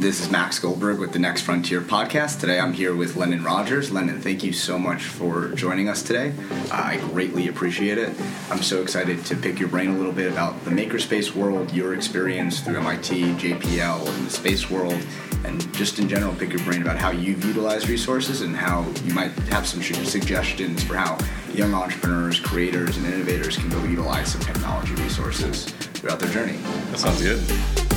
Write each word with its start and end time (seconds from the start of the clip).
This 0.00 0.20
is 0.20 0.30
Max 0.30 0.60
Goldberg 0.60 1.00
with 1.00 1.12
the 1.12 1.18
Next 1.18 1.42
Frontier 1.42 1.80
podcast. 1.80 2.38
Today 2.38 2.60
I'm 2.60 2.72
here 2.72 2.94
with 2.94 3.16
Lennon 3.16 3.42
Rogers. 3.42 3.90
Lennon, 3.90 4.20
thank 4.20 4.44
you 4.44 4.52
so 4.52 4.78
much 4.78 5.02
for 5.02 5.48
joining 5.56 5.88
us 5.88 6.04
today. 6.04 6.32
I 6.70 6.98
greatly 7.08 7.48
appreciate 7.48 7.98
it. 7.98 8.14
I'm 8.48 8.62
so 8.62 8.80
excited 8.80 9.24
to 9.24 9.34
pick 9.34 9.58
your 9.58 9.68
brain 9.68 9.90
a 9.90 9.98
little 9.98 10.12
bit 10.12 10.30
about 10.30 10.64
the 10.64 10.70
makerspace 10.70 11.34
world, 11.34 11.72
your 11.72 11.94
experience 11.96 12.60
through 12.60 12.76
MIT, 12.76 13.22
JPL, 13.34 14.06
and 14.14 14.24
the 14.24 14.30
space 14.30 14.70
world, 14.70 15.04
and 15.44 15.74
just 15.74 15.98
in 15.98 16.08
general 16.08 16.32
pick 16.32 16.52
your 16.52 16.62
brain 16.62 16.80
about 16.80 16.96
how 16.96 17.10
you've 17.10 17.44
utilized 17.44 17.88
resources 17.88 18.42
and 18.42 18.54
how 18.54 18.86
you 19.02 19.12
might 19.12 19.32
have 19.50 19.66
some 19.66 19.82
suggestions 19.82 20.80
for 20.80 20.94
how 20.94 21.18
young 21.52 21.74
entrepreneurs, 21.74 22.38
creators, 22.38 22.96
and 22.98 23.06
innovators 23.06 23.56
can 23.56 23.68
go 23.68 23.82
utilize 23.82 24.30
some 24.30 24.42
technology 24.42 24.94
resources 24.94 25.64
throughout 25.64 26.20
their 26.20 26.30
journey. 26.30 26.56
That 26.92 27.00
sounds 27.00 27.20
good. 27.20 27.87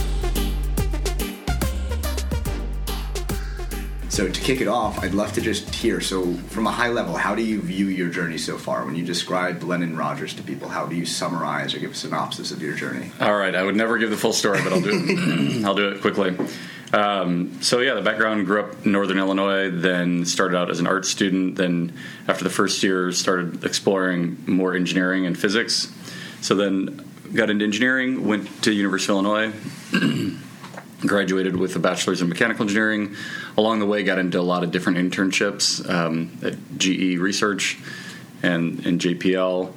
So 4.11 4.27
to 4.27 4.41
kick 4.41 4.59
it 4.59 4.67
off, 4.67 4.99
I'd 4.99 5.13
love 5.13 5.31
to 5.33 5.41
just 5.41 5.73
hear. 5.73 6.01
So 6.01 6.33
from 6.49 6.67
a 6.67 6.71
high 6.71 6.89
level, 6.89 7.15
how 7.15 7.33
do 7.33 7.41
you 7.41 7.61
view 7.61 7.85
your 7.85 8.09
journey 8.09 8.37
so 8.37 8.57
far? 8.57 8.85
When 8.85 8.93
you 8.93 9.05
describe 9.05 9.63
Lennon 9.63 9.95
Rogers 9.95 10.33
to 10.33 10.43
people, 10.43 10.67
how 10.67 10.85
do 10.85 10.97
you 10.97 11.05
summarize 11.05 11.73
or 11.73 11.79
give 11.79 11.91
a 11.91 11.95
synopsis 11.95 12.51
of 12.51 12.61
your 12.61 12.75
journey? 12.75 13.09
All 13.21 13.37
right, 13.37 13.55
I 13.55 13.63
would 13.63 13.77
never 13.77 13.97
give 13.97 14.09
the 14.09 14.17
full 14.17 14.33
story, 14.33 14.61
but 14.65 14.73
I'll 14.73 14.81
do 14.81 14.91
it. 14.91 15.63
I'll 15.65 15.75
do 15.75 15.87
it 15.87 16.01
quickly. 16.01 16.35
Um, 16.91 17.61
so 17.61 17.79
yeah, 17.79 17.93
the 17.93 18.01
background 18.01 18.45
grew 18.47 18.59
up 18.59 18.85
in 18.85 18.91
Northern 18.91 19.17
Illinois. 19.17 19.71
Then 19.71 20.25
started 20.25 20.57
out 20.57 20.69
as 20.69 20.81
an 20.81 20.87
art 20.87 21.05
student. 21.05 21.55
Then 21.55 21.97
after 22.27 22.43
the 22.43 22.49
first 22.49 22.83
year, 22.83 23.13
started 23.13 23.63
exploring 23.63 24.43
more 24.45 24.75
engineering 24.75 25.25
and 25.25 25.39
physics. 25.39 25.89
So 26.41 26.53
then 26.55 27.09
got 27.33 27.49
into 27.49 27.63
engineering. 27.63 28.27
Went 28.27 28.63
to 28.63 28.73
University 28.73 29.13
of 29.13 29.25
Illinois. 29.25 29.53
graduated 31.01 31.55
with 31.55 31.75
a 31.75 31.79
bachelor's 31.79 32.21
in 32.21 32.29
mechanical 32.29 32.63
engineering. 32.63 33.15
Along 33.57 33.79
the 33.79 33.85
way, 33.85 34.03
got 34.03 34.19
into 34.19 34.39
a 34.39 34.41
lot 34.41 34.63
of 34.63 34.71
different 34.71 34.97
internships 34.97 35.87
um, 35.89 36.37
at 36.43 36.55
GE 36.77 37.17
Research 37.17 37.77
and, 38.43 38.85
and 38.85 38.99
JPL. 38.99 39.73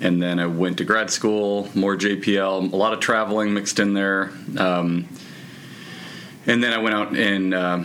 And 0.00 0.20
then 0.20 0.40
I 0.40 0.46
went 0.46 0.78
to 0.78 0.84
grad 0.84 1.10
school, 1.10 1.68
more 1.74 1.96
JPL, 1.96 2.72
a 2.72 2.76
lot 2.76 2.92
of 2.92 3.00
traveling 3.00 3.54
mixed 3.54 3.78
in 3.78 3.94
there. 3.94 4.32
Um, 4.58 5.08
and 6.46 6.62
then 6.62 6.72
I 6.72 6.78
went 6.78 6.94
out 6.94 7.16
and 7.16 7.54
uh, 7.54 7.84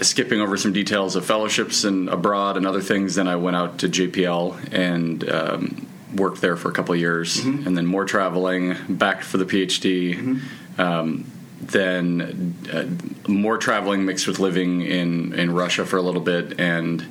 skipping 0.00 0.40
over 0.40 0.56
some 0.56 0.72
details 0.72 1.16
of 1.16 1.26
fellowships 1.26 1.84
and 1.84 2.08
abroad 2.08 2.56
and 2.56 2.66
other 2.66 2.80
things. 2.80 3.14
Then 3.16 3.28
I 3.28 3.36
went 3.36 3.56
out 3.56 3.78
to 3.80 3.88
JPL 3.88 4.72
and 4.72 5.28
um, 5.28 5.86
worked 6.14 6.40
there 6.40 6.56
for 6.56 6.70
a 6.70 6.72
couple 6.72 6.94
of 6.94 7.00
years, 7.00 7.36
mm-hmm. 7.36 7.66
and 7.66 7.76
then 7.76 7.86
more 7.86 8.04
traveling, 8.04 8.76
back 8.88 9.22
for 9.22 9.36
the 9.36 9.44
PhD. 9.44 10.16
Mm-hmm. 10.16 10.80
Um, 10.80 11.30
then 11.60 12.56
uh, 12.72 13.30
more 13.30 13.58
traveling 13.58 14.04
mixed 14.04 14.26
with 14.26 14.38
living 14.38 14.82
in, 14.82 15.34
in 15.34 15.52
Russia 15.52 15.84
for 15.84 15.98
a 15.98 16.02
little 16.02 16.22
bit 16.22 16.58
and 16.58 17.06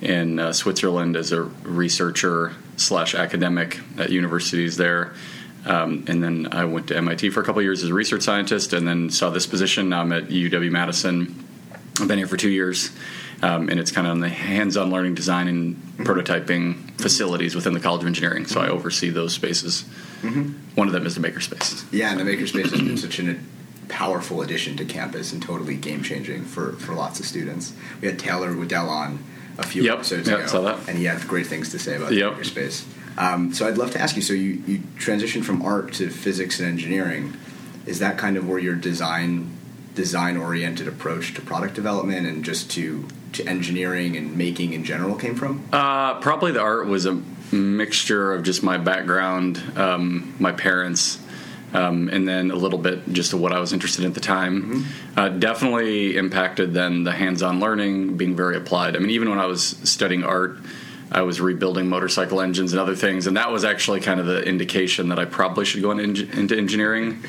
in 0.00 0.38
uh, 0.38 0.52
Switzerland 0.52 1.16
as 1.16 1.32
a 1.32 1.42
researcher 1.42 2.54
slash 2.76 3.14
academic 3.14 3.78
at 3.98 4.10
universities 4.10 4.76
there. 4.76 5.12
Um, 5.66 6.04
and 6.08 6.22
then 6.22 6.48
I 6.52 6.64
went 6.64 6.88
to 6.88 6.96
MIT 6.96 7.30
for 7.30 7.40
a 7.40 7.44
couple 7.44 7.60
years 7.60 7.82
as 7.82 7.90
a 7.90 7.94
research 7.94 8.22
scientist, 8.22 8.72
and 8.72 8.88
then 8.88 9.10
saw 9.10 9.28
this 9.28 9.46
position. 9.46 9.90
Now 9.90 10.00
I'm 10.00 10.12
at 10.12 10.28
UW 10.28 10.70
Madison. 10.70 11.44
I've 12.00 12.08
been 12.08 12.16
here 12.16 12.26
for 12.26 12.38
two 12.38 12.48
years, 12.48 12.90
um, 13.42 13.68
and 13.68 13.78
it's 13.78 13.90
kind 13.90 14.06
of 14.06 14.12
on 14.12 14.20
the 14.20 14.30
hands-on 14.30 14.90
learning, 14.90 15.16
design, 15.16 15.48
and 15.48 15.76
mm-hmm. 15.76 16.04
prototyping 16.04 16.98
facilities 16.98 17.54
within 17.54 17.74
the 17.74 17.80
College 17.80 18.00
of 18.00 18.06
Engineering. 18.06 18.46
So 18.46 18.58
I 18.58 18.68
oversee 18.68 19.10
those 19.10 19.34
spaces. 19.34 19.84
Mm-hmm. 20.22 20.76
One 20.76 20.86
of 20.86 20.94
them 20.94 21.04
is 21.04 21.14
the 21.14 21.20
makerspace. 21.20 21.84
Yeah, 21.92 22.10
and 22.10 22.18
the 22.18 22.24
makerspace 22.24 22.70
has 22.70 22.80
been 22.80 22.96
such 22.96 23.18
an 23.18 23.46
powerful 23.90 24.40
addition 24.40 24.76
to 24.78 24.84
campus 24.84 25.32
and 25.32 25.42
totally 25.42 25.76
game 25.76 26.02
changing 26.02 26.44
for, 26.44 26.72
for 26.72 26.94
lots 26.94 27.20
of 27.20 27.26
students. 27.26 27.74
We 28.00 28.08
had 28.08 28.18
Taylor 28.18 28.56
Waddell 28.56 28.88
on 28.88 29.22
a 29.58 29.66
few 29.66 29.82
yep, 29.82 29.96
episodes 29.96 30.28
yep, 30.28 30.48
ago, 30.48 30.78
and 30.88 30.96
he 30.96 31.04
had 31.04 31.20
great 31.28 31.46
things 31.46 31.70
to 31.70 31.78
say 31.78 31.96
about 31.96 32.12
yep. 32.12 32.36
the 32.36 32.42
makerspace. 32.42 32.84
Um, 33.18 33.52
so 33.52 33.66
I'd 33.66 33.76
love 33.76 33.90
to 33.92 34.00
ask 34.00 34.16
you. 34.16 34.22
So 34.22 34.32
you, 34.32 34.62
you 34.66 34.78
transitioned 34.96 35.44
from 35.44 35.62
art 35.62 35.92
to 35.94 36.08
physics 36.08 36.60
and 36.60 36.68
engineering. 36.68 37.36
Is 37.84 37.98
that 37.98 38.16
kind 38.16 38.36
of 38.36 38.48
where 38.48 38.58
your 38.58 38.76
design 38.76 39.56
design 39.94 40.36
oriented 40.36 40.86
approach 40.86 41.34
to 41.34 41.42
product 41.42 41.74
development 41.74 42.26
and 42.26 42.44
just 42.44 42.70
to 42.70 43.06
to 43.32 43.44
engineering 43.46 44.16
and 44.16 44.36
making 44.36 44.72
in 44.72 44.84
general 44.84 45.16
came 45.16 45.34
from? 45.34 45.68
Uh, 45.72 46.20
probably 46.20 46.52
the 46.52 46.60
art 46.60 46.86
was 46.86 47.06
a 47.06 47.20
mixture 47.52 48.32
of 48.32 48.44
just 48.44 48.62
my 48.62 48.78
background, 48.78 49.60
um, 49.76 50.34
my 50.38 50.52
parents 50.52 51.18
um, 51.72 52.08
and 52.08 52.26
then 52.28 52.50
a 52.50 52.56
little 52.56 52.78
bit 52.78 53.12
just 53.12 53.32
of 53.32 53.40
what 53.40 53.52
I 53.52 53.60
was 53.60 53.72
interested 53.72 54.04
in 54.04 54.10
at 54.10 54.14
the 54.14 54.20
time. 54.20 54.62
Mm-hmm. 54.62 55.18
Uh, 55.18 55.28
definitely 55.28 56.16
impacted 56.16 56.74
then 56.74 57.04
the 57.04 57.12
hands-on 57.12 57.60
learning 57.60 58.16
being 58.16 58.34
very 58.36 58.56
applied. 58.56 58.96
I 58.96 58.98
mean, 58.98 59.10
even 59.10 59.30
when 59.30 59.38
I 59.38 59.46
was 59.46 59.62
studying 59.84 60.24
art, 60.24 60.58
I 61.12 61.22
was 61.22 61.40
rebuilding 61.40 61.88
motorcycle 61.88 62.40
engines 62.40 62.72
and 62.72 62.80
other 62.80 62.94
things, 62.94 63.26
and 63.26 63.36
that 63.36 63.50
was 63.50 63.64
actually 63.64 64.00
kind 64.00 64.20
of 64.20 64.26
the 64.26 64.42
indication 64.42 65.08
that 65.08 65.18
I 65.18 65.24
probably 65.24 65.64
should 65.64 65.82
go 65.82 65.90
into, 65.90 66.30
into 66.38 66.56
engineering 66.56 67.24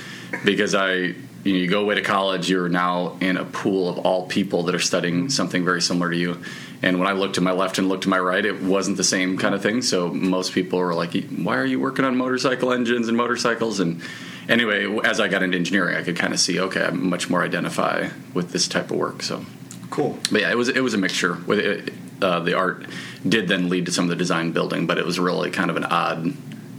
because 0.45 0.75
I. 0.75 1.15
You, 1.43 1.53
know, 1.53 1.59
you 1.59 1.67
go 1.67 1.81
away 1.81 1.95
to 1.95 2.03
college, 2.03 2.51
you're 2.51 2.69
now 2.69 3.17
in 3.19 3.35
a 3.35 3.43
pool 3.43 3.89
of 3.89 3.97
all 4.05 4.27
people 4.27 4.61
that 4.65 4.75
are 4.75 4.79
studying 4.79 5.27
something 5.27 5.65
very 5.65 5.81
similar 5.81 6.11
to 6.11 6.15
you. 6.15 6.43
And 6.83 6.99
when 6.99 7.07
I 7.07 7.11
looked 7.11 7.35
to 7.35 7.41
my 7.41 7.51
left 7.51 7.77
and 7.77 7.87
looked 7.87 8.03
to 8.03 8.09
my 8.09 8.19
right, 8.19 8.43
it 8.43 8.61
wasn't 8.61 8.97
the 8.97 9.03
same 9.03 9.37
kind 9.37 9.53
of 9.53 9.61
thing. 9.61 9.81
So 9.81 10.09
most 10.09 10.53
people 10.53 10.79
were 10.79 10.95
like, 10.95 11.13
"Why 11.29 11.57
are 11.57 11.65
you 11.65 11.79
working 11.79 12.05
on 12.05 12.17
motorcycle 12.17 12.73
engines 12.73 13.07
and 13.07 13.15
motorcycles?" 13.15 13.79
And 13.79 14.01
anyway, 14.49 14.87
as 15.03 15.19
I 15.19 15.27
got 15.27 15.43
into 15.43 15.57
engineering, 15.57 15.95
I 15.95 16.03
could 16.03 16.15
kind 16.15 16.33
of 16.33 16.39
see, 16.39 16.59
okay, 16.59 16.83
I'm 16.83 17.09
much 17.09 17.29
more 17.29 17.43
identify 17.43 18.09
with 18.33 18.51
this 18.51 18.67
type 18.67 18.89
of 18.91 18.97
work. 18.97 19.21
So 19.21 19.45
cool. 19.89 20.17
But 20.31 20.41
yeah, 20.41 20.51
it 20.51 20.57
was 20.57 20.69
it 20.69 20.81
was 20.81 20.93
a 20.93 20.97
mixture. 20.97 21.35
With 21.45 21.59
it, 21.59 21.93
uh, 22.21 22.39
the 22.39 22.55
art 22.55 22.87
did 23.27 23.47
then 23.47 23.69
lead 23.69 23.85
to 23.85 23.91
some 23.91 24.05
of 24.05 24.09
the 24.09 24.15
design 24.15 24.51
building, 24.51 24.87
but 24.87 24.97
it 24.97 25.05
was 25.05 25.19
really 25.19 25.51
kind 25.51 25.69
of 25.69 25.77
an 25.77 25.85
odd 25.85 26.33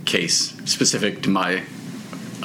case 0.05 0.55
specific 0.65 1.23
to 1.23 1.31
my 1.31 1.63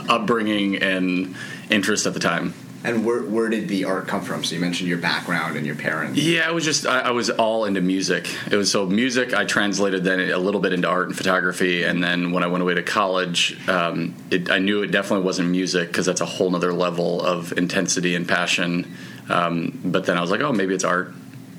upbringing 0.08 0.78
and 0.78 1.36
interest 1.70 2.06
at 2.06 2.14
the 2.14 2.20
time. 2.20 2.54
And 2.88 3.04
where, 3.04 3.22
where 3.22 3.50
did 3.50 3.68
the 3.68 3.84
art 3.84 4.08
come 4.08 4.22
from? 4.22 4.46
So 4.46 4.56
you 4.56 4.62
mentioned 4.62 4.88
your 4.88 4.98
background 4.98 5.58
and 5.58 5.66
your 5.66 5.76
parents. 5.76 6.18
Yeah, 6.18 6.48
it 6.48 6.54
was 6.54 6.64
just 6.64 6.86
I, 6.88 7.02
I, 7.02 7.12
was 7.12 7.30
all 7.30 7.66
into 7.66 7.82
music. 7.82 8.34
It 8.50 8.56
was 8.56 8.72
so 8.72 8.86
music. 8.86 9.34
I 9.34 9.44
translated 9.44 10.06
then 10.06 10.22
a 10.32 10.38
little 10.38 10.62
bit 10.62 10.72
into 10.72 10.88
art 10.88 11.08
and 11.08 11.18
photography, 11.18 11.84
and 11.84 12.02
then 12.02 12.32
when 12.32 12.44
I 12.44 12.48
went 12.48 12.62
away 12.62 12.76
to 12.76 12.84
college, 12.84 13.58
um, 13.68 14.16
it, 14.32 14.50
I 14.50 14.60
knew 14.60 14.84
it 14.84 14.92
definitely 14.92 15.26
wasn't 15.26 15.50
music 15.50 15.90
because 15.90 16.06
that's 16.06 16.22
a 16.22 16.26
whole 16.26 16.56
other 16.56 16.72
level 16.72 17.22
of 17.22 17.52
intensity 17.58 18.16
and 18.16 18.26
passion. 18.26 18.96
Um, 19.28 19.78
but 19.84 20.06
then 20.06 20.18
I 20.18 20.22
was 20.22 20.32
like, 20.32 20.40
oh, 20.40 20.54
maybe 20.54 20.74
it's 20.74 20.86
art, 20.86 21.14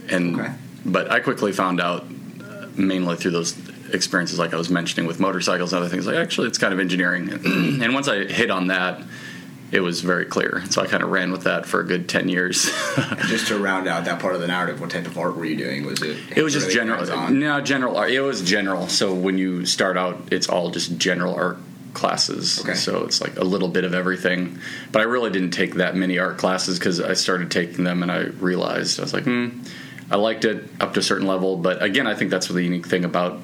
and 0.09 0.41
okay. 0.41 0.55
but 0.87 1.11
I 1.11 1.21
quickly 1.21 1.53
found 1.53 1.79
out 1.79 2.05
uh, 2.43 2.69
mainly 2.75 3.17
through 3.17 3.33
those 3.33 3.55
experiences, 3.93 4.39
like 4.39 4.55
I 4.55 4.57
was 4.57 4.71
mentioning 4.71 5.07
with 5.07 5.21
motorcycles 5.21 5.75
and 5.75 5.83
other 5.83 5.91
things. 5.91 6.07
Like 6.07 6.17
actually, 6.17 6.49
it's 6.49 6.57
kind 6.57 6.73
of 6.73 6.81
engineering, 6.81 7.29
and 7.45 7.93
once 7.93 8.09
I 8.09 8.25
hit 8.25 8.51
on 8.51 8.69
that 8.69 9.03
it 9.71 9.81
was 9.81 10.01
very 10.01 10.25
clear. 10.25 10.63
So 10.71 10.83
I 10.83 10.87
kind 10.87 11.03
of 11.03 11.11
ran 11.11 11.31
with 11.31 11.45
that 11.45 11.67
for 11.67 11.81
a 11.81 11.85
good 11.85 12.09
ten 12.09 12.29
years. 12.29 12.71
just 13.27 13.49
to 13.49 13.59
round 13.59 13.87
out 13.87 14.05
that 14.07 14.21
part 14.21 14.35
of 14.35 14.41
the 14.41 14.47
narrative, 14.47 14.81
what 14.81 14.91
type 14.91 15.07
of 15.07 15.19
art 15.19 15.37
were 15.37 15.45
you 15.45 15.57
doing? 15.57 15.85
Was 15.85 16.03
it? 16.03 16.17
It 16.37 16.43
was 16.43 16.53
just 16.53 16.71
general. 16.71 17.05
No, 17.31 17.61
general 17.61 17.97
art. 17.97 18.11
It 18.11 18.21
was 18.21 18.43
general. 18.43 18.89
So 18.89 19.13
when 19.13 19.39
you 19.39 19.67
start 19.67 19.97
out, 19.97 20.33
it's 20.33 20.49
all 20.49 20.71
just 20.71 20.97
general 20.99 21.35
art 21.35 21.59
classes. 21.95 22.61
Okay. 22.61 22.75
So 22.75 23.05
it's 23.05 23.21
like 23.21 23.37
a 23.39 23.45
little 23.45 23.69
bit 23.69 23.85
of 23.85 23.95
everything. 23.95 24.59
But 24.93 25.03
I 25.03 25.05
really 25.05 25.31
didn't 25.31 25.51
take 25.51 25.75
that 25.75 25.97
many 25.97 26.19
art 26.19 26.39
classes 26.39 26.79
because 26.79 27.01
I 27.01 27.15
started 27.15 27.51
taking 27.51 27.85
them 27.85 28.03
and 28.03 28.11
I 28.11 28.25
realized 28.41 28.99
I 29.01 29.03
was 29.03 29.13
like, 29.13 29.25
hmm, 29.25 29.61
I 30.11 30.17
liked 30.17 30.45
it 30.45 30.69
up 30.81 30.95
to 30.95 31.01
a 31.01 31.03
certain 31.03 31.27
level. 31.27 31.57
But 31.57 31.83
again, 31.83 32.07
I 32.07 32.15
think 32.15 32.31
that's 32.31 32.49
the 32.49 32.63
unique 32.63 32.87
thing 32.87 33.05
about 33.05 33.41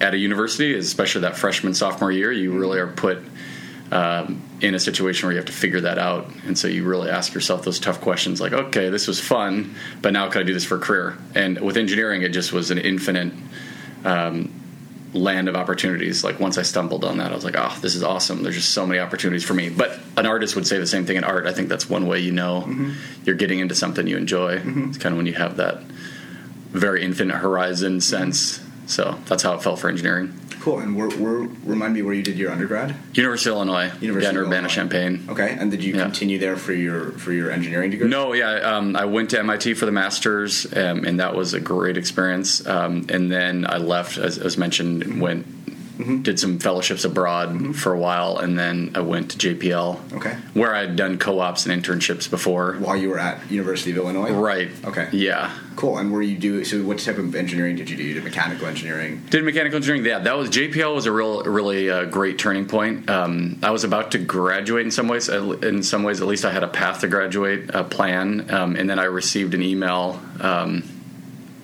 at 0.00 0.14
a 0.14 0.18
university, 0.18 0.74
especially 0.74 1.22
that 1.22 1.36
freshman 1.36 1.74
sophomore 1.74 2.12
year, 2.12 2.30
you 2.32 2.52
really 2.52 2.78
are 2.78 2.86
put 2.86 3.18
um, 3.92 4.42
in 4.60 4.74
a 4.74 4.80
situation 4.80 5.26
where 5.26 5.32
you 5.32 5.38
have 5.38 5.46
to 5.46 5.52
figure 5.52 5.82
that 5.82 5.98
out. 5.98 6.28
And 6.46 6.58
so 6.58 6.68
you 6.68 6.84
really 6.84 7.10
ask 7.10 7.34
yourself 7.34 7.64
those 7.64 7.78
tough 7.78 8.00
questions 8.00 8.40
like, 8.40 8.52
okay, 8.52 8.88
this 8.88 9.06
was 9.06 9.20
fun, 9.20 9.74
but 10.02 10.12
now 10.12 10.28
can 10.28 10.40
I 10.40 10.44
do 10.44 10.54
this 10.54 10.64
for 10.64 10.76
a 10.76 10.80
career? 10.80 11.16
And 11.34 11.60
with 11.60 11.76
engineering, 11.76 12.22
it 12.22 12.30
just 12.30 12.52
was 12.52 12.70
an 12.70 12.78
infinite 12.78 13.32
um, 14.04 14.52
land 15.12 15.48
of 15.48 15.56
opportunities. 15.56 16.24
Like 16.24 16.40
once 16.40 16.58
I 16.58 16.62
stumbled 16.62 17.04
on 17.04 17.18
that, 17.18 17.32
I 17.32 17.34
was 17.34 17.44
like, 17.44 17.56
oh, 17.56 17.76
this 17.80 17.94
is 17.94 18.02
awesome. 18.02 18.42
There's 18.42 18.56
just 18.56 18.72
so 18.72 18.86
many 18.86 18.98
opportunities 19.00 19.44
for 19.44 19.54
me. 19.54 19.68
But 19.68 19.98
an 20.16 20.26
artist 20.26 20.56
would 20.56 20.66
say 20.66 20.78
the 20.78 20.86
same 20.86 21.06
thing 21.06 21.16
in 21.16 21.24
art. 21.24 21.46
I 21.46 21.52
think 21.52 21.68
that's 21.68 21.88
one 21.88 22.06
way 22.06 22.20
you 22.20 22.32
know 22.32 22.62
mm-hmm. 22.62 22.92
you're 23.24 23.36
getting 23.36 23.60
into 23.60 23.74
something 23.74 24.06
you 24.06 24.16
enjoy. 24.16 24.58
Mm-hmm. 24.58 24.88
It's 24.88 24.98
kind 24.98 25.12
of 25.12 25.16
when 25.16 25.26
you 25.26 25.34
have 25.34 25.56
that 25.56 25.82
very 26.70 27.02
infinite 27.02 27.36
horizon 27.36 28.00
sense. 28.00 28.62
So 28.86 29.18
that's 29.26 29.42
how 29.42 29.54
it 29.54 29.62
felt 29.62 29.78
for 29.78 29.88
engineering. 29.88 30.38
Cool. 30.66 30.80
And 30.80 30.96
remind 31.64 31.94
me 31.94 32.02
where 32.02 32.12
you 32.12 32.24
did 32.24 32.36
your 32.36 32.50
undergrad. 32.50 32.92
University 33.14 33.50
of 33.50 33.54
Illinois. 33.54 33.92
University 34.00 34.34
yeah, 34.34 34.42
Urbana 34.42 34.66
Champaign. 34.66 35.24
Okay. 35.28 35.56
And 35.56 35.70
did 35.70 35.84
you 35.84 35.94
yeah. 35.94 36.02
continue 36.02 36.40
there 36.40 36.56
for 36.56 36.72
your 36.72 37.12
for 37.12 37.32
your 37.32 37.52
engineering 37.52 37.92
degree? 37.92 38.08
No. 38.08 38.32
Yeah. 38.32 38.52
Um, 38.54 38.96
I 38.96 39.04
went 39.04 39.30
to 39.30 39.38
MIT 39.38 39.74
for 39.74 39.86
the 39.86 39.92
masters, 39.92 40.66
um, 40.76 41.04
and 41.04 41.20
that 41.20 41.36
was 41.36 41.54
a 41.54 41.60
great 41.60 41.96
experience. 41.96 42.66
Um, 42.66 43.06
and 43.10 43.30
then 43.30 43.64
I 43.68 43.76
left, 43.76 44.18
as, 44.18 44.38
as 44.38 44.58
mentioned, 44.58 45.20
mm-hmm. 45.98 46.22
did 46.22 46.38
some 46.38 46.58
fellowships 46.58 47.04
abroad 47.04 47.76
for 47.76 47.92
a 47.92 47.98
while, 47.98 48.38
and 48.38 48.58
then 48.58 48.92
I 48.94 49.00
went 49.00 49.30
to 49.32 49.38
JPL, 49.38 50.14
Okay. 50.14 50.36
where 50.54 50.74
I 50.74 50.80
had 50.80 50.96
done 50.96 51.18
co-ops 51.18 51.66
and 51.66 51.82
internships 51.82 52.28
before. 52.30 52.74
While 52.74 52.96
you 52.96 53.10
were 53.10 53.18
at 53.18 53.50
University 53.50 53.90
of 53.92 53.98
Illinois, 53.98 54.32
Right. 54.32 54.70
Okay. 54.84 55.08
Yeah. 55.12 55.50
Cool. 55.76 55.98
And 55.98 56.10
were 56.10 56.22
you 56.22 56.38
do 56.38 56.64
so? 56.64 56.82
What 56.82 56.98
type 56.98 57.18
of 57.18 57.34
engineering 57.34 57.76
did 57.76 57.90
you 57.90 57.96
do? 57.96 58.02
You 58.02 58.14
did 58.14 58.24
mechanical 58.24 58.66
engineering. 58.66 59.22
Did 59.28 59.44
mechanical 59.44 59.76
engineering. 59.76 60.04
Yeah, 60.06 60.20
that 60.20 60.36
was 60.36 60.48
JPL 60.48 60.94
was 60.94 61.04
a 61.04 61.12
real, 61.12 61.42
really 61.44 61.90
uh, 61.90 62.06
great 62.06 62.38
turning 62.38 62.66
point. 62.66 63.10
Um, 63.10 63.58
I 63.62 63.70
was 63.70 63.84
about 63.84 64.12
to 64.12 64.18
graduate 64.18 64.86
in 64.86 64.90
some 64.90 65.06
ways. 65.06 65.28
In 65.28 65.82
some 65.82 66.02
ways, 66.02 66.20
at 66.22 66.26
least, 66.26 66.44
I 66.46 66.50
had 66.50 66.62
a 66.62 66.68
path 66.68 67.00
to 67.00 67.08
graduate 67.08 67.70
a 67.74 67.84
plan, 67.84 68.50
um, 68.50 68.74
and 68.76 68.88
then 68.88 68.98
I 68.98 69.04
received 69.04 69.52
an 69.52 69.62
email 69.62 70.20
um, 70.40 70.82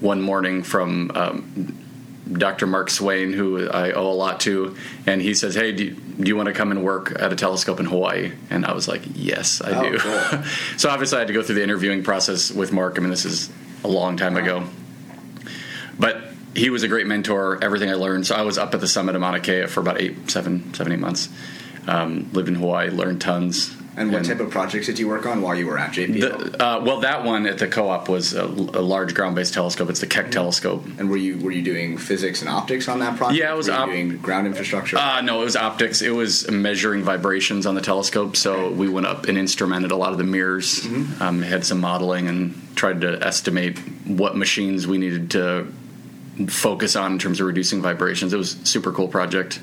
one 0.00 0.20
morning 0.20 0.62
from 0.62 1.11
um, 1.14 1.81
Dr. 2.31 2.67
Mark 2.67 2.89
Swain, 2.91 3.33
who 3.33 3.69
I 3.69 3.93
owe 3.93 4.07
a 4.11 4.13
lot 4.15 4.41
to, 4.41 4.77
and 5.07 5.21
he 5.21 5.35
says, 5.35 5.55
"Hey, 5.55 5.73
do 5.73 5.85
you, 5.85 5.91
do 5.93 6.29
you 6.29 6.37
want 6.37 6.47
to 6.47 6.53
come 6.53 6.71
and 6.71 6.85
work 6.85 7.13
at 7.19 7.33
a 7.33 7.37
telescope 7.37 7.81
in 7.81 7.87
Hawaii?" 7.87 8.33
And 8.51 8.65
I 8.65 8.73
was 8.73 8.87
like, 8.87 9.03
"Yes, 9.15 9.61
I 9.61 9.71
Oh, 9.73 9.91
do." 9.91 9.99
cool. 9.99 10.43
so 10.77 10.89
obviously, 10.89 11.17
I 11.17 11.21
had 11.21 11.29
to 11.29 11.35
go 11.35 11.43
through 11.43 11.57
the 11.57 11.63
interviewing 11.63 12.03
process 12.03 12.51
with 12.51 12.73
Mark. 12.73 12.97
I 12.97 13.01
mean, 13.01 13.11
this 13.11 13.25
is 13.25 13.51
a 13.85 13.89
long 13.89 14.17
time 14.17 14.37
ago, 14.37 14.65
but 15.99 16.23
he 16.55 16.71
was 16.71 16.83
a 16.83 16.89
great 16.89 17.07
mentor. 17.07 17.59
Everything 17.63 17.91
I 17.91 17.95
learned. 17.95 18.27
So 18.27 18.35
I 18.37 18.43
was 18.43 18.59
up 18.59 18.75
at 18.75 18.81
the 18.81 18.89
summit 18.89 19.15
of 19.15 19.21
Mauna 19.21 19.41
Kea 19.41 19.67
for 19.67 19.81
about 19.81 20.01
eight, 20.01 20.31
seven, 20.31 20.73
seven, 20.75 20.93
eight 20.93 20.99
months. 21.01 21.29
Um, 21.89 22.31
lived 22.33 22.49
in 22.49 22.55
Hawaii, 22.55 22.91
learned 22.91 23.21
tons. 23.21 23.75
And 23.94 24.11
what 24.11 24.25
type 24.25 24.41
of 24.41 24.50
projects 24.50 24.87
did 24.87 24.99
you 24.99 25.06
work 25.06 25.27
on 25.27 25.43
while 25.43 25.55
you 25.55 25.67
were 25.67 25.79
at 25.79 25.93
JPL? 25.93 26.53
The, 26.53 26.65
uh, 26.65 26.81
well, 26.83 27.00
that 27.00 27.25
one 27.25 27.47
at 27.47 27.59
the 27.59 27.69
co-op 27.69 28.09
was 28.09 28.33
a, 28.33 28.44
a 28.44 28.81
large 28.81 29.12
ground-based 29.12 29.53
telescope. 29.53 29.91
It's 29.91 30.00
the 30.00 30.06
Keck 30.06 30.31
telescope. 30.31 30.85
and 30.99 31.11
were 31.11 31.19
you 31.19 31.37
were 31.39 31.50
you 31.50 31.61
doing 31.62 31.99
physics 31.99 32.41
and 32.41 32.49
optics 32.49 32.89
on 32.89 33.00
that 33.00 33.19
project? 33.19 33.39
Yeah, 33.39 33.53
it 33.53 33.56
was 33.56 33.69
Were 33.69 33.75
you 33.75 33.81
op- 33.81 33.89
doing 33.91 34.17
ground 34.19 34.47
infrastructure. 34.47 34.97
Uh, 34.97 35.21
no, 35.21 35.43
it 35.43 35.44
was 35.44 35.56
optics. 35.56 36.00
It 36.00 36.11
was 36.11 36.50
measuring 36.50 37.03
vibrations 37.03 37.67
on 37.67 37.75
the 37.75 37.83
telescope. 37.83 38.35
So 38.37 38.71
we 38.71 38.89
went 38.89 39.06
up 39.06 39.27
and 39.29 39.37
instrumented 39.37 39.91
a 39.91 39.97
lot 39.97 40.12
of 40.12 40.19
the 40.19 40.25
mirrors, 40.25 40.87
um, 41.21 41.43
had 41.43 41.67
some 41.67 41.81
modeling, 41.81 42.29
and 42.29 42.55
tried 42.77 43.03
to 43.03 43.23
estimate 43.23 43.79
what 44.06 44.37
machines 44.37 44.87
we 44.87 44.97
needed 44.97 45.31
to 45.33 45.67
focus 46.49 46.97
on 46.97 47.12
in 47.12 47.19
terms 47.19 47.41
of 47.41 47.47
reducing 47.47 47.83
vibrations. 47.83 48.33
It 48.33 48.38
was 48.38 48.55
a 48.55 48.65
super 48.67 48.91
cool 48.91 49.09
project. 49.09 49.61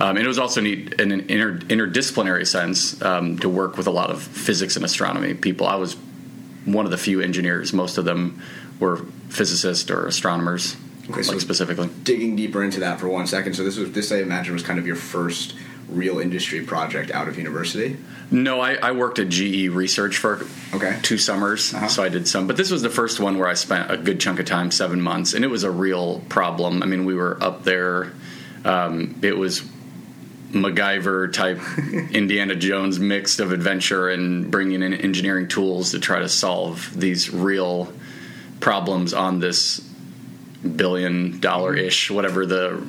Um, 0.00 0.16
and 0.16 0.24
it 0.24 0.26
was 0.28 0.38
also 0.38 0.60
neat 0.60 0.94
in 0.94 1.12
an 1.12 1.20
inter- 1.28 1.58
interdisciplinary 1.58 2.46
sense 2.46 3.00
um, 3.02 3.38
to 3.38 3.48
work 3.48 3.76
with 3.76 3.86
a 3.86 3.90
lot 3.92 4.10
of 4.10 4.22
physics 4.22 4.76
and 4.76 4.84
astronomy 4.84 5.34
people. 5.34 5.66
I 5.66 5.76
was 5.76 5.94
one 6.64 6.84
of 6.84 6.90
the 6.90 6.98
few 6.98 7.20
engineers. 7.20 7.72
Most 7.72 7.96
of 7.98 8.04
them 8.04 8.42
were 8.80 8.96
physicists 9.28 9.90
or 9.90 10.06
astronomers, 10.06 10.76
Okay, 11.10 11.22
so- 11.22 11.32
like 11.32 11.40
specifically. 11.40 11.88
Digging 12.02 12.34
deeper 12.34 12.64
into 12.64 12.80
that 12.80 12.98
for 12.98 13.08
one 13.08 13.26
second. 13.26 13.54
So 13.54 13.62
this 13.62 13.76
was 13.76 13.92
this 13.92 14.10
I 14.10 14.16
imagine 14.18 14.52
was 14.54 14.62
kind 14.62 14.78
of 14.78 14.86
your 14.86 14.96
first 14.96 15.54
real 15.88 16.18
industry 16.18 16.62
project 16.62 17.10
out 17.10 17.28
of 17.28 17.36
university. 17.36 17.96
No, 18.30 18.58
I, 18.60 18.74
I 18.76 18.92
worked 18.92 19.18
at 19.18 19.28
GE 19.28 19.68
Research 19.68 20.16
for 20.16 20.44
Okay. 20.72 20.98
two 21.02 21.18
summers, 21.18 21.72
Uh-huh. 21.74 21.88
so 21.88 22.02
I 22.02 22.08
did 22.08 22.26
some. 22.26 22.46
But 22.46 22.56
this 22.56 22.70
was 22.70 22.80
the 22.82 22.88
first 22.90 23.20
one 23.20 23.38
where 23.38 23.46
I 23.48 23.54
spent 23.54 23.90
a 23.92 23.96
good 23.98 24.18
chunk 24.18 24.40
of 24.40 24.46
time, 24.46 24.70
seven 24.70 25.00
months, 25.00 25.34
and 25.34 25.44
it 25.44 25.48
was 25.48 25.62
a 25.62 25.70
real 25.70 26.20
problem. 26.30 26.82
I 26.82 26.86
mean, 26.86 27.04
we 27.04 27.14
were 27.14 27.36
up 27.40 27.62
there. 27.64 28.12
Um, 28.64 29.16
it 29.22 29.36
was 29.36 29.62
MacGyver 30.54 31.32
type 31.32 31.60
Indiana 32.12 32.54
Jones 32.54 32.98
mixed 32.98 33.40
of 33.40 33.52
adventure 33.52 34.08
and 34.08 34.50
bringing 34.50 34.82
in 34.82 34.94
engineering 34.94 35.48
tools 35.48 35.90
to 35.90 35.98
try 35.98 36.20
to 36.20 36.28
solve 36.28 36.90
these 36.98 37.30
real 37.30 37.92
problems 38.60 39.12
on 39.12 39.40
this 39.40 39.80
billion 40.76 41.40
dollar 41.40 41.74
ish, 41.74 42.10
whatever 42.10 42.46
the 42.46 42.82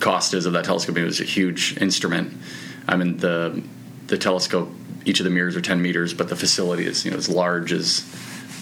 cost 0.00 0.34
is 0.34 0.46
of 0.46 0.52
that 0.54 0.64
telescope. 0.64 0.96
It 0.96 1.04
was 1.04 1.20
a 1.20 1.24
huge 1.24 1.76
instrument. 1.78 2.36
I 2.88 2.96
mean, 2.96 3.18
the 3.18 3.62
the 4.06 4.18
telescope, 4.18 4.70
each 5.04 5.20
of 5.20 5.24
the 5.24 5.30
mirrors 5.30 5.56
are 5.56 5.60
10 5.60 5.82
meters, 5.82 6.14
but 6.14 6.28
the 6.28 6.36
facility 6.36 6.86
is 6.86 7.04
you 7.04 7.10
know 7.10 7.16
as 7.16 7.28
large 7.28 7.72
as 7.72 8.04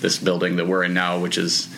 this 0.00 0.18
building 0.18 0.56
that 0.56 0.66
we're 0.66 0.84
in 0.84 0.94
now, 0.94 1.18
which 1.18 1.38
is 1.38 1.68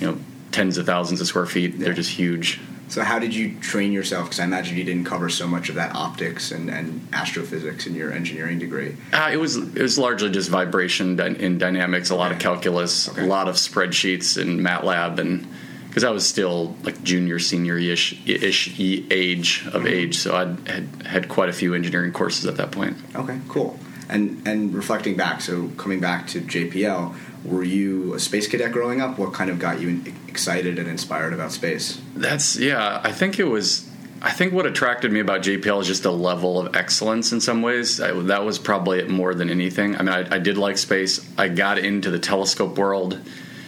you 0.00 0.06
know 0.06 0.18
tens 0.52 0.78
of 0.78 0.86
thousands 0.86 1.20
of 1.20 1.26
square 1.26 1.46
feet. 1.46 1.78
They're 1.78 1.92
just 1.92 2.10
huge. 2.10 2.60
So 2.88 3.02
how 3.02 3.18
did 3.18 3.34
you 3.34 3.58
train 3.60 3.92
yourself? 3.92 4.26
Because 4.26 4.40
I 4.40 4.44
imagine 4.44 4.76
you 4.76 4.84
didn't 4.84 5.04
cover 5.04 5.28
so 5.28 5.46
much 5.46 5.68
of 5.68 5.74
that 5.74 5.94
optics 5.94 6.52
and, 6.52 6.70
and 6.70 7.06
astrophysics 7.12 7.86
in 7.86 7.94
your 7.94 8.12
engineering 8.12 8.58
degree. 8.60 8.96
Uh, 9.12 9.30
it 9.32 9.38
was 9.38 9.56
it 9.56 9.82
was 9.82 9.98
largely 9.98 10.30
just 10.30 10.48
vibration 10.50 11.16
dy- 11.16 11.36
in 11.38 11.58
dynamics, 11.58 12.10
a 12.10 12.14
lot 12.14 12.30
of 12.32 12.38
calculus, 12.38 13.08
Okay. 13.08 13.22
a 13.22 13.26
lot 13.26 13.48
of 13.48 13.56
spreadsheets 13.56 14.40
and 14.40 14.60
MATLAB, 14.60 15.18
and 15.18 15.46
because 15.88 16.04
I 16.04 16.10
was 16.10 16.24
still 16.26 16.76
like 16.84 17.02
junior, 17.02 17.38
senior 17.40 17.76
ish 17.78 18.20
ish 18.26 18.78
age 18.78 19.64
of 19.66 19.72
Mm-hmm. 19.82 19.86
age, 19.88 20.18
so 20.18 20.36
I 20.36 20.70
had 20.70 20.88
had 21.06 21.28
quite 21.28 21.48
a 21.48 21.52
few 21.52 21.74
engineering 21.74 22.12
courses 22.12 22.46
at 22.46 22.56
that 22.58 22.70
point. 22.70 22.96
Okay, 23.16 23.40
cool. 23.48 23.78
And 24.08 24.46
and 24.46 24.72
reflecting 24.74 25.16
back, 25.16 25.40
so 25.40 25.68
coming 25.76 25.98
back 25.98 26.28
to 26.28 26.40
JPL, 26.40 27.16
were 27.46 27.64
you 27.64 28.14
a 28.14 28.20
space 28.20 28.46
cadet 28.46 28.72
growing 28.72 29.00
up? 29.00 29.18
What 29.18 29.32
kind 29.32 29.50
of 29.50 29.58
got 29.58 29.80
you 29.80 30.02
excited 30.28 30.78
and 30.78 30.88
inspired 30.88 31.32
about 31.32 31.52
space? 31.52 32.00
That's 32.14 32.56
yeah. 32.56 33.00
I 33.02 33.12
think 33.12 33.38
it 33.38 33.44
was. 33.44 33.88
I 34.22 34.30
think 34.30 34.54
what 34.54 34.66
attracted 34.66 35.12
me 35.12 35.20
about 35.20 35.42
JPL 35.42 35.82
is 35.82 35.86
just 35.86 36.02
the 36.02 36.12
level 36.12 36.58
of 36.58 36.74
excellence 36.74 37.32
in 37.32 37.40
some 37.40 37.60
ways. 37.60 38.00
I, 38.00 38.12
that 38.12 38.44
was 38.44 38.58
probably 38.58 38.98
it 38.98 39.10
more 39.10 39.34
than 39.34 39.50
anything. 39.50 39.94
I 39.94 39.98
mean, 39.98 40.08
I, 40.08 40.36
I 40.36 40.38
did 40.38 40.56
like 40.56 40.78
space. 40.78 41.26
I 41.36 41.48
got 41.48 41.78
into 41.78 42.10
the 42.10 42.18
telescope 42.18 42.78
world 42.78 43.20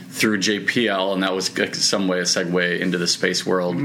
through 0.08 0.38
JPL, 0.38 1.12
and 1.12 1.22
that 1.22 1.34
was 1.34 1.50
some 1.74 2.08
way 2.08 2.20
a 2.20 2.22
segue 2.22 2.80
into 2.80 2.96
the 2.96 3.06
space 3.06 3.44
world. 3.44 3.76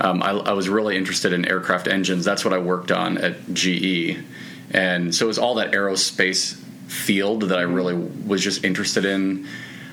Um, 0.00 0.22
I, 0.22 0.30
I 0.30 0.52
was 0.52 0.68
really 0.68 0.96
interested 0.96 1.32
in 1.32 1.44
aircraft 1.44 1.88
engines. 1.88 2.24
That's 2.24 2.44
what 2.44 2.54
I 2.54 2.58
worked 2.58 2.92
on 2.92 3.18
at 3.18 3.52
GE, 3.52 4.16
and 4.70 5.14
so 5.14 5.26
it 5.26 5.28
was 5.28 5.38
all 5.38 5.56
that 5.56 5.72
aerospace 5.72 6.56
field 6.92 7.42
that 7.42 7.58
I 7.58 7.62
really 7.62 7.94
was 7.94 8.42
just 8.42 8.64
interested 8.64 9.04
in. 9.04 9.48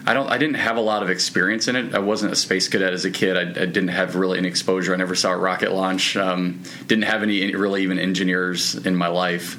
I 0.05 0.13
don't. 0.13 0.29
I 0.29 0.37
didn't 0.37 0.55
have 0.55 0.77
a 0.77 0.81
lot 0.81 1.03
of 1.03 1.09
experience 1.09 1.67
in 1.67 1.75
it. 1.75 1.93
I 1.93 1.99
wasn't 1.99 2.31
a 2.31 2.35
space 2.35 2.67
cadet 2.67 2.93
as 2.93 3.05
a 3.05 3.11
kid. 3.11 3.37
I, 3.37 3.41
I 3.41 3.65
didn't 3.65 3.89
have 3.89 4.15
really 4.15 4.37
any 4.37 4.47
exposure. 4.47 4.93
I 4.93 4.97
never 4.97 5.15
saw 5.15 5.31
a 5.31 5.37
rocket 5.37 5.71
launch. 5.71 6.15
Um, 6.17 6.63
didn't 6.87 7.03
have 7.03 7.21
any 7.21 7.53
really 7.53 7.83
even 7.83 7.99
engineers 7.99 8.75
in 8.75 8.95
my 8.95 9.07
life. 9.07 9.57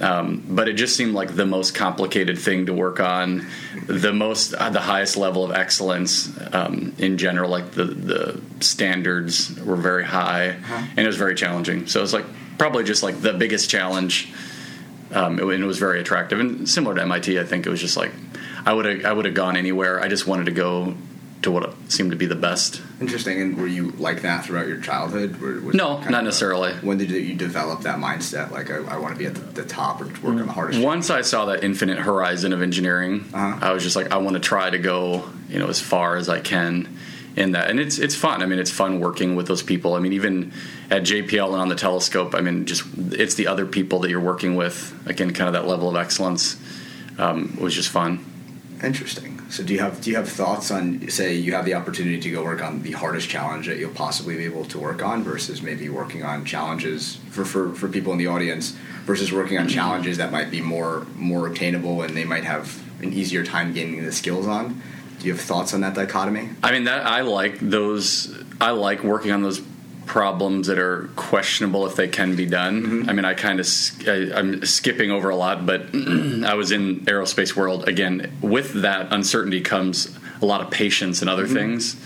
Um, 0.00 0.44
but 0.48 0.68
it 0.68 0.74
just 0.74 0.96
seemed 0.96 1.14
like 1.14 1.34
the 1.34 1.44
most 1.44 1.74
complicated 1.74 2.38
thing 2.38 2.66
to 2.66 2.72
work 2.72 3.00
on, 3.00 3.46
the 3.86 4.12
most, 4.12 4.54
uh, 4.54 4.70
the 4.70 4.80
highest 4.80 5.16
level 5.16 5.44
of 5.44 5.50
excellence 5.50 6.30
um, 6.52 6.94
in 6.98 7.18
general. 7.18 7.50
Like 7.50 7.72
the 7.72 7.84
the 7.84 8.40
standards 8.60 9.58
were 9.60 9.76
very 9.76 10.04
high, 10.04 10.56
and 10.72 10.98
it 10.98 11.06
was 11.06 11.16
very 11.16 11.34
challenging. 11.34 11.86
So 11.86 12.00
it 12.00 12.02
was 12.02 12.14
like 12.14 12.26
probably 12.58 12.84
just 12.84 13.02
like 13.02 13.20
the 13.20 13.32
biggest 13.32 13.68
challenge 13.68 14.32
um, 15.12 15.38
it, 15.38 15.42
and 15.44 15.62
it 15.64 15.66
was 15.66 15.78
very 15.78 16.00
attractive 16.00 16.40
and 16.40 16.68
similar 16.68 16.94
to 16.94 17.02
MIT. 17.02 17.38
I 17.38 17.44
think 17.44 17.66
it 17.66 17.70
was 17.70 17.80
just 17.80 17.96
like 17.96 18.12
I 18.64 18.72
would 18.72 18.84
have 18.84 19.04
I 19.04 19.12
would 19.12 19.24
have 19.24 19.34
gone 19.34 19.56
anywhere. 19.56 20.00
I 20.00 20.08
just 20.08 20.26
wanted 20.26 20.44
to 20.46 20.52
go 20.52 20.94
to 21.42 21.50
what 21.50 21.74
seemed 21.90 22.10
to 22.10 22.18
be 22.18 22.26
the 22.26 22.34
best. 22.36 22.82
Interesting. 23.00 23.40
And 23.40 23.56
were 23.56 23.66
you 23.66 23.92
like 23.92 24.20
that 24.22 24.44
throughout 24.44 24.66
your 24.68 24.76
childhood? 24.78 25.40
No, 25.72 25.94
not 26.00 26.06
of 26.06 26.12
a- 26.12 26.22
necessarily. 26.22 26.74
when 26.74 26.98
did 26.98 27.10
you 27.10 27.32
develop 27.34 27.80
that 27.80 27.96
mindset? 27.98 28.50
Like, 28.50 28.70
I, 28.70 28.76
I 28.76 28.98
want 28.98 29.14
to 29.14 29.18
be 29.18 29.24
at 29.24 29.34
the, 29.34 29.62
the 29.62 29.64
top 29.64 30.02
or 30.02 30.04
work 30.04 30.22
on 30.24 30.36
the 30.46 30.52
hardest. 30.52 30.82
Once 30.84 31.08
I 31.08 31.22
saw 31.22 31.46
that 31.46 31.64
infinite 31.64 31.98
horizon 31.98 32.52
of 32.52 32.60
engineering, 32.60 33.24
Uh-huh. 33.32 33.58
I 33.66 33.72
was 33.72 33.82
just 33.82 33.96
like, 33.96 34.12
I 34.12 34.18
want 34.18 34.34
to 34.34 34.40
try 34.40 34.68
to 34.68 34.76
go, 34.78 35.30
you 35.48 35.58
know, 35.58 35.68
as 35.68 35.80
far 35.80 36.16
as 36.16 36.28
I 36.28 36.40
can 36.40 36.98
in 37.36 37.52
that, 37.52 37.70
and 37.70 37.78
it's 37.78 37.98
it's 37.98 38.14
fun. 38.14 38.42
I 38.42 38.46
mean, 38.46 38.58
it's 38.58 38.70
fun 38.70 39.00
working 39.00 39.36
with 39.36 39.46
those 39.46 39.62
people. 39.62 39.94
I 39.94 40.00
mean, 40.00 40.12
even 40.12 40.52
at 40.90 41.02
JPL 41.02 41.52
and 41.52 41.62
on 41.62 41.68
the 41.68 41.76
telescope, 41.76 42.34
I 42.34 42.40
mean, 42.40 42.66
just 42.66 42.84
it's 43.12 43.34
the 43.34 43.46
other 43.46 43.66
people 43.66 44.00
that 44.00 44.10
you're 44.10 44.20
working 44.20 44.56
with. 44.56 44.94
Again, 45.06 45.32
kind 45.32 45.48
of 45.48 45.54
that 45.54 45.68
level 45.68 45.88
of 45.88 45.96
excellence 45.96 46.56
um, 47.18 47.56
was 47.60 47.74
just 47.74 47.88
fun. 47.88 48.24
Interesting. 48.82 49.40
So, 49.50 49.62
do 49.62 49.74
you 49.74 49.80
have 49.80 50.00
do 50.00 50.10
you 50.10 50.16
have 50.16 50.28
thoughts 50.28 50.70
on 50.70 51.08
say 51.10 51.34
you 51.34 51.52
have 51.54 51.64
the 51.64 51.74
opportunity 51.74 52.20
to 52.20 52.30
go 52.30 52.42
work 52.42 52.62
on 52.62 52.82
the 52.82 52.92
hardest 52.92 53.28
challenge 53.28 53.66
that 53.66 53.78
you'll 53.78 53.92
possibly 53.92 54.36
be 54.36 54.44
able 54.44 54.64
to 54.66 54.78
work 54.78 55.02
on 55.02 55.22
versus 55.22 55.60
maybe 55.60 55.88
working 55.88 56.22
on 56.22 56.44
challenges 56.44 57.16
for 57.30 57.44
for, 57.44 57.74
for 57.74 57.88
people 57.88 58.12
in 58.12 58.18
the 58.18 58.28
audience 58.28 58.70
versus 59.04 59.32
working 59.32 59.58
on 59.58 59.68
challenges 59.68 60.16
that 60.18 60.30
might 60.32 60.50
be 60.50 60.60
more 60.60 61.06
more 61.16 61.46
obtainable 61.46 62.02
and 62.02 62.16
they 62.16 62.24
might 62.24 62.44
have 62.44 62.82
an 63.02 63.12
easier 63.12 63.44
time 63.44 63.72
gaining 63.74 64.04
the 64.04 64.12
skills 64.12 64.46
on. 64.46 64.80
Do 65.20 65.26
you 65.26 65.32
have 65.34 65.42
thoughts 65.42 65.74
on 65.74 65.82
that 65.82 65.94
dichotomy? 65.94 66.48
I 66.62 66.72
mean 66.72 66.84
that 66.84 67.06
I 67.06 67.20
like 67.20 67.58
those. 67.60 68.36
I 68.60 68.70
like 68.70 69.04
working 69.04 69.32
on 69.32 69.42
those 69.42 69.60
problems 70.06 70.66
that 70.66 70.78
are 70.78 71.08
questionable 71.14 71.86
if 71.86 71.94
they 71.94 72.08
can 72.08 72.34
be 72.34 72.46
done. 72.46 72.82
Mm-hmm. 72.82 73.10
I 73.10 73.12
mean, 73.12 73.24
I 73.24 73.34
kind 73.34 73.60
of 73.60 73.68
I'm 74.08 74.64
skipping 74.64 75.10
over 75.10 75.28
a 75.28 75.36
lot, 75.36 75.66
but 75.66 75.82
I 75.94 76.54
was 76.54 76.72
in 76.72 77.00
aerospace 77.02 77.54
world 77.54 77.86
again. 77.86 78.32
With 78.40 78.82
that 78.82 79.12
uncertainty 79.12 79.60
comes 79.60 80.18
a 80.40 80.46
lot 80.46 80.62
of 80.62 80.70
patience 80.70 81.20
and 81.20 81.30
other 81.30 81.44
mm-hmm. 81.44 81.54
things. 81.54 81.96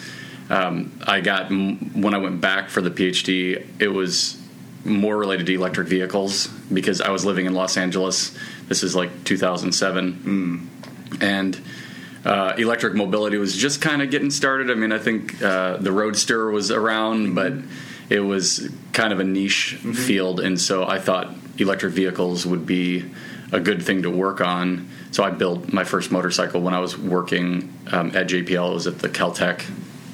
Um, 0.50 0.92
I 1.06 1.20
got 1.20 1.50
when 1.50 2.14
I 2.14 2.18
went 2.18 2.40
back 2.40 2.68
for 2.68 2.82
the 2.82 2.90
PhD, 2.90 3.64
it 3.78 3.88
was 3.88 4.38
more 4.84 5.16
related 5.16 5.46
to 5.46 5.54
electric 5.54 5.88
vehicles 5.88 6.48
because 6.72 7.00
I 7.00 7.10
was 7.10 7.24
living 7.24 7.46
in 7.46 7.54
Los 7.54 7.76
Angeles. 7.76 8.36
This 8.68 8.82
is 8.82 8.94
like 8.94 9.24
2007, 9.24 10.12
mm. 10.12 11.22
and 11.22 11.58
uh, 12.24 12.54
electric 12.56 12.94
mobility 12.94 13.36
was 13.36 13.56
just 13.56 13.80
kind 13.80 14.02
of 14.02 14.10
getting 14.10 14.30
started. 14.30 14.70
I 14.70 14.74
mean, 14.74 14.92
I 14.92 14.98
think 14.98 15.42
uh, 15.42 15.76
the 15.76 15.92
Roadster 15.92 16.50
was 16.50 16.70
around, 16.70 17.34
but 17.34 17.52
it 18.08 18.20
was 18.20 18.68
kind 18.92 19.12
of 19.12 19.20
a 19.20 19.24
niche 19.24 19.76
Mm-hmm. 19.78 19.92
field, 19.92 20.40
and 20.40 20.60
so 20.60 20.86
I 20.86 20.98
thought 20.98 21.34
electric 21.58 21.92
vehicles 21.92 22.46
would 22.46 22.66
be 22.66 23.04
a 23.52 23.60
good 23.60 23.82
thing 23.82 24.02
to 24.02 24.10
work 24.10 24.40
on. 24.40 24.88
So 25.12 25.22
I 25.22 25.30
built 25.30 25.72
my 25.72 25.84
first 25.84 26.10
motorcycle 26.10 26.60
when 26.60 26.74
I 26.74 26.80
was 26.80 26.98
working 26.98 27.72
um, 27.92 28.08
at 28.16 28.26
JPL. 28.26 28.70
It 28.70 28.74
was 28.74 28.86
at 28.86 28.98
the 28.98 29.08
Caltech 29.08 29.62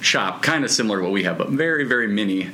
shop, 0.02 0.42
kind 0.42 0.64
of 0.64 0.70
similar 0.70 0.98
to 0.98 1.02
what 1.04 1.12
we 1.12 1.24
have, 1.24 1.38
but 1.38 1.48
very, 1.50 1.84
very 1.84 2.06
mini 2.08 2.50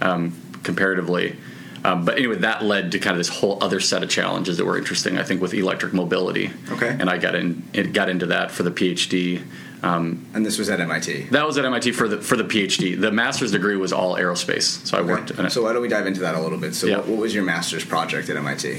um, 0.00 0.32
comparatively. 0.62 1.36
Um, 1.84 2.04
but 2.04 2.18
anyway, 2.18 2.36
that 2.36 2.62
led 2.62 2.92
to 2.92 2.98
kind 2.98 3.12
of 3.12 3.18
this 3.18 3.28
whole 3.28 3.58
other 3.62 3.80
set 3.80 4.02
of 4.02 4.10
challenges 4.10 4.58
that 4.58 4.64
were 4.66 4.76
interesting. 4.76 5.18
I 5.18 5.22
think 5.22 5.40
with 5.40 5.54
electric 5.54 5.92
mobility. 5.94 6.50
Okay. 6.70 6.88
And 6.98 7.08
I 7.08 7.16
got 7.18 7.34
in, 7.34 7.62
it 7.72 7.92
got 7.92 8.08
into 8.10 8.26
that 8.26 8.50
for 8.50 8.62
the 8.62 8.70
PhD. 8.70 9.42
Um, 9.82 10.26
And 10.34 10.44
this 10.44 10.58
was 10.58 10.68
at 10.68 10.78
MIT. 10.80 11.28
that 11.30 11.46
was 11.46 11.56
at 11.56 11.64
MIT 11.64 11.92
for 11.92 12.06
the 12.06 12.18
for 12.20 12.36
the 12.36 12.44
PhD. 12.44 13.00
The 13.00 13.10
master's 13.10 13.52
degree 13.52 13.76
was 13.76 13.94
all 13.94 14.14
aerospace, 14.16 14.86
so 14.86 14.98
I 14.98 15.00
worked. 15.00 15.30
In 15.30 15.46
it. 15.46 15.50
So 15.52 15.62
why 15.62 15.72
don't 15.72 15.80
we 15.80 15.88
dive 15.88 16.06
into 16.06 16.20
that 16.20 16.34
a 16.34 16.40
little 16.40 16.58
bit? 16.58 16.74
So 16.74 16.86
Yeah. 16.86 16.98
what, 16.98 17.08
what 17.08 17.18
was 17.20 17.34
your 17.34 17.44
master's 17.44 17.84
project 17.84 18.28
at 18.28 18.36
MIT? 18.36 18.78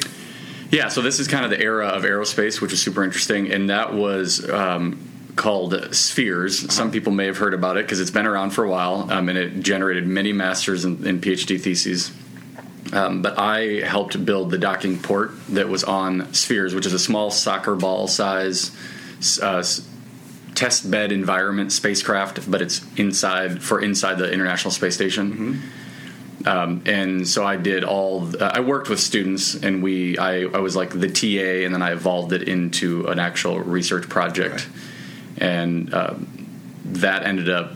Yeah, 0.70 0.88
so 0.89 1.01
this 1.01 1.20
is 1.20 1.27
kind 1.27 1.43
of 1.43 1.50
the 1.50 1.60
era 1.60 1.88
of 1.88 2.03
aerospace, 2.03 2.62
which 2.62 2.72
is 2.72 2.79
super 2.81 3.03
interesting, 3.03 3.51
and 3.51 3.70
that 3.72 3.93
was 3.96 4.48
um, 4.50 5.00
called 5.36 5.74
Spheres. 5.93 6.72
Some 6.72 6.91
people 6.91 7.12
may 7.12 7.25
have 7.25 7.38
heard 7.38 7.53
about 7.55 7.77
it 7.77 7.86
because 7.86 8.00
it's 8.00 8.12
been 8.12 8.27
around 8.27 8.51
for 8.51 8.63
a 8.63 8.70
while, 8.70 9.08
um, 9.12 9.27
and 9.27 9.38
it 9.39 9.60
generated 9.62 10.05
many 10.08 10.31
masters 10.34 10.86
and, 10.86 11.03
and 11.05 11.22
PhD 11.22 11.60
theses. 11.60 12.12
Um, 12.93 13.21
but 13.21 13.39
I 13.39 13.86
helped 13.86 14.24
build 14.25 14.51
the 14.51 14.57
docking 14.57 15.00
port 15.00 15.31
that 15.50 15.69
was 15.69 15.83
on 15.83 16.33
Spheres, 16.33 16.75
which 16.75 16.86
is 16.86 16.93
a 16.93 17.00
small 17.00 17.31
soccer 17.31 17.75
ball 17.75 18.07
size 18.07 18.71
uh, 19.41 19.63
test 20.55 20.91
bed 20.91 21.12
environment 21.12 21.71
spacecraft, 21.71 22.50
but 22.50 22.62
it's 22.62 22.81
inside 22.98 23.63
for 23.63 23.81
inside 23.81 24.17
the 24.17 24.31
International 24.31 24.71
Space 24.71 24.95
Station. 24.95 25.62
Um, 26.45 26.81
and 26.86 27.27
so 27.27 27.45
I 27.45 27.55
did 27.55 27.83
all. 27.83 28.27
Uh, 28.36 28.51
I 28.53 28.62
worked 28.62 28.89
with 28.89 29.00
students, 29.00 29.55
and 29.55 29.83
we. 29.83 30.17
I, 30.17 30.41
I 30.41 30.60
was 30.60 30.75
like 30.75 30.89
the 30.89 31.10
TA, 31.10 31.65
and 31.65 31.74
then 31.74 31.81
I 31.81 31.91
evolved 31.91 32.33
it 32.33 32.43
into 32.43 33.07
an 33.07 33.19
actual 33.19 33.60
research 33.60 34.10
project, 34.10 34.67
and 35.38 35.93
um, 35.93 36.27
that 36.86 37.25
ended 37.25 37.50
up. 37.50 37.74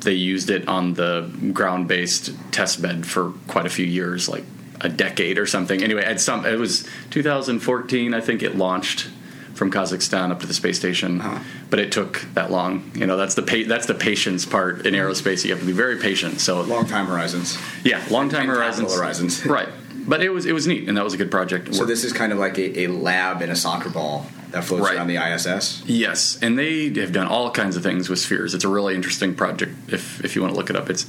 They 0.00 0.12
used 0.14 0.48
it 0.50 0.66
on 0.68 0.94
the 0.94 1.30
ground-based 1.52 2.32
test 2.52 2.80
bed 2.80 3.06
for 3.06 3.32
quite 3.48 3.66
a 3.66 3.70
few 3.70 3.84
years, 3.86 4.28
like 4.28 4.44
a 4.80 4.88
decade 4.88 5.38
or 5.38 5.46
something. 5.46 5.82
Anyway, 5.82 6.02
at 6.02 6.20
some 6.20 6.46
it 6.46 6.58
was 6.58 6.86
2014, 7.10 8.14
I 8.14 8.20
think 8.20 8.42
it 8.42 8.56
launched 8.56 9.08
from 9.54 9.70
Kazakhstan 9.70 10.30
up 10.30 10.40
to 10.40 10.46
the 10.46 10.54
space 10.54 10.78
station, 10.78 11.20
Uh-huh. 11.20 11.38
but 11.68 11.78
it 11.80 11.92
took 11.92 12.24
that 12.34 12.50
long. 12.50 12.90
You 12.94 13.06
know, 13.06 13.16
that's 13.18 13.34
the 13.34 13.42
pa- 13.42 13.68
that's 13.68 13.86
the 13.86 13.94
patience 13.94 14.46
part 14.46 14.86
in 14.86 14.94
aerospace. 14.94 15.44
You 15.44 15.50
have 15.50 15.60
to 15.60 15.66
be 15.66 15.72
very 15.72 15.96
patient. 15.98 16.40
So 16.40 16.62
Long 16.62 16.86
time 16.86 17.06
horizons. 17.06 17.58
yeah, 17.84 18.02
long 18.10 18.30
time 18.30 18.46
horizons. 18.46 18.94
horizons. 18.94 19.44
right. 19.58 19.68
But 20.06 20.22
it 20.22 20.30
was 20.30 20.46
it 20.46 20.52
was 20.52 20.66
neat, 20.66 20.88
and 20.88 20.96
that 20.96 21.04
was 21.04 21.12
a 21.12 21.18
good 21.18 21.30
project. 21.30 21.74
So 21.74 21.84
this 21.84 22.04
is 22.04 22.12
kind 22.14 22.32
of 22.32 22.38
like 22.38 22.56
a, 22.58 22.84
a 22.84 22.86
lab 22.88 23.42
in 23.42 23.50
a 23.50 23.56
soccer 23.56 23.90
ball 23.90 24.26
that 24.52 24.64
floats 24.64 24.84
Right. 24.84 24.96
around 24.96 25.08
the 25.08 25.16
ISS. 25.16 25.82
yes, 25.86 26.38
and 26.42 26.58
they 26.58 26.88
have 27.00 27.12
done 27.12 27.26
all 27.26 27.50
kinds 27.50 27.76
of 27.76 27.82
things 27.82 28.08
with 28.08 28.18
spheres. 28.18 28.54
It's 28.54 28.64
a 28.64 28.68
really 28.68 28.94
interesting 28.94 29.34
project. 29.34 29.72
If 29.88 30.24
if 30.24 30.34
you 30.36 30.42
want 30.42 30.54
to 30.54 30.58
look 30.58 30.70
it 30.70 30.76
up, 30.76 30.90
it's 30.90 31.06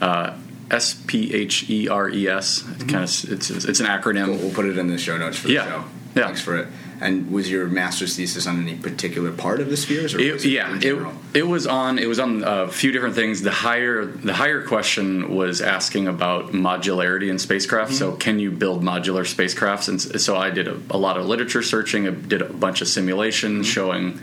uh, 0.00 0.34
S 0.70 0.94
P 1.06 1.34
H 1.34 1.68
E 1.70 1.88
R 1.88 2.08
E 2.08 2.28
S. 2.28 2.64
It's 2.74 2.84
kind 2.84 3.04
of 3.04 3.32
it's 3.32 3.50
it's 3.50 3.80
an 3.80 3.86
acronym. 3.86 4.28
We'll, 4.28 4.38
we'll 4.38 4.54
put 4.54 4.66
it 4.66 4.76
in 4.78 4.86
the 4.88 4.98
show 4.98 5.16
notes 5.18 5.38
for 5.38 5.48
the 5.48 5.54
Yeah. 5.54 5.64
show. 5.66 5.84
Yeah. 6.14 6.24
Thanks 6.26 6.40
for 6.40 6.56
it. 6.56 6.68
And 7.00 7.30
was 7.30 7.50
your 7.50 7.66
master's 7.68 8.16
thesis 8.16 8.46
on 8.46 8.60
any 8.60 8.76
particular 8.76 9.30
part 9.30 9.60
of 9.60 9.70
the 9.70 9.76
spheres? 9.76 10.14
Or 10.14 10.20
It, 10.20 10.32
was 10.32 10.44
it 10.44 10.50
yeah, 10.50 10.78
it, 10.82 11.16
it 11.34 11.46
was 11.46 11.66
on 11.66 11.98
it 11.98 12.06
was 12.06 12.18
on 12.18 12.42
a 12.44 12.68
few 12.68 12.90
different 12.90 13.14
things. 13.14 13.42
The 13.42 13.52
higher 13.52 14.04
the 14.04 14.34
higher 14.34 14.62
question 14.62 15.34
was 15.36 15.60
asking 15.60 16.08
about 16.08 16.52
modularity 16.52 17.30
in 17.30 17.38
spacecraft. 17.38 17.94
So, 17.94 18.12
can 18.16 18.38
you 18.38 18.50
build 18.50 18.82
modular 18.82 19.22
spacecrafts? 19.22 19.88
And 19.88 20.20
so, 20.20 20.36
I 20.36 20.50
did 20.50 20.68
a, 20.68 20.80
a 20.90 20.98
lot 20.98 21.16
of 21.16 21.26
literature 21.26 21.62
searching. 21.62 22.06
I 22.06 22.10
did 22.10 22.42
a 22.42 22.52
bunch 22.52 22.80
of 22.80 22.88
simulations 22.88 23.66
showing 23.66 24.20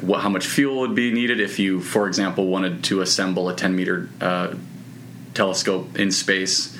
what, 0.00 0.20
how 0.20 0.28
much 0.28 0.46
fuel 0.46 0.80
would 0.80 0.94
be 0.94 1.12
needed 1.12 1.40
if 1.40 1.58
you, 1.58 1.80
for 1.80 2.06
example, 2.06 2.46
wanted 2.46 2.84
to 2.84 3.00
assemble 3.00 3.48
a 3.48 3.54
10 3.54 3.74
meter 3.74 4.08
uh, 4.20 4.54
telescope 5.34 5.98
in 5.98 6.10
space. 6.10 6.76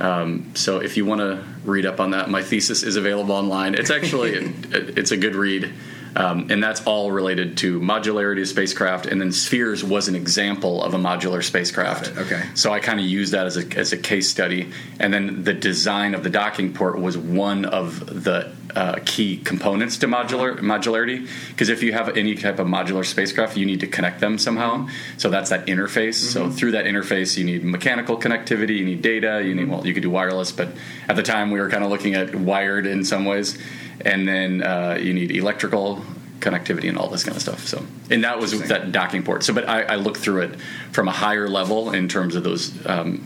Um, 0.00 0.52
so 0.54 0.78
if 0.78 0.96
you 0.96 1.04
want 1.04 1.20
to 1.20 1.44
read 1.64 1.84
up 1.84 2.00
on 2.00 2.12
that, 2.12 2.30
my 2.30 2.42
thesis 2.42 2.82
is 2.82 2.96
available 2.96 3.34
online. 3.34 3.74
It's 3.74 3.90
actually 3.90 4.32
it, 4.32 4.54
it's 4.98 5.10
a 5.10 5.16
good 5.16 5.34
read, 5.34 5.72
um, 6.16 6.50
and 6.50 6.62
that's 6.62 6.84
all 6.86 7.12
related 7.12 7.56
to 7.58 7.80
modularity 7.80 8.42
of 8.42 8.48
spacecraft. 8.48 9.06
And 9.06 9.20
then 9.20 9.32
Spheres 9.32 9.84
was 9.84 10.08
an 10.08 10.14
example 10.14 10.82
of 10.82 10.94
a 10.94 10.98
modular 10.98 11.42
spacecraft. 11.42 12.16
Okay. 12.16 12.42
So 12.54 12.72
I 12.72 12.80
kind 12.80 13.00
of 13.00 13.06
used 13.06 13.32
that 13.32 13.46
as 13.46 13.56
a 13.56 13.78
as 13.78 13.92
a 13.92 13.96
case 13.96 14.28
study, 14.28 14.70
and 14.98 15.12
then 15.12 15.44
the 15.44 15.54
design 15.54 16.14
of 16.14 16.22
the 16.22 16.30
docking 16.30 16.72
port 16.72 17.00
was 17.00 17.16
one 17.16 17.64
of 17.64 18.24
the 18.24 18.52
uh, 18.74 18.98
key 19.04 19.36
components 19.38 19.98
to 19.98 20.06
modular 20.06 20.58
modularity. 20.58 21.28
Because 21.50 21.68
if 21.68 21.82
you 21.82 21.92
have 21.92 22.16
any 22.16 22.34
type 22.34 22.58
of 22.58 22.66
modular 22.66 23.04
spacecraft, 23.04 23.56
you 23.56 23.66
need 23.66 23.80
to 23.80 23.86
connect 23.86 24.20
them 24.20 24.38
somehow. 24.38 24.88
So 25.16 25.28
that's 25.28 25.50
that 25.50 25.66
interface. 25.66 26.14
So 26.14 26.50
through 26.50 26.72
that 26.72 26.84
interface, 26.84 27.36
you 27.36 27.44
need 27.44 27.64
mechanical 27.64 28.18
connectivity, 28.18 28.78
you 28.78 28.84
need 28.84 29.02
data, 29.02 29.42
you 29.44 29.54
need 29.54 29.68
well, 29.68 29.86
you 29.86 29.94
could 29.94 30.02
do 30.02 30.10
wireless, 30.10 30.52
but 30.52 30.68
at 31.08 31.16
the 31.16 31.22
time 31.22 31.50
we 31.50 31.60
were 31.60 31.68
kind 31.68 31.84
of 31.84 31.90
looking 31.90 32.14
at 32.14 32.34
wired 32.34 32.86
in 32.86 33.04
some 33.04 33.24
ways, 33.24 33.58
and 34.04 34.26
then 34.26 34.62
uh, 34.62 34.98
you 35.00 35.12
need 35.12 35.30
electrical 35.30 36.02
connectivity 36.40 36.88
and 36.88 36.98
all 36.98 37.08
this 37.08 37.22
kind 37.22 37.36
of 37.36 37.42
stuff. 37.42 37.66
So, 37.66 37.84
and 38.10 38.24
that 38.24 38.38
was 38.38 38.68
that 38.68 38.92
docking 38.92 39.22
port. 39.22 39.44
So, 39.44 39.52
but 39.52 39.68
I, 39.68 39.82
I 39.82 39.94
looked 39.96 40.18
through 40.18 40.42
it 40.42 40.60
from 40.92 41.08
a 41.08 41.12
higher 41.12 41.48
level 41.48 41.90
in 41.90 42.08
terms 42.08 42.34
of 42.34 42.42
those 42.44 42.86
um, 42.86 43.24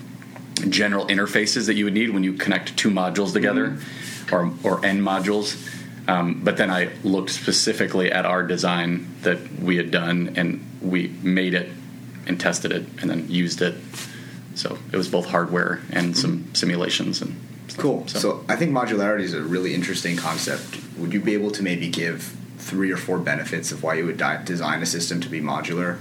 general 0.68 1.06
interfaces 1.06 1.66
that 1.66 1.74
you 1.74 1.84
would 1.84 1.94
need 1.94 2.10
when 2.10 2.24
you 2.24 2.32
connect 2.34 2.76
two 2.76 2.90
modules 2.90 3.32
together, 3.32 3.78
or 4.32 4.52
or 4.62 4.84
n 4.84 5.00
modules. 5.00 5.70
Um, 6.06 6.42
but 6.44 6.58
then 6.58 6.70
I 6.70 6.90
looked 7.02 7.30
specifically 7.30 8.12
at 8.12 8.26
our 8.26 8.42
design 8.42 9.08
that 9.22 9.38
we 9.60 9.76
had 9.76 9.90
done, 9.90 10.34
and 10.36 10.62
we 10.82 11.08
made 11.22 11.54
it 11.54 11.70
and 12.26 12.38
tested 12.38 12.72
it, 12.72 12.84
and 13.00 13.08
then 13.08 13.30
used 13.30 13.62
it. 13.62 13.74
So 14.54 14.78
it 14.92 14.96
was 14.96 15.08
both 15.08 15.26
hardware 15.26 15.80
and 15.90 16.16
some 16.16 16.54
simulations 16.54 17.22
and. 17.22 17.40
Stuff. 17.74 17.82
Cool. 17.82 18.08
So, 18.08 18.44
I 18.48 18.56
think 18.56 18.72
modularity 18.72 19.22
is 19.22 19.34
a 19.34 19.42
really 19.42 19.74
interesting 19.74 20.16
concept. 20.16 20.78
Would 20.98 21.12
you 21.12 21.20
be 21.20 21.34
able 21.34 21.50
to 21.52 21.62
maybe 21.62 21.88
give 21.88 22.34
three 22.58 22.90
or 22.90 22.96
four 22.96 23.18
benefits 23.18 23.72
of 23.72 23.82
why 23.82 23.94
you 23.94 24.06
would 24.06 24.16
di- 24.16 24.42
design 24.44 24.82
a 24.82 24.86
system 24.86 25.20
to 25.20 25.28
be 25.28 25.40
modular 25.40 25.98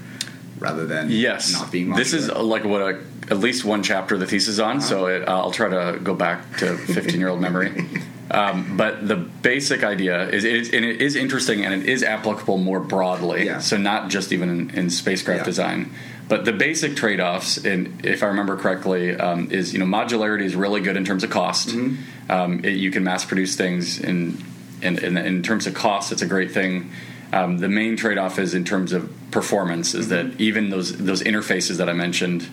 rather 0.59 0.85
than 0.85 1.09
Yes, 1.09 1.51
not 1.53 1.71
being 1.71 1.87
modular? 1.87 1.95
this 1.97 2.13
is 2.13 2.29
uh, 2.29 2.41
like 2.41 2.63
what 2.63 2.81
a, 2.81 3.01
at 3.29 3.39
least 3.39 3.65
one 3.65 3.83
chapter 3.83 4.13
of 4.15 4.19
the 4.21 4.27
thesis 4.27 4.49
is 4.49 4.59
on. 4.59 4.79
So 4.81 5.07
Uh-huh. 5.07 5.23
it, 5.23 5.27
I'll 5.29 5.51
try 5.51 5.69
to 5.69 5.99
go 5.99 6.13
back 6.13 6.57
to 6.59 6.77
15 6.77 7.19
year 7.19 7.29
old 7.29 7.41
memory. 7.41 7.71
Um, 8.31 8.77
but 8.77 9.07
the 9.07 9.17
basic 9.17 9.83
idea 9.83 10.27
is, 10.29 10.43
it 10.43 10.55
is, 10.55 10.73
and 10.73 10.83
it 10.83 11.01
is 11.01 11.15
interesting, 11.15 11.63
and 11.65 11.71
it 11.73 11.87
is 11.87 12.01
applicable 12.01 12.57
more 12.57 12.79
broadly. 12.79 13.45
Yeah. 13.45 13.59
So 13.59 13.77
not 13.77 14.09
just 14.09 14.31
even 14.31 14.49
in, 14.49 14.69
in 14.71 14.89
spacecraft 14.89 15.41
Yeah. 15.41 15.45
design, 15.45 15.93
but 16.29 16.45
the 16.45 16.53
basic 16.53 16.95
trade 16.95 17.19
offs, 17.19 17.57
and 17.57 18.05
if 18.05 18.23
I 18.23 18.27
remember 18.27 18.55
correctly, 18.57 19.15
um, 19.15 19.51
is 19.51 19.73
you 19.73 19.79
know 19.79 19.85
modularity 19.85 20.43
is 20.45 20.55
really 20.55 20.81
good 20.81 20.97
in 20.97 21.05
terms 21.05 21.23
of 21.23 21.29
cost. 21.29 21.69
Mm-hmm. 21.69 22.31
Um, 22.31 22.63
it, 22.65 22.77
you 22.77 22.91
can 22.91 23.03
mass 23.03 23.25
produce 23.25 23.55
things 23.55 23.99
in, 23.99 24.43
in 24.81 24.97
in 24.99 25.17
in 25.17 25.43
terms 25.43 25.67
of 25.67 25.73
cost. 25.73 26.11
It's 26.11 26.21
a 26.21 26.27
great 26.27 26.51
thing. 26.51 26.91
Um, 27.33 27.57
the 27.57 27.67
main 27.69 27.97
trade 27.97 28.17
off 28.17 28.37
is 28.39 28.53
in 28.53 28.63
terms 28.63 28.93
of 28.93 29.11
performance. 29.31 29.93
Is 29.93 30.07
Mm-hmm. 30.07 30.29
that 30.29 30.41
even 30.41 30.69
those 30.69 30.95
those 30.97 31.21
interfaces 31.23 31.77
that 31.77 31.89
I 31.89 31.93
mentioned, 31.93 32.47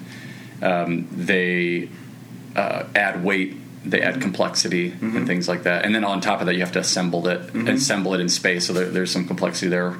um, 0.62 1.06
they 1.12 1.88
uh, 2.56 2.84
add 2.94 3.22
weight, 3.22 3.56
they 3.84 4.02
add 4.02 4.20
complexity 4.20 4.90
Mm-hmm. 4.90 5.16
and 5.16 5.26
things 5.26 5.48
like 5.48 5.62
that. 5.62 5.84
And 5.84 5.94
then 5.94 6.04
on 6.04 6.20
top 6.20 6.40
of 6.40 6.46
that, 6.46 6.54
you 6.54 6.60
have 6.60 6.72
to 6.72 6.80
assemble 6.80 7.28
it, 7.28 7.54
assemble 7.68 8.14
it 8.14 8.20
in 8.20 8.28
space. 8.28 8.66
So 8.66 8.72
there, 8.72 8.86
there's 8.86 9.10
some 9.12 9.26
complexity 9.26 9.68
there. 9.68 9.94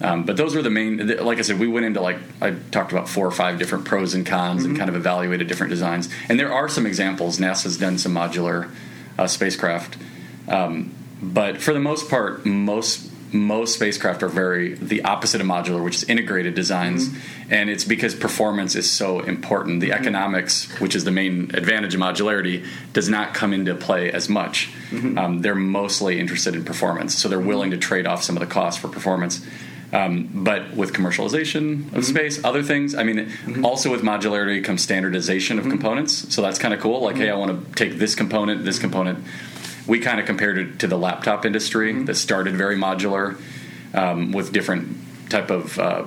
Um, 0.00 0.24
but 0.24 0.36
those 0.36 0.54
were 0.56 0.62
the 0.62 0.70
main. 0.70 1.06
Like 1.24 1.38
I 1.38 1.42
said, 1.42 1.58
we 1.58 1.68
went 1.68 1.86
into 1.86 2.00
like 2.00 2.18
I 2.42 2.50
talked 2.72 2.90
about 2.92 3.08
four 3.08 3.26
or 3.26 3.30
five 3.30 3.58
different 3.58 3.84
pros 3.84 4.14
and 4.14 4.26
cons, 4.26 4.62
Mm-hmm. 4.62 4.70
and 4.70 4.78
kind 4.78 4.88
of 4.90 4.96
evaluated 4.96 5.46
different 5.46 5.70
designs. 5.70 6.08
And 6.28 6.38
there 6.38 6.52
are 6.52 6.68
some 6.68 6.84
examples. 6.86 7.38
NASA's 7.38 7.78
done 7.78 7.98
some 7.98 8.12
modular 8.14 8.70
uh, 9.18 9.26
spacecraft, 9.28 9.96
um, 10.48 10.92
but 11.22 11.62
for 11.62 11.72
the 11.72 11.80
most 11.80 12.10
part, 12.10 12.44
most 12.44 13.10
most 13.32 13.74
spacecraft 13.74 14.22
are 14.22 14.28
very 14.28 14.74
the 14.74 15.02
opposite 15.04 15.40
of 15.40 15.46
modular, 15.46 15.82
which 15.82 15.96
is 15.96 16.04
integrated 16.04 16.54
designs, 16.54 17.08
and 17.50 17.68
it's 17.70 17.84
because 17.84 18.14
performance 18.14 18.74
is 18.76 18.88
so 18.90 19.20
important. 19.20 19.80
The 19.80 19.92
economics, 19.92 20.68
which 20.80 20.94
is 20.94 21.02
the 21.04 21.10
main 21.10 21.50
advantage 21.54 21.94
of 21.94 22.00
modularity, 22.00 22.64
does 22.92 23.08
not 23.08 23.34
come 23.34 23.52
into 23.52 23.74
play 23.74 24.10
as 24.12 24.28
much. 24.28 24.72
Um, 24.92 25.40
they're 25.42 25.56
mostly 25.56 26.20
interested 26.20 26.54
in 26.54 26.64
performance, 26.64 27.16
so 27.16 27.28
they're 27.28 27.40
willing 27.40 27.72
to 27.72 27.76
trade 27.78 28.06
off 28.06 28.22
some 28.22 28.36
of 28.36 28.40
the 28.40 28.46
cost 28.46 28.78
for 28.80 28.86
performance. 28.88 29.44
Um, 29.94 30.28
but 30.34 30.74
with 30.74 30.92
commercialization 30.92 31.94
of 31.94 32.04
space, 32.04 32.42
other 32.42 32.64
things, 32.64 32.96
I 32.96 33.04
mean, 33.04 33.30
also 33.64 33.92
with 33.92 34.02
modularity 34.02 34.62
comes 34.64 34.82
standardization 34.82 35.56
of 35.56 35.66
components. 35.66 36.34
So 36.34 36.42
that's 36.42 36.58
kind 36.58 36.74
of 36.74 36.80
cool. 36.80 37.00
Like, 37.00 37.14
hey, 37.14 37.30
I 37.30 37.36
want 37.36 37.52
to 37.68 37.74
take 37.76 37.96
this 37.96 38.16
component, 38.16 38.64
this 38.64 38.80
component. 38.80 39.24
We 39.86 40.00
kind 40.00 40.18
of 40.18 40.26
compared 40.26 40.58
it 40.58 40.80
to 40.80 40.88
the 40.88 40.98
laptop 40.98 41.46
industry 41.46 41.92
that 42.04 42.16
started 42.16 42.56
very 42.56 42.76
modular 42.76 43.40
um, 43.94 44.32
with 44.32 44.52
different 44.52 44.96
type 45.30 45.50
of 45.50 45.78
uh, 45.78 46.04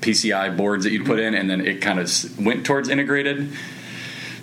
PCI 0.00 0.56
boards 0.56 0.84
that 0.84 0.92
you'd 0.92 1.04
put 1.04 1.18
in, 1.18 1.34
and 1.34 1.50
then 1.50 1.60
it 1.60 1.82
kind 1.82 1.98
of 2.00 2.38
went 2.38 2.64
towards 2.64 2.88
integrated. 2.88 3.52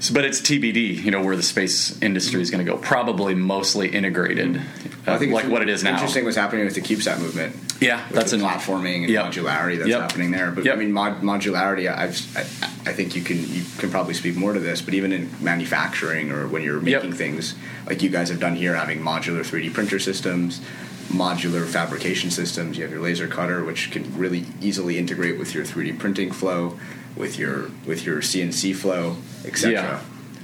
So, 0.02 0.16
but 0.16 0.26
it's 0.26 0.42
TBD, 0.42 1.04
you 1.04 1.12
know, 1.12 1.24
where 1.24 1.36
the 1.36 1.44
space 1.44 2.02
industry 2.02 2.42
is 2.42 2.50
going 2.50 2.66
to 2.66 2.72
go. 2.72 2.76
Probably 2.80 3.36
mostly 3.36 3.88
integrated, 3.88 4.58
uh, 4.58 5.14
I 5.14 5.18
think 5.20 5.32
like 5.32 5.48
what 5.48 5.62
it 5.62 5.70
is 5.70 5.84
now. 5.84 5.92
Interesting 5.94 6.26
what's 6.26 6.36
happening 6.36 6.66
with 6.66 6.74
the 6.74 6.82
CubeSat 6.82 7.20
movement. 7.20 7.56
Yeah, 7.80 8.04
that's 8.10 8.34
an 8.34 8.42
platforming 8.42 9.02
and 9.04 9.10
Yep. 9.10 9.26
modularity 9.26 9.78
that's 9.78 9.90
Yep. 9.90 10.02
happening 10.02 10.32
there. 10.32 10.50
But 10.50 10.66
Yep. 10.66 10.76
I 10.76 10.80
mean, 10.80 10.92
mod- 10.92 11.22
modularity. 11.22 11.88
I've, 11.88 12.20
I, 12.36 12.42
I 12.90 12.94
think 12.94 13.16
you 13.16 13.22
can 13.22 13.38
you 13.48 13.64
can 13.78 13.92
probably 13.92 14.16
speak 14.16 14.36
more 14.36 14.54
to 14.54 14.60
this. 14.60 14.82
But 14.82 14.96
even 14.96 15.14
in 15.14 15.30
manufacturing 15.40 16.32
or 16.32 16.48
when 16.48 16.64
you're 16.64 16.80
making 16.82 17.14
things 17.14 17.54
like 17.86 18.02
you 18.02 18.10
guys 18.10 18.30
have 18.30 18.40
done 18.40 18.56
here, 18.56 18.74
having 18.76 19.02
modular 19.02 19.46
3D 19.46 19.72
printer 19.72 20.00
systems, 20.00 20.62
modular 21.10 21.66
fabrication 21.68 22.32
systems. 22.32 22.76
You 22.78 22.84
have 22.84 22.92
your 22.92 23.02
laser 23.02 23.28
cutter, 23.28 23.64
which 23.64 23.92
can 23.92 24.18
really 24.18 24.46
easily 24.62 24.98
integrate 24.98 25.38
with 25.38 25.54
your 25.54 25.64
3D 25.64 25.92
printing 26.00 26.32
flow, 26.32 26.80
with 27.16 27.38
your 27.38 27.70
with 27.86 28.06
your 28.06 28.22
CNC 28.22 28.76
flow, 28.76 29.18
etc. 29.46 29.72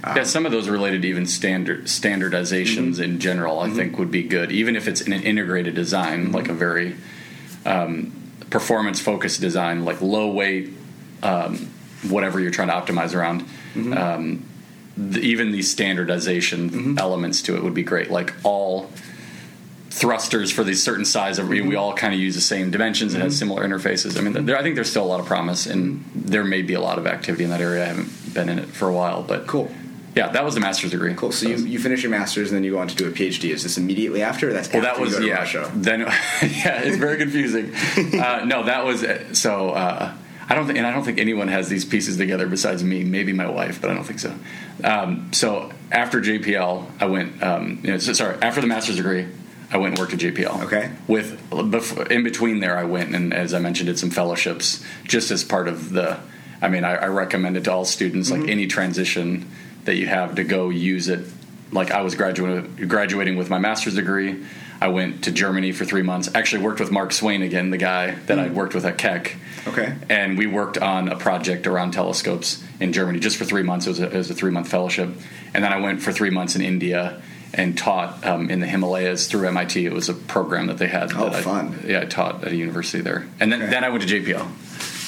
Yeah. 0.02 0.16
yeah, 0.16 0.22
some 0.24 0.46
of 0.46 0.52
those 0.52 0.68
related 0.68 1.02
to 1.02 1.08
even 1.08 1.26
standard 1.26 1.84
standardizations 1.84 2.94
Mm-hmm. 2.94 3.02
in 3.02 3.18
general, 3.20 3.60
I 3.60 3.70
think 3.70 3.98
would 3.98 4.10
be 4.10 4.22
good, 4.22 4.52
even 4.52 4.76
if 4.76 4.86
it's 4.88 5.00
in 5.00 5.12
an 5.12 5.22
integrated 5.22 5.74
design, 5.74 6.26
Mm-hmm. 6.26 6.34
like 6.34 6.48
a 6.48 6.54
very 6.54 6.96
um, 7.66 8.12
performance 8.50 9.00
focused 9.00 9.40
design, 9.40 9.84
like 9.84 10.00
low 10.00 10.30
weight, 10.30 10.70
um, 11.22 11.70
whatever 12.08 12.40
you're 12.40 12.50
trying 12.50 12.68
to 12.68 12.74
optimize 12.74 13.14
around. 13.14 13.42
Mm-hmm. 13.74 13.92
Um, 13.92 14.44
the, 14.96 15.20
even 15.20 15.52
these 15.52 15.70
standardization 15.70 16.98
elements 16.98 17.42
to 17.42 17.56
it 17.56 17.62
would 17.62 17.74
be 17.74 17.82
great, 17.84 18.10
like 18.10 18.34
all 18.42 18.90
thrusters 19.90 20.50
for 20.50 20.64
these 20.64 20.82
certain 20.82 21.04
size 21.04 21.38
of 21.38 21.48
we 21.48 21.74
all 21.74 21.94
kind 21.94 22.12
of 22.12 22.20
use 22.20 22.34
the 22.34 22.40
same 22.40 22.70
dimensions 22.70 23.14
and 23.14 23.22
has 23.22 23.38
similar 23.38 23.66
interfaces. 23.66 24.18
I 24.18 24.20
mean, 24.20 24.44
there, 24.44 24.58
I 24.58 24.62
think 24.62 24.74
there's 24.74 24.90
still 24.90 25.04
a 25.04 25.06
lot 25.06 25.20
of 25.20 25.26
promise, 25.26 25.66
and 25.66 26.04
there 26.14 26.44
may 26.44 26.62
be 26.62 26.74
a 26.74 26.80
lot 26.80 26.98
of 26.98 27.06
activity 27.06 27.44
in 27.44 27.50
that 27.50 27.60
area. 27.60 27.84
I 27.84 27.88
haven't 27.88 28.34
been 28.34 28.48
in 28.48 28.58
it 28.58 28.68
for 28.68 28.88
a 28.88 28.92
while, 28.92 29.22
but 29.22 29.46
Cool. 29.46 29.70
Yeah, 30.14 30.28
that 30.32 30.44
was 30.44 30.54
the 30.54 30.60
master's 30.60 30.90
degree. 30.90 31.14
Cool. 31.14 31.30
So 31.30 31.48
you, 31.48 31.56
you 31.58 31.78
finish 31.78 32.02
your 32.02 32.10
master's 32.10 32.50
and 32.50 32.56
then 32.56 32.64
you 32.64 32.72
go 32.72 32.78
on 32.78 32.88
to 32.88 32.94
do 32.94 33.06
a 33.06 33.12
PhD. 33.12 33.50
Is 33.50 33.62
this 33.62 33.78
immediately 33.78 34.20
after? 34.20 34.52
That's 34.52 34.72
Well, 34.72 34.82
that 34.82 34.98
was 34.98 35.10
you 35.10 35.16
go 35.16 35.20
to 35.22 35.28
yeah. 35.28 35.34
Russia. 35.36 35.70
Then 35.74 36.00
yeah, 36.00 36.82
it's 36.82 36.96
very 36.96 37.18
confusing. 37.18 37.72
uh, 38.20 38.44
no, 38.44 38.64
that 38.64 38.84
was 38.84 39.04
so. 39.38 39.70
Uh, 39.70 40.12
I 40.48 40.54
don't 40.54 40.66
think, 40.66 40.78
and 40.78 40.86
I 40.86 40.92
don't 40.92 41.04
think 41.04 41.18
anyone 41.18 41.46
has 41.48 41.68
these 41.68 41.84
pieces 41.84 42.16
together 42.16 42.48
besides 42.48 42.82
me. 42.82 43.04
Maybe 43.04 43.32
my 43.32 43.48
wife, 43.48 43.80
but 43.80 43.90
I 43.90 43.94
don't 43.94 44.04
think 44.04 44.18
so. 44.18 44.34
Um, 44.82 45.32
so 45.32 45.70
after 45.92 46.20
JPL, 46.20 46.86
I 47.00 47.04
went. 47.04 47.40
Um, 47.40 47.80
you 47.84 47.92
know, 47.92 47.98
so, 47.98 48.12
sorry, 48.12 48.38
after 48.42 48.60
the 48.60 48.66
master's 48.66 48.96
degree, 48.96 49.26
I 49.70 49.76
went 49.76 49.92
and 49.92 49.98
worked 49.98 50.14
at 50.14 50.20
JPL. 50.20 50.64
Okay. 50.64 50.90
With 51.06 52.10
in 52.10 52.22
between 52.22 52.60
there, 52.60 52.78
I 52.78 52.84
went 52.84 53.14
and, 53.14 53.34
as 53.34 53.52
I 53.52 53.58
mentioned, 53.58 53.88
did 53.88 53.98
some 53.98 54.10
fellowships 54.10 54.82
just 55.04 55.30
as 55.30 55.44
part 55.44 55.68
of 55.68 55.90
the. 55.90 56.20
I 56.60 56.68
mean, 56.68 56.84
I, 56.84 56.94
I 56.94 57.06
recommend 57.06 57.56
it 57.56 57.64
to 57.64 57.72
all 57.72 57.84
students, 57.84 58.30
like 58.30 58.40
mm-hmm. 58.40 58.50
any 58.50 58.66
transition 58.66 59.48
that 59.84 59.94
you 59.96 60.06
have, 60.06 60.34
to 60.36 60.44
go 60.44 60.70
use 60.70 61.08
it. 61.08 61.26
Like 61.70 61.90
I 61.90 62.00
was 62.00 62.14
graduating 62.14 62.88
graduating 62.88 63.36
with 63.36 63.50
my 63.50 63.58
master's 63.58 63.94
degree. 63.94 64.42
I 64.80 64.88
went 64.88 65.24
to 65.24 65.32
Germany 65.32 65.72
for 65.72 65.84
three 65.84 66.02
months. 66.02 66.30
Actually, 66.34 66.62
worked 66.62 66.80
with 66.80 66.90
Mark 66.90 67.12
Swain 67.12 67.42
again, 67.42 67.70
the 67.70 67.78
guy 67.78 68.12
that 68.26 68.38
I 68.38 68.48
mm. 68.48 68.54
worked 68.54 68.74
with 68.74 68.86
at 68.86 68.96
Keck. 68.96 69.36
Okay. 69.66 69.94
And 70.08 70.38
we 70.38 70.46
worked 70.46 70.78
on 70.78 71.08
a 71.08 71.16
project 71.16 71.66
around 71.66 71.90
telescopes 71.90 72.62
in 72.80 72.92
Germany 72.92 73.18
just 73.18 73.36
for 73.36 73.44
three 73.44 73.62
months. 73.62 73.86
It 73.86 73.90
was 73.90 74.00
a, 74.00 74.06
it 74.06 74.14
was 74.14 74.30
a 74.30 74.34
three 74.34 74.50
month 74.50 74.68
fellowship. 74.68 75.10
And 75.52 75.64
then 75.64 75.72
I 75.72 75.80
went 75.80 76.00
for 76.00 76.12
three 76.12 76.30
months 76.30 76.56
in 76.56 76.62
India 76.62 77.20
and 77.54 77.76
taught 77.78 78.24
um, 78.26 78.50
in 78.50 78.60
the 78.60 78.66
Himalayas 78.66 79.26
through 79.26 79.48
MIT. 79.48 79.84
It 79.86 79.92
was 79.92 80.08
a 80.08 80.14
program 80.14 80.66
that 80.66 80.78
they 80.78 80.86
had. 80.88 81.12
Oh, 81.14 81.24
that 81.24 81.34
I- 81.34 81.42
fun. 81.42 81.80
yeah, 81.86 82.00
I 82.00 82.04
taught 82.04 82.44
at 82.44 82.52
a 82.52 82.56
university 82.56 83.02
there. 83.02 83.26
And 83.40 83.50
then, 83.52 83.62
Okay. 83.62 83.70
then 83.70 83.84
I 83.84 83.88
went 83.88 84.06
to 84.06 84.08
JPL. 84.08 84.46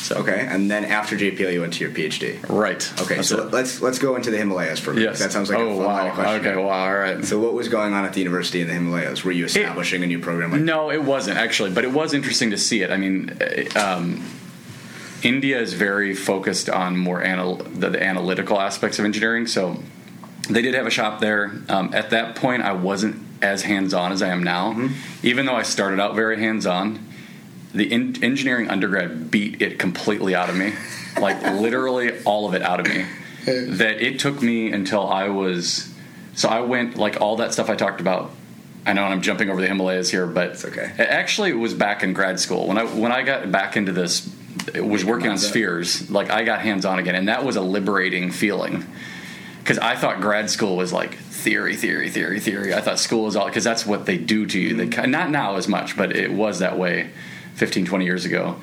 So, 0.00 0.16
Okay. 0.16 0.44
And 0.50 0.68
then 0.70 0.84
after 0.86 1.16
JPL, 1.16 1.52
you 1.52 1.60
went 1.60 1.74
to 1.74 1.84
your 1.84 1.92
PhD. 1.92 2.38
Right. 2.48 2.92
Okay. 3.02 3.16
That's 3.16 3.28
so 3.28 3.42
it. 3.46 3.52
let's 3.52 3.80
let's 3.80 3.98
go 4.00 4.16
into 4.16 4.30
the 4.32 4.38
Himalayas 4.38 4.80
for 4.80 4.90
a 4.90 4.94
minute. 4.94 5.10
Yes. 5.10 5.18
That 5.20 5.30
sounds 5.30 5.50
like 5.50 5.58
oh, 5.60 5.68
a 5.70 5.76
fun 5.76 5.84
wow. 6.06 6.14
question. 6.14 6.46
Okay, 6.46 6.56
wow, 6.56 6.86
all 6.86 6.94
right. 6.96 7.24
So 7.24 7.38
what 7.38 7.52
was 7.52 7.68
going 7.68 7.92
on 7.92 8.04
at 8.04 8.12
the 8.14 8.18
university 8.20 8.60
in 8.60 8.66
the 8.66 8.72
Himalayas? 8.72 9.22
Were 9.22 9.30
you 9.30 9.44
establishing 9.44 10.02
a 10.02 10.06
new 10.06 10.18
program? 10.18 10.50
Like 10.50 10.62
No, 10.62 10.90
it 10.90 11.04
wasn't 11.04 11.36
actually, 11.38 11.70
but 11.70 11.84
it 11.84 11.92
was 11.92 12.12
interesting 12.12 12.50
to 12.50 12.58
see 12.58 12.82
it. 12.82 12.90
I 12.90 12.96
mean, 12.96 13.38
uh, 13.40 13.78
um, 13.78 14.24
India 15.22 15.60
is 15.60 15.74
very 15.74 16.14
focused 16.14 16.68
on 16.70 16.96
more 16.96 17.22
anal- 17.22 17.56
the, 17.56 17.90
the 17.90 18.02
analytical 18.02 18.58
aspects 18.60 18.98
of 18.98 19.04
engineering. 19.04 19.46
So 19.46 19.80
they 20.50 20.62
did 20.62 20.74
have 20.74 20.86
a 20.86 20.90
shop 20.90 21.20
there. 21.20 21.52
Um, 21.68 21.90
at 21.94 22.10
that 22.10 22.36
point, 22.36 22.62
I 22.62 22.72
wasn't 22.72 23.22
as 23.42 23.62
hands 23.62 23.94
on 23.94 24.12
as 24.12 24.22
I 24.22 24.28
am 24.28 24.42
now. 24.42 24.88
Even 25.22 25.46
though 25.46 25.54
I 25.54 25.62
started 25.62 26.00
out 26.00 26.14
very 26.14 26.38
hands 26.38 26.66
on, 26.66 27.06
the 27.72 27.90
in- 27.90 28.22
engineering 28.22 28.68
undergrad 28.68 29.30
beat 29.30 29.62
it 29.62 29.78
completely 29.78 30.34
out 30.34 30.50
of 30.50 30.56
me, 30.56 30.72
like 31.20 31.40
literally 31.42 32.20
all 32.24 32.46
of 32.48 32.54
it 32.54 32.62
out 32.62 32.80
of 32.80 32.86
me. 32.88 33.04
That 33.46 34.02
it 34.02 34.18
took 34.18 34.42
me 34.42 34.70
until 34.70 35.08
I 35.08 35.28
was. 35.30 35.90
So 36.34 36.46
I 36.50 36.60
went 36.60 36.98
like 36.98 37.22
all 37.22 37.36
that 37.36 37.54
stuff 37.54 37.70
I 37.70 37.74
talked 37.74 38.02
about. 38.02 38.32
I 38.84 38.92
know, 38.92 39.02
I'm 39.02 39.22
jumping 39.22 39.48
over 39.48 39.62
the 39.62 39.66
Himalayas 39.66 40.10
here, 40.10 40.26
but 40.26 40.50
It's 40.50 40.64
okay. 40.66 40.92
it 40.98 41.08
actually, 41.08 41.48
it 41.50 41.54
was 41.58 41.72
back 41.72 42.02
in 42.02 42.12
grad 42.12 42.38
school 42.38 42.66
when 42.68 42.76
I 42.76 42.84
when 42.84 43.12
I 43.12 43.22
got 43.22 43.50
back 43.50 43.78
into 43.78 43.92
this. 43.92 44.28
It 44.74 44.84
was 44.84 45.06
working 45.06 45.30
on 45.30 45.38
spheres. 45.38 46.10
Like 46.10 46.28
I 46.30 46.44
got 46.44 46.60
hands 46.60 46.84
on 46.84 46.98
again, 46.98 47.14
and 47.14 47.28
that 47.28 47.42
was 47.42 47.56
a 47.56 47.62
liberating 47.62 48.30
feeling 48.30 48.86
because 49.70 49.84
I 49.84 49.94
thought 49.94 50.20
grad 50.20 50.50
school 50.50 50.76
was 50.76 50.92
like 50.92 51.14
theory, 51.14 51.76
theory, 51.76 52.10
theory, 52.10 52.40
theory. 52.40 52.74
I 52.74 52.80
thought 52.80 52.98
school 52.98 53.22
was 53.22 53.36
all 53.36 53.46
because 53.46 53.62
that's 53.62 53.86
what 53.86 54.04
they 54.04 54.18
do 54.18 54.44
to 54.44 54.58
you. 54.58 54.74
They 54.74 55.06
not 55.06 55.30
now 55.30 55.54
as 55.54 55.68
much, 55.68 55.96
but 55.96 56.16
it 56.16 56.32
was 56.32 56.58
that 56.58 56.76
way 56.76 57.10
15, 57.54 57.86
20 57.86 58.04
years 58.04 58.24
ago. 58.24 58.56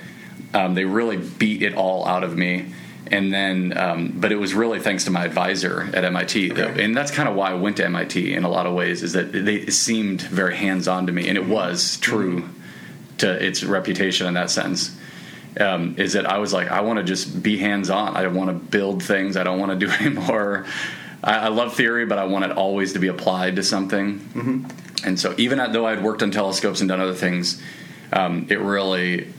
Um, 0.54 0.74
they 0.74 0.84
really 0.84 1.15
beat 1.15 1.62
it 1.62 1.76
all 1.76 2.06
out 2.06 2.26
of 2.26 2.36
me. 2.38 2.74
And 3.10 3.34
then, 3.34 3.78
um, 3.78 4.15
but 4.17 4.34
it 4.34 4.36
was 4.36 4.54
really 4.54 4.82
thanks 4.82 5.06
to 5.06 5.12
my 5.12 5.24
advisor 5.24 5.89
at 5.93 6.04
MIT, 6.04 6.50
that- 6.50 6.78
and 6.78 6.93
that's 6.98 7.12
kind 7.12 7.30
of 7.30 7.36
why 7.36 7.52
I 7.52 7.54
went 7.54 7.78
to 7.78 7.86
MIT 7.86 8.34
in 8.34 8.43
a 8.43 8.50
lot 8.50 8.65
of 8.65 8.74
ways. 8.74 9.02
Is 9.02 9.13
that 9.13 9.32
they 9.32 9.56
it 9.56 9.72
seemed 9.72 10.24
very 10.24 10.58
hands 10.58 10.89
on 10.89 11.08
to 11.08 11.13
me, 11.13 11.30
and 11.30 11.38
it 11.38 11.46
was 11.46 11.96
true 12.02 12.50
to 13.20 13.32
its 13.32 13.63
reputation 13.63 14.28
in 14.28 14.34
that 14.34 14.50
sense. 14.50 14.93
Um, 15.60 15.96
is 15.98 16.13
that 16.13 16.28
I 16.28 16.38
was 16.38 16.54
like, 16.54 16.70
I 16.70 16.82
want 16.82 16.98
to 16.98 17.04
just 17.04 17.41
be 17.41 17.58
hands 17.58 17.89
on. 17.89 18.15
I 18.15 18.22
don't 18.22 18.36
want 18.36 18.50
to 18.50 18.54
build 18.54 19.02
things. 19.02 19.36
I 19.36 19.43
don't 19.43 19.60
want 19.60 19.72
to 19.72 19.86
do 19.88 19.91
anymore. 20.00 20.65
I, 21.24 21.34
I 21.34 21.48
love 21.48 21.74
theory, 21.76 22.06
but 22.06 22.20
I 22.20 22.26
want 22.26 22.46
it 22.46 22.52
always 22.52 22.93
to 22.93 23.00
be 23.00 23.08
applied 23.08 23.56
to 23.56 23.63
something. 23.63 24.20
Mm-hmm. 24.20 25.08
And 25.08 25.20
so, 25.20 25.34
even 25.38 25.58
though 25.72 25.86
I 25.86 25.91
had 25.96 26.04
worked 26.04 26.22
on 26.24 26.32
telescopes 26.32 26.82
and 26.82 26.89
done 26.89 27.02
other 27.02 27.13
things, 27.13 27.62
um, 28.13 28.48
it 28.50 28.60
really 28.60 29.34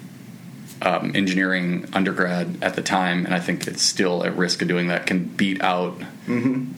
um, 0.82 1.12
engineering 1.14 1.88
undergrad 1.92 2.62
at 2.62 2.74
the 2.74 2.82
time, 2.82 3.24
and 3.24 3.34
I 3.34 3.40
think 3.40 3.66
it's 3.66 3.82
still 3.82 4.24
at 4.24 4.36
risk 4.36 4.62
of 4.62 4.68
doing 4.68 4.88
that, 4.88 5.06
can 5.06 5.24
beat 5.24 5.62
out 5.62 6.00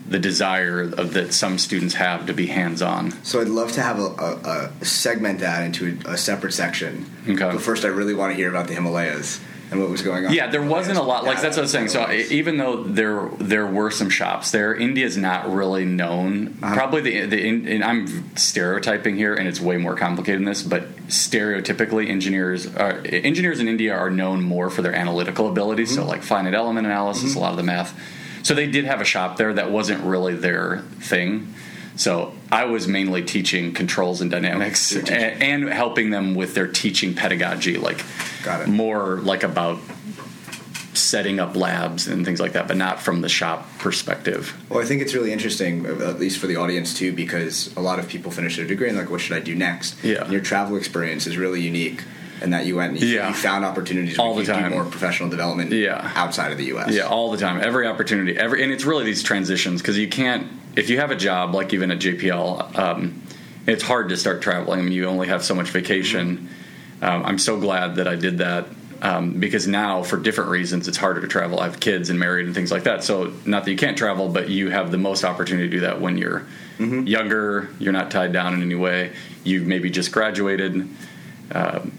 the 0.08 0.18
desire 0.18 0.82
of 0.82 1.12
that 1.14 1.32
some 1.32 1.58
students 1.58 1.94
have 1.94 2.26
to 2.26 2.32
be 2.32 2.46
hands 2.46 2.82
on. 2.82 3.10
So 3.24 3.40
I'd 3.40 3.48
love 3.48 3.72
to 3.72 3.82
have 3.82 3.98
a, 3.98 4.02
a, 4.02 4.72
a 4.80 4.84
segment 4.84 5.40
that 5.40 5.64
into 5.64 5.98
a, 6.06 6.12
a 6.12 6.16
separate 6.16 6.52
section. 6.52 7.10
Okay. 7.28 7.34
But 7.34 7.60
first, 7.60 7.84
I 7.84 7.88
really 7.88 8.14
want 8.14 8.30
to 8.30 8.36
hear 8.36 8.48
about 8.48 8.68
the 8.68 8.74
Himalayas 8.74 9.40
and 9.70 9.80
what 9.80 9.88
was 9.88 10.02
going 10.02 10.26
on. 10.26 10.32
Yeah, 10.32 10.48
there 10.48 10.62
wasn't 10.62 10.98
a 10.98 11.02
lot. 11.02 11.24
Like 11.24 11.36
Yeah, 11.36 11.42
that's 11.42 11.56
what 11.56 11.62
I 11.62 11.62
was 11.62 11.70
saying. 11.70 11.88
So 11.88 12.10
even 12.12 12.56
though 12.56 12.82
there 12.82 13.28
there 13.38 13.66
were 13.66 13.90
some 13.90 14.10
shops 14.10 14.50
there, 14.50 14.74
India's 14.74 15.16
not 15.16 15.52
really 15.52 15.84
known. 15.84 16.58
Uh-huh. 16.62 16.74
Probably 16.74 17.00
the 17.02 17.26
the 17.26 17.48
and 17.48 17.84
I'm 17.84 18.36
stereotyping 18.36 19.16
here, 19.16 19.34
and 19.34 19.46
it's 19.46 19.60
way 19.60 19.76
more 19.76 19.94
complicated 19.94 20.40
than 20.40 20.46
this. 20.46 20.62
But 20.62 20.88
stereotypically, 21.06 22.08
engineers 22.08 22.66
are, 22.74 23.00
engineers 23.04 23.60
in 23.60 23.68
India 23.68 23.94
are 23.94 24.10
known 24.10 24.42
more 24.42 24.70
for 24.70 24.82
their 24.82 24.94
analytical 24.94 25.48
abilities. 25.48 25.92
Mm-hmm. 25.92 26.02
So 26.02 26.06
like 26.06 26.22
finite 26.22 26.54
element 26.54 26.86
analysis, 26.86 27.34
a 27.34 27.38
lot 27.38 27.52
of 27.52 27.56
the 27.56 27.62
math. 27.62 27.98
So 28.42 28.54
they 28.54 28.66
did 28.66 28.86
have 28.86 29.00
a 29.00 29.04
shop 29.04 29.36
there 29.36 29.52
that 29.54 29.70
wasn't 29.70 30.02
really 30.02 30.34
their 30.34 30.78
thing. 31.00 31.54
So 31.96 32.32
I 32.50 32.64
was 32.64 32.88
mainly 32.88 33.22
teaching 33.22 33.72
controls 33.74 34.20
and 34.20 34.30
dynamics 34.30 34.92
and, 34.92 35.10
and 35.10 35.68
helping 35.68 36.10
them 36.10 36.34
with 36.34 36.54
their 36.54 36.66
teaching 36.66 37.14
pedagogy, 37.14 37.76
like 37.76 38.02
more 38.66 39.18
like 39.18 39.42
about 39.42 39.78
setting 40.94 41.38
up 41.40 41.56
labs 41.56 42.08
and 42.08 42.24
things 42.24 42.40
like 42.40 42.52
that, 42.52 42.68
but 42.68 42.76
not 42.76 43.00
from 43.00 43.20
the 43.20 43.28
shop 43.28 43.66
perspective. 43.78 44.56
Well, 44.68 44.80
I 44.80 44.84
think 44.84 45.02
it's 45.02 45.14
really 45.14 45.32
interesting, 45.32 45.86
uh, 45.86 46.08
at 46.08 46.18
least 46.18 46.38
for 46.38 46.46
the 46.46 46.56
audience 46.56 46.94
too, 46.94 47.12
because 47.12 47.74
a 47.76 47.80
lot 47.80 47.98
of 47.98 48.08
people 48.08 48.30
finish 48.30 48.56
their 48.56 48.66
degree 48.66 48.88
and 48.88 48.98
like, 48.98 49.10
"What 49.10 49.20
should 49.20 49.36
I 49.36 49.40
do 49.40 49.54
next?" 49.54 50.02
Yeah. 50.02 50.24
And 50.24 50.32
your 50.32 50.40
travel 50.40 50.76
experience 50.76 51.26
is 51.26 51.36
really 51.36 51.60
unique, 51.60 52.02
and 52.42 52.52
that 52.52 52.66
you 52.66 52.76
went 52.76 52.92
and 52.92 53.00
you, 53.00 53.08
Yeah. 53.08 53.28
you 53.28 53.34
found 53.34 53.64
opportunities 53.64 54.18
All 54.18 54.34
the 54.34 54.44
time. 54.44 54.70
more 54.72 54.84
professional 54.84 55.28
development 55.28 55.72
Yeah. 55.72 56.10
outside 56.14 56.52
of 56.52 56.58
the 56.58 56.64
U.S. 56.66 56.92
Yeah, 56.92 57.02
all 57.02 57.30
the 57.30 57.36
time, 57.38 57.60
every 57.62 57.86
opportunity, 57.86 58.36
every, 58.36 58.62
and 58.62 58.72
it's 58.72 58.84
really 58.84 59.04
these 59.04 59.22
transitions 59.22 59.80
because 59.82 59.98
you 59.98 60.08
can't 60.08 60.46
if 60.76 60.88
you 60.88 60.98
have 61.00 61.10
a 61.10 61.16
job 61.16 61.52
like 61.52 61.74
even 61.74 61.90
at 61.90 61.98
JPL, 61.98 62.78
um, 62.78 63.20
it's 63.66 63.82
hard 63.82 64.08
to 64.10 64.16
start 64.16 64.40
traveling. 64.40 64.78
I 64.78 64.82
mean, 64.84 64.92
you 64.92 65.06
only 65.06 65.26
have 65.26 65.42
so 65.44 65.52
much 65.54 65.68
vacation. 65.70 66.48
Um, 67.02 67.24
I'm 67.24 67.38
so 67.38 67.58
glad 67.58 67.96
that 67.96 68.06
I 68.06 68.14
did 68.14 68.38
that. 68.38 68.66
Um, 69.02 69.32
because 69.40 69.66
now, 69.66 70.02
for 70.04 70.16
different 70.18 70.50
reasons, 70.50 70.86
it's 70.86 70.96
harder 70.98 71.22
to 71.22 71.26
travel. 71.26 71.58
I 71.58 71.64
have 71.64 71.80
kids 71.80 72.08
and 72.10 72.20
married 72.20 72.46
and 72.46 72.54
things 72.54 72.70
like 72.70 72.84
that. 72.84 73.02
So, 73.02 73.32
not 73.46 73.64
that 73.64 73.70
you 73.70 73.76
can't 73.78 73.96
travel, 73.98 74.28
but 74.28 74.48
you 74.50 74.68
have 74.70 74.90
the 74.92 74.98
most 74.98 75.24
opportunity 75.24 75.68
to 75.68 75.74
do 75.76 75.80
that 75.80 76.00
when 76.02 76.16
you're 76.18 76.44
younger. 76.78 77.68
You're 77.78 77.92
not 77.92 78.10
tied 78.10 78.32
down 78.32 78.54
in 78.54 78.62
any 78.62 78.74
way. 78.74 79.10
You've 79.42 79.66
maybe 79.66 79.90
just 79.90 80.12
graduated, 80.12 80.88
um, 81.52 81.92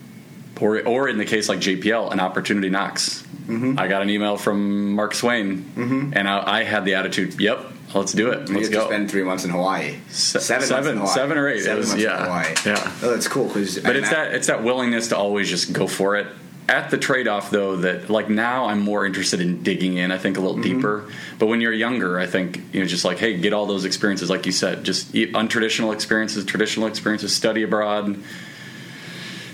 or 0.61 0.81
or 0.87 1.09
in 1.09 1.17
the 1.17 1.25
case 1.25 1.49
like 1.49 1.59
JPL, 1.59 2.11
an 2.11 2.19
opportunity 2.19 2.69
knocks. 2.69 3.23
Mm-hmm. 3.47 3.79
I 3.79 3.87
got 3.87 4.01
an 4.01 4.09
email 4.09 4.37
from 4.37 4.93
Mark 4.93 5.13
Swain, 5.13 6.11
and 6.15 6.27
I, 6.29 6.59
I 6.59 6.63
had 6.63 6.85
the 6.85 6.93
attitude, 6.95 7.39
"Yep, 7.41 7.65
let's 7.95 8.13
do 8.13 8.29
it. 8.31 8.49
Let's 8.49 8.69
go." 8.69 8.85
spend 8.85 9.09
three 9.11 9.23
months 9.23 9.43
in 9.43 9.49
Hawaii. 9.49 9.95
Se- 10.09 10.39
seven, 10.39 10.59
months 10.59 10.67
seven- 10.69 10.91
in 10.91 10.97
Hawaii. 10.99 11.13
seven 11.13 11.37
or 11.37 11.49
eight. 11.49 11.61
Seven 11.61 11.77
was- 11.79 11.87
months 11.89 12.03
yeah. 12.03 12.17
in 12.19 12.23
Hawaii. 12.25 12.53
Yeah. 12.65 12.91
Oh, 13.03 13.09
that's 13.11 13.27
cool 13.27 13.47
because. 13.47 13.79
But 13.79 13.95
it's 13.95 14.09
that 14.11 14.33
it's 14.33 14.47
that 14.47 14.63
willingness 14.63 15.09
to 15.09 15.17
always 15.17 15.49
just 15.49 15.73
go 15.73 15.87
for 15.87 16.15
it. 16.15 16.27
At 16.69 16.89
the 16.89 16.97
trade 16.97 17.27
off, 17.27 17.49
though, 17.49 17.77
that 17.77 18.09
like 18.09 18.29
now 18.29 18.65
I'm 18.67 18.79
more 18.79 19.05
interested 19.05 19.41
in 19.41 19.61
digging 19.63 19.97
in. 19.97 20.11
I 20.11 20.17
think 20.17 20.37
a 20.37 20.39
little 20.39 20.55
Mm-hmm. 20.57 20.75
deeper. 20.77 21.09
But 21.37 21.47
when 21.47 21.59
you're 21.59 21.73
younger, 21.73 22.17
I 22.19 22.27
think 22.27 22.61
you 22.71 22.79
know 22.79 22.85
just 22.85 23.03
like 23.03 23.17
hey, 23.17 23.35
get 23.37 23.51
all 23.51 23.65
those 23.65 23.83
experiences, 23.83 24.29
like 24.29 24.45
you 24.45 24.53
said, 24.53 24.85
just 24.85 25.11
untraditional 25.11 25.91
experiences, 25.93 26.45
traditional 26.45 26.87
experiences, 26.87 27.35
study 27.35 27.63
abroad. 27.63 28.23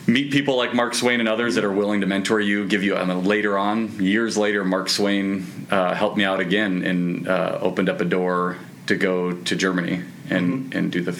Meet 0.07 0.31
people 0.31 0.55
like 0.55 0.73
Mark 0.73 0.93
Swain 0.93 1.19
and 1.19 1.27
others 1.27 1.55
that 1.55 1.65
are 1.65 1.71
willing 1.71 1.99
to 1.99 2.07
mentor 2.07 2.39
you, 2.39 2.65
give 2.65 2.81
you. 2.81 2.95
I 2.95 3.03
mean, 3.03 3.25
later 3.25 3.57
on, 3.57 4.01
years 4.01 4.37
later, 4.37 4.63
Mark 4.63 4.87
Swain 4.87 5.67
uh, 5.69 5.93
helped 5.93 6.15
me 6.15 6.23
out 6.23 6.39
again 6.39 6.83
and 6.83 7.27
uh, 7.27 7.59
opened 7.61 7.89
up 7.89 7.99
a 7.99 8.05
door 8.05 8.57
to 8.85 8.95
go 8.95 9.33
to 9.33 9.55
Germany 9.55 10.03
and 10.29 10.73
and 10.73 10.91
do 10.91 11.01
the 11.01 11.19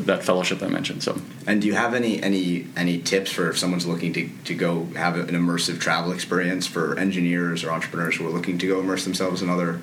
that 0.00 0.22
fellowship 0.24 0.62
I 0.62 0.68
mentioned. 0.68 1.02
So 1.02 1.20
And 1.46 1.62
do 1.62 1.66
you 1.66 1.74
have 1.74 1.94
any 1.94 2.22
any 2.22 2.66
any 2.76 2.98
tips 2.98 3.32
for 3.32 3.48
if 3.48 3.58
someone's 3.58 3.86
looking 3.86 4.12
to, 4.12 4.28
to 4.44 4.54
go 4.54 4.84
have 4.96 5.16
an 5.16 5.28
immersive 5.28 5.80
travel 5.80 6.12
experience 6.12 6.66
for 6.66 6.98
engineers 6.98 7.64
or 7.64 7.70
entrepreneurs 7.70 8.16
who 8.16 8.26
are 8.26 8.30
looking 8.30 8.58
to 8.58 8.66
go 8.68 8.80
immerse 8.80 9.04
themselves 9.04 9.42
in 9.42 9.48
other 9.48 9.80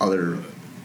other 0.00 0.38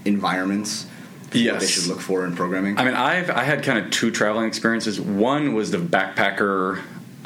environments? 0.06 0.86
What 1.24 1.60
they 1.60 1.66
should 1.68 1.88
look 1.88 2.00
for 2.00 2.26
in 2.26 2.36
programming. 2.36 2.78
I 2.78 2.86
mean, 2.86 2.94
I've 2.94 3.30
I 3.30 3.44
had 3.44 3.64
kind 3.64 3.80
of 3.84 3.92
two 3.92 4.12
traveling 4.12 4.48
experiences. 4.48 5.02
One 5.02 5.54
was 5.54 5.72
the 5.72 5.78
backpacker, 5.78 6.82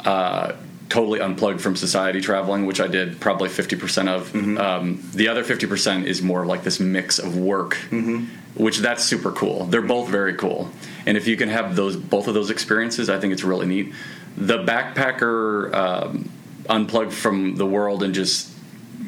uh, 0.05 0.53
totally 0.89 1.19
unplugged 1.21 1.61
from 1.61 1.75
society 1.75 2.19
traveling, 2.21 2.65
which 2.65 2.81
I 2.81 2.87
did 2.87 3.19
probably 3.19 3.49
fifty 3.49 3.75
percent 3.75 4.09
of. 4.09 4.35
Um, 4.57 5.01
the 5.13 5.27
other 5.29 5.43
fifty 5.43 5.67
percent 5.67 6.05
is 6.07 6.21
more 6.21 6.45
like 6.45 6.63
this 6.63 6.79
mix 6.79 7.19
of 7.19 7.37
work, 7.37 7.77
which 8.55 8.79
that's 8.79 9.03
super 9.03 9.31
cool. 9.31 9.65
They're 9.65 9.81
both 9.81 10.09
very 10.09 10.33
cool, 10.33 10.69
and 11.05 11.17
if 11.17 11.27
you 11.27 11.37
can 11.37 11.49
have 11.49 11.75
those 11.75 11.95
both 11.95 12.27
of 12.27 12.33
those 12.33 12.49
experiences, 12.49 13.09
I 13.09 13.19
think 13.19 13.33
it's 13.33 13.43
really 13.43 13.65
neat. 13.67 13.93
The 14.37 14.59
backpacker 14.59 15.73
um, 15.73 16.29
unplugged 16.69 17.13
from 17.13 17.55
the 17.55 17.65
world 17.65 18.03
and 18.03 18.13
just 18.13 18.49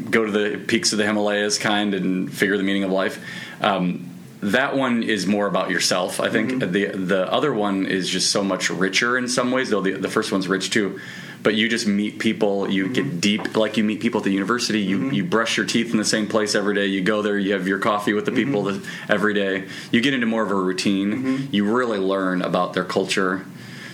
go 0.10 0.26
to 0.26 0.32
the 0.32 0.58
peaks 0.58 0.92
of 0.92 0.98
the 0.98 1.06
Himalayas 1.06 1.58
kind 1.58 1.94
and 1.94 2.34
figure 2.34 2.58
the 2.58 2.64
meaning 2.64 2.84
of 2.84 2.92
life. 2.92 3.24
Um, 3.62 4.10
that 4.52 4.76
one 4.76 5.04
is 5.04 5.26
more 5.26 5.48
about 5.48 5.70
yourself. 5.70 6.20
I 6.20 6.30
think 6.30 6.52
mm-hmm. 6.52 6.72
the 6.72 6.86
the 6.88 7.32
other 7.32 7.54
one 7.54 7.86
is 7.86 8.10
just 8.10 8.32
so 8.32 8.44
much 8.44 8.70
richer 8.70 9.18
in 9.18 9.28
some 9.28 9.52
ways. 9.52 9.70
Though 9.70 9.82
the 9.82 9.94
the 9.94 10.10
first 10.10 10.32
one's 10.32 10.48
rich 10.48 10.70
too, 10.70 11.00
but 11.42 11.56
you 11.56 11.70
just 11.70 11.88
meet 11.88 12.20
people. 12.20 12.70
You 12.70 12.86
mm-hmm. 12.86 12.94
get 12.94 13.22
deep, 13.22 13.56
like 13.58 13.78
you 13.78 13.84
meet 13.84 14.02
people 14.02 14.20
at 14.20 14.26
the 14.26 14.32
university. 14.32 14.82
You 14.82 15.00
mm-hmm. 15.00 15.14
you 15.14 15.24
brush 15.24 15.58
your 15.58 15.66
teeth 15.66 15.92
in 15.92 15.98
the 15.98 16.06
same 16.06 16.28
place 16.28 16.56
every 16.56 16.76
day. 16.76 16.88
You 16.88 17.02
go 17.02 17.22
there. 17.22 17.38
You 17.38 17.54
have 17.54 17.68
your 17.68 17.80
coffee 17.80 18.14
with 18.14 18.26
the 18.26 18.32
people 18.32 18.64
that, 18.64 18.86
every 19.10 19.34
day. 19.34 19.68
You 19.92 20.02
get 20.02 20.14
into 20.14 20.28
more 20.28 20.44
of 20.44 20.52
a 20.52 20.56
routine. 20.56 21.50
You 21.52 21.66
really 21.66 22.00
learn 22.00 22.42
about 22.42 22.74
their 22.74 22.86
culture. 22.86 23.46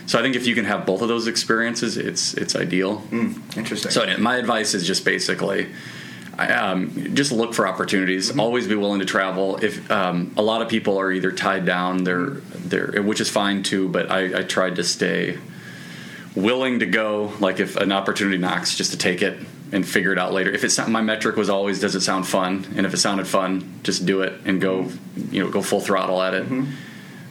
So 0.05 0.17
I 0.17 0.23
think 0.23 0.35
if 0.35 0.47
you 0.47 0.55
can 0.55 0.65
have 0.65 0.87
both 0.87 1.03
of 1.03 1.07
those 1.07 1.27
experiences, 1.27 1.95
it's 1.95 2.33
it's 2.33 2.55
ideal. 2.55 3.01
Mm, 3.11 3.57
interesting. 3.57 3.91
So 3.91 4.17
my 4.17 4.37
advice 4.37 4.73
is 4.73 4.87
just 4.87 5.05
basically, 5.05 5.67
um, 6.47 7.15
just 7.15 7.31
look 7.31 7.53
for 7.53 7.67
opportunities. 7.67 8.37
Always 8.37 8.67
be 8.67 8.75
willing 8.75 8.99
to 8.99 9.05
travel. 9.05 9.57
If 9.57 9.89
um, 9.91 10.33
a 10.37 10.41
lot 10.41 10.61
of 10.61 10.69
people 10.69 10.97
are 10.99 11.11
either 11.11 11.31
tied 11.31 11.65
down, 11.65 12.03
they're 12.03 12.29
they're 12.29 13.01
which 13.01 13.21
is 13.21 13.29
fine 13.29 13.63
too. 13.63 13.89
But 13.89 14.11
I, 14.11 14.39
I 14.39 14.43
tried 14.43 14.75
to 14.77 14.83
stay 14.83 15.37
willing 16.35 16.79
to 16.79 16.85
go. 16.85 17.33
Like 17.39 17.59
if 17.59 17.75
an 17.75 17.91
opportunity 17.91 18.37
knocks, 18.37 18.75
just 18.75 18.91
to 18.91 18.97
take 18.97 19.21
it 19.21 19.37
and 19.71 19.87
figure 19.87 20.11
it 20.11 20.17
out 20.17 20.33
later. 20.33 20.51
If 20.51 20.63
it's 20.63 20.77
not, 20.77 20.89
my 20.89 21.01
metric 21.01 21.35
was 21.35 21.49
always 21.49 21.79
does 21.79 21.95
it 21.95 22.01
sound 22.01 22.27
fun, 22.27 22.65
and 22.75 22.85
if 22.85 22.93
it 22.93 22.97
sounded 22.97 23.27
fun, 23.27 23.79
just 23.83 24.05
do 24.05 24.21
it 24.21 24.33
and 24.45 24.61
go 24.61 24.89
you 25.31 25.43
know 25.43 25.49
go 25.49 25.61
full 25.61 25.81
throttle 25.81 26.21
at 26.21 26.33
it. 26.33 26.47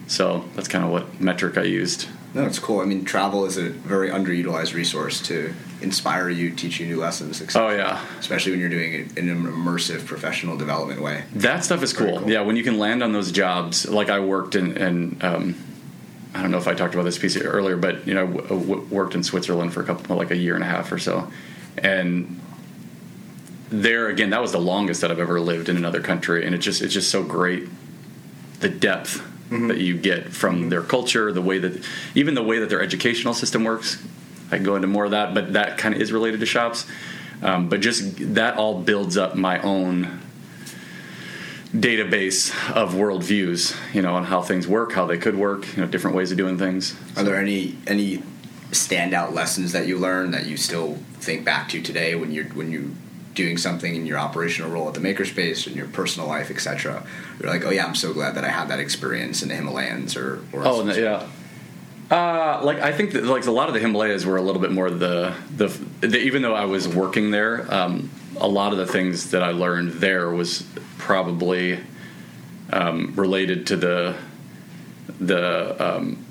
So 0.07 0.45
that's 0.55 0.67
kind 0.67 0.83
of 0.83 0.91
what 0.91 1.21
metric 1.21 1.57
I 1.57 1.63
used. 1.63 2.07
No, 2.33 2.45
it's 2.45 2.59
cool. 2.59 2.79
I 2.81 2.85
mean, 2.85 3.05
travel 3.05 3.45
is 3.45 3.57
a 3.57 3.69
very 3.69 4.09
underutilized 4.09 4.73
resource 4.73 5.19
to 5.27 5.53
inspire 5.81 6.29
you, 6.29 6.51
teach 6.51 6.79
you 6.79 6.85
new 6.85 6.99
lessons. 6.99 7.41
Oh 7.55 7.69
yeah, 7.69 8.05
Especially 8.19 8.51
when 8.51 8.59
you're 8.59 8.69
doing 8.69 8.93
it 8.93 9.17
in 9.17 9.29
an 9.29 9.43
immersive 9.45 10.05
professional 10.05 10.57
development 10.57 11.01
way. 11.01 11.23
That 11.33 11.63
stuff 11.63 11.81
is 11.81 11.93
cool. 11.93 12.19
cool. 12.19 12.29
Yeah, 12.29 12.41
when 12.41 12.55
you 12.55 12.63
can 12.63 12.77
land 12.77 13.01
on 13.01 13.13
those 13.13 13.31
jobs, 13.31 13.87
like 13.87 14.09
I 14.09 14.19
worked 14.19 14.55
in, 14.55 14.77
in 14.77 15.17
um, 15.21 15.55
I 16.33 16.41
don't 16.41 16.51
know 16.51 16.57
if 16.57 16.67
I 16.67 16.75
talked 16.75 16.93
about 16.93 17.03
this 17.03 17.17
piece 17.17 17.35
earlier, 17.37 17.77
but 17.77 18.05
you 18.07 18.13
know, 18.13 18.27
w- 18.27 18.47
w- 18.47 18.87
worked 18.91 19.15
in 19.15 19.23
Switzerland 19.23 19.73
for 19.73 19.81
a 19.81 19.85
couple, 19.85 20.15
like 20.15 20.31
a 20.31 20.37
year 20.37 20.53
and 20.55 20.63
a 20.63 20.67
half 20.67 20.91
or 20.91 20.99
so, 20.99 21.31
and 21.77 22.39
there 23.69 24.07
again, 24.09 24.29
that 24.31 24.41
was 24.41 24.51
the 24.51 24.59
longest 24.59 25.01
that 25.01 25.11
I've 25.11 25.19
ever 25.19 25.39
lived 25.39 25.69
in 25.69 25.77
another 25.77 26.01
country, 26.01 26.45
and 26.45 26.53
it 26.53 26.59
just 26.59 26.81
it's 26.81 26.93
just 26.93 27.09
so 27.09 27.23
great, 27.23 27.67
the 28.59 28.69
depth 28.69 29.25
that 29.49 29.77
you 29.77 29.97
get 29.97 30.31
from 30.31 30.69
their 30.69 30.81
culture, 30.81 31.31
the 31.31 31.41
way 31.41 31.59
that 31.59 31.83
even 32.15 32.35
the 32.35 32.43
way 32.43 32.59
that 32.59 32.69
their 32.69 32.81
educational 32.81 33.33
system 33.33 33.63
works. 33.63 34.01
I 34.51 34.55
can 34.55 34.63
go 34.63 34.75
into 34.75 34.87
more 34.87 35.05
of 35.05 35.11
that, 35.11 35.33
but 35.33 35.53
that 35.53 35.77
kind 35.77 35.93
of 35.93 36.01
is 36.01 36.11
related 36.11 36.39
to 36.39 36.45
shops. 36.45 36.85
Um, 37.41 37.69
but 37.69 37.81
just 37.81 38.35
that 38.35 38.57
all 38.57 38.81
builds 38.81 39.17
up 39.17 39.35
my 39.35 39.61
own 39.61 40.19
database 41.73 42.51
of 42.73 42.93
worldviews, 42.93 43.75
you 43.93 44.01
know, 44.01 44.15
on 44.15 44.25
how 44.25 44.41
things 44.41 44.67
work, 44.67 44.93
how 44.93 45.05
they 45.05 45.17
could 45.17 45.35
work, 45.35 45.67
you 45.75 45.83
know, 45.83 45.87
different 45.87 46.17
ways 46.17 46.31
of 46.31 46.37
doing 46.37 46.57
things. 46.57 46.95
Are 47.15 47.23
there 47.23 47.35
any 47.35 47.77
any 47.87 48.23
standout 48.71 49.33
lessons 49.33 49.71
that 49.71 49.87
you 49.87 49.97
learned 49.97 50.33
that 50.33 50.45
you 50.45 50.57
still 50.57 50.97
think 51.19 51.43
back 51.45 51.69
to 51.69 51.81
today 51.81 52.15
when 52.15 52.31
you're 52.31 52.45
when 52.45 52.71
you 52.71 52.95
doing 53.35 53.57
something 53.57 53.95
in 53.95 54.05
your 54.05 54.17
operational 54.17 54.69
role 54.71 54.87
at 54.87 54.93
the 54.93 54.99
makerspace 54.99 55.67
in 55.67 55.73
your 55.73 55.87
personal 55.87 56.27
life, 56.27 56.49
etc. 56.51 57.05
You're 57.39 57.49
like, 57.51 57.63
oh 57.65 57.69
yeah, 57.69 57.85
I'm 57.85 57.95
so 57.95 58.13
glad 58.13 58.35
that 58.35 58.43
I 58.43 58.49
had 58.49 58.67
that 58.69 58.79
experience 58.79 59.41
in 59.43 59.49
the 59.49 59.55
Himalayas 59.55 60.15
or, 60.17 60.41
or 60.51 60.65
Oh 60.65 60.83
no, 60.83 60.93
yeah. 60.93 61.27
Uh, 62.11 62.59
like 62.63 62.79
I 62.79 62.91
think 62.91 63.11
that 63.11 63.23
like 63.25 63.45
a 63.45 63.51
lot 63.51 63.67
of 63.67 63.73
the 63.75 63.79
Himalayas 63.79 64.25
were 64.25 64.37
a 64.37 64.41
little 64.41 64.61
bit 64.61 64.71
more 64.71 64.89
the 64.89 65.35
the, 65.55 65.67
the 66.01 66.17
even 66.17 66.41
though 66.41 66.55
I 66.55 66.65
was 66.65 66.87
working 66.87 67.29
there, 67.31 67.71
um, 67.73 68.09
a 68.37 68.47
lot 68.47 68.71
of 68.71 68.79
the 68.79 68.87
things 68.87 69.29
that 69.31 69.43
I 69.43 69.51
learned 69.51 69.93
there 69.93 70.29
was 70.31 70.65
probably 70.97 71.79
um, 72.73 73.13
related 73.15 73.67
to 73.67 73.75
the 73.77 74.15
the 75.19 75.75
um, 75.97 76.25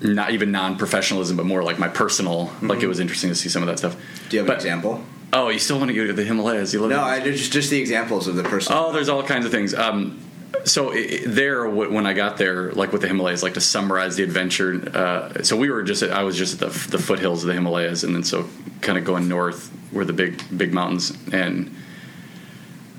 not 0.00 0.30
even 0.32 0.50
non 0.50 0.76
professionalism, 0.78 1.36
but 1.36 1.46
more 1.46 1.62
like 1.62 1.78
my 1.78 1.88
personal. 1.88 2.50
Like 2.60 2.82
it 2.82 2.86
was 2.88 3.00
interesting 3.00 3.30
to 3.30 3.36
see 3.36 3.48
some 3.48 3.62
of 3.62 3.68
that 3.68 3.78
stuff. 3.78 3.96
Do 4.28 4.36
you 4.36 4.40
have 4.40 4.46
But- 4.48 4.54
an 4.54 4.58
example? 4.58 5.04
Oh, 5.32 5.48
you 5.50 5.58
still 5.58 5.78
want 5.78 5.88
to 5.90 5.94
go 5.94 6.06
to 6.06 6.12
the 6.12 6.24
Himalayas? 6.24 6.72
You 6.72 6.80
live 6.80 6.90
No, 6.90 7.02
I 7.02 7.20
just 7.20 7.52
just 7.52 7.70
the 7.70 7.78
examples 7.80 8.26
of 8.28 8.34
the 8.36 8.42
personal. 8.42 8.86
Oh, 8.86 8.92
there's 8.92 9.08
all 9.08 9.22
kinds 9.22 9.44
of 9.44 9.50
things. 9.50 9.74
Um, 9.74 10.20
so 10.64 10.92
i 10.92 10.96
i- 10.96 11.20
there, 11.26 11.68
when 11.68 12.06
I 12.06 12.14
got 12.14 12.38
there, 12.38 12.72
like 12.72 12.92
with 12.92 13.02
the 13.02 13.08
Himalayas, 13.08 13.42
like 13.42 13.54
to 13.54 13.60
summarize 13.60 14.16
the 14.16 14.22
adventure. 14.22 14.90
Uh, 14.96 15.42
so 15.42 15.56
we 15.56 15.68
were 15.70 15.82
just, 15.82 16.02
I 16.02 16.22
was 16.22 16.36
just 16.36 16.54
at 16.54 16.72
the, 16.72 16.88
the 16.90 16.98
foothills 16.98 17.42
of 17.44 17.48
the 17.48 17.54
Himalayas, 17.54 18.04
and 18.04 18.14
then 18.14 18.24
so 18.24 18.48
kind 18.80 18.96
of 18.96 19.04
going 19.04 19.28
north 19.28 19.70
were 19.92 20.04
the 20.06 20.12
big, 20.14 20.42
big 20.56 20.72
mountains, 20.72 21.12
and 21.32 21.74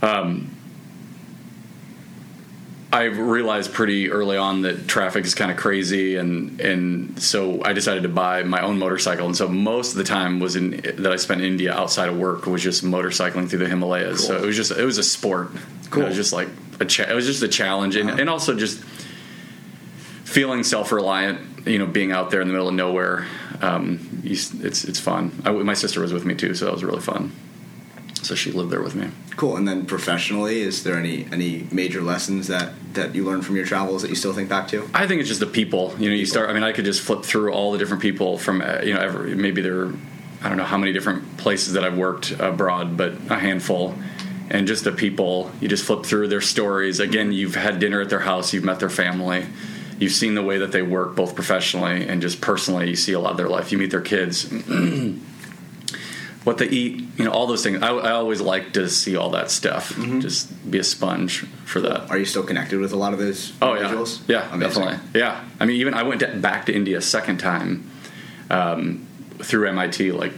um, 0.02 0.56
I 2.92 3.04
realized 3.04 3.72
pretty 3.72 4.10
early 4.10 4.36
on 4.36 4.64
that 4.64 4.88
traffic 4.88 5.24
is 5.24 5.36
kind 5.36 5.52
of 5.52 5.58
crazy, 5.58 6.16
and 6.16 6.60
and 6.60 7.22
so 7.22 7.64
I 7.64 7.74
decided 7.74 8.02
to 8.04 8.10
buy 8.10 8.42
my 8.44 8.62
own 8.62 8.80
motorcycle. 8.80 9.28
And 9.28 9.38
so 9.38 9.48
most 9.48 9.92
of 9.92 9.98
the 9.98 10.04
time 10.04 10.40
was 10.40 10.56
in 10.56 10.72
that 10.98 11.12
I 11.12 11.18
spent 11.18 11.42
in 11.42 11.48
India 11.48 11.72
outside 11.74 12.10
of 12.10 12.18
work 12.18 12.48
was 12.48 12.64
just 12.64 12.84
motorcycling 12.84 13.48
through 13.48 13.60
the 13.60 13.68
Himalayas. 13.70 14.26
So 14.26 14.36
it 14.38 14.46
was 14.46 14.56
just 14.56 14.72
it 14.72 14.84
was 14.86 14.98
a 14.98 15.04
sport. 15.04 15.52
Cool. 15.92 16.04
It 16.04 16.08
was 16.08 16.16
just 16.16 16.34
like 16.34 16.48
a 16.80 16.86
cha- 16.86 17.04
it 17.10 17.14
was 17.14 17.28
just 17.28 17.44
a 17.44 17.48
challenge, 17.48 17.96
and, 17.96 18.10
Uh-huh. 18.10 18.22
and 18.22 18.30
also 18.30 18.56
just 18.56 18.80
feeling 20.24 20.64
self 20.64 20.92
reliant. 20.92 21.68
You 21.68 21.78
know, 21.78 21.86
being 21.86 22.12
out 22.12 22.32
there 22.32 22.42
in 22.42 22.48
the 22.48 22.54
middle 22.54 22.70
of 22.70 22.74
nowhere, 22.74 23.28
um, 23.62 24.22
you, 24.24 24.32
it's 24.32 24.84
it's 24.86 25.00
fun. 25.00 25.32
I, 25.46 25.52
my 25.52 25.74
sister 25.76 26.00
was 26.02 26.12
with 26.14 26.26
me 26.26 26.34
too, 26.34 26.56
so 26.56 26.66
that 26.66 26.74
was 26.74 26.84
really 26.84 27.02
fun. 27.02 27.32
So 28.22 28.36
she 28.36 28.52
lived 28.52 28.70
there 28.70 28.82
with 28.82 28.96
me. 28.96 29.10
Cool. 29.38 29.56
And 29.56 29.68
then 29.68 29.86
professionally, 29.86 30.62
is 30.62 30.84
there 30.84 30.98
any 30.98 31.26
any 31.32 31.68
major 31.72 32.02
lessons 32.02 32.48
that 32.48 32.74
that 32.94 33.16
you 33.16 33.24
learned 33.24 33.46
from 33.46 33.56
your 33.56 33.66
travels 33.66 34.02
that 34.02 34.10
you 34.10 34.16
still 34.16 34.34
think 34.34 34.50
back 34.50 34.68
to? 34.70 34.90
I 34.94 35.08
think 35.08 35.22
it's 35.22 35.30
just 35.30 35.40
the 35.40 35.46
people. 35.48 35.96
You 35.98 36.10
know, 36.10 36.16
you 36.16 36.26
start. 36.26 36.50
I 36.50 36.54
mean, 36.54 36.64
I 36.64 36.72
could 36.72 36.86
just 36.86 37.02
flip 37.02 37.24
through 37.24 37.54
all 37.54 37.72
the 37.72 37.78
different 37.78 38.02
people 38.02 38.38
from 38.38 38.62
uh, 38.62 38.82
you 38.84 38.94
know, 38.94 39.00
every, 39.00 39.36
maybe 39.36 39.62
there. 39.62 39.84
are, 39.84 39.94
I 40.42 40.48
don't 40.48 40.58
know 40.58 40.64
how 40.64 40.78
many 40.78 40.94
different 40.94 41.38
places 41.38 41.74
that 41.74 41.84
I've 41.84 41.98
worked 41.98 42.32
abroad, 42.32 42.96
but 42.96 43.14
a 43.30 43.38
handful. 43.38 43.96
And 44.50 44.68
just 44.68 44.84
the 44.84 44.92
people, 44.92 45.52
you 45.60 45.68
just 45.68 45.86
flip 45.86 46.06
through 46.06 46.30
their 46.30 46.42
stories. 46.42 47.00
Again, 47.00 47.32
you've 47.32 47.56
had 47.56 47.80
dinner 47.80 48.02
at 48.02 48.10
their 48.10 48.22
house, 48.22 48.52
you've 48.54 48.64
met 48.64 48.80
their 48.80 48.90
family, 48.90 49.46
you've 50.00 50.14
seen 50.14 50.34
the 50.34 50.42
way 50.42 50.58
that 50.58 50.72
they 50.72 50.82
work, 50.82 51.16
both 51.16 51.36
professionally 51.36 52.08
and 52.08 52.22
just 52.22 52.42
personally. 52.42 52.90
You 52.90 52.96
see 52.96 53.14
a 53.14 53.20
lot 53.20 53.32
of 53.32 53.38
their 53.38 53.50
life. 53.50 53.72
You 53.72 53.78
meet 53.78 53.92
their 53.92 54.02
kids, 54.02 54.50
what 56.46 56.58
they 56.58 56.68
eat, 56.70 57.04
you 57.18 57.26
know, 57.26 57.32
all 57.32 57.48
those 57.48 57.64
things. 57.64 57.82
I, 57.84 57.90
I 57.90 58.12
always 58.12 58.40
like 58.42 58.74
to 58.74 58.90
see 58.90 59.16
all 59.18 59.30
that 59.32 59.52
stuff. 59.52 59.94
Just 60.20 60.72
be 60.72 60.80
a 60.80 60.84
sponge 60.84 61.40
for 61.66 61.82
that. 61.82 62.10
Are 62.10 62.18
you 62.18 62.26
still 62.26 62.44
connected 62.44 62.80
with 62.80 62.94
a 62.94 62.96
lot 62.96 63.12
of 63.14 63.20
those 63.20 63.52
Oh 63.62 63.74
yeah, 63.74 63.78
individuals? 63.82 64.22
yeah, 64.28 64.54
Amazing. 64.54 64.84
definitely, 64.84 65.20
yeah. 65.20 65.44
I 65.60 65.66
mean, 65.66 65.76
even 65.78 65.94
I 65.94 66.04
went 66.04 66.22
to, 66.22 66.28
back 66.38 66.66
to 66.68 66.74
India 66.74 66.98
a 66.98 67.02
second 67.02 67.38
time 67.40 67.90
um, 68.50 69.06
through 69.40 69.68
MIT 69.68 70.12
like 70.14 70.32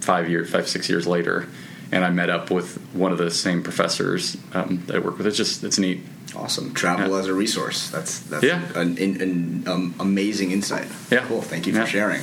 five 0.00 0.28
years, 0.28 0.50
five 0.50 0.68
six 0.68 0.88
years 0.88 1.06
later, 1.06 1.46
and 1.92 2.04
I 2.04 2.10
met 2.10 2.30
up 2.30 2.50
with 2.50 2.76
one 2.92 3.12
of 3.12 3.18
the 3.18 3.30
same 3.30 3.62
professors 3.62 4.36
um, 4.52 4.82
that 4.86 4.96
I 4.96 4.98
work 4.98 5.18
with. 5.18 5.26
It's 5.26 5.36
just 5.36 5.62
it's 5.64 5.78
neat. 5.78 6.00
Awesome. 6.36 6.74
Travel 6.74 7.10
Yeah. 7.14 7.18
as 7.20 7.26
a 7.28 7.34
resource. 7.34 7.90
That's 7.90 8.18
that's 8.18 8.42
Yeah. 8.42 8.60
an, 8.74 8.98
an, 8.98 9.20
an 9.22 9.64
um, 9.68 9.94
amazing 10.00 10.50
insight. 10.50 10.88
Yeah. 11.10 11.24
Cool. 11.28 11.42
Thank 11.42 11.66
you 11.68 11.72
Yeah. 11.72 11.84
for 11.84 11.90
sharing. 11.90 12.22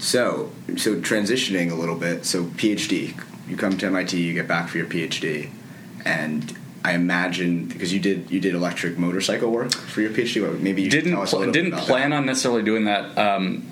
So 0.00 0.50
so 0.76 0.96
transitioning 0.96 1.70
a 1.70 1.74
little 1.74 1.96
bit. 1.96 2.24
So 2.24 2.44
PhD. 2.44 3.14
You 3.46 3.56
come 3.56 3.76
to 3.78 3.86
MIT. 3.86 4.16
You 4.20 4.32
get 4.32 4.48
back 4.48 4.68
for 4.68 4.78
your 4.78 4.86
PhD, 4.86 5.50
and 6.04 6.56
I 6.84 6.92
imagine 6.94 7.66
because 7.66 7.92
you 7.92 8.00
did 8.00 8.30
you 8.30 8.40
did 8.40 8.54
electric 8.54 8.96
motorcycle 8.96 9.50
work 9.50 9.72
for 9.72 10.00
your 10.00 10.10
PhD. 10.10 10.58
Maybe 10.60 10.82
you 10.82 10.90
didn't 10.90 11.12
tell 11.12 11.22
us 11.22 11.32
a 11.32 11.36
pl- 11.36 11.52
didn't 11.52 11.72
plan 11.72 12.10
that. 12.10 12.16
on 12.16 12.26
necessarily 12.26 12.62
doing 12.62 12.86
that. 12.86 13.16
Um, 13.18 13.66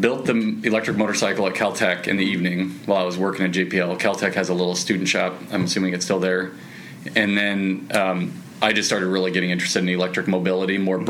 built 0.00 0.26
the 0.26 0.60
electric 0.64 0.96
motorcycle 0.96 1.46
at 1.48 1.54
Caltech 1.54 2.06
in 2.06 2.16
the 2.16 2.24
evening 2.24 2.70
while 2.86 2.98
I 2.98 3.04
was 3.04 3.18
working 3.18 3.44
at 3.44 3.50
JPL. 3.52 3.98
Caltech 3.98 4.34
has 4.34 4.48
a 4.48 4.54
little 4.54 4.76
student 4.76 5.08
shop. 5.08 5.34
I'm 5.50 5.64
assuming 5.64 5.94
it's 5.94 6.04
still 6.04 6.20
there. 6.20 6.52
And 7.16 7.36
then 7.36 7.88
um, 7.92 8.32
I 8.62 8.72
just 8.72 8.88
started 8.88 9.06
really 9.06 9.32
getting 9.32 9.50
interested 9.50 9.82
in 9.82 9.88
electric 9.88 10.28
mobility 10.28 10.78
more 10.78 10.98
Mm-hmm. 10.98 11.06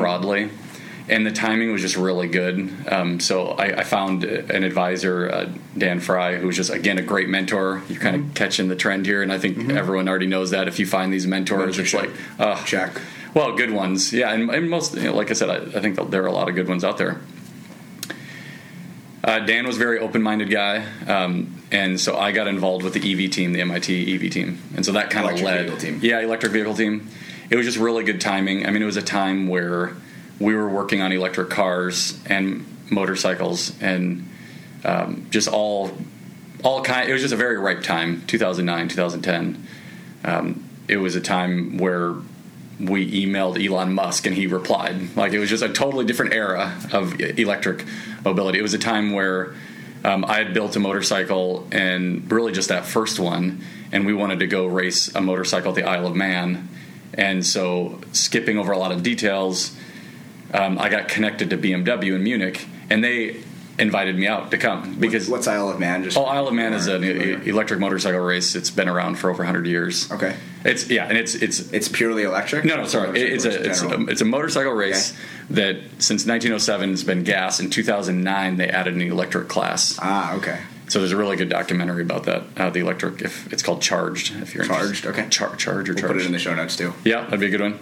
And 1.10 1.26
the 1.26 1.32
timing 1.32 1.72
was 1.72 1.82
just 1.82 1.96
really 1.96 2.28
good. 2.28 2.70
Um, 2.88 3.18
so 3.20 3.48
I, 3.48 3.80
I 3.80 3.84
found 3.84 4.22
an 4.24 4.62
advisor, 4.64 5.28
uh, 5.28 5.48
Dan 5.76 5.98
Frey, 6.00 6.38
who 6.38 6.46
was 6.46 6.54
just, 6.56 6.70
again, 6.70 6.98
a 6.98 7.02
great 7.02 7.28
mentor. 7.28 7.82
You're 7.88 8.00
kind 8.00 8.16
Mm-hmm. 8.16 8.28
of 8.28 8.34
catching 8.34 8.68
the 8.68 8.76
trend 8.76 9.06
here. 9.06 9.20
And 9.22 9.32
I 9.32 9.38
think 9.38 9.70
everyone 9.70 10.08
already 10.08 10.26
knows 10.28 10.50
that. 10.52 10.68
If 10.68 10.78
you 10.78 10.86
find 10.86 11.12
these 11.12 11.26
mentors, 11.26 11.78
it's 11.78 11.92
like, 11.92 12.10
uh, 12.38 12.62
Check. 12.64 12.92
well, 13.34 13.56
good 13.56 13.72
ones, 13.72 14.12
yeah, 14.12 14.32
and, 14.32 14.48
and 14.50 14.70
most, 14.70 14.94
you 14.94 15.02
know, 15.02 15.14
like 15.16 15.30
I 15.30 15.34
said, 15.34 15.50
I, 15.50 15.56
I 15.78 15.80
think 15.82 15.96
there 16.10 16.22
are 16.22 16.26
a 16.26 16.32
lot 16.32 16.48
of 16.48 16.54
good 16.54 16.68
ones 16.68 16.84
out 16.84 16.96
there. 16.96 17.20
Uh, 19.22 19.38
Dan 19.40 19.66
was 19.66 19.76
a 19.76 19.78
very 19.78 19.98
open-minded 19.98 20.48
guy, 20.50 20.86
um, 21.06 21.62
and 21.70 22.00
so 22.00 22.16
I 22.16 22.32
got 22.32 22.46
involved 22.46 22.84
with 22.84 22.94
the 22.94 23.00
EV 23.24 23.30
team, 23.30 23.52
the 23.52 23.60
MIT 23.60 24.14
EV 24.14 24.30
team, 24.32 24.58
and 24.74 24.84
so 24.86 24.92
that 24.92 25.10
kind 25.10 25.26
of 25.26 25.32
Electric 25.32 25.46
led. 25.46 25.60
vehicle 25.66 25.78
team. 25.78 26.00
Yeah, 26.02 26.20
electric 26.20 26.52
vehicle 26.52 26.74
team. 26.74 27.08
It 27.50 27.56
was 27.56 27.66
just 27.66 27.76
really 27.78 28.02
good 28.02 28.20
timing. 28.20 28.64
I 28.66 28.70
mean, 28.70 28.80
it 28.80 28.86
was 28.86 28.96
a 28.96 29.02
time 29.02 29.48
where 29.48 29.94
we 30.40 30.54
were 30.54 30.68
working 30.68 31.02
on 31.02 31.12
electric 31.12 31.50
cars 31.50 32.18
and 32.26 32.66
motorcycles, 32.90 33.80
and 33.80 34.28
um, 34.84 35.26
just 35.30 35.46
all, 35.46 35.92
all 36.64 36.82
kind. 36.82 37.08
It 37.08 37.12
was 37.12 37.22
just 37.22 37.34
a 37.34 37.36
very 37.36 37.58
ripe 37.58 37.82
time, 37.82 38.24
2009, 38.26 38.88
2010. 38.88 39.66
Um, 40.24 40.64
it 40.88 40.96
was 40.96 41.14
a 41.14 41.20
time 41.20 41.78
where 41.78 42.14
we 42.80 43.26
emailed 43.26 43.64
Elon 43.64 43.92
Musk 43.92 44.26
and 44.26 44.34
he 44.34 44.46
replied. 44.46 45.16
Like 45.16 45.32
it 45.32 45.38
was 45.38 45.50
just 45.50 45.62
a 45.62 45.68
totally 45.68 46.04
different 46.04 46.32
era 46.32 46.78
of 46.92 47.20
electric 47.20 47.84
mobility. 48.24 48.58
It 48.58 48.62
was 48.62 48.74
a 48.74 48.78
time 48.78 49.12
where 49.12 49.54
um, 50.04 50.24
I 50.24 50.38
had 50.38 50.54
built 50.54 50.76
a 50.76 50.80
motorcycle 50.80 51.68
and 51.70 52.30
really 52.32 52.52
just 52.52 52.70
that 52.70 52.86
first 52.86 53.18
one, 53.18 53.62
and 53.92 54.06
we 54.06 54.14
wanted 54.14 54.38
to 54.38 54.46
go 54.46 54.66
race 54.66 55.14
a 55.14 55.20
motorcycle 55.20 55.70
at 55.70 55.74
the 55.74 55.84
Isle 55.84 56.06
of 56.06 56.16
Man. 56.16 56.68
And 57.12 57.44
so, 57.44 58.00
skipping 58.12 58.56
over 58.56 58.72
a 58.72 58.78
lot 58.78 58.92
of 58.92 59.02
details, 59.02 59.76
um, 60.52 60.78
I 60.78 60.88
got 60.88 61.08
connected 61.08 61.50
to 61.50 61.58
BMW 61.58 62.14
in 62.14 62.22
Munich, 62.24 62.66
and 62.90 63.02
they 63.04 63.42
invited 63.78 64.14
me 64.16 64.26
out 64.26 64.50
to 64.50 64.58
come 64.58 64.96
because 64.96 65.26
What's 65.28 65.46
Isle 65.48 65.70
of 65.70 65.80
Man? 65.80 66.04
Just 66.04 66.16
Oh, 66.18 66.24
Isle 66.24 66.48
of 66.48 66.54
Man 66.54 66.74
is 66.74 66.86
an 66.86 67.02
e- 67.02 67.48
electric 67.48 67.80
motorcycle 67.80 68.20
race. 68.20 68.54
It's 68.54 68.70
been 68.70 68.88
around 68.90 69.14
for 69.18 69.30
over 69.30 69.38
100 69.42 69.66
years. 69.66 70.10
Okay. 70.12 70.36
It's 70.64 70.90
yeah, 70.90 71.06
and 71.06 71.16
it's 71.16 71.34
it's 71.34 71.72
It's 71.72 71.88
purely 71.88 72.24
electric. 72.24 72.66
no, 72.66 72.76
no, 72.76 72.84
sorry. 72.86 73.18
It's 73.18 73.46
a 73.46 73.70
it's 73.70 73.80
a, 73.82 74.00
it's 74.08 74.20
a 74.20 74.26
motorcycle 74.26 74.72
race 74.72 75.16
that 75.48 75.76
since 75.98 76.26
1907 76.26 76.90
has 76.90 77.04
been 77.04 77.22
gas. 77.24 77.58
In 77.60 77.70
2009, 77.70 78.56
they 78.58 78.68
added 78.68 78.94
an 78.94 79.00
electric 79.00 79.48
class. 79.48 79.98
ah, 80.02 80.34
okay. 80.34 80.60
So 80.88 80.98
there's 80.98 81.12
a 81.12 81.16
really 81.16 81.36
good 81.36 81.48
documentary 81.48 82.02
about 82.02 82.24
that. 82.24 82.42
Uh, 82.56 82.68
the 82.68 82.80
electric, 82.80 83.22
if 83.22 83.50
it's 83.52 83.62
called 83.62 83.80
Charged. 83.80 84.34
If 84.42 84.54
you're 84.54 84.64
Charged, 84.64 84.82
interested. 85.06 85.08
okay. 85.10 85.28
Char- 85.30 85.54
charge 85.56 85.88
or 85.88 85.92
We'll 85.94 86.02
charged. 86.02 86.14
put 86.14 86.20
it 86.20 86.26
in 86.26 86.32
the 86.32 86.38
show 86.40 86.54
notes 86.54 86.76
too. 86.76 86.92
Yeah, 87.04 87.22
that'd 87.24 87.40
be 87.40 87.46
a 87.46 87.50
good 87.50 87.60
one. 87.62 87.78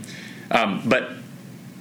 Um, 0.53 0.83
but 0.87 1.11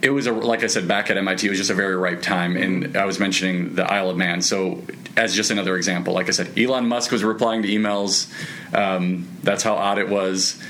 it 0.02 0.12
was 0.12 0.28
a 0.28 0.32
like 0.32 0.64
I 0.64 0.68
said 0.68 0.88
back 0.88 1.10
at 1.10 1.18
MIT, 1.18 1.46
it 1.46 1.50
was 1.50 1.60
just 1.60 1.72
a 1.72 1.76
very 1.76 1.96
ripe 1.96 2.22
time, 2.22 2.56
and 2.56 2.96
I 2.96 3.06
was 3.06 3.20
mentioning 3.20 3.76
the 3.76 3.92
Isle 3.92 4.10
of 4.10 4.18
Man. 4.18 4.42
So 4.42 4.84
as 5.16 5.36
just 5.36 5.50
another 5.50 5.76
example, 5.76 6.14
like 6.14 6.28
I 6.28 6.32
said, 6.32 6.58
Elon 6.58 6.88
Musk 6.88 7.12
was 7.12 7.24
replying 7.24 7.64
to 7.64 7.68
emails. 7.68 8.32
Um, 8.74 9.28
that's 9.44 9.64
how 9.64 9.76
odd 9.76 9.98
it 9.98 10.10
was, 10.10 10.62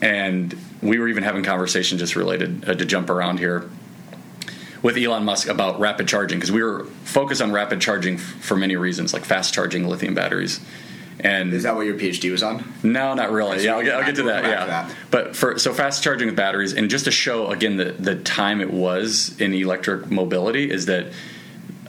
and 0.00 0.56
we 0.82 0.98
were 0.98 1.08
even 1.08 1.22
having 1.22 1.42
conversation 1.42 1.98
just 1.98 2.16
related 2.16 2.68
uh, 2.68 2.74
to 2.74 2.84
jump 2.84 3.10
around 3.10 3.38
here 3.38 3.68
with 4.82 4.96
Elon 4.96 5.24
Musk 5.24 5.48
about 5.48 5.80
rapid 5.80 6.06
charging 6.06 6.38
because 6.38 6.52
we 6.52 6.62
were 6.62 6.84
focused 7.04 7.42
on 7.42 7.50
rapid 7.50 7.80
charging 7.80 8.14
f- 8.14 8.20
for 8.20 8.56
many 8.56 8.76
reasons, 8.76 9.12
like 9.12 9.24
fast 9.24 9.52
charging 9.52 9.88
lithium 9.88 10.14
batteries. 10.14 10.60
And 11.20 11.52
Is 11.54 11.62
that 11.62 11.74
what 11.74 11.86
your 11.86 11.94
PhD 11.98 12.30
was 12.30 12.42
on? 12.42 12.62
no, 12.82 13.14
not 13.14 13.30
really. 13.30 13.64
Yeah, 13.64 13.76
I'll 13.76 13.82
get, 13.82 13.94
I'll 13.94 14.04
get 14.04 14.16
to 14.16 14.22
that. 14.24 14.44
Yeah, 14.44 14.60
to 14.60 14.66
that. 14.66 14.96
but 15.10 15.34
for 15.34 15.58
so 15.58 15.72
fast 15.72 16.02
charging 16.02 16.26
with 16.28 16.36
batteries, 16.36 16.74
and 16.74 16.90
just 16.90 17.06
to 17.06 17.10
show 17.10 17.48
again 17.48 17.76
the 17.78 17.92
the 17.92 18.16
time 18.16 18.60
it 18.60 18.70
was 18.70 19.34
in 19.40 19.54
electric 19.54 20.10
mobility 20.10 20.70
is 20.70 20.86
that. 20.86 21.06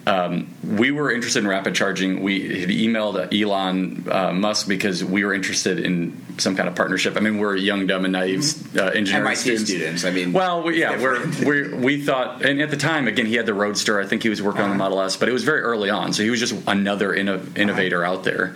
Um, 0.05 0.47
we 0.63 0.91
were 0.91 1.11
interested 1.11 1.39
in 1.43 1.49
rapid 1.49 1.75
charging. 1.75 2.23
We 2.23 2.61
had 2.61 2.69
emailed 2.69 3.17
Elon 3.37 4.05
uh, 4.09 4.31
Musk 4.31 4.65
because 4.69 5.03
we 5.03 5.25
were 5.25 5.33
interested 5.33 5.79
in 5.79 6.15
some 6.37 6.55
kind 6.55 6.69
of 6.69 6.75
partnership. 6.75 7.17
I 7.17 7.19
mean, 7.19 7.39
we're 7.39 7.57
young, 7.57 7.87
dumb, 7.87 8.05
and 8.05 8.13
naive 8.13 8.41
uh, 8.77 8.83
engineering 8.85 9.25
MIT 9.27 9.35
students. 9.41 9.69
students. 9.69 10.05
I 10.05 10.11
mean, 10.11 10.31
Well, 10.31 10.63
we, 10.63 10.79
yeah, 10.79 10.95
we 11.45 11.73
we 11.73 12.01
thought, 12.01 12.45
and 12.45 12.61
at 12.61 12.69
the 12.69 12.77
time, 12.77 13.09
again, 13.09 13.25
he 13.25 13.35
had 13.35 13.45
the 13.45 13.53
Roadster. 13.53 13.99
I 13.99 14.05
think 14.05 14.23
he 14.23 14.29
was 14.29 14.41
working 14.41 14.61
on 14.61 14.69
the 14.69 14.75
Uh-huh. 14.75 14.91
Model 14.91 15.01
S, 15.01 15.17
but 15.17 15.27
it 15.27 15.33
was 15.33 15.43
very 15.43 15.59
early 15.59 15.89
on, 15.89 16.13
so 16.13 16.23
he 16.23 16.29
was 16.29 16.39
just 16.39 16.55
another 16.67 17.09
inno- 17.13 17.57
innovator 17.57 18.05
out 18.05 18.23
there. 18.23 18.55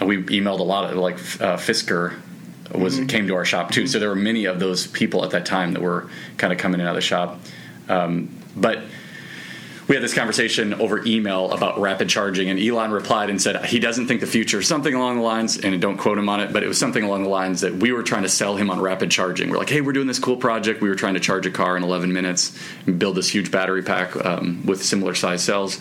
We 0.00 0.22
emailed 0.24 0.60
a 0.60 0.64
lot 0.64 0.90
of 0.90 0.96
like 0.96 1.16
uh, 1.16 1.56
Fisker 1.56 2.14
was 2.74 2.96
Mm-hmm. 2.96 3.06
came 3.06 3.26
to 3.28 3.34
our 3.34 3.44
shop 3.44 3.70
too, 3.70 3.86
so 3.86 3.98
there 3.98 4.08
were 4.10 4.14
many 4.14 4.44
of 4.44 4.60
those 4.60 4.86
people 4.86 5.24
at 5.24 5.30
that 5.30 5.46
time 5.46 5.72
that 5.72 5.82
were 5.82 6.08
kind 6.36 6.52
of 6.52 6.58
coming 6.58 6.80
in 6.80 6.86
out 6.86 6.90
of 6.90 6.96
the 6.96 7.00
shop, 7.00 7.40
um, 7.88 8.28
but. 8.56 8.80
We 9.88 9.94
had 9.94 10.04
this 10.04 10.12
conversation 10.12 10.74
over 10.74 11.02
email 11.06 11.50
about 11.50 11.80
rapid 11.80 12.10
charging, 12.10 12.50
and 12.50 12.60
Elon 12.60 12.90
replied 12.90 13.30
and 13.30 13.40
said 13.40 13.64
he 13.64 13.78
doesn't 13.78 14.06
think 14.06 14.20
the 14.20 14.26
future, 14.26 14.60
something 14.60 14.92
along 14.92 15.16
the 15.16 15.22
lines, 15.22 15.56
and 15.56 15.80
don't 15.80 15.96
quote 15.96 16.18
him 16.18 16.28
on 16.28 16.40
it, 16.40 16.52
but 16.52 16.62
it 16.62 16.68
was 16.68 16.76
something 16.76 17.02
along 17.02 17.22
the 17.22 17.30
lines 17.30 17.62
that 17.62 17.72
we 17.76 17.90
were 17.92 18.02
trying 18.02 18.24
to 18.24 18.28
sell 18.28 18.54
him 18.54 18.68
on 18.68 18.82
rapid 18.82 19.10
charging. 19.10 19.48
We're 19.48 19.56
like, 19.56 19.70
hey, 19.70 19.80
we're 19.80 19.94
doing 19.94 20.06
this 20.06 20.18
cool 20.18 20.36
project. 20.36 20.82
We 20.82 20.90
were 20.90 20.94
trying 20.94 21.14
to 21.14 21.20
charge 21.20 21.46
a 21.46 21.50
car 21.50 21.74
in 21.74 21.82
11 21.84 22.12
minutes 22.12 22.54
and 22.86 22.98
build 22.98 23.16
this 23.16 23.30
huge 23.30 23.50
battery 23.50 23.82
pack 23.82 24.14
um, 24.26 24.60
with 24.66 24.84
similar 24.84 25.14
size 25.14 25.42
cells. 25.42 25.80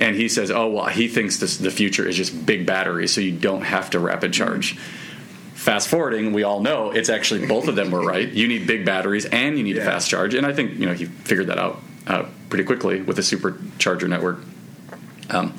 And 0.00 0.16
he 0.16 0.28
says, 0.30 0.50
oh, 0.50 0.66
well, 0.68 0.86
he 0.86 1.08
thinks 1.08 1.36
this, 1.36 1.58
the 1.58 1.70
future 1.70 2.08
is 2.08 2.16
just 2.16 2.46
big 2.46 2.64
batteries, 2.64 3.12
so 3.12 3.20
you 3.20 3.32
don't 3.32 3.60
have 3.62 3.90
to 3.90 3.98
rapid 3.98 4.32
charge. 4.32 4.76
Fast 5.54 5.88
forwarding, 5.88 6.32
we 6.32 6.42
all 6.42 6.60
know 6.60 6.90
it's 6.90 7.10
actually 7.10 7.46
both 7.46 7.68
of 7.68 7.76
them 7.76 7.90
were 7.90 8.00
right. 8.02 8.26
You 8.26 8.48
need 8.48 8.66
big 8.66 8.86
batteries 8.86 9.26
and 9.26 9.58
you 9.58 9.62
need 9.62 9.76
Yeah. 9.76 9.82
a 9.82 9.84
fast 9.84 10.08
charge, 10.08 10.32
and 10.34 10.46
I 10.46 10.54
think 10.54 10.78
you 10.78 10.86
know 10.86 10.94
he 10.94 11.04
figured 11.04 11.48
that 11.48 11.58
out 11.58 11.82
uh, 12.06 12.24
pretty 12.48 12.64
quickly 12.64 13.02
with 13.02 13.16
the 13.16 13.22
supercharger 13.22 14.08
network. 14.08 14.38
Um, 15.28 15.54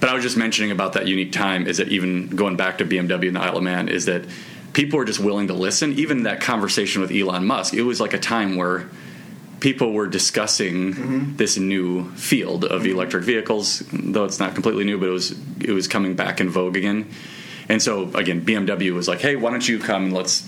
but 0.00 0.08
I 0.10 0.14
was 0.14 0.24
just 0.24 0.36
mentioning 0.36 0.72
about 0.72 0.94
that 0.94 1.06
unique 1.06 1.30
time 1.30 1.68
is 1.68 1.76
that 1.76 1.88
even 1.88 2.28
going 2.30 2.56
back 2.56 2.78
to 2.78 2.84
BMW 2.84 3.28
and 3.28 3.36
the 3.36 3.40
Isle 3.40 3.58
of 3.58 3.62
Man 3.62 3.88
is 3.88 4.06
that 4.06 4.24
people 4.72 4.98
were 4.98 5.04
just 5.04 5.20
willing 5.20 5.46
to 5.46 5.54
listen. 5.54 5.92
Even 5.92 6.24
that 6.24 6.40
conversation 6.40 7.00
with 7.00 7.12
Elon 7.12 7.46
Musk, 7.46 7.74
it 7.74 7.82
was 7.82 8.00
like 8.00 8.12
a 8.12 8.18
time 8.18 8.56
where 8.56 8.88
people 9.60 9.92
were 9.92 10.06
discussing 10.06 11.36
this 11.36 11.56
new 11.56 12.10
field 12.12 12.64
of 12.64 12.86
electric 12.86 13.24
vehicles, 13.24 13.82
though 13.92 14.24
it's 14.24 14.38
not 14.38 14.54
completely 14.54 14.84
new, 14.84 14.98
but 14.98 15.08
it 15.08 15.12
was 15.12 15.34
it 15.60 15.70
was 15.72 15.88
coming 15.88 16.14
back 16.14 16.40
in 16.40 16.50
vogue 16.50 16.76
again. 16.76 17.10
And 17.68 17.82
so 17.82 18.10
again, 18.14 18.44
BMW 18.44 18.92
was 18.92 19.08
like, 19.08 19.20
"Hey, 19.20 19.36
why 19.36 19.50
don't 19.50 19.66
you 19.66 19.78
come 19.78 20.04
and 20.04 20.12
let's 20.12 20.46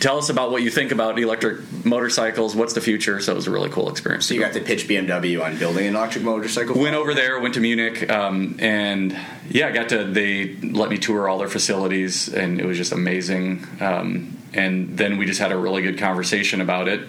tell 0.00 0.18
us 0.18 0.30
about 0.30 0.50
what 0.50 0.62
you 0.62 0.70
think 0.70 0.90
about 0.90 1.16
electric 1.18 1.84
motorcycles? 1.84 2.56
What's 2.56 2.72
the 2.72 2.80
future?" 2.80 3.20
So 3.20 3.32
it 3.32 3.36
was 3.36 3.46
a 3.46 3.52
really 3.52 3.70
cool 3.70 3.88
experience. 3.88 4.26
So 4.26 4.34
you 4.34 4.40
got 4.40 4.52
to 4.54 4.60
pitch 4.60 4.88
BMW 4.88 5.44
on 5.44 5.58
building 5.58 5.86
an 5.86 5.94
electric 5.94 6.24
motorcycle. 6.24 6.78
Went 6.78 6.96
over 6.96 7.14
there, 7.14 7.38
went 7.40 7.54
to 7.54 7.60
Munich, 7.60 8.10
um, 8.10 8.56
and 8.58 9.16
yeah, 9.48 9.68
I 9.68 9.72
got 9.72 9.90
to. 9.90 10.04
They 10.04 10.56
let 10.56 10.90
me 10.90 10.98
tour 10.98 11.28
all 11.28 11.38
their 11.38 11.48
facilities, 11.48 12.28
and 12.28 12.60
it 12.60 12.66
was 12.66 12.76
just 12.76 12.92
amazing. 12.92 13.64
Um, 13.80 14.38
and 14.54 14.96
then 14.98 15.18
we 15.18 15.26
just 15.26 15.40
had 15.40 15.52
a 15.52 15.56
really 15.56 15.82
good 15.82 15.98
conversation 15.98 16.60
about 16.60 16.88
it, 16.88 17.00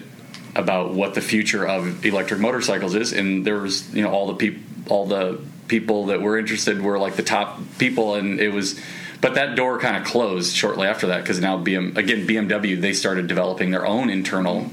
about 0.56 0.92
what 0.92 1.14
the 1.14 1.20
future 1.20 1.66
of 1.66 2.04
electric 2.04 2.40
motorcycles 2.40 2.94
is. 2.94 3.12
And 3.12 3.44
there 3.44 3.58
was, 3.58 3.92
you 3.94 4.02
know, 4.02 4.10
all 4.10 4.26
the 4.28 4.34
people, 4.34 4.62
all 4.88 5.06
the 5.06 5.40
people 5.68 6.06
that 6.06 6.20
were 6.20 6.38
interested 6.38 6.80
were 6.80 6.98
like 6.98 7.16
the 7.16 7.22
top 7.22 7.60
people, 7.78 8.14
and 8.14 8.40
it 8.40 8.52
was. 8.52 8.80
But 9.20 9.36
that 9.36 9.56
door 9.56 9.78
kind 9.78 9.96
of 9.96 10.04
closed 10.04 10.54
shortly 10.54 10.86
after 10.86 11.06
that 11.08 11.22
because 11.22 11.40
now 11.40 11.62
BM 11.62 11.96
again 11.96 12.26
BMW 12.26 12.78
they 12.78 12.92
started 12.92 13.26
developing 13.26 13.70
their 13.70 13.86
own 13.86 14.10
internal 14.10 14.70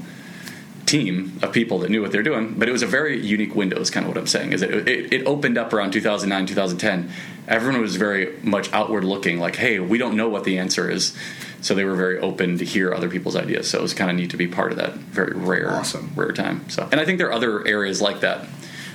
team 0.92 1.38
of 1.42 1.52
people 1.52 1.78
that 1.78 1.90
knew 1.90 2.02
what 2.02 2.12
they're 2.12 2.22
doing. 2.22 2.54
But 2.58 2.68
it 2.68 2.72
was 2.72 2.82
a 2.82 2.86
very 2.86 3.18
unique 3.18 3.54
window. 3.54 3.80
Is 3.80 3.90
kind 3.90 4.04
of 4.04 4.10
what 4.10 4.18
I'm 4.18 4.26
saying. 4.26 4.52
Is 4.52 4.60
it, 4.60 4.86
it, 4.86 5.12
it 5.12 5.26
opened 5.26 5.56
up 5.56 5.72
around 5.72 5.92
2009, 5.92 6.46
2010. 6.46 7.10
Everyone 7.48 7.80
was 7.80 7.96
very 7.96 8.38
much 8.42 8.70
outward 8.72 9.02
looking, 9.02 9.38
like, 9.40 9.56
hey, 9.56 9.80
we 9.80 9.96
don't 9.98 10.16
know 10.16 10.28
what 10.28 10.44
the 10.44 10.58
answer 10.58 10.90
is. 10.90 11.16
So 11.62 11.74
they 11.74 11.84
were 11.84 11.94
very 11.94 12.18
open 12.18 12.58
to 12.58 12.64
hear 12.64 12.92
other 12.92 13.08
people's 13.08 13.36
ideas. 13.36 13.70
So 13.70 13.78
it 13.78 13.82
was 13.82 13.94
kind 13.94 14.10
of 14.10 14.16
neat 14.16 14.30
to 14.30 14.36
be 14.36 14.46
part 14.48 14.72
of 14.72 14.78
that 14.78 14.94
very 14.94 15.32
rare, 15.34 15.70
Awesome. 15.70 16.10
rare 16.14 16.32
time. 16.32 16.68
So, 16.68 16.86
and 16.92 17.00
I 17.00 17.04
think 17.04 17.18
there 17.18 17.28
are 17.28 17.32
other 17.32 17.66
areas 17.66 18.02
like 18.02 18.20
that. 18.20 18.46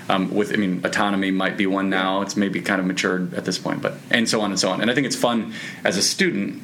Um, 0.10 0.34
with, 0.34 0.54
I 0.54 0.56
mean, 0.56 0.82
autonomy 0.86 1.32
might 1.32 1.58
be 1.58 1.66
one 1.68 1.90
now. 1.90 2.22
It's 2.22 2.38
maybe 2.38 2.62
kind 2.62 2.80
of 2.80 2.86
matured 2.88 3.34
at 3.34 3.44
this 3.44 3.58
point, 3.58 3.82
but 3.82 3.96
and 4.10 4.30
so 4.30 4.40
on 4.40 4.52
and 4.52 4.60
so 4.60 4.70
on. 4.70 4.80
And 4.82 4.90
I 4.90 4.94
think 4.96 5.06
it's 5.08 5.18
fun 5.18 5.54
as 5.84 5.98
a 5.98 6.02
student 6.02 6.62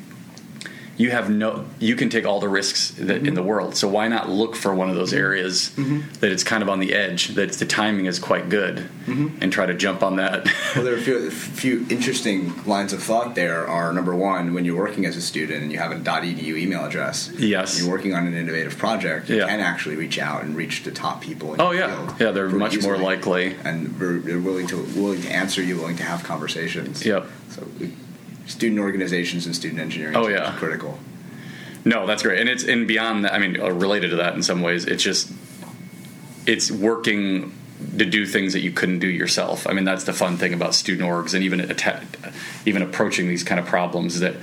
you 1.03 1.11
have 1.11 1.29
no 1.29 1.65
you 1.79 1.97
can 1.97 2.09
take 2.09 2.25
all 2.25 2.39
the 2.39 2.47
risks 2.47 2.91
that, 2.91 3.17
mm-hmm. 3.17 3.25
in 3.27 3.33
the 3.33 3.43
world 3.43 3.75
so 3.75 3.89
why 3.89 4.07
not 4.07 4.29
look 4.29 4.55
for 4.55 4.73
one 4.73 4.89
of 4.89 4.95
those 4.95 5.13
areas 5.13 5.71
mm-hmm. 5.75 5.99
that 6.21 6.31
it's 6.31 6.45
kind 6.45 6.63
of 6.63 6.69
on 6.69 6.79
the 6.79 6.93
edge 6.93 7.27
that 7.29 7.51
the 7.53 7.65
timing 7.65 8.05
is 8.05 8.19
quite 8.19 8.47
good 8.47 8.77
mm-hmm. 8.77 9.27
and 9.41 9.51
try 9.51 9.65
to 9.65 9.73
jump 9.73 10.01
on 10.01 10.15
that 10.15 10.45
well 10.75 10.85
there 10.85 10.93
are 10.93 10.97
a 10.97 11.01
few, 11.01 11.27
a 11.27 11.31
few, 11.31 11.85
interesting 11.89 12.53
lines 12.65 12.93
of 12.93 13.03
thought 13.03 13.35
there 13.35 13.67
are 13.67 13.91
number 13.91 14.15
one 14.15 14.53
when 14.53 14.63
you're 14.63 14.77
working 14.77 15.05
as 15.05 15.17
a 15.17 15.21
student 15.21 15.61
and 15.61 15.73
you 15.73 15.77
have 15.77 15.91
a 15.91 15.95
.edu 15.95 16.57
email 16.57 16.85
address 16.85 17.29
yes 17.37 17.81
you're 17.81 17.91
working 17.91 18.13
on 18.15 18.25
an 18.25 18.33
innovative 18.33 18.77
project 18.77 19.29
you 19.29 19.37
yeah. 19.37 19.47
can 19.47 19.59
actually 19.59 19.97
reach 19.97 20.17
out 20.17 20.41
and 20.43 20.55
reach 20.55 20.83
the 20.83 20.91
top 20.91 21.21
people 21.21 21.53
in 21.53 21.59
oh 21.59 21.71
yeah 21.71 22.15
yeah 22.21 22.31
they're 22.31 22.49
much 22.49 22.81
more 22.81 22.97
likely 22.97 23.55
and 23.65 23.87
they're 23.99 24.39
willing 24.39 24.67
to 24.67 24.77
willing 24.95 25.21
to 25.21 25.29
answer 25.29 25.61
you 25.61 25.75
willing 25.75 25.97
to 25.97 26.03
have 26.03 26.23
conversations 26.23 27.05
yep 27.05 27.25
so 27.49 27.67
student 28.45 28.79
organizations 28.79 29.45
and 29.45 29.55
student 29.55 29.79
engineering. 29.79 30.15
Oh 30.15 30.27
yeah, 30.27 30.55
critical. 30.57 30.99
No, 31.85 32.07
that's 32.07 32.23
great, 32.23 32.39
and 32.39 32.49
it's 32.49 32.63
and 32.63 32.87
beyond 32.87 33.25
that. 33.25 33.33
I 33.33 33.39
mean, 33.39 33.59
uh, 33.59 33.71
related 33.71 34.11
to 34.11 34.17
that 34.17 34.35
in 34.35 34.43
some 34.43 34.61
ways, 34.61 34.85
it's 34.85 35.03
just 35.03 35.31
it's 36.45 36.71
working 36.71 37.53
to 37.97 38.05
do 38.05 38.25
things 38.25 38.53
that 38.53 38.61
you 38.61 38.71
couldn't 38.71 38.99
do 38.99 39.07
yourself. 39.07 39.67
I 39.67 39.73
mean, 39.73 39.83
that's 39.83 40.05
the 40.05 40.13
fun 40.13 40.37
thing 40.37 40.53
about 40.53 40.73
student 40.75 41.09
orgs 41.09 41.33
and 41.33 41.43
even 41.43 41.59
att- 41.59 42.05
even 42.65 42.81
approaching 42.81 43.27
these 43.27 43.43
kind 43.43 43.59
of 43.59 43.65
problems 43.65 44.19
that 44.21 44.35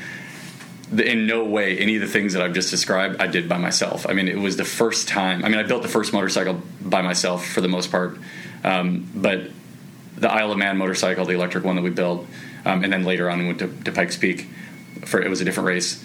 in 0.98 1.26
no 1.26 1.44
way 1.44 1.78
any 1.78 1.94
of 1.94 2.02
the 2.02 2.08
things 2.08 2.32
that 2.32 2.42
I've 2.42 2.52
just 2.52 2.70
described 2.70 3.20
I 3.20 3.28
did 3.28 3.48
by 3.48 3.58
myself. 3.58 4.06
I 4.08 4.12
mean, 4.12 4.28
it 4.28 4.38
was 4.38 4.56
the 4.56 4.64
first 4.64 5.08
time. 5.08 5.44
I 5.44 5.48
mean, 5.48 5.58
I 5.58 5.62
built 5.62 5.82
the 5.82 5.88
first 5.88 6.12
motorcycle 6.12 6.60
by 6.80 7.00
myself 7.02 7.46
for 7.46 7.60
the 7.60 7.68
most 7.68 7.90
part, 7.90 8.18
um, 8.64 9.08
but 9.14 9.50
the 10.16 10.30
Isle 10.30 10.52
of 10.52 10.58
Man 10.58 10.76
motorcycle, 10.76 11.24
the 11.24 11.34
electric 11.34 11.64
one 11.64 11.76
that 11.76 11.82
we 11.82 11.90
built, 11.90 12.26
um, 12.64 12.84
and 12.84 12.92
then 12.92 13.04
later 13.04 13.30
on 13.30 13.38
we 13.38 13.46
went 13.46 13.58
to, 13.58 13.68
to 13.84 13.92
Pikes 13.92 14.16
Peak 14.16 14.48
for 15.04 15.20
it 15.20 15.28
was 15.30 15.40
a 15.40 15.44
different 15.44 15.66
race 15.66 16.04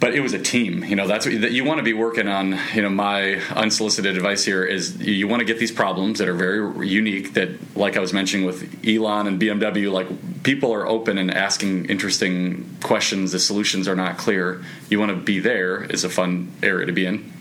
but 0.00 0.14
it 0.14 0.20
was 0.20 0.32
a 0.32 0.38
team. 0.38 0.84
You 0.84 0.96
know, 0.96 1.06
that's 1.06 1.26
what 1.26 1.34
you 1.34 1.64
want 1.64 1.78
to 1.78 1.84
be 1.84 1.92
working 1.92 2.28
on. 2.28 2.58
You 2.74 2.82
know, 2.82 2.88
my 2.88 3.34
unsolicited 3.50 4.16
advice 4.16 4.44
here 4.44 4.64
is 4.64 4.96
you 5.00 5.26
want 5.26 5.40
to 5.40 5.44
get 5.44 5.58
these 5.58 5.72
problems 5.72 6.18
that 6.18 6.28
are 6.28 6.34
very 6.34 6.88
unique. 6.88 7.34
That, 7.34 7.76
like 7.76 7.96
I 7.96 8.00
was 8.00 8.12
mentioning 8.12 8.46
with 8.46 8.86
Elon 8.86 9.26
and 9.26 9.40
BMW, 9.40 9.90
like 9.90 10.42
people 10.42 10.72
are 10.72 10.86
open 10.86 11.18
and 11.18 11.32
asking 11.32 11.86
interesting 11.86 12.76
questions. 12.82 13.32
The 13.32 13.40
solutions 13.40 13.88
are 13.88 13.96
not 13.96 14.18
clear. 14.18 14.62
You 14.88 15.00
want 15.00 15.10
to 15.10 15.16
be 15.16 15.40
there 15.40 15.82
is 15.84 16.04
a 16.04 16.10
fun 16.10 16.52
area 16.62 16.86
to 16.86 16.92
be 16.92 17.04
in. 17.04 17.32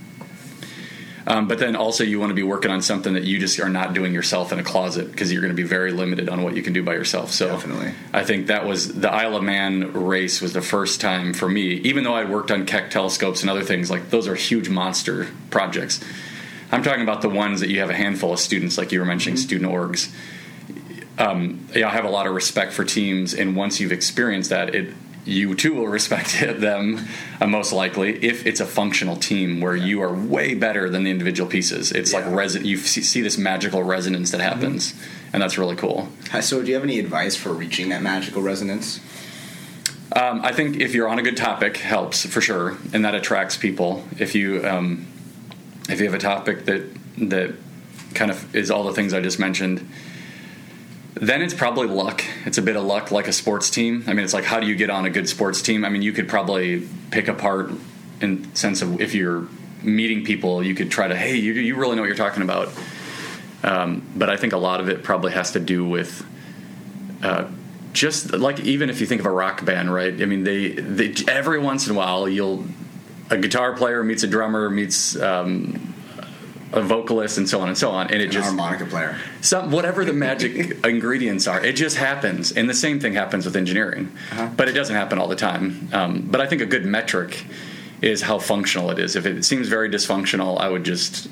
Um, 1.28 1.50
but 1.50 1.60
then 1.60 1.76
also 1.76 2.06
you 2.06 2.22
want 2.22 2.30
to 2.30 2.36
be 2.36 2.44
working 2.44 2.72
on 2.72 2.82
something 2.82 3.14
that 3.16 3.26
you 3.26 3.38
just 3.38 3.60
are 3.60 3.68
not 3.68 3.94
doing 3.94 4.14
yourself 4.14 4.54
in 4.54 4.60
a 4.60 4.64
closet 4.64 5.12
because 5.12 5.30
you're 5.30 5.42
going 5.42 5.54
to 5.54 5.62
be 5.62 5.68
very 5.68 5.92
limited 5.92 6.30
on 6.30 6.42
what 6.42 6.56
you 6.56 6.64
can 6.64 6.72
do 6.72 6.82
by 6.82 6.94
yourself. 6.94 7.32
So 7.32 7.50
Definitely. 7.50 7.92
I 8.14 8.24
think 8.24 8.48
that 8.48 8.66
was 8.66 8.94
the 8.94 9.12
Isle 9.12 9.36
of 9.36 9.44
Man 9.44 9.92
race 9.92 10.40
was 10.40 10.54
the 10.54 10.62
first 10.62 11.02
time 11.02 11.34
for 11.34 11.50
me, 11.50 11.74
even 11.80 12.06
though 12.06 12.16
I'd 12.16 12.30
worked 12.30 12.50
on 12.50 12.66
Keck 12.66 12.92
telescopes 12.92 13.42
and 13.42 13.50
other 13.50 13.64
things, 13.64 13.92
like 13.92 14.10
those 14.10 14.26
are 14.26 14.36
huge 14.36 14.70
monster 14.70 15.28
projects. 15.50 16.00
I'm 16.72 16.82
talking 16.82 17.04
about 17.04 17.22
the 17.22 17.30
ones 17.30 17.60
that 17.60 17.70
you 17.70 17.82
have 17.82 17.90
a 17.90 17.96
handful 17.96 18.32
of 18.32 18.40
students, 18.40 18.78
like 18.78 18.94
you 18.94 19.00
were 19.00 19.06
mentioning, 19.06 19.36
mm-hmm. 19.36 19.44
student 19.44 19.70
orgs. 19.70 20.10
Um, 21.18 21.68
yeah, 21.76 21.90
I 21.90 21.92
have 21.92 22.06
a 22.06 22.10
lot 22.10 22.28
of 22.28 22.36
respect 22.36 22.72
for 22.72 22.86
teams, 22.86 23.34
and 23.34 23.54
once 23.54 23.82
you've 23.82 23.92
experienced 23.92 24.52
that, 24.52 24.74
it 24.74 24.94
you 25.28 25.54
too 25.56 25.74
will 25.76 25.88
respect 25.88 26.40
them 26.42 27.08
uh, 27.42 27.48
most 27.48 27.74
likely 27.74 28.24
if 28.24 28.46
it's 28.46 28.60
a 28.60 28.66
functional 28.66 29.16
team 29.16 29.62
where 29.62 29.76
you 29.76 30.02
are 30.02 30.14
way 30.14 30.56
better 30.56 30.90
than 30.90 31.04
the 31.04 31.12
individual 31.12 31.50
pieces. 31.50 31.92
It's 31.92 32.14
yeah. 32.14 32.20
like 32.20 32.28
reson- 32.28 32.66
you 32.66 32.78
see, 32.78 33.02
see, 33.02 33.22
this 33.22 33.38
magical 33.38 33.84
resonance 33.84 34.32
that 34.32 34.42
happens, 34.42 34.94
mm-hmm. 34.94 35.30
and 35.34 35.44
that's 35.44 35.58
really 35.58 35.76
cool. 35.76 36.08
So, 36.42 36.62
do 36.62 36.70
you 36.70 36.76
have 36.76 36.84
any 36.84 37.00
advice 37.00 37.36
for 37.36 37.52
reaching 37.54 37.90
that 37.90 38.02
magical 38.02 38.42
resonance? 38.42 39.00
Um, 40.16 40.42
I 40.44 40.54
think 40.54 40.78
if 40.78 40.96
you're 40.96 41.10
on 41.10 41.20
a 41.20 41.22
good 41.22 41.38
topic, 41.38 41.78
helps 41.78 42.26
for 42.26 42.40
sure, 42.42 42.78
and 42.94 43.04
that 43.04 43.14
attracts 43.14 43.58
people. 43.58 44.04
If 44.18 44.36
you 44.36 44.66
um, 44.66 45.06
if 45.90 46.00
you 46.00 46.06
have 46.06 46.16
a 46.16 46.20
topic 46.20 46.66
that 46.66 46.84
that 47.18 47.56
kind 48.14 48.32
of 48.32 48.56
is 48.56 48.72
all 48.72 48.84
the 48.84 48.94
things 48.94 49.14
I 49.14 49.22
just 49.22 49.40
mentioned 49.40 49.88
then 51.22 51.42
it's 51.42 51.54
probably 51.54 51.88
luck. 51.88 52.24
It's 52.46 52.58
a 52.58 52.62
bit 52.62 52.76
of 52.76 52.84
luck, 52.84 53.12
like 53.12 53.28
a 53.28 53.34
sports 53.34 53.70
team. 53.70 54.04
I 54.08 54.14
mean, 54.14 54.24
it's 54.24 54.34
like 54.34 54.44
how 54.44 54.60
do 54.60 54.68
you 54.68 54.76
get 54.76 54.90
on 54.90 55.06
a 55.06 55.10
good 55.10 55.30
sports 55.30 55.62
team? 55.62 55.86
I 55.86 55.90
mean, 55.90 56.02
you 56.02 56.12
could 56.12 56.28
probably 56.28 56.88
pick 57.12 57.28
apart 57.28 57.72
in 58.22 58.54
sense 58.56 58.82
of 58.82 59.02
if 59.02 59.14
you're 59.14 59.48
meeting 59.84 60.24
people, 60.24 60.64
you 60.64 60.76
could 60.76 60.92
try 60.92 61.08
to, 61.08 61.16
hey, 61.16 61.36
you 61.36 61.54
you 61.54 61.76
really 61.76 61.96
know 61.96 62.02
what 62.02 62.08
you're 62.08 62.16
talking 62.16 62.44
about. 62.44 62.70
Um, 63.64 64.08
but 64.16 64.30
I 64.30 64.38
think 64.38 64.54
a 64.54 64.58
lot 64.58 64.80
of 64.80 64.90
it 64.90 65.04
probably 65.04 65.32
has 65.34 65.52
to 65.52 65.60
do 65.60 65.88
with 65.88 66.26
uh, 67.24 67.46
just 67.94 68.32
like 68.34 68.60
even 68.60 68.90
if 68.90 69.02
you 69.02 69.08
think 69.08 69.22
of 69.22 69.26
a 69.26 69.32
rock 69.32 69.66
band, 69.66 69.94
right? 69.94 70.22
I 70.22 70.26
mean, 70.26 70.44
they, 70.44 70.70
they 70.70 71.14
every 71.28 71.60
once 71.60 71.88
in 71.88 71.96
a 71.96 71.98
while 71.98 72.30
you'll 72.30 72.66
a 73.30 73.38
guitar 73.38 73.76
player 73.76 74.04
meets 74.04 74.24
a 74.24 74.28
drummer 74.28 74.70
meets 74.70 75.20
um, 75.20 75.94
a 76.74 76.82
vocalist 76.82 77.38
and 77.38 77.48
so 77.48 77.62
on 77.62 77.70
and 77.70 77.78
so 77.78 77.92
on 77.92 78.08
and 78.08 78.22
it 78.22 78.26
An 78.26 78.32
just 78.32 78.46
harmonica 78.46 78.86
player. 78.86 79.18
Some 79.42 79.72
whatever 79.72 80.04
the 80.04 80.14
magic 80.14 80.78
ingredients 80.86 81.48
are 81.48 81.64
it 81.64 81.76
just 81.76 81.98
happens 81.98 82.52
and 82.52 82.70
the 82.70 82.74
same 82.74 83.00
thing 83.00 83.14
happens 83.14 83.46
with 83.46 83.56
engineering 83.56 84.12
uh-huh. 84.32 84.50
but 84.56 84.68
it 84.68 84.74
doesn't 84.74 84.96
happen 84.96 85.18
all 85.18 85.28
the 85.28 85.36
time. 85.36 85.90
Um, 85.94 86.28
but 86.30 86.42
i 86.42 86.48
think 86.48 86.62
a 86.62 86.66
good 86.66 86.86
metric 86.86 87.46
is 88.02 88.22
how 88.22 88.38
functional 88.38 88.92
it 88.92 89.00
is. 89.00 89.16
If 89.16 89.26
it 89.26 89.44
seems 89.44 89.68
very 89.68 89.90
dysfunctional 89.90 90.60
i 90.60 90.70
would 90.70 90.84
just 90.84 91.30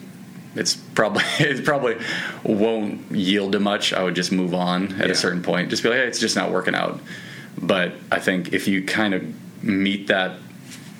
it's 0.55 0.75
probably 0.75 1.23
it 1.39 1.65
probably 1.65 1.97
won't 2.43 3.11
yield 3.11 3.51
to 3.53 3.59
much. 3.59 3.93
I 3.93 4.03
would 4.03 4.15
just 4.15 4.31
move 4.31 4.53
on 4.53 4.93
at 4.93 5.07
yeah. 5.07 5.11
a 5.11 5.15
certain 5.15 5.43
point. 5.43 5.69
Just 5.69 5.83
be 5.83 5.89
like 5.89 5.99
hey, 5.99 6.07
it's 6.07 6.19
just 6.19 6.35
not 6.35 6.51
working 6.51 6.75
out. 6.75 6.99
But 7.57 7.93
i 8.11 8.19
think 8.19 8.53
if 8.53 8.67
you 8.67 8.83
kind 8.83 9.13
of 9.13 9.63
meet 9.63 10.07
that 10.07 10.37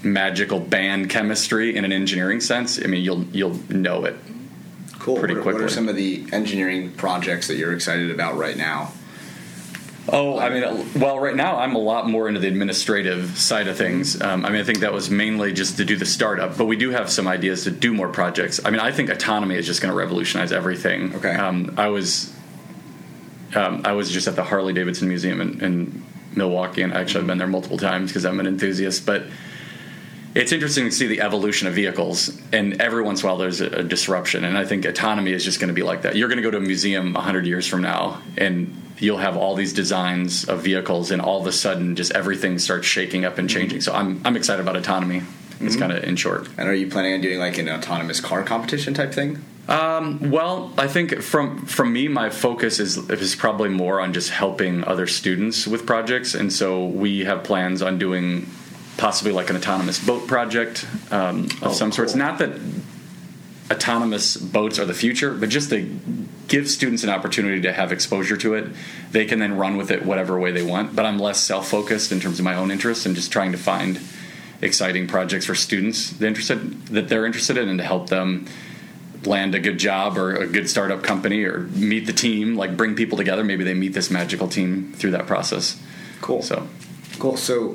magical 0.05 0.59
band 0.59 1.09
chemistry 1.09 1.75
in 1.75 1.83
an 1.83 1.91
engineering 1.91 2.39
sense, 2.39 2.79
I 2.81 2.87
mean, 2.87 3.03
you'll 3.03 3.23
you'll 3.25 3.59
know 3.69 4.05
it. 4.05 4.15
Cool. 4.99 5.19
Pretty 5.19 5.33
what, 5.33 5.43
quickly. 5.43 5.61
What 5.61 5.71
are 5.71 5.73
some 5.73 5.89
of 5.89 5.95
the 5.95 6.25
engineering 6.31 6.91
projects 6.93 7.47
that 7.47 7.57
you're 7.57 7.73
excited 7.73 8.11
about 8.11 8.37
right 8.37 8.55
now? 8.55 8.91
Oh, 10.07 10.37
I 10.37 10.49
mean, 10.49 10.63
well, 10.99 11.19
right 11.19 11.35
now 11.35 11.57
I'm 11.57 11.75
a 11.75 11.79
lot 11.79 12.07
more 12.07 12.27
into 12.27 12.39
the 12.39 12.47
administrative 12.47 13.35
side 13.37 13.67
of 13.67 13.75
things. 13.75 14.21
Um, 14.21 14.45
I 14.45 14.49
mean, 14.49 14.61
I 14.61 14.63
think 14.63 14.79
that 14.79 14.93
was 14.93 15.09
mainly 15.09 15.51
just 15.51 15.77
to 15.77 15.85
do 15.85 15.95
the 15.95 16.05
startup, 16.05 16.57
but 16.57 16.65
we 16.65 16.75
do 16.75 16.91
have 16.91 17.09
some 17.09 17.27
ideas 17.27 17.63
to 17.63 17.71
do 17.71 17.91
more 17.91 18.09
projects. 18.09 18.63
I 18.63 18.69
mean, 18.69 18.81
I 18.81 18.91
think 18.91 19.09
autonomy 19.09 19.55
is 19.55 19.65
just 19.65 19.81
going 19.81 19.91
to 19.91 19.97
revolutionize 19.97 20.51
everything. 20.51 21.15
Okay. 21.15 21.33
Um, 21.33 21.73
I 21.77 21.87
was, 21.87 22.31
um, 23.55 23.81
I 23.83 23.93
was 23.93 24.11
just 24.11 24.27
at 24.27 24.35
the 24.35 24.43
Harley 24.43 24.73
Davidson 24.73 25.07
Museum 25.07 25.41
in, 25.41 25.63
in 25.63 26.03
Milwaukee, 26.35 26.83
and 26.83 26.93
actually 26.93 27.21
I've 27.21 27.27
been 27.27 27.39
there 27.39 27.47
multiple 27.47 27.79
times 27.79 28.11
because 28.11 28.25
I'm 28.25 28.39
an 28.39 28.45
enthusiast, 28.45 29.07
but 29.07 29.23
it's 30.35 30.51
interesting 30.51 30.83
to 30.83 30.91
see 30.91 31.07
the 31.07 31.21
evolution 31.21 31.67
of 31.67 31.73
vehicles, 31.73 32.37
and 32.51 32.81
every 32.81 33.01
once 33.01 33.21
in 33.21 33.25
a 33.25 33.31
while 33.31 33.37
there's 33.37 33.61
a, 33.61 33.67
a 33.67 33.83
disruption. 33.83 34.43
And 34.43 34.57
I 34.57 34.65
think 34.65 34.83
autonomy 34.83 35.31
is 35.31 35.45
just 35.45 35.61
going 35.61 35.69
to 35.69 35.73
be 35.73 35.81
like 35.81 36.01
that. 36.01 36.17
You're 36.17 36.27
going 36.27 36.37
to 36.37 36.43
go 36.43 36.51
to 36.51 36.57
a 36.57 36.61
museum 36.61 37.13
100 37.13 37.47
years 37.47 37.65
from 37.65 37.81
now, 37.81 38.21
and 38.37 38.75
you'll 38.99 39.17
have 39.17 39.37
all 39.37 39.55
these 39.55 39.71
designs 39.71 40.43
of 40.43 40.61
vehicles, 40.61 41.11
and 41.11 41.21
all 41.21 41.39
of 41.39 41.47
a 41.47 41.53
sudden, 41.53 41.95
just 41.95 42.11
everything 42.11 42.59
starts 42.59 42.85
shaking 42.85 43.23
up 43.23 43.37
and 43.37 43.49
changing. 43.49 43.79
So 43.79 43.93
I'm 43.93 44.21
I'm 44.25 44.35
excited 44.35 44.61
about 44.61 44.75
autonomy. 44.75 45.23
It's 45.61 45.75
mm-hmm. 45.75 45.79
kind 45.79 45.93
of 45.93 46.03
in 46.03 46.17
short. 46.17 46.49
And 46.57 46.67
are 46.67 46.73
you 46.73 46.89
planning 46.89 47.13
on 47.13 47.21
doing 47.21 47.39
like 47.39 47.57
an 47.57 47.69
autonomous 47.69 48.19
car 48.19 48.43
competition 48.43 48.93
type 48.93 49.13
thing? 49.13 49.41
Um, 49.69 50.31
well, 50.31 50.73
I 50.77 50.87
think 50.87 51.21
from 51.21 51.65
from 51.65 51.93
me, 51.93 52.09
my 52.09 52.29
focus 52.29 52.81
is 52.81 52.97
is 53.09 53.35
probably 53.35 53.69
more 53.69 54.01
on 54.01 54.11
just 54.11 54.31
helping 54.31 54.83
other 54.83 55.07
students 55.07 55.65
with 55.65 55.85
projects, 55.85 56.35
and 56.35 56.51
so 56.51 56.85
we 56.85 57.23
have 57.23 57.45
plans 57.45 57.81
on 57.81 57.97
doing 57.97 58.47
possibly 58.97 59.31
like 59.31 59.49
an 59.49 59.55
autonomous 59.55 60.03
boat 60.03 60.27
project 60.27 60.85
um, 61.11 61.45
of 61.45 61.63
oh, 61.63 61.71
some 61.73 61.89
cool. 61.89 61.95
sorts. 61.95 62.15
Not 62.15 62.39
that 62.39 62.51
autonomous 63.71 64.37
boats 64.37 64.79
are 64.79 64.85
the 64.85 64.93
future, 64.93 65.33
but 65.33 65.49
just 65.49 65.69
to 65.71 65.99
give 66.47 66.69
students 66.69 67.03
an 67.03 67.09
opportunity 67.09 67.61
to 67.61 67.73
have 67.73 67.91
exposure 67.91 68.37
to 68.37 68.53
it. 68.53 68.69
They 69.11 69.25
can 69.25 69.39
then 69.39 69.57
run 69.57 69.77
with 69.77 69.91
it 69.91 70.05
whatever 70.05 70.39
way 70.39 70.51
they 70.51 70.63
want. 70.63 70.95
But 70.95 71.05
I'm 71.05 71.19
less 71.19 71.39
self 71.39 71.67
focused 71.67 72.11
in 72.11 72.19
terms 72.19 72.39
of 72.39 72.45
my 72.45 72.55
own 72.55 72.71
interests 72.71 73.05
and 73.05 73.15
just 73.15 73.31
trying 73.31 73.51
to 73.51 73.57
find 73.57 73.99
exciting 74.61 75.07
projects 75.07 75.45
for 75.45 75.55
students 75.55 76.11
that 76.11 76.25
interested 76.25 76.87
that 76.87 77.09
they're 77.09 77.25
interested 77.25 77.57
in 77.57 77.67
and 77.67 77.79
to 77.79 77.83
help 77.83 78.09
them 78.09 78.47
land 79.25 79.55
a 79.55 79.59
good 79.59 79.77
job 79.77 80.17
or 80.17 80.35
a 80.35 80.47
good 80.47 80.69
startup 80.69 81.03
company 81.03 81.43
or 81.43 81.59
meet 81.59 82.05
the 82.05 82.13
team 82.13 82.55
like 82.55 82.77
bring 82.77 82.95
people 82.95 83.17
together 83.17 83.43
maybe 83.43 83.63
they 83.63 83.73
meet 83.73 83.93
this 83.93 84.09
magical 84.09 84.47
team 84.47 84.93
through 84.93 85.11
that 85.11 85.27
process 85.27 85.81
cool 86.21 86.41
so 86.41 86.67
Cool. 87.15 87.37
So, 87.37 87.69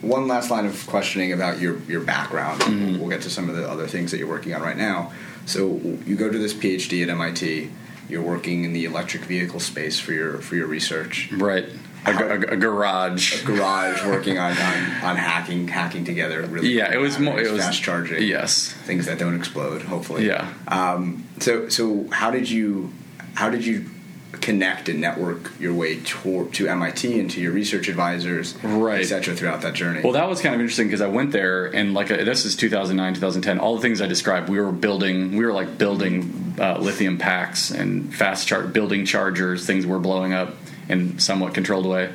one 0.00 0.28
last 0.28 0.50
line 0.50 0.66
of 0.66 0.86
questioning 0.86 1.32
about 1.32 1.60
your 1.60 1.78
your 1.82 2.00
background. 2.00 2.60
Mm-hmm. 2.62 2.98
We'll 2.98 3.08
get 3.08 3.22
to 3.22 3.30
some 3.30 3.48
of 3.48 3.56
the 3.56 3.68
other 3.68 3.86
things 3.86 4.10
that 4.10 4.18
you're 4.18 4.28
working 4.28 4.54
on 4.54 4.62
right 4.62 4.76
now. 4.76 5.12
So, 5.46 5.76
you 6.06 6.16
go 6.16 6.30
to 6.30 6.38
this 6.38 6.54
PhD 6.54 7.02
at 7.02 7.08
MIT. 7.08 7.70
You're 8.08 8.22
working 8.22 8.64
in 8.64 8.72
the 8.72 8.86
electric 8.86 9.24
vehicle 9.24 9.60
space 9.60 10.00
for 10.00 10.12
your 10.12 10.38
for 10.38 10.56
your 10.56 10.66
research. 10.66 11.30
Right. 11.32 11.66
A, 12.06 12.12
a, 12.12 12.34
a 12.52 12.56
garage. 12.56 13.42
A 13.42 13.44
garage 13.44 14.04
working 14.04 14.38
on, 14.38 14.52
on, 14.52 14.84
on 15.02 15.16
hacking 15.16 15.68
hacking 15.68 16.04
together. 16.04 16.42
Really. 16.42 16.68
Yeah, 16.70 16.92
it 16.92 16.98
was 16.98 17.18
more. 17.18 17.38
It 17.38 17.50
was 17.50 17.60
fast 17.60 17.82
charging. 17.82 18.22
Yes. 18.22 18.72
Things 18.72 19.06
that 19.06 19.18
don't 19.18 19.34
explode. 19.34 19.82
Hopefully. 19.82 20.26
Yeah. 20.26 20.52
Um, 20.68 21.26
so 21.40 21.68
so 21.68 22.08
how 22.10 22.30
did 22.30 22.48
you 22.48 22.92
how 23.34 23.50
did 23.50 23.66
you 23.66 23.90
connect 24.32 24.88
and 24.88 25.00
network 25.00 25.50
your 25.58 25.72
way 25.72 26.00
to, 26.00 26.48
to 26.52 26.68
MIT 26.68 27.18
and 27.18 27.30
to 27.30 27.40
your 27.40 27.52
research 27.52 27.88
advisors, 27.88 28.54
Right. 28.62 29.00
et 29.00 29.04
cetera, 29.04 29.34
throughout 29.34 29.62
that 29.62 29.74
journey? 29.74 30.00
Well, 30.02 30.12
that 30.12 30.28
was 30.28 30.40
kind 30.40 30.54
of 30.54 30.60
interesting 30.60 30.86
because 30.86 31.00
I 31.00 31.06
went 31.06 31.32
there 31.32 31.66
and 31.66 31.94
like 31.94 32.10
uh, 32.10 32.24
this 32.24 32.44
is 32.44 32.54
2009, 32.56 33.14
2010. 33.14 33.58
All 33.58 33.76
the 33.76 33.82
things 33.82 34.02
I 34.02 34.06
described, 34.06 34.48
we 34.50 34.60
were 34.60 34.70
building. 34.72 35.36
We 35.36 35.44
were 35.46 35.52
like 35.52 35.78
building 35.78 36.54
uh, 36.60 36.78
lithium 36.78 37.16
packs 37.18 37.70
and 37.70 38.14
fast 38.14 38.46
chart, 38.46 38.72
building 38.72 39.06
chargers. 39.06 39.64
Things 39.66 39.86
were 39.86 39.98
blowing 39.98 40.32
up 40.34 40.54
in 40.88 41.18
somewhat 41.18 41.54
controlled 41.54 41.86
way. 41.86 42.12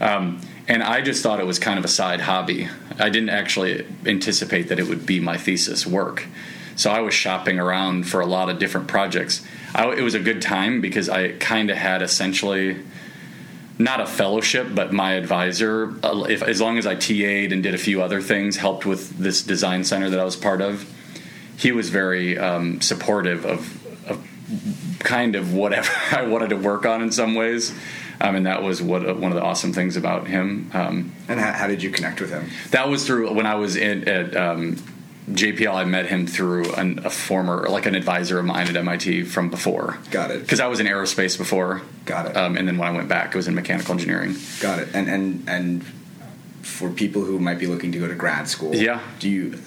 Um, 0.00 0.40
and 0.66 0.82
I 0.82 1.02
just 1.02 1.22
thought 1.22 1.40
it 1.40 1.46
was 1.46 1.58
kind 1.58 1.78
of 1.78 1.84
a 1.84 1.88
side 1.88 2.20
hobby. 2.20 2.68
I 2.98 3.10
didn't 3.10 3.28
actually 3.30 3.86
anticipate 4.06 4.68
that 4.68 4.78
it 4.78 4.88
would 4.88 5.04
be 5.04 5.20
my 5.20 5.36
thesis 5.36 5.86
work. 5.86 6.26
So 6.76 6.90
I 6.90 7.00
was 7.00 7.14
shopping 7.14 7.58
around 7.58 8.08
for 8.08 8.20
a 8.20 8.26
lot 8.26 8.48
of 8.48 8.58
different 8.58 8.88
projects. 8.88 9.44
I, 9.74 9.88
it 9.92 10.02
was 10.02 10.14
a 10.14 10.20
good 10.20 10.42
time 10.42 10.80
because 10.80 11.08
I 11.08 11.32
kind 11.32 11.70
of 11.70 11.76
had 11.76 12.02
essentially 12.02 12.82
not 13.78 14.00
a 14.00 14.06
fellowship, 14.06 14.68
but 14.72 14.92
my 14.92 15.12
advisor, 15.12 15.94
uh, 16.04 16.24
if, 16.28 16.42
as 16.42 16.60
long 16.60 16.78
as 16.78 16.86
I 16.86 16.94
TA'd 16.94 17.52
and 17.52 17.62
did 17.62 17.74
a 17.74 17.78
few 17.78 18.02
other 18.02 18.20
things, 18.20 18.56
helped 18.56 18.86
with 18.86 19.18
this 19.18 19.42
design 19.42 19.84
center 19.84 20.10
that 20.10 20.20
I 20.20 20.24
was 20.24 20.36
part 20.36 20.60
of, 20.60 20.88
he 21.56 21.72
was 21.72 21.90
very 21.90 22.38
um, 22.38 22.80
supportive 22.80 23.44
of, 23.44 24.08
of 24.08 24.98
kind 25.00 25.34
of 25.34 25.54
whatever 25.54 25.90
I 26.12 26.22
wanted 26.22 26.50
to 26.50 26.56
work 26.56 26.86
on 26.86 27.02
in 27.02 27.10
some 27.10 27.34
ways. 27.34 27.74
Um, 28.20 28.36
and 28.36 28.46
that 28.46 28.62
was 28.62 28.80
what 28.80 29.06
uh, 29.06 29.14
one 29.14 29.32
of 29.32 29.36
the 29.36 29.42
awesome 29.42 29.72
things 29.72 29.96
about 29.96 30.28
him. 30.28 30.70
Um, 30.72 31.12
and 31.28 31.40
how, 31.40 31.52
how 31.52 31.66
did 31.66 31.82
you 31.82 31.90
connect 31.90 32.20
with 32.20 32.30
him? 32.30 32.48
that 32.70 32.88
was 32.88 33.04
through 33.04 33.34
when 33.34 33.44
I 33.44 33.56
was 33.56 33.76
in, 33.76 34.08
at 34.08 34.36
um, 34.36 34.76
JPL. 35.30 35.74
I 35.74 35.84
met 35.84 36.06
him 36.06 36.26
through 36.26 36.74
an, 36.74 37.00
a 37.04 37.10
former, 37.10 37.66
like 37.68 37.86
an 37.86 37.94
advisor 37.94 38.38
of 38.38 38.44
mine 38.44 38.68
at 38.68 38.76
MIT 38.76 39.24
from 39.24 39.48
before. 39.50 39.98
Got 40.10 40.30
it. 40.30 40.40
Because 40.40 40.60
I 40.60 40.66
was 40.66 40.80
in 40.80 40.86
aerospace 40.86 41.38
before. 41.38 41.82
Got 42.04 42.26
it. 42.26 42.36
Um, 42.36 42.56
and 42.56 42.68
then 42.68 42.76
when 42.76 42.88
I 42.88 42.92
went 42.92 43.08
back, 43.08 43.34
it 43.34 43.36
was 43.36 43.48
in 43.48 43.54
mechanical 43.54 43.92
engineering. 43.92 44.36
Got 44.60 44.80
it. 44.80 44.88
And 44.94 45.08
and 45.08 45.48
and 45.48 45.84
for 46.62 46.90
people 46.90 47.22
who 47.24 47.38
might 47.38 47.58
be 47.58 47.66
looking 47.66 47.92
to 47.92 47.98
go 47.98 48.08
to 48.08 48.14
grad 48.14 48.48
school, 48.48 48.74
Yeah. 48.74 49.00
Do 49.18 49.28
you 49.30 49.58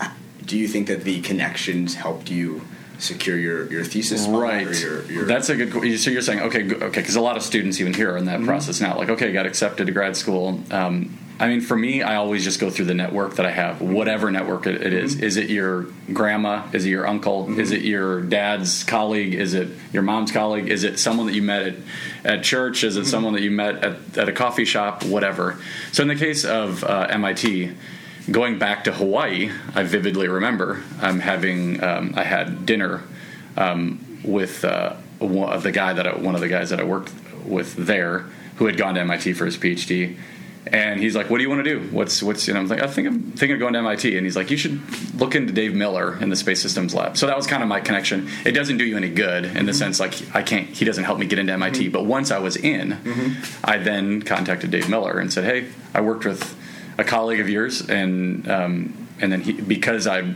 do 0.45 0.57
you 0.57 0.67
think 0.67 0.87
that 0.87 1.03
the 1.03 1.21
connections 1.21 1.95
helped 1.95 2.29
you 2.29 2.61
secure 2.99 3.37
your 3.37 3.71
your 3.71 3.83
thesis 3.83 4.25
right 4.25 4.65
your, 4.81 5.03
your, 5.11 5.25
that's 5.25 5.49
a 5.49 5.55
good 5.55 5.99
so 5.99 6.09
you're 6.09 6.19
saying 6.21 6.39
okay 6.39 6.63
okay 6.63 6.99
because 7.01 7.15
a 7.15 7.21
lot 7.21 7.37
of 7.37 7.43
students 7.43 7.79
even 7.79 7.93
here 7.93 8.13
are 8.13 8.17
in 8.17 8.25
that 8.25 8.37
Mm-hmm. 8.39 8.47
process 8.47 8.81
now 8.81 8.97
like 8.97 9.09
okay 9.09 9.31
got 9.31 9.45
accepted 9.45 9.85
to 9.85 9.93
grad 9.93 10.17
school 10.17 10.59
um, 10.71 11.15
i 11.39 11.47
mean 11.47 11.61
for 11.61 11.75
me 11.77 12.01
i 12.01 12.15
always 12.15 12.43
just 12.43 12.59
go 12.59 12.69
through 12.69 12.85
the 12.85 12.93
network 12.93 13.35
that 13.35 13.45
i 13.45 13.51
have 13.51 13.81
whatever 13.81 14.31
network 14.31 14.65
it, 14.67 14.81
it 14.81 14.93
is. 14.93 15.15
Mm-hmm. 15.15 15.23
is 15.23 15.37
it 15.37 15.49
your 15.49 15.83
grandma? 16.13 16.67
Is 16.73 16.85
it 16.85 16.89
your 16.89 17.05
uncle? 17.07 17.59
Is 17.59 17.71
it 17.71 17.81
your 17.81 18.21
dad's 18.21 18.83
colleague? 18.83 19.33
Is 19.33 19.53
it 19.53 19.69
your 19.91 20.03
mom's 20.03 20.31
colleague? 20.31 20.69
Is 20.69 20.83
it 20.83 20.99
someone 20.99 21.27
that 21.27 21.33
you 21.33 21.41
met 21.41 21.67
at, 21.67 21.75
at 22.23 22.43
church? 22.43 22.83
Is 22.83 22.95
it 22.95 23.01
Mm-hmm. 23.01 23.09
someone 23.09 23.33
that 23.33 23.41
you 23.41 23.51
met 23.51 23.83
at, 23.83 24.17
at 24.17 24.29
a 24.29 24.31
coffee 24.31 24.65
shop? 24.65 25.03
Whatever. 25.03 25.59
So 25.91 26.01
in 26.01 26.07
the 26.07 26.15
case 26.15 26.45
of 26.45 26.83
uh, 26.83 27.07
mit 27.17 27.75
going 28.29 28.59
back 28.59 28.83
to 28.83 28.91
hawaii 28.91 29.49
i 29.73 29.83
vividly 29.83 30.27
remember 30.27 30.83
i'm 31.01 31.19
having 31.21 31.81
um, 31.81 32.13
i 32.17 32.23
had 32.23 32.65
dinner 32.65 33.01
um, 33.55 34.19
with 34.23 34.63
uh, 34.65 34.95
one, 35.19 35.59
the 35.61 35.71
guy 35.71 35.93
that 35.93 36.05
I, 36.05 36.15
one 36.15 36.35
of 36.35 36.41
the 36.41 36.47
guys 36.47 36.69
that 36.69 36.79
I 36.79 36.83
worked 36.83 37.11
with 37.45 37.75
there, 37.75 38.25
who 38.57 38.65
had 38.65 38.77
gone 38.77 38.95
to 38.95 39.01
MIT 39.01 39.33
for 39.33 39.45
his 39.45 39.57
PhD, 39.57 40.17
and 40.71 40.99
he's 40.99 41.15
like, 41.15 41.29
"What 41.29 41.37
do 41.37 41.43
you 41.43 41.49
want 41.49 41.63
to 41.63 41.79
do? 41.79 41.87
What's 41.89 42.21
what's 42.21 42.47
you 42.47 42.53
know?" 42.53 42.59
I'm 42.59 42.67
like, 42.67 42.81
"I 42.81 42.87
think 42.87 43.07
I'm 43.07 43.31
thinking 43.31 43.53
of 43.53 43.59
going 43.59 43.73
to 43.73 43.79
MIT," 43.79 44.17
and 44.17 44.25
he's 44.25 44.35
like, 44.35 44.51
"You 44.51 44.57
should 44.57 44.79
look 45.15 45.35
into 45.35 45.53
Dave 45.53 45.73
Miller 45.73 46.17
in 46.21 46.29
the 46.29 46.35
Space 46.35 46.61
Systems 46.61 46.93
Lab." 46.93 47.17
So 47.17 47.27
that 47.27 47.37
was 47.37 47.47
kind 47.47 47.63
of 47.63 47.69
my 47.69 47.79
connection. 47.79 48.29
It 48.45 48.51
doesn't 48.51 48.77
do 48.77 48.85
you 48.85 48.97
any 48.97 49.09
good 49.09 49.45
in 49.45 49.53
the 49.53 49.59
mm-hmm. 49.59 49.71
sense 49.71 49.99
like 49.99 50.35
I 50.35 50.41
can't. 50.41 50.67
He 50.67 50.85
doesn't 50.85 51.03
help 51.03 51.19
me 51.19 51.25
get 51.25 51.39
into 51.39 51.53
MIT. 51.53 51.79
Mm-hmm. 51.79 51.91
But 51.91 52.05
once 52.05 52.31
I 52.31 52.39
was 52.39 52.55
in, 52.55 52.91
mm-hmm. 52.91 53.65
I 53.65 53.77
then 53.77 54.21
contacted 54.21 54.71
Dave 54.71 54.89
Miller 54.89 55.19
and 55.19 55.31
said, 55.31 55.43
"Hey, 55.43 55.67
I 55.93 56.01
worked 56.01 56.25
with 56.25 56.55
a 56.97 57.03
colleague 57.03 57.39
of 57.39 57.49
yours, 57.49 57.87
and 57.87 58.49
um, 58.49 59.07
and 59.19 59.31
then 59.31 59.41
he 59.41 59.53
because 59.53 60.07
I 60.07 60.33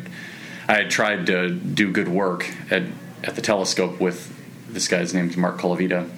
I 0.67 0.75
had 0.75 0.89
tried 0.89 1.25
to 1.27 1.49
do 1.49 1.91
good 1.91 2.07
work 2.07 2.49
at 2.69 2.83
at 3.23 3.35
the 3.35 3.41
telescope 3.41 3.99
with 3.99 4.37
this 4.69 4.87
guy's 4.87 5.13
name's 5.13 5.37
Mark 5.37 5.59
Colavita. 5.59 6.09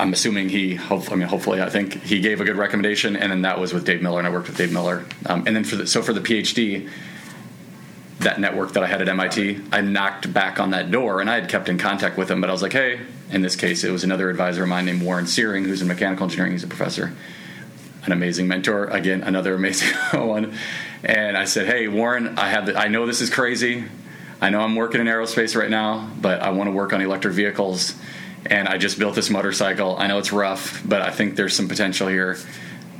I'm 0.00 0.14
assuming 0.14 0.48
he, 0.48 0.74
hope, 0.74 1.12
I 1.12 1.14
mean, 1.14 1.28
hopefully, 1.28 1.60
I 1.60 1.68
think 1.68 2.02
he 2.02 2.20
gave 2.20 2.40
a 2.40 2.44
good 2.44 2.56
recommendation, 2.56 3.16
and 3.16 3.30
then 3.30 3.42
that 3.42 3.60
was 3.60 3.74
with 3.74 3.84
Dave 3.84 4.00
Miller, 4.00 4.18
and 4.18 4.26
I 4.26 4.30
worked 4.30 4.48
with 4.48 4.56
Dave 4.56 4.72
Miller. 4.72 5.04
Um, 5.26 5.46
and 5.46 5.54
then 5.54 5.62
for 5.62 5.76
the, 5.76 5.86
so 5.86 6.00
for 6.00 6.14
the 6.14 6.20
PhD, 6.20 6.88
that 8.20 8.40
network 8.40 8.72
that 8.72 8.82
I 8.82 8.86
had 8.86 9.02
at 9.02 9.08
MIT, 9.08 9.60
I 9.70 9.82
knocked 9.82 10.32
back 10.32 10.58
on 10.58 10.70
that 10.70 10.90
door, 10.90 11.20
and 11.20 11.28
I 11.28 11.34
had 11.34 11.50
kept 11.50 11.68
in 11.68 11.76
contact 11.76 12.16
with 12.16 12.30
him, 12.30 12.40
but 12.40 12.48
I 12.48 12.52
was 12.52 12.62
like, 12.62 12.72
hey, 12.72 13.00
in 13.30 13.42
this 13.42 13.56
case, 13.56 13.84
it 13.84 13.90
was 13.90 14.02
another 14.02 14.30
advisor 14.30 14.62
of 14.62 14.70
mine 14.70 14.86
named 14.86 15.02
Warren 15.02 15.26
Seering, 15.26 15.64
who's 15.64 15.82
in 15.82 15.88
mechanical 15.88 16.24
engineering. 16.24 16.52
He's 16.52 16.64
a 16.64 16.68
professor, 16.68 17.14
an 18.04 18.12
amazing 18.12 18.48
mentor. 18.48 18.86
Again, 18.86 19.22
another 19.22 19.54
amazing 19.54 19.94
one. 20.14 20.54
And 21.04 21.36
I 21.36 21.44
said, 21.44 21.66
hey, 21.66 21.88
Warren, 21.88 22.38
I 22.38 22.48
have, 22.48 22.66
the, 22.66 22.78
I 22.78 22.88
know 22.88 23.04
this 23.06 23.20
is 23.20 23.28
crazy. 23.28 23.84
I 24.40 24.48
know 24.48 24.60
I'm 24.60 24.76
working 24.76 25.02
in 25.02 25.06
aerospace 25.06 25.54
right 25.54 25.68
now, 25.68 26.10
but 26.20 26.40
I 26.40 26.50
want 26.50 26.68
to 26.68 26.72
work 26.72 26.94
on 26.94 27.02
electric 27.02 27.34
vehicles. 27.34 27.94
And 28.46 28.68
I 28.68 28.78
just 28.78 28.98
built 28.98 29.14
this 29.14 29.30
motorcycle. 29.30 29.96
I 29.98 30.06
know 30.06 30.18
it's 30.18 30.32
rough, 30.32 30.82
but 30.84 31.02
I 31.02 31.10
think 31.10 31.36
there's 31.36 31.54
some 31.54 31.68
potential 31.68 32.08
here, 32.08 32.36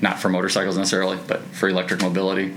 not 0.02 0.18
for 0.18 0.28
motorcycles 0.28 0.76
necessarily, 0.76 1.18
but 1.26 1.40
for 1.54 1.68
electric 1.68 2.02
mobility. 2.02 2.54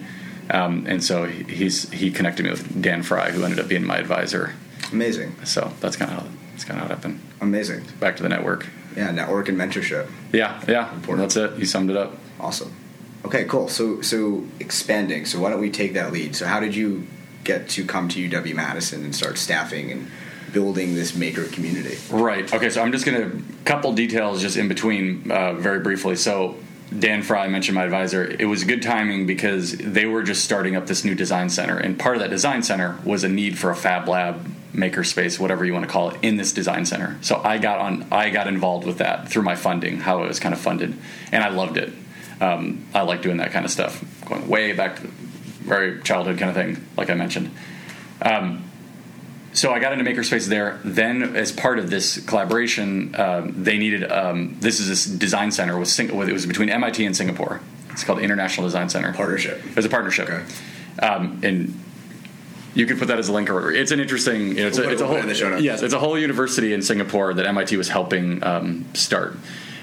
Um, 0.51 0.85
and 0.87 1.01
so 1.03 1.25
he- 1.25 1.43
he's 1.55 1.89
he 1.91 2.11
connected 2.11 2.43
me 2.43 2.51
with 2.51 2.81
Dan 2.81 3.01
Frey, 3.03 3.31
who 3.31 3.43
ended 3.43 3.59
up 3.59 3.67
being 3.69 3.85
my 3.85 3.97
advisor. 3.97 4.53
amazing, 4.91 5.35
So 5.43 5.71
that's 5.79 5.95
kind 5.95 6.11
of 6.11 6.17
how 6.19 6.25
that's 6.51 6.65
kind 6.65 6.79
of 6.79 6.85
how 6.87 6.91
it 6.91 6.95
happened. 6.95 7.19
amazing. 7.41 7.83
Back 7.99 8.17
to 8.17 8.23
the 8.23 8.29
network. 8.29 8.67
Yeah, 8.95 9.09
network 9.11 9.49
and 9.49 9.57
mentorship. 9.57 10.05
Yeah, 10.31 10.61
yeah, 10.67 10.93
Important. 10.93 11.29
that's 11.29 11.35
it. 11.37 11.57
You 11.59 11.65
summed 11.65 11.89
it 11.89 11.97
up. 11.97 12.15
Awesome. 12.39 12.71
Okay, 13.25 13.45
cool. 13.45 13.69
So 13.69 14.01
so 14.01 14.43
expanding. 14.59 15.25
So 15.25 15.39
why 15.39 15.49
don't 15.49 15.61
we 15.61 15.71
take 15.71 15.93
that 15.93 16.11
lead? 16.11 16.35
So 16.35 16.45
how 16.45 16.59
did 16.59 16.75
you 16.75 17.07
get 17.45 17.69
to 17.69 17.85
come 17.85 18.07
to 18.09 18.19
UW 18.29 18.53
Madison 18.53 19.03
and 19.05 19.15
start 19.15 19.37
staffing 19.37 19.91
and 19.91 20.11
building 20.53 20.95
this 20.95 21.15
maker 21.15 21.45
community? 21.45 21.97
Right. 22.09 22.51
Okay. 22.53 22.69
So 22.69 22.81
I'm 22.81 22.91
just 22.91 23.05
going 23.05 23.19
to 23.19 23.43
couple 23.65 23.93
details 23.93 24.41
just 24.41 24.57
in 24.57 24.67
between, 24.67 25.31
uh, 25.31 25.53
very 25.53 25.79
briefly. 25.79 26.15
So 26.15 26.55
Dan 26.97 27.23
Frey 27.23 27.47
mentioned 27.47 27.75
my 27.75 27.83
advisor. 27.83 28.23
It 28.25 28.45
was 28.45 28.63
good 28.63 28.81
timing 28.81 29.25
because 29.25 29.75
they 29.77 30.05
were 30.05 30.21
just 30.21 30.43
starting 30.43 30.75
up 30.75 30.85
this 30.85 31.03
new 31.03 31.15
design 31.15 31.49
center, 31.49 31.77
and 31.77 31.97
part 31.97 32.15
of 32.15 32.21
that 32.21 32.29
design 32.29 32.61
center 32.61 32.99
was 33.03 33.23
a 33.23 33.29
need 33.29 33.57
for 33.57 33.71
a 33.71 33.75
fab 33.75 34.07
lab, 34.07 34.45
makerspace, 34.73 35.39
whatever 35.39 35.65
you 35.65 35.73
want 35.73 35.85
to 35.85 35.91
call 35.91 36.09
it, 36.11 36.19
in 36.21 36.37
this 36.37 36.51
design 36.51 36.85
center. 36.85 37.17
So 37.21 37.41
I 37.43 37.57
got 37.57 37.79
on. 37.79 38.05
I 38.11 38.29
got 38.29 38.47
involved 38.47 38.85
with 38.85 38.99
that 38.99 39.29
through 39.29 39.43
my 39.43 39.55
funding, 39.55 39.97
how 40.01 40.23
it 40.23 40.27
was 40.27 40.39
kind 40.39 40.53
of 40.53 40.61
funded, 40.61 40.95
and 41.31 41.43
I 41.43 41.49
loved 41.49 41.77
it. 41.77 41.91
Um, 42.39 42.85
I 42.93 43.01
like 43.01 43.21
doing 43.21 43.37
that 43.37 43.51
kind 43.51 43.65
of 43.65 43.71
stuff, 43.71 44.03
going 44.25 44.47
way 44.47 44.73
back 44.73 44.97
to 44.97 45.01
the 45.03 45.07
very 45.63 46.01
childhood 46.01 46.37
kind 46.37 46.49
of 46.49 46.55
thing, 46.55 46.85
like 46.97 47.09
I 47.09 47.15
mentioned 47.15 47.49
so 49.53 49.71
I 49.71 49.79
got 49.79 49.93
into 49.93 50.03
Makerspace 50.05 50.47
there. 50.47 50.79
Then, 50.83 51.35
as 51.35 51.51
part 51.51 51.79
of 51.79 51.89
this 51.89 52.19
collaboration, 52.25 53.15
um, 53.15 53.63
they 53.63 53.77
needed 53.77 54.11
um, 54.11 54.57
this 54.59 54.79
is 54.79 54.87
this 54.87 55.05
design 55.05 55.51
center 55.51 55.77
with 55.77 55.87
Sing- 55.89 56.09
it 56.09 56.33
was 56.33 56.45
between 56.45 56.69
MIT 56.69 57.05
and 57.05 57.15
Singapore. 57.15 57.61
It's 57.91 58.03
called 58.03 58.19
International 58.19 58.65
Design 58.65 58.89
Center. 58.89 59.13
Partnership. 59.13 59.63
It 59.65 59.75
was 59.75 59.85
a 59.85 59.89
partnership, 59.89 60.27
Okay. 60.29 60.43
um, 61.05 61.39
and 61.43 61.79
you 62.73 62.87
could 62.87 62.97
put 62.97 63.07
that 63.09 63.19
as 63.19 63.29
a 63.29 63.31
link 63.33 63.49
or 63.51 63.71
it's 63.71 63.91
an 63.91 63.99
interesting. 63.99 64.47
You 64.49 64.53
know, 64.55 64.67
it's, 64.67 64.79
We'll 64.79 64.89
a, 64.89 64.91
it's 64.93 65.01
a 65.01 65.07
whole 65.07 65.17
in 65.17 65.27
the 65.27 65.35
show 65.35 65.49
notes. 65.49 65.61
yes, 65.63 65.81
it's 65.83 65.93
a 65.93 65.99
whole 65.99 66.17
university 66.17 66.73
in 66.73 66.81
Singapore 66.81 67.33
that 67.35 67.45
MIT 67.45 67.77
was 67.77 67.89
helping 67.89 68.43
um, 68.43 68.85
start, 68.95 69.35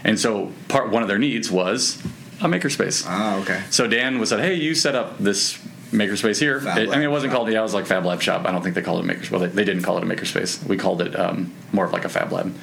and 0.02 0.18
so 0.18 0.52
part 0.68 0.90
one 0.90 1.02
of 1.02 1.08
their 1.08 1.18
needs 1.18 1.50
was 1.50 2.02
a 2.40 2.48
makerspace. 2.48 3.04
Ah, 3.06 3.36
okay. 3.42 3.62
So 3.70 3.86
Dan 3.86 4.18
was 4.18 4.30
said, 4.30 4.40
"Hey, 4.40 4.54
you 4.54 4.74
set 4.74 4.96
up 4.96 5.18
this 5.18 5.56
makerspace 5.90 6.38
here." 6.38 6.58
It- 6.58 6.66
I 6.66 6.94
mean, 6.94 7.02
it 7.02 7.10
wasn't 7.10 7.32
Lab. 7.32 7.38
called. 7.38 7.52
Yeah, 7.52 7.60
it 7.60 7.62
was 7.62 7.74
like 7.74 7.86
Fab 7.86 8.04
Lab 8.04 8.20
Shop. 8.22 8.46
I 8.46 8.52
don't 8.52 8.62
think 8.62 8.74
they 8.74 8.82
called 8.82 9.04
it 9.04 9.08
makerspace. 9.08 9.30
Well, 9.30 9.40
they, 9.40 9.48
they 9.48 9.64
didn't 9.64 9.82
call 9.82 9.98
it 9.98 10.04
a 10.04 10.06
makerspace. 10.06 10.64
We 10.66 10.76
called 10.76 11.02
it 11.02 11.18
um, 11.18 11.52
more 11.72 11.84
of 11.84 11.92
like 11.92 12.04
a 12.04 12.08
Fab 12.08 12.32
Lab. 12.32 12.54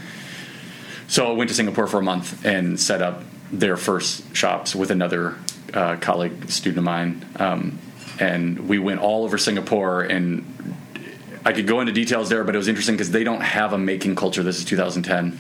So 1.08 1.28
I 1.30 1.32
went 1.34 1.50
to 1.50 1.56
Singapore 1.56 1.88
for 1.88 2.00
a 2.00 2.04
month 2.04 2.46
and 2.46 2.80
set 2.80 3.02
up 3.02 3.24
their 3.52 3.78
first 3.78 4.36
shops 4.36 4.76
with 4.76 4.92
another 4.92 5.36
uh, 5.74 5.96
colleague, 5.98 6.50
student 6.50 6.80
of 6.80 6.84
mine, 6.84 7.26
um, 7.38 7.80
and 8.20 8.68
we 8.68 8.78
went 8.80 9.00
all 9.00 9.24
over 9.24 9.38
Singapore 9.38 10.02
and. 10.04 10.46
I 11.46 11.54
could 11.54 11.66
go 11.66 11.80
into 11.80 11.94
details 11.94 12.28
there, 12.28 12.44
but 12.44 12.56
it 12.56 12.58
was 12.58 12.68
interesting 12.68 12.96
because 12.96 13.12
they 13.12 13.24
don't 13.24 13.40
have 13.40 13.72
a 13.72 13.78
making 13.78 14.18
culture. 14.18 14.44
This 14.44 14.58
is 14.58 14.66
2010. 14.66 15.40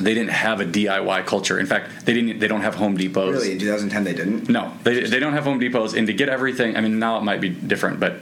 They 0.00 0.14
didn't 0.14 0.30
have 0.30 0.60
a 0.60 0.64
DIY 0.64 1.26
culture. 1.26 1.58
In 1.58 1.66
fact, 1.66 2.06
they 2.06 2.14
didn't. 2.14 2.38
They 2.38 2.48
don't 2.48 2.62
have 2.62 2.76
Home 2.76 2.96
Depots. 2.96 3.32
Really, 3.32 3.52
in 3.52 3.58
2010 3.58 4.04
they 4.04 4.14
didn't. 4.14 4.48
No, 4.48 4.72
they, 4.84 5.00
they 5.04 5.18
don't 5.18 5.34
have 5.34 5.44
Home 5.44 5.60
Depots, 5.60 5.94
and 5.94 6.06
to 6.06 6.14
get 6.14 6.28
everything, 6.28 6.76
I 6.76 6.80
mean, 6.80 6.98
now 6.98 7.18
it 7.18 7.22
might 7.22 7.40
be 7.40 7.50
different, 7.50 8.00
but 8.00 8.16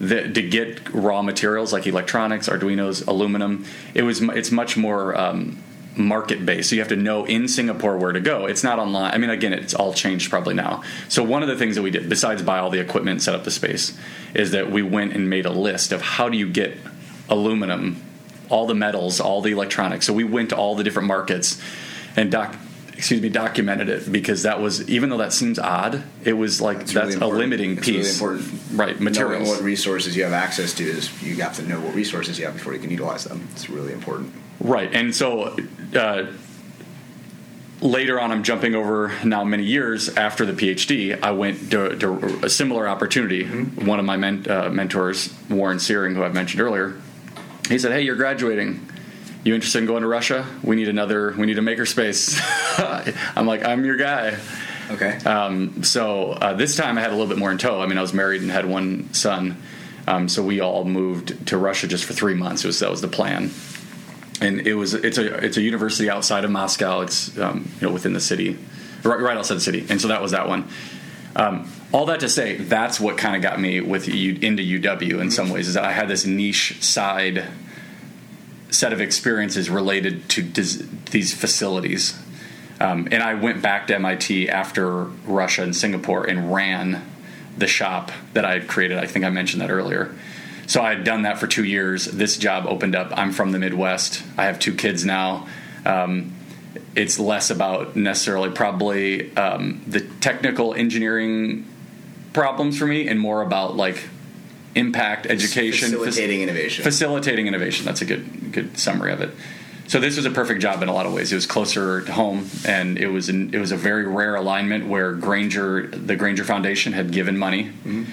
the, 0.00 0.28
to 0.32 0.42
get 0.42 0.92
raw 0.92 1.22
materials 1.22 1.72
like 1.72 1.86
electronics, 1.86 2.48
Arduino's, 2.48 3.02
aluminum, 3.02 3.64
it 3.94 4.02
was 4.02 4.20
it's 4.20 4.50
much 4.50 4.76
more 4.76 5.16
um, 5.16 5.62
market 5.96 6.44
based. 6.44 6.70
So 6.70 6.74
you 6.74 6.80
have 6.80 6.88
to 6.88 6.96
know 6.96 7.24
in 7.24 7.46
Singapore 7.46 7.96
where 7.96 8.12
to 8.12 8.20
go. 8.20 8.46
It's 8.46 8.64
not 8.64 8.80
online. 8.80 9.12
I 9.14 9.18
mean, 9.18 9.30
again, 9.30 9.52
it's 9.52 9.74
all 9.74 9.94
changed 9.94 10.28
probably 10.28 10.54
now. 10.54 10.82
So 11.08 11.22
one 11.22 11.42
of 11.42 11.48
the 11.48 11.56
things 11.56 11.76
that 11.76 11.82
we 11.82 11.90
did, 11.90 12.08
besides 12.08 12.42
buy 12.42 12.58
all 12.58 12.70
the 12.70 12.80
equipment, 12.80 13.12
and 13.12 13.22
set 13.22 13.34
up 13.34 13.44
the 13.44 13.50
space, 13.50 13.96
is 14.34 14.50
that 14.50 14.70
we 14.72 14.82
went 14.82 15.12
and 15.12 15.30
made 15.30 15.46
a 15.46 15.52
list 15.52 15.92
of 15.92 16.02
how 16.02 16.28
do 16.28 16.36
you 16.36 16.48
get 16.48 16.76
aluminum 17.28 18.02
all 18.52 18.66
the 18.66 18.74
metals, 18.74 19.18
all 19.18 19.40
the 19.40 19.50
electronics. 19.50 20.06
So 20.06 20.12
we 20.12 20.24
went 20.24 20.50
to 20.50 20.56
all 20.56 20.74
the 20.74 20.84
different 20.84 21.08
markets 21.08 21.60
and 22.16 22.30
doc 22.30 22.54
excuse 22.94 23.20
me, 23.20 23.28
documented 23.28 23.88
it 23.88 24.12
because 24.12 24.44
that 24.44 24.60
was 24.60 24.88
even 24.88 25.10
though 25.10 25.16
that 25.16 25.32
seems 25.32 25.58
odd, 25.58 26.04
it 26.22 26.34
was 26.34 26.60
like 26.60 26.78
that's, 26.78 26.92
that's 26.92 27.16
really 27.16 27.32
a 27.32 27.36
limiting 27.36 27.78
it's 27.78 27.86
piece. 27.86 28.20
Really. 28.20 28.44
Right, 28.74 29.00
materials. 29.00 29.48
Knowing 29.48 29.56
what 29.56 29.64
resources 29.64 30.16
you 30.16 30.22
have 30.22 30.32
access 30.32 30.72
to 30.74 30.84
is 30.84 31.10
you 31.20 31.34
have 31.42 31.56
to 31.56 31.62
know 31.62 31.80
what 31.80 31.94
resources 31.96 32.38
you 32.38 32.44
have 32.44 32.54
before 32.54 32.74
you 32.74 32.78
can 32.78 32.90
utilize 32.90 33.24
them. 33.24 33.48
It's 33.52 33.68
really 33.68 33.92
important. 33.92 34.32
Right, 34.60 34.92
and 34.94 35.14
so. 35.14 35.56
Uh, 35.94 36.26
later 37.80 38.20
on, 38.20 38.30
I'm 38.30 38.44
jumping 38.44 38.76
over 38.76 39.12
now 39.24 39.42
many 39.42 39.64
years 39.64 40.08
after 40.10 40.46
the 40.46 40.52
PhD. 40.52 41.20
I 41.20 41.32
went 41.32 41.72
to, 41.72 41.96
to 41.96 42.44
a 42.44 42.48
similar 42.48 42.86
opportunity. 42.86 43.44
Mm-hmm. 43.44 43.86
One 43.86 43.98
of 43.98 44.04
my 44.04 44.16
men, 44.16 44.46
uh, 44.48 44.70
mentors, 44.70 45.34
Warren 45.50 45.80
Seering, 45.80 46.14
who 46.14 46.22
I've 46.22 46.32
mentioned 46.32 46.62
earlier, 46.62 46.94
he 47.72 47.78
said, 47.78 47.92
"Hey, 47.92 48.02
you're 48.02 48.16
graduating 48.16 48.88
you 49.44 49.54
interested 49.54 49.80
in 49.80 49.86
going 49.86 50.02
to 50.02 50.08
Russia? 50.08 50.46
We 50.62 50.76
need 50.76 50.88
another. 50.88 51.34
We 51.36 51.46
need 51.46 51.58
a 51.58 51.62
makerspace. 51.62 52.40
I'm 53.36 53.46
like, 53.46 53.64
I'm 53.64 53.84
your 53.84 53.96
guy. 53.96 54.38
Okay. 54.90 55.16
Um, 55.18 55.82
so 55.82 56.32
uh, 56.32 56.54
this 56.54 56.76
time 56.76 56.96
I 56.96 57.00
had 57.00 57.10
a 57.10 57.14
little 57.14 57.26
bit 57.26 57.38
more 57.38 57.50
in 57.50 57.58
tow. 57.58 57.80
I 57.80 57.86
mean, 57.86 57.98
I 57.98 58.02
was 58.02 58.12
married 58.12 58.42
and 58.42 58.50
had 58.50 58.66
one 58.66 59.12
son. 59.14 59.60
Um, 60.06 60.28
so 60.28 60.42
we 60.42 60.60
all 60.60 60.84
moved 60.84 61.48
to 61.48 61.56
Russia 61.56 61.88
just 61.88 62.04
for 62.04 62.12
three 62.12 62.34
months. 62.34 62.62
Was, 62.64 62.78
that 62.80 62.90
was 62.90 63.00
the 63.00 63.08
plan. 63.08 63.50
And 64.40 64.66
it 64.66 64.74
was 64.74 64.94
it's 64.94 65.18
a 65.18 65.34
it's 65.44 65.56
a 65.56 65.62
university 65.62 66.10
outside 66.10 66.44
of 66.44 66.50
Moscow. 66.50 67.00
It's 67.02 67.36
um, 67.38 67.70
you 67.80 67.86
know 67.86 67.92
within 67.92 68.12
the 68.12 68.20
city, 68.20 68.58
right, 69.04 69.20
right, 69.20 69.36
outside 69.36 69.54
the 69.54 69.60
city. 69.60 69.86
And 69.88 70.00
so 70.00 70.08
that 70.08 70.20
was 70.20 70.32
that 70.32 70.48
one. 70.48 70.68
All 71.92 72.06
that 72.06 72.20
to 72.20 72.28
say, 72.28 72.56
that's 72.56 72.98
what 72.98 73.18
kind 73.18 73.36
of 73.36 73.42
got 73.42 73.60
me 73.60 73.80
with 73.80 74.08
into 74.08 74.62
UW 74.62 75.20
in 75.20 75.30
some 75.30 75.50
ways. 75.50 75.68
Is 75.68 75.74
that 75.74 75.84
I 75.84 75.92
had 75.92 76.08
this 76.08 76.24
niche 76.24 76.82
side 76.82 77.46
set 78.70 78.92
of 78.92 79.00
experiences 79.00 79.68
related 79.68 80.28
to 80.30 80.42
dis- 80.42 80.82
these 81.10 81.34
facilities. 81.34 82.18
Um, 82.80 83.08
and 83.12 83.22
I 83.22 83.34
went 83.34 83.62
back 83.62 83.86
to 83.88 83.94
MIT 83.94 84.48
after 84.48 85.04
Russia 85.04 85.62
and 85.62 85.76
Singapore 85.76 86.24
and 86.24 86.52
ran 86.52 87.02
the 87.56 87.66
shop 87.66 88.10
that 88.32 88.44
I 88.44 88.54
had 88.54 88.68
created. 88.68 88.98
I 88.98 89.06
think 89.06 89.24
I 89.24 89.30
mentioned 89.30 89.60
that 89.60 89.70
earlier. 89.70 90.14
So 90.66 90.80
I 90.80 90.94
had 90.94 91.04
done 91.04 91.22
that 91.22 91.38
for 91.38 91.46
two 91.46 91.64
years. 91.64 92.06
This 92.06 92.36
job 92.38 92.66
opened 92.66 92.96
up. 92.96 93.12
I'm 93.16 93.32
from 93.32 93.52
the 93.52 93.58
Midwest. 93.58 94.22
I 94.38 94.44
have 94.44 94.58
two 94.58 94.74
kids 94.74 95.04
now. 95.04 95.46
Um, 95.84 96.32
it's 96.96 97.18
less 97.18 97.50
about 97.50 97.94
necessarily 97.94 98.50
probably 98.50 99.36
um, 99.36 99.82
the 99.86 100.00
technical 100.00 100.74
engineering 100.74 101.66
problems 102.32 102.78
for 102.78 102.86
me 102.86 103.08
and 103.08 103.18
more 103.18 103.42
about 103.42 103.76
like 103.76 104.08
impact 104.74 105.26
education 105.26 105.90
facilitating 105.90 106.40
fac- 106.40 106.48
innovation 106.48 106.84
facilitating 106.84 107.46
innovation 107.46 107.84
that's 107.84 108.00
a 108.00 108.04
good 108.04 108.52
good 108.52 108.78
summary 108.78 109.12
of 109.12 109.20
it 109.20 109.30
so 109.86 110.00
this 110.00 110.16
was 110.16 110.24
a 110.24 110.30
perfect 110.30 110.62
job 110.62 110.82
in 110.82 110.88
a 110.88 110.92
lot 110.92 111.04
of 111.04 111.12
ways 111.12 111.30
it 111.30 111.34
was 111.34 111.46
closer 111.46 112.00
to 112.00 112.12
home 112.12 112.48
and 112.66 112.96
it 112.96 113.08
was 113.08 113.28
an, 113.28 113.52
it 113.54 113.58
was 113.58 113.72
a 113.72 113.76
very 113.76 114.06
rare 114.06 114.34
alignment 114.34 114.86
where 114.86 115.12
Grainger 115.12 115.88
the 115.88 116.16
Grainger 116.16 116.44
Foundation 116.44 116.94
had 116.94 117.12
given 117.12 117.36
money 117.36 117.64
mm-hmm. 117.64 118.04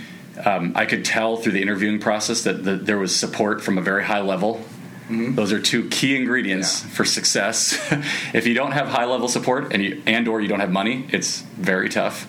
um, 0.45 0.73
I 0.75 0.85
could 0.85 1.05
tell 1.05 1.37
through 1.37 1.53
the 1.53 1.61
interviewing 1.61 1.99
process 1.99 2.43
that 2.43 2.65
the, 2.65 2.75
there 2.75 2.97
was 2.97 3.15
support 3.15 3.63
from 3.63 3.77
a 3.77 3.81
very 3.81 4.03
high 4.03 4.21
level 4.21 4.65
Mm-hmm. 5.09 5.33
Those 5.33 5.51
are 5.51 5.59
two 5.59 5.89
key 5.89 6.15
ingredients 6.15 6.83
yeah. 6.83 6.89
for 6.91 7.03
success. 7.03 7.79
if 8.33 8.45
you 8.45 8.53
don't 8.53 8.73
have 8.73 8.87
high 8.87 9.05
level 9.05 9.27
support 9.27 9.73
and 9.73 9.83
you, 9.83 10.03
and 10.05 10.27
or 10.27 10.39
you 10.39 10.47
don't 10.47 10.59
have 10.59 10.71
money, 10.71 11.07
it's 11.09 11.41
very 11.57 11.89
tough. 11.89 12.27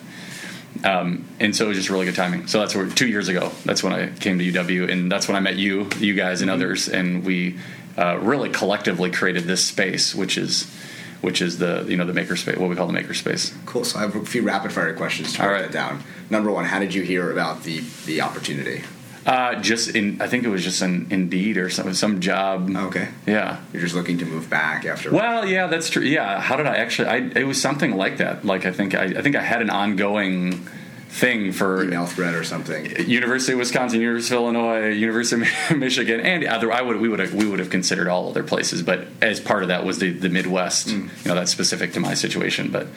Um, 0.83 1.25
and 1.39 1.55
so 1.55 1.65
it 1.65 1.69
was 1.69 1.77
just 1.77 1.89
really 1.89 2.05
good 2.05 2.15
timing. 2.15 2.47
So 2.47 2.59
that's 2.59 2.75
where 2.75 2.87
two 2.87 3.07
years 3.07 3.27
ago. 3.27 3.51
That's 3.65 3.83
when 3.83 3.93
I 3.93 4.09
came 4.09 4.39
to 4.39 4.51
UW, 4.51 4.91
and 4.91 5.11
that's 5.11 5.27
when 5.27 5.37
I 5.37 5.39
met 5.39 5.55
you, 5.55 5.87
you 5.99 6.15
guys, 6.15 6.41
and 6.41 6.49
mm-hmm. 6.49 6.61
others, 6.61 6.89
and 6.89 7.23
we 7.23 7.57
uh, 7.97 8.17
really 8.21 8.49
collectively 8.49 9.11
created 9.11 9.43
this 9.43 9.63
space, 9.63 10.15
which 10.15 10.37
is 10.37 10.71
which 11.21 11.41
is 11.41 11.59
the 11.59 11.85
you 11.87 11.97
know 11.97 12.05
the 12.05 12.19
makerspace, 12.19 12.57
what 12.57 12.69
we 12.69 12.75
call 12.75 12.87
the 12.87 12.99
makerspace. 12.99 13.53
Cool. 13.65 13.85
So 13.85 13.99
I 13.99 14.01
have 14.01 14.15
a 14.15 14.25
few 14.25 14.41
rapid 14.41 14.73
fire 14.73 14.93
questions 14.95 15.33
to 15.33 15.43
write 15.43 15.61
that 15.61 15.71
down. 15.71 16.03
Number 16.29 16.51
one, 16.51 16.65
how 16.65 16.79
did 16.79 16.93
you 16.93 17.03
hear 17.03 17.31
about 17.31 17.63
the 17.63 17.83
the 18.05 18.21
opportunity? 18.21 18.83
Uh, 19.25 19.61
just 19.61 19.95
in, 19.95 20.19
I 20.19 20.27
think 20.27 20.43
it 20.43 20.49
was 20.49 20.63
just 20.63 20.81
an 20.81 21.07
Indeed 21.11 21.57
or 21.57 21.69
some 21.69 21.93
some 21.93 22.19
job. 22.19 22.75
Okay. 22.75 23.09
Yeah. 23.27 23.61
You're 23.71 23.83
just 23.83 23.93
looking 23.93 24.17
to 24.19 24.25
move 24.25 24.49
back 24.49 24.85
after. 24.85 25.11
Well, 25.11 25.47
yeah, 25.47 25.67
that's 25.67 25.89
true. 25.89 26.01
Yeah. 26.01 26.39
How 26.39 26.55
did 26.55 26.65
I 26.65 26.77
actually? 26.77 27.07
I 27.07 27.17
it 27.35 27.43
was 27.45 27.61
something 27.61 27.95
like 27.95 28.17
that. 28.17 28.43
Like 28.43 28.65
I 28.65 28.71
think 28.71 28.95
I, 28.95 29.05
I 29.05 29.21
think 29.21 29.35
I 29.35 29.41
had 29.41 29.61
an 29.61 29.69
ongoing 29.69 30.67
thing 31.09 31.51
for 31.51 31.83
email 31.83 32.05
thread 32.05 32.33
or 32.33 32.43
something. 32.43 33.07
University 33.07 33.53
of 33.53 33.59
Wisconsin, 33.59 33.99
University 33.99 34.33
of 34.33 34.41
Illinois, 34.41 34.87
University 34.87 35.43
of 35.69 35.77
Michigan, 35.77 36.19
and 36.21 36.43
other. 36.45 36.71
I 36.71 36.81
would 36.81 36.99
we 36.99 37.07
would 37.07 37.19
have, 37.19 37.33
we 37.33 37.47
would 37.47 37.59
have 37.59 37.69
considered 37.69 38.07
all 38.07 38.29
other 38.29 38.43
places, 38.43 38.81
but 38.81 39.07
as 39.21 39.39
part 39.39 39.61
of 39.61 39.69
that 39.69 39.85
was 39.85 39.99
the 39.99 40.11
the 40.11 40.29
Midwest. 40.29 40.87
Mm. 40.87 41.23
You 41.23 41.29
know, 41.29 41.35
that's 41.35 41.51
specific 41.51 41.93
to 41.93 41.99
my 41.99 42.15
situation, 42.15 42.71
but. 42.71 42.87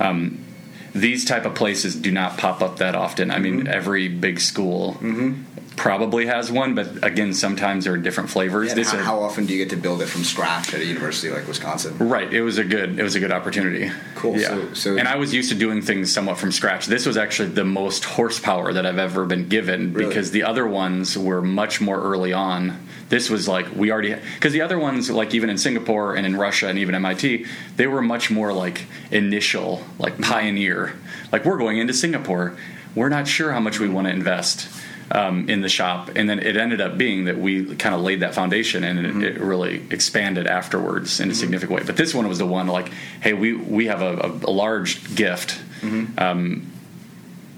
Um, 0.00 0.46
these 0.94 1.24
type 1.24 1.44
of 1.44 1.54
places 1.54 1.94
do 1.94 2.10
not 2.10 2.38
pop 2.38 2.62
up 2.62 2.78
that 2.78 2.94
often. 2.94 3.30
I 3.30 3.38
mean, 3.38 3.60
mm-hmm. 3.60 3.68
every 3.68 4.08
big 4.08 4.40
school 4.40 4.94
mm-hmm 4.94 5.44
probably 5.80 6.26
has 6.26 6.52
one, 6.52 6.74
but 6.74 7.02
again, 7.02 7.32
sometimes 7.32 7.84
there 7.84 7.94
are 7.94 7.98
different 7.98 8.28
flavors. 8.28 8.76
Yeah, 8.76 8.84
how, 8.84 8.98
a, 8.98 9.02
how, 9.02 9.22
often 9.22 9.46
do 9.46 9.54
you 9.54 9.64
get 9.64 9.70
to 9.70 9.80
build 9.80 10.02
it 10.02 10.06
from 10.06 10.24
scratch 10.24 10.74
at 10.74 10.80
a 10.80 10.84
university 10.84 11.32
like 11.32 11.48
Wisconsin? 11.48 11.96
Right. 11.96 12.30
It 12.30 12.42
was 12.42 12.58
a 12.58 12.64
good. 12.64 12.98
It 12.98 13.02
was 13.02 13.14
a 13.14 13.20
good 13.20 13.32
opportunity. 13.32 13.90
Cool. 14.14 14.36
Yeah. 14.36 14.48
So, 14.48 14.74
so 14.74 14.98
and 14.98 15.08
I 15.08 15.16
was 15.16 15.32
used 15.32 15.48
to 15.50 15.54
doing 15.54 15.80
things 15.80 16.12
somewhat 16.12 16.36
from 16.36 16.52
scratch. 16.52 16.84
This 16.84 17.06
was 17.06 17.16
actually 17.16 17.48
the 17.50 17.64
most 17.64 18.04
horsepower 18.04 18.74
that 18.74 18.84
I've 18.84 18.98
ever 18.98 19.24
been 19.24 19.48
given 19.48 19.94
really? 19.94 20.08
because 20.08 20.32
the 20.32 20.42
other 20.42 20.66
ones 20.66 21.16
were 21.16 21.40
much 21.40 21.80
more 21.80 21.98
early 21.98 22.34
on. 22.34 22.86
This 23.10 23.28
was 23.28 23.48
like 23.48 23.66
we 23.74 23.90
already 23.90 24.14
because 24.34 24.52
the 24.52 24.62
other 24.62 24.78
ones, 24.78 25.10
like 25.10 25.34
even 25.34 25.50
in 25.50 25.58
Singapore 25.58 26.14
and 26.14 26.24
in 26.24 26.36
Russia 26.36 26.68
and 26.68 26.78
even 26.78 26.94
MIT, 26.94 27.44
they 27.76 27.88
were 27.88 28.00
much 28.00 28.30
more 28.30 28.52
like 28.52 28.86
initial, 29.10 29.84
like 29.98 30.14
mm-hmm. 30.14 30.22
pioneer. 30.22 30.94
Like 31.32 31.44
we're 31.44 31.58
going 31.58 31.78
into 31.78 31.92
Singapore. 31.92 32.56
We're 32.94 33.08
not 33.08 33.26
sure 33.26 33.52
how 33.52 33.60
much 33.60 33.80
we 33.80 33.88
want 33.88 34.06
to 34.06 34.12
invest 34.12 34.68
um, 35.10 35.48
in 35.48 35.60
the 35.60 35.68
shop, 35.68 36.10
and 36.14 36.30
then 36.30 36.38
it 36.38 36.56
ended 36.56 36.80
up 36.80 36.96
being 36.96 37.24
that 37.24 37.36
we 37.36 37.74
kind 37.74 37.96
of 37.96 38.00
laid 38.00 38.20
that 38.20 38.32
foundation, 38.32 38.84
and 38.84 39.00
mm-hmm. 39.00 39.22
it, 39.22 39.36
it, 39.36 39.40
really 39.40 39.84
expanded 39.90 40.46
afterwards 40.46 41.18
in 41.18 41.28
a 41.28 41.32
mm-hmm. 41.32 41.40
significant 41.40 41.76
way. 41.78 41.82
But 41.84 41.96
this 41.96 42.14
one 42.14 42.28
was 42.28 42.38
the 42.38 42.46
one 42.46 42.68
like, 42.68 42.92
hey, 43.20 43.32
we 43.32 43.54
we 43.54 43.86
have 43.86 44.02
a, 44.02 44.18
a, 44.18 44.50
a 44.50 44.52
large 44.52 45.16
gift. 45.16 45.60
Mm-hmm. 45.80 46.16
Um, 46.16 46.72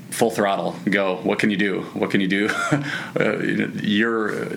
full 0.09 0.31
throttle, 0.31 0.77
go. 0.85 1.17
What 1.17 1.39
can 1.39 1.51
you 1.51 1.59
do? 1.59 1.83
What 1.93 2.11
can 2.11 2.23
you 2.23 2.29
do? 2.29 2.49
uh, 3.21 3.39
you're 3.83 4.45
uh, 4.45 4.57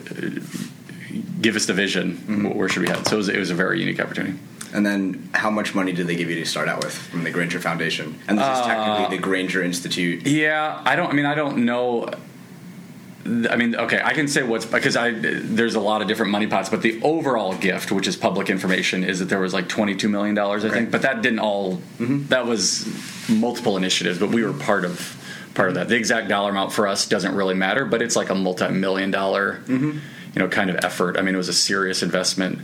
give 1.42 1.56
us 1.56 1.66
the 1.66 1.74
vision. 1.74 2.18
Mm-hmm. 2.18 2.50
Where 2.58 2.70
should 2.70 2.82
we 2.82 2.90
head? 2.90 3.08
So 3.08 3.16
it 3.16 3.18
was, 3.18 3.30
it 3.30 3.38
was, 3.38 3.50
a 3.50 3.56
very 3.56 3.80
unique 3.80 4.00
opportunity. 4.00 4.38
And 4.74 4.86
then, 4.86 5.30
how 5.34 5.50
much 5.50 5.74
money 5.74 5.94
did 5.94 6.08
they 6.08 6.16
give 6.16 6.30
you 6.30 6.36
to 6.36 6.46
start 6.46 6.68
out 6.68 6.84
with 6.84 6.94
from 6.94 7.24
the 7.24 7.32
Grainger 7.32 7.60
Foundation? 7.60 8.20
And 8.28 8.38
this 8.38 8.46
is 8.46 8.66
technically 8.66 9.06
uh, 9.06 9.10
the 9.10 9.18
Grainger 9.18 9.62
Institute. 9.64 10.28
Yeah, 10.28 10.82
I 10.84 10.96
don't. 10.96 11.10
I 11.10 11.14
mean, 11.14 11.26
I 11.26 11.36
don't 11.36 11.66
know 11.66 12.10
I 13.26 13.56
mean, 13.56 13.76
okay, 13.76 14.00
I 14.04 14.14
can 14.14 14.28
say 14.28 14.44
what's 14.44 14.66
because 14.66 14.96
I 14.96 15.12
there's 15.12 15.74
a 15.74 15.80
lot 15.80 16.04
of 16.04 16.08
different 16.08 16.32
money 16.32 16.46
pots, 16.46 16.70
but 16.70 16.84
the 16.84 17.02
overall 17.02 17.56
gift, 17.56 17.92
which 17.92 18.08
is 18.08 18.16
public 18.16 18.52
information, 18.52 19.04
is 19.04 19.18
that 19.18 19.30
there 19.30 19.40
was 19.40 19.52
like 19.52 19.68
22 19.68 20.08
million 20.08 20.36
dollars, 20.36 20.64
I 20.64 20.70
think. 20.70 20.92
But 20.92 21.02
that 21.02 21.24
didn't 21.24 21.40
all. 21.40 21.78
Mm-hmm. 21.98 22.28
That 22.28 22.46
was 22.46 22.86
multiple 23.28 23.78
initiatives, 23.78 24.20
but 24.20 24.30
we 24.30 24.44
were 24.44 24.54
part 24.54 24.86
of 24.86 25.20
part 25.56 25.70
of 25.70 25.76
that. 25.76 25.88
The 25.88 25.96
exact 25.96 26.28
dollar 26.28 26.52
amount 26.52 26.72
for 26.72 26.88
us 26.88 27.08
doesn't 27.08 27.34
really 27.34 27.56
matter, 27.56 27.84
but 27.84 28.04
it's 28.04 28.16
like 28.16 28.30
a 28.30 28.36
multi-million 28.36 29.10
dollar, 29.10 29.64
mm-hmm. 29.66 29.98
You 30.36 30.42
know, 30.42 30.48
kind 30.48 30.70
of 30.70 30.84
effort. 30.84 31.18
I 31.18 31.22
mean, 31.22 31.34
it 31.34 31.38
was 31.38 31.50
a 31.50 31.54
serious 31.54 32.04
investment 32.04 32.60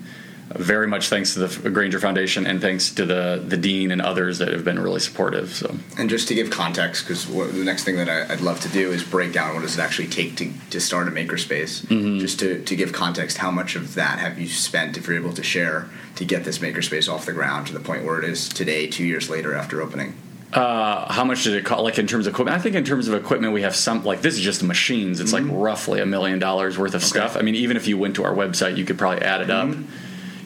very 0.56 0.88
much 0.88 1.10
thanks 1.10 1.34
to 1.34 1.48
the 1.48 1.70
Grainger 1.70 2.00
Foundation 2.00 2.46
and 2.46 2.62
thanks 2.62 2.92
to 2.92 3.06
the 3.06 3.42
the 3.46 3.58
dean 3.58 3.92
and 3.92 4.02
others 4.02 4.40
that 4.40 4.50
have 4.50 4.64
been 4.64 4.80
really 4.80 5.00
supportive. 5.00 5.54
So, 5.54 5.76
and 5.98 6.10
just 6.10 6.28
to 6.30 6.36
give 6.36 6.50
context, 6.50 7.06
because 7.06 7.26
the 7.26 7.64
next 7.64 7.84
thing 7.84 7.96
that 7.98 8.10
I, 8.10 8.28
would 8.34 8.42
love 8.42 8.60
to 8.62 8.70
do 8.70 8.92
is 8.92 9.04
break 9.04 9.34
down 9.34 9.56
what 9.56 9.62
does 9.62 9.78
it 9.78 9.82
actually 9.82 10.08
take 10.08 10.36
to, 10.38 10.52
to 10.72 10.82
start 10.82 11.08
a 11.08 11.12
makerspace. 11.12 11.86
Mm-hmm. 11.86 12.20
Just 12.20 12.40
to, 12.40 12.64
to 12.64 12.76
give 12.76 12.92
context, 12.92 13.38
how 13.38 13.52
much 13.52 13.76
of 13.76 13.96
that 13.96 14.20
have 14.20 14.40
you 14.40 14.48
spent, 14.48 14.98
if 14.98 15.08
you're 15.08 15.16
able 15.16 15.34
to 15.34 15.44
share, 15.44 15.90
to 16.16 16.26
get 16.26 16.44
this 16.44 16.60
makerspace 16.60 17.12
off 17.12 17.26
the 17.26 17.34
ground 17.34 17.68
to 17.68 17.74
the 17.74 17.80
point 17.80 18.04
where 18.04 18.20
it 18.20 18.26
is 18.26 18.50
today, 18.50 18.88
two 18.88 19.06
years 19.06 19.30
later 19.30 19.56
after 19.56 19.82
opening? 19.82 20.16
Uh, 20.54 21.12
how 21.12 21.24
much 21.24 21.46
did 21.46 21.54
it 21.54 21.64
cost? 21.64 21.82
Like 21.82 21.98
in 21.98 22.08
terms 22.08 22.28
of 22.28 22.34
equipment, 22.34 22.58
I 22.58 22.62
think 22.62 22.76
in 22.76 22.84
terms 22.84 23.08
of 23.08 23.14
equipment, 23.14 23.54
we 23.54 23.62
have 23.62 23.76
some. 23.76 24.04
Like 24.04 24.22
this 24.22 24.36
is 24.36 24.42
just 24.42 24.64
machines. 24.64 25.20
It's 25.20 25.32
mm-hmm. 25.32 25.50
like 25.50 25.58
roughly 25.64 26.02
a 26.02 26.06
million 26.06 26.40
dollars 26.40 26.78
worth 26.78 26.94
of 26.94 27.02
okay. 27.02 27.08
stuff. 27.08 27.38
I 27.38 27.42
mean, 27.42 27.56
even 27.56 27.78
if 27.78 27.88
you 27.88 27.98
went 27.98 28.16
to 28.18 28.26
our 28.26 28.34
website, 28.34 28.76
you 28.76 28.84
could 28.84 28.98
probably 28.98 29.22
add 29.22 29.42
it 29.42 29.48
mm-hmm. 29.48 29.84
up 29.84 29.90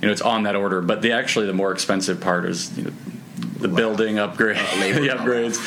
you 0.06 0.08
know 0.08 0.12
it's 0.12 0.22
on 0.22 0.44
that 0.44 0.56
order. 0.56 0.82
But 0.82 1.02
the 1.02 1.14
actually 1.14 1.48
the 1.48 1.54
more 1.54 1.72
expensive 1.72 2.22
part 2.22 2.46
is 2.46 2.76
you 2.78 2.84
know, 2.86 2.92
the 3.58 3.70
wow. 3.70 3.76
building 3.76 4.20
upgrade, 4.20 4.58
uh, 4.58 4.62
the 4.76 5.08
upgrades, 5.08 5.58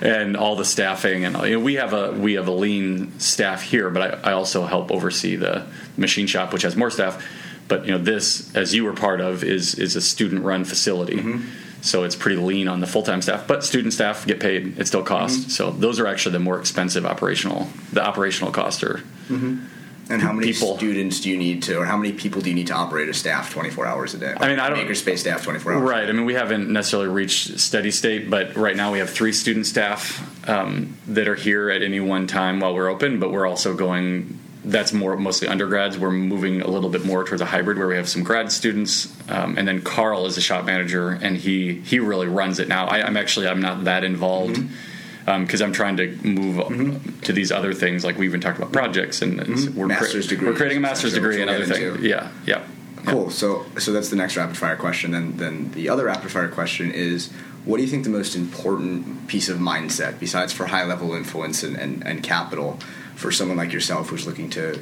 and 0.00 0.36
all 0.36 0.56
the 0.56 0.64
staffing. 0.64 1.24
And 1.24 1.36
you 1.42 1.58
know, 1.58 1.60
we 1.60 1.74
have 1.74 1.92
a 1.92 2.12
we 2.12 2.34
have 2.34 2.48
a 2.48 2.52
lean 2.52 3.18
staff 3.18 3.62
here, 3.62 3.90
but 3.90 4.24
I, 4.24 4.30
I 4.30 4.32
also 4.34 4.66
help 4.66 4.90
oversee 4.90 5.36
the 5.36 5.66
machine 5.96 6.26
shop, 6.26 6.52
which 6.52 6.62
has 6.62 6.76
more 6.76 6.90
staff. 6.90 7.26
But 7.66 7.86
you 7.86 7.92
know, 7.92 7.98
this 7.98 8.54
as 8.54 8.74
you 8.74 8.84
were 8.84 8.92
part 8.92 9.20
of 9.20 9.42
is 9.42 9.74
is 9.74 9.96
a 9.96 10.00
student 10.00 10.44
run 10.44 10.64
facility. 10.64 11.16
Mm-hmm. 11.16 11.48
So 11.80 12.02
it's 12.04 12.16
pretty 12.16 12.36
lean 12.36 12.66
on 12.68 12.80
the 12.80 12.86
full 12.86 13.02
time 13.02 13.22
staff, 13.22 13.46
but 13.46 13.64
student 13.64 13.94
staff 13.94 14.26
get 14.26 14.40
paid. 14.40 14.78
It 14.78 14.86
still 14.86 15.02
costs. 15.02 15.38
Mm-hmm. 15.38 15.50
So 15.50 15.70
those 15.70 16.00
are 16.00 16.06
actually 16.06 16.32
the 16.32 16.40
more 16.40 16.58
expensive 16.58 17.06
operational. 17.06 17.68
The 17.92 18.04
operational 18.04 18.52
costs 18.52 18.82
are 18.82 19.02
mm-hmm 19.28 19.64
And 20.10 20.22
how 20.22 20.32
many 20.32 20.52
people. 20.52 20.76
students 20.76 21.20
do 21.20 21.28
you 21.28 21.36
need 21.36 21.62
to, 21.64 21.76
or 21.78 21.84
how 21.84 21.96
many 21.96 22.12
people 22.14 22.40
do 22.40 22.48
you 22.48 22.56
need 22.56 22.68
to 22.68 22.74
operate 22.74 23.08
a 23.10 23.14
staff 23.14 23.52
24 23.52 23.86
hours 23.86 24.14
a 24.14 24.18
day? 24.18 24.34
I 24.40 24.48
mean, 24.48 24.58
I 24.58 24.70
don't- 24.70 24.78
makerspace 24.78 25.18
staff 25.18 25.44
24 25.44 25.74
hours. 25.74 25.82
Right. 25.82 26.08
I 26.08 26.12
mean, 26.12 26.24
we 26.24 26.34
haven't 26.34 26.70
necessarily 26.70 27.08
reached 27.10 27.60
steady 27.60 27.90
state, 27.90 28.30
but 28.30 28.56
right 28.56 28.74
now 28.74 28.90
we 28.90 28.98
have 29.00 29.10
three 29.10 29.32
student 29.32 29.66
staff 29.66 30.48
um, 30.48 30.96
that 31.06 31.28
are 31.28 31.34
here 31.34 31.70
at 31.70 31.82
any 31.82 32.00
one 32.00 32.26
time 32.26 32.58
while 32.60 32.74
we're 32.74 32.88
open. 32.88 33.20
But 33.20 33.30
we're 33.32 33.46
also 33.46 33.74
going. 33.74 34.38
That's 34.70 34.92
more 34.92 35.16
mostly 35.16 35.48
undergrads. 35.48 35.98
We're 35.98 36.10
moving 36.10 36.60
a 36.60 36.68
little 36.68 36.90
bit 36.90 37.04
more 37.04 37.24
towards 37.24 37.40
a 37.40 37.46
hybrid 37.46 37.78
where 37.78 37.88
we 37.88 37.96
have 37.96 38.08
some 38.08 38.22
grad 38.22 38.52
students, 38.52 39.08
um, 39.28 39.56
and 39.56 39.66
then 39.66 39.80
Carl 39.82 40.26
is 40.26 40.34
the 40.34 40.40
shop 40.40 40.64
manager, 40.64 41.10
and 41.10 41.36
he 41.36 41.80
he 41.80 41.98
really 41.98 42.26
runs 42.26 42.58
it 42.58 42.68
now. 42.68 42.86
I, 42.86 43.02
I'm 43.02 43.16
actually 43.16 43.48
I'm 43.48 43.60
not 43.60 43.84
that 43.84 44.04
involved. 44.04 44.56
Mm-hmm. 44.56 45.30
Um, 45.30 45.44
because 45.44 45.60
I'm 45.60 45.72
trying 45.72 45.98
to 45.98 46.06
move 46.22 46.56
mm-hmm. 46.56 47.20
to 47.20 47.32
these 47.34 47.52
other 47.52 47.74
things, 47.74 48.02
like 48.02 48.16
we 48.16 48.24
even 48.24 48.40
talked 48.40 48.56
about 48.56 48.72
projects, 48.72 49.20
and 49.20 49.38
it's- 49.38 49.66
mm-hmm. 49.66 49.78
we're, 49.78 49.86
Master's 49.86 50.26
degree, 50.26 50.48
we're 50.48 50.56
creating 50.56 50.78
a 50.78 50.80
master's 50.80 51.12
degree 51.12 51.42
and 51.42 51.50
other 51.50 51.66
things. 51.66 52.00
Yeah, 52.00 52.30
yeah. 52.46 52.64
Cool. 53.04 53.30
So, 53.30 53.66
so 53.78 53.92
that's 53.92 54.08
the 54.08 54.16
next 54.16 54.38
rapid 54.38 54.56
fire 54.56 54.76
question. 54.76 55.10
Then, 55.10 55.36
then 55.36 55.70
the 55.72 55.90
other 55.90 56.06
rapid 56.06 56.30
fire 56.30 56.48
question 56.48 56.90
is, 56.90 57.30
what 57.64 57.76
do 57.76 57.82
you 57.82 57.88
think 57.90 58.04
the 58.04 58.10
most 58.10 58.36
important 58.36 59.28
piece 59.28 59.50
of 59.50 59.58
mindset, 59.58 60.18
besides 60.18 60.52
for 60.52 60.66
high 60.66 60.84
level 60.84 61.12
influence 61.12 61.62
and, 61.62 61.76
and, 61.76 62.06
and 62.06 62.22
capital, 62.22 62.78
for 63.18 63.32
someone 63.32 63.56
like 63.56 63.72
yourself 63.72 64.08
who's 64.10 64.26
looking 64.26 64.48
to 64.48 64.78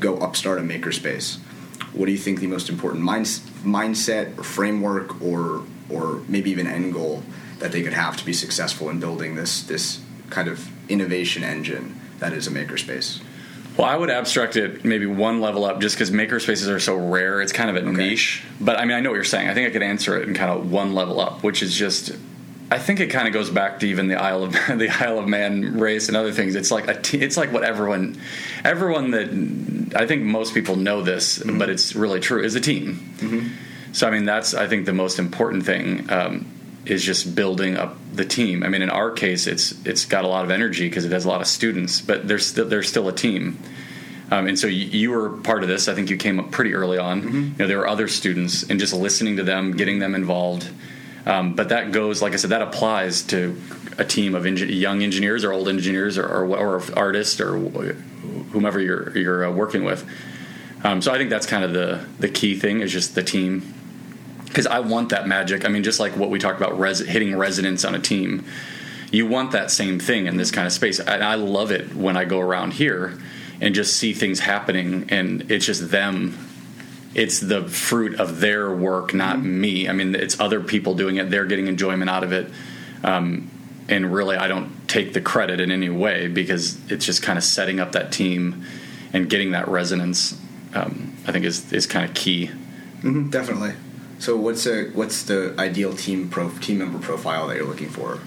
go 0.00 0.18
upstart 0.18 0.58
a 0.58 0.62
makerspace? 0.62 1.38
What 1.92 2.06
do 2.06 2.12
you 2.12 2.18
think 2.18 2.40
the 2.40 2.48
most 2.48 2.68
important 2.68 3.02
minds, 3.02 3.40
mindset 3.64 4.36
or 4.36 4.42
framework, 4.42 5.22
or 5.22 5.62
or 5.88 6.20
maybe 6.28 6.50
even 6.50 6.66
end 6.66 6.92
goal 6.92 7.22
that 7.60 7.72
they 7.72 7.82
could 7.82 7.92
have 7.92 8.16
to 8.16 8.24
be 8.24 8.32
successful 8.32 8.90
in 8.90 8.98
building 9.00 9.34
this 9.36 9.62
this 9.62 10.00
kind 10.30 10.48
of 10.48 10.68
innovation 10.88 11.42
engine 11.44 11.98
that 12.18 12.32
is 12.32 12.46
a 12.46 12.50
makerspace? 12.50 13.20
Well, 13.76 13.86
I 13.88 13.96
would 13.96 14.10
abstract 14.10 14.56
it 14.56 14.84
maybe 14.84 15.06
one 15.06 15.40
level 15.40 15.64
up 15.64 15.80
just 15.80 15.94
because 15.96 16.10
makerspaces 16.10 16.68
are 16.68 16.80
so 16.80 16.96
rare. 16.96 17.40
It's 17.40 17.52
kind 17.52 17.70
of 17.70 17.76
a 17.76 17.88
Okay. 17.88 17.96
niche. 17.96 18.42
But 18.60 18.78
I 18.80 18.84
mean, 18.84 18.96
I 18.96 19.00
know 19.00 19.10
what 19.10 19.14
you're 19.14 19.24
saying. 19.24 19.48
I 19.48 19.54
think 19.54 19.68
I 19.68 19.70
could 19.70 19.82
answer 19.82 20.20
it 20.20 20.28
in 20.28 20.34
kind 20.34 20.50
of 20.50 20.70
one 20.70 20.92
level 20.92 21.20
up, 21.20 21.44
which 21.44 21.62
is 21.62 21.74
just. 21.76 22.12
I 22.72 22.78
think 22.78 23.00
it 23.00 23.08
kind 23.08 23.26
of 23.26 23.34
goes 23.34 23.50
back 23.50 23.80
to 23.80 23.88
even 23.88 24.06
the 24.06 24.14
Isle 24.14 24.44
of 24.44 24.52
the 24.78 24.88
Isle 25.00 25.18
of 25.18 25.26
Man 25.28 25.78
race 25.78 26.08
and 26.08 26.16
other 26.16 26.32
things. 26.32 26.54
It's 26.54 26.70
like 26.70 26.88
a 26.88 27.00
t- 27.00 27.20
it's 27.20 27.36
like 27.36 27.52
what 27.52 27.64
everyone, 27.64 28.20
everyone 28.64 29.10
that 29.10 29.94
I 29.96 30.06
think 30.06 30.22
most 30.22 30.54
people 30.54 30.76
know 30.76 31.02
this, 31.02 31.42
but 31.42 31.68
it's 31.68 31.96
really 31.96 32.20
true 32.20 32.42
is 32.42 32.54
a 32.54 32.60
team. 32.60 33.52
So 33.92 34.06
I 34.06 34.10
mean, 34.10 34.24
that's 34.24 34.54
I 34.54 34.68
think 34.68 34.86
the 34.86 34.92
most 34.92 35.18
important 35.18 35.66
thing 35.66 36.08
um, 36.10 36.46
is 36.86 37.04
just 37.04 37.34
building 37.34 37.76
up 37.76 37.96
the 38.12 38.24
team. 38.24 38.62
I 38.62 38.68
mean, 38.68 38.82
in 38.82 38.90
our 38.90 39.10
case, 39.10 39.48
it's 39.48 39.74
it's 39.84 40.04
got 40.06 40.24
a 40.24 40.28
lot 40.28 40.44
of 40.44 40.50
energy 40.52 40.88
because 40.88 41.04
it 41.04 41.12
has 41.12 41.24
a 41.24 41.28
lot 41.28 41.40
of 41.40 41.48
students, 41.48 42.00
but 42.00 42.28
there's 42.28 42.46
still 42.46 42.68
there's 42.68 42.88
still 42.88 43.08
a 43.08 43.12
team. 43.12 43.58
Um, 44.30 44.46
and 44.46 44.56
so 44.56 44.68
you, 44.68 44.84
you 44.86 45.10
were 45.10 45.30
part 45.30 45.64
of 45.64 45.68
this. 45.68 45.88
I 45.88 45.94
think 45.94 46.08
you 46.08 46.16
came 46.16 46.38
up 46.38 46.52
pretty 46.52 46.72
early 46.72 46.98
on. 46.98 47.22
You 47.22 47.54
know, 47.58 47.66
there 47.66 47.78
were 47.78 47.88
other 47.88 48.06
students, 48.06 48.62
and 48.62 48.78
just 48.78 48.94
listening 48.94 49.38
to 49.38 49.42
them, 49.42 49.72
getting 49.76 49.98
them 49.98 50.14
involved. 50.14 50.70
Um, 51.26 51.54
but 51.54 51.68
that 51.68 51.92
goes, 51.92 52.22
like 52.22 52.32
I 52.32 52.36
said, 52.36 52.50
that 52.50 52.62
applies 52.62 53.22
to 53.24 53.60
a 53.98 54.04
team 54.04 54.34
of 54.34 54.44
engi- 54.44 54.80
young 54.80 55.02
engineers 55.02 55.44
or 55.44 55.52
old 55.52 55.68
engineers 55.68 56.16
or, 56.16 56.26
or, 56.26 56.56
or 56.56 56.82
artists 56.96 57.40
or 57.40 57.58
whomever 57.58 58.80
you're 58.80 59.16
you're 59.16 59.44
uh, 59.44 59.50
working 59.50 59.84
with. 59.84 60.08
Um, 60.82 61.02
so 61.02 61.12
I 61.12 61.18
think 61.18 61.30
that's 61.30 61.46
kind 61.46 61.64
of 61.64 61.72
the 61.72 62.06
the 62.18 62.28
key 62.28 62.58
thing 62.58 62.80
is 62.80 62.92
just 62.92 63.14
the 63.14 63.22
team 63.22 63.74
because 64.46 64.66
I 64.66 64.80
want 64.80 65.10
that 65.10 65.28
magic. 65.28 65.64
I 65.64 65.68
mean, 65.68 65.84
just 65.84 66.00
like 66.00 66.16
what 66.16 66.30
we 66.30 66.38
talked 66.38 66.60
about, 66.60 66.78
res- 66.78 67.06
hitting 67.06 67.36
resonance 67.36 67.84
on 67.84 67.94
a 67.94 68.00
team, 68.00 68.44
you 69.12 69.26
want 69.26 69.52
that 69.52 69.70
same 69.70 70.00
thing 70.00 70.26
in 70.26 70.36
this 70.36 70.50
kind 70.50 70.66
of 70.66 70.72
space. 70.72 70.98
And 70.98 71.22
I 71.22 71.36
love 71.36 71.70
it 71.70 71.94
when 71.94 72.16
I 72.16 72.24
go 72.24 72.40
around 72.40 72.72
here 72.72 73.18
and 73.60 73.74
just 73.74 73.96
see 73.96 74.12
things 74.12 74.40
happening, 74.40 75.06
and 75.10 75.50
it's 75.50 75.66
just 75.66 75.90
them. 75.90 76.36
It's 77.14 77.40
the 77.40 77.68
fruit 77.68 78.20
of 78.20 78.40
their 78.40 78.70
work, 78.70 79.12
not 79.12 79.42
me. 79.42 79.88
I 79.88 79.92
mean, 79.92 80.14
it's 80.14 80.38
other 80.38 80.60
people 80.60 80.94
doing 80.94 81.16
it. 81.16 81.30
They're 81.30 81.46
getting 81.46 81.66
enjoyment 81.66 82.08
out 82.08 82.22
of 82.22 82.32
it. 82.32 82.50
Um, 83.02 83.50
and 83.88 84.12
really, 84.12 84.36
I 84.36 84.46
don't 84.46 84.88
take 84.88 85.12
the 85.12 85.20
credit 85.20 85.60
in 85.60 85.72
any 85.72 85.90
way 85.90 86.28
because 86.28 86.78
it's 86.90 87.04
just 87.04 87.22
kind 87.22 87.36
of 87.36 87.42
setting 87.42 87.80
up 87.80 87.92
that 87.92 88.12
team 88.12 88.64
and 89.12 89.28
getting 89.28 89.50
that 89.50 89.66
resonance. 89.66 90.38
Um, 90.74 91.16
I 91.26 91.32
think 91.32 91.44
is 91.44 91.72
is 91.72 91.86
kind 91.86 92.08
of 92.08 92.14
key. 92.14 92.50
Definitely. 93.02 93.72
So, 94.20 94.36
what's 94.36 94.66
a 94.66 94.84
what's 94.90 95.24
the 95.24 95.54
ideal 95.58 95.94
team 95.94 96.28
pro 96.28 96.50
team 96.58 96.78
member 96.78 96.98
profile 96.98 97.48
that 97.48 97.56
you're 97.56 97.66
looking 97.66 97.88
for? 97.88 98.20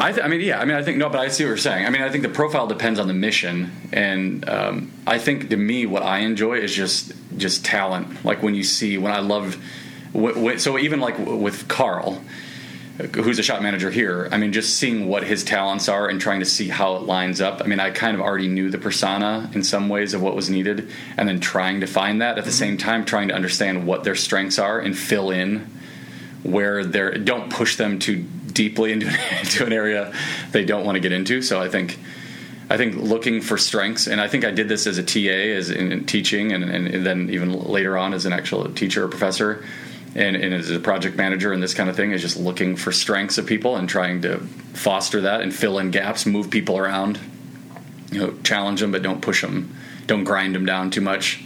I, 0.00 0.12
th- 0.12 0.24
I 0.24 0.28
mean, 0.28 0.40
yeah. 0.40 0.60
I 0.60 0.64
mean, 0.64 0.76
I 0.76 0.82
think 0.82 0.98
no, 0.98 1.08
but 1.08 1.20
I 1.20 1.28
see 1.28 1.44
what 1.44 1.48
you're 1.48 1.56
saying. 1.56 1.86
I 1.86 1.90
mean, 1.90 2.02
I 2.02 2.10
think 2.10 2.22
the 2.22 2.28
profile 2.28 2.66
depends 2.66 2.98
on 2.98 3.08
the 3.08 3.14
mission, 3.14 3.72
and 3.92 4.48
um, 4.48 4.92
I 5.06 5.18
think 5.18 5.50
to 5.50 5.56
me, 5.56 5.86
what 5.86 6.02
I 6.02 6.18
enjoy 6.18 6.54
is 6.58 6.74
just 6.74 7.12
just 7.36 7.64
talent. 7.64 8.24
Like 8.24 8.42
when 8.42 8.54
you 8.54 8.62
see, 8.62 8.98
when 8.98 9.12
I 9.12 9.20
love, 9.20 9.56
w- 10.12 10.34
w- 10.34 10.58
so 10.58 10.78
even 10.78 11.00
like 11.00 11.18
w- 11.18 11.38
with 11.38 11.68
Carl, 11.68 12.22
who's 13.14 13.38
a 13.38 13.42
shop 13.42 13.62
manager 13.62 13.90
here. 13.90 14.28
I 14.30 14.36
mean, 14.36 14.52
just 14.52 14.76
seeing 14.76 15.08
what 15.08 15.24
his 15.24 15.42
talents 15.42 15.88
are 15.88 16.08
and 16.08 16.20
trying 16.20 16.40
to 16.40 16.46
see 16.46 16.68
how 16.68 16.96
it 16.96 17.02
lines 17.02 17.40
up. 17.40 17.60
I 17.62 17.66
mean, 17.66 17.80
I 17.80 17.90
kind 17.90 18.14
of 18.14 18.20
already 18.20 18.48
knew 18.48 18.70
the 18.70 18.78
persona 18.78 19.50
in 19.52 19.64
some 19.64 19.88
ways 19.88 20.14
of 20.14 20.22
what 20.22 20.36
was 20.36 20.48
needed, 20.48 20.90
and 21.16 21.28
then 21.28 21.40
trying 21.40 21.80
to 21.80 21.86
find 21.86 22.22
that 22.22 22.38
at 22.38 22.44
the 22.44 22.52
same 22.52 22.76
time, 22.76 23.04
trying 23.04 23.28
to 23.28 23.34
understand 23.34 23.86
what 23.86 24.04
their 24.04 24.14
strengths 24.14 24.58
are 24.58 24.78
and 24.78 24.96
fill 24.96 25.30
in 25.30 25.70
where 26.44 26.84
they're 26.84 27.16
don't 27.16 27.50
push 27.50 27.76
them 27.76 27.98
too 27.98 28.24
deeply 28.54 28.92
into, 28.92 29.06
into 29.40 29.66
an 29.66 29.72
area 29.72 30.12
they 30.52 30.64
don't 30.64 30.84
want 30.84 30.96
to 30.96 31.00
get 31.00 31.12
into. 31.12 31.42
So 31.42 31.60
I 31.60 31.68
think 31.68 31.98
I 32.70 32.76
think 32.78 32.96
looking 32.96 33.42
for 33.42 33.58
strengths, 33.58 34.06
and 34.06 34.20
I 34.20 34.28
think 34.28 34.44
I 34.44 34.50
did 34.50 34.68
this 34.68 34.86
as 34.86 34.96
a 34.96 35.02
TA, 35.02 35.28
as 35.28 35.70
in, 35.70 35.92
in 35.92 36.06
teaching, 36.06 36.52
and, 36.52 36.64
and, 36.64 36.86
and 36.86 37.04
then 37.04 37.28
even 37.30 37.52
later 37.52 37.98
on 37.98 38.14
as 38.14 38.24
an 38.24 38.32
actual 38.32 38.72
teacher 38.72 39.04
or 39.04 39.08
professor, 39.08 39.64
and, 40.14 40.34
and 40.34 40.54
as 40.54 40.70
a 40.70 40.78
project 40.78 41.16
manager 41.16 41.52
and 41.52 41.62
this 41.62 41.74
kind 41.74 41.90
of 41.90 41.96
thing 41.96 42.12
is 42.12 42.22
just 42.22 42.36
looking 42.36 42.76
for 42.76 42.90
strengths 42.92 43.36
of 43.36 43.46
people 43.46 43.76
and 43.76 43.88
trying 43.88 44.22
to 44.22 44.38
foster 44.72 45.22
that 45.22 45.40
and 45.40 45.54
fill 45.54 45.78
in 45.78 45.90
gaps, 45.90 46.24
move 46.24 46.50
people 46.50 46.78
around, 46.78 47.18
you 48.10 48.20
know, 48.20 48.34
challenge 48.44 48.80
them 48.80 48.92
but 48.92 49.02
don't 49.02 49.20
push 49.20 49.42
them, 49.42 49.76
don't 50.06 50.24
grind 50.24 50.54
them 50.54 50.64
down 50.64 50.90
too 50.90 51.00
much. 51.00 51.44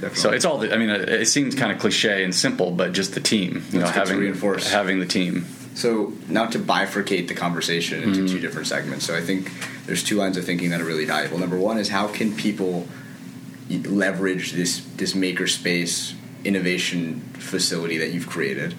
Definitely. 0.00 0.20
So 0.20 0.30
it's 0.30 0.44
all. 0.46 0.58
The, 0.58 0.74
I 0.74 0.78
mean, 0.78 0.88
it, 0.88 1.08
it 1.10 1.28
seems 1.28 1.54
kind 1.54 1.70
of 1.70 1.78
cliche 1.78 2.24
and 2.24 2.34
simple, 2.34 2.70
but 2.70 2.92
just 2.92 3.12
the 3.12 3.20
team. 3.20 3.62
You 3.70 3.80
know, 3.80 3.86
That's 3.86 4.08
to 4.08 4.14
having 4.14 4.34
having 4.58 4.98
the 4.98 5.06
team. 5.06 5.44
So, 5.80 6.12
not 6.28 6.52
to 6.52 6.58
bifurcate 6.58 7.28
the 7.28 7.34
conversation 7.34 8.02
into 8.02 8.20
Mm-hmm. 8.20 8.34
two 8.34 8.40
different 8.40 8.66
segments. 8.68 9.04
So, 9.06 9.14
I 9.16 9.22
think 9.22 9.50
there's 9.86 10.04
two 10.04 10.16
lines 10.16 10.36
of 10.36 10.44
thinking 10.44 10.70
that 10.70 10.80
are 10.80 10.84
really 10.84 11.06
valuable. 11.06 11.38
Number 11.38 11.56
one 11.58 11.78
is 11.78 11.88
how 11.88 12.06
can 12.08 12.36
people 12.36 12.86
leverage 13.68 14.52
this 14.52 14.80
this 14.96 15.12
makerspace 15.14 16.14
innovation 16.44 17.20
facility 17.34 17.98
that 17.98 18.10
you've 18.12 18.28
created, 18.28 18.74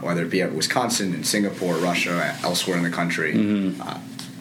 whether 0.00 0.22
it 0.22 0.30
be 0.30 0.42
at 0.42 0.52
Wisconsin, 0.52 1.14
in 1.14 1.24
Singapore, 1.24 1.74
Russia, 1.76 2.36
elsewhere 2.42 2.76
in 2.76 2.82
the 2.82 2.90
country. 2.90 3.34
Mm-hmm. 3.34 3.82
Uh, 3.82 3.98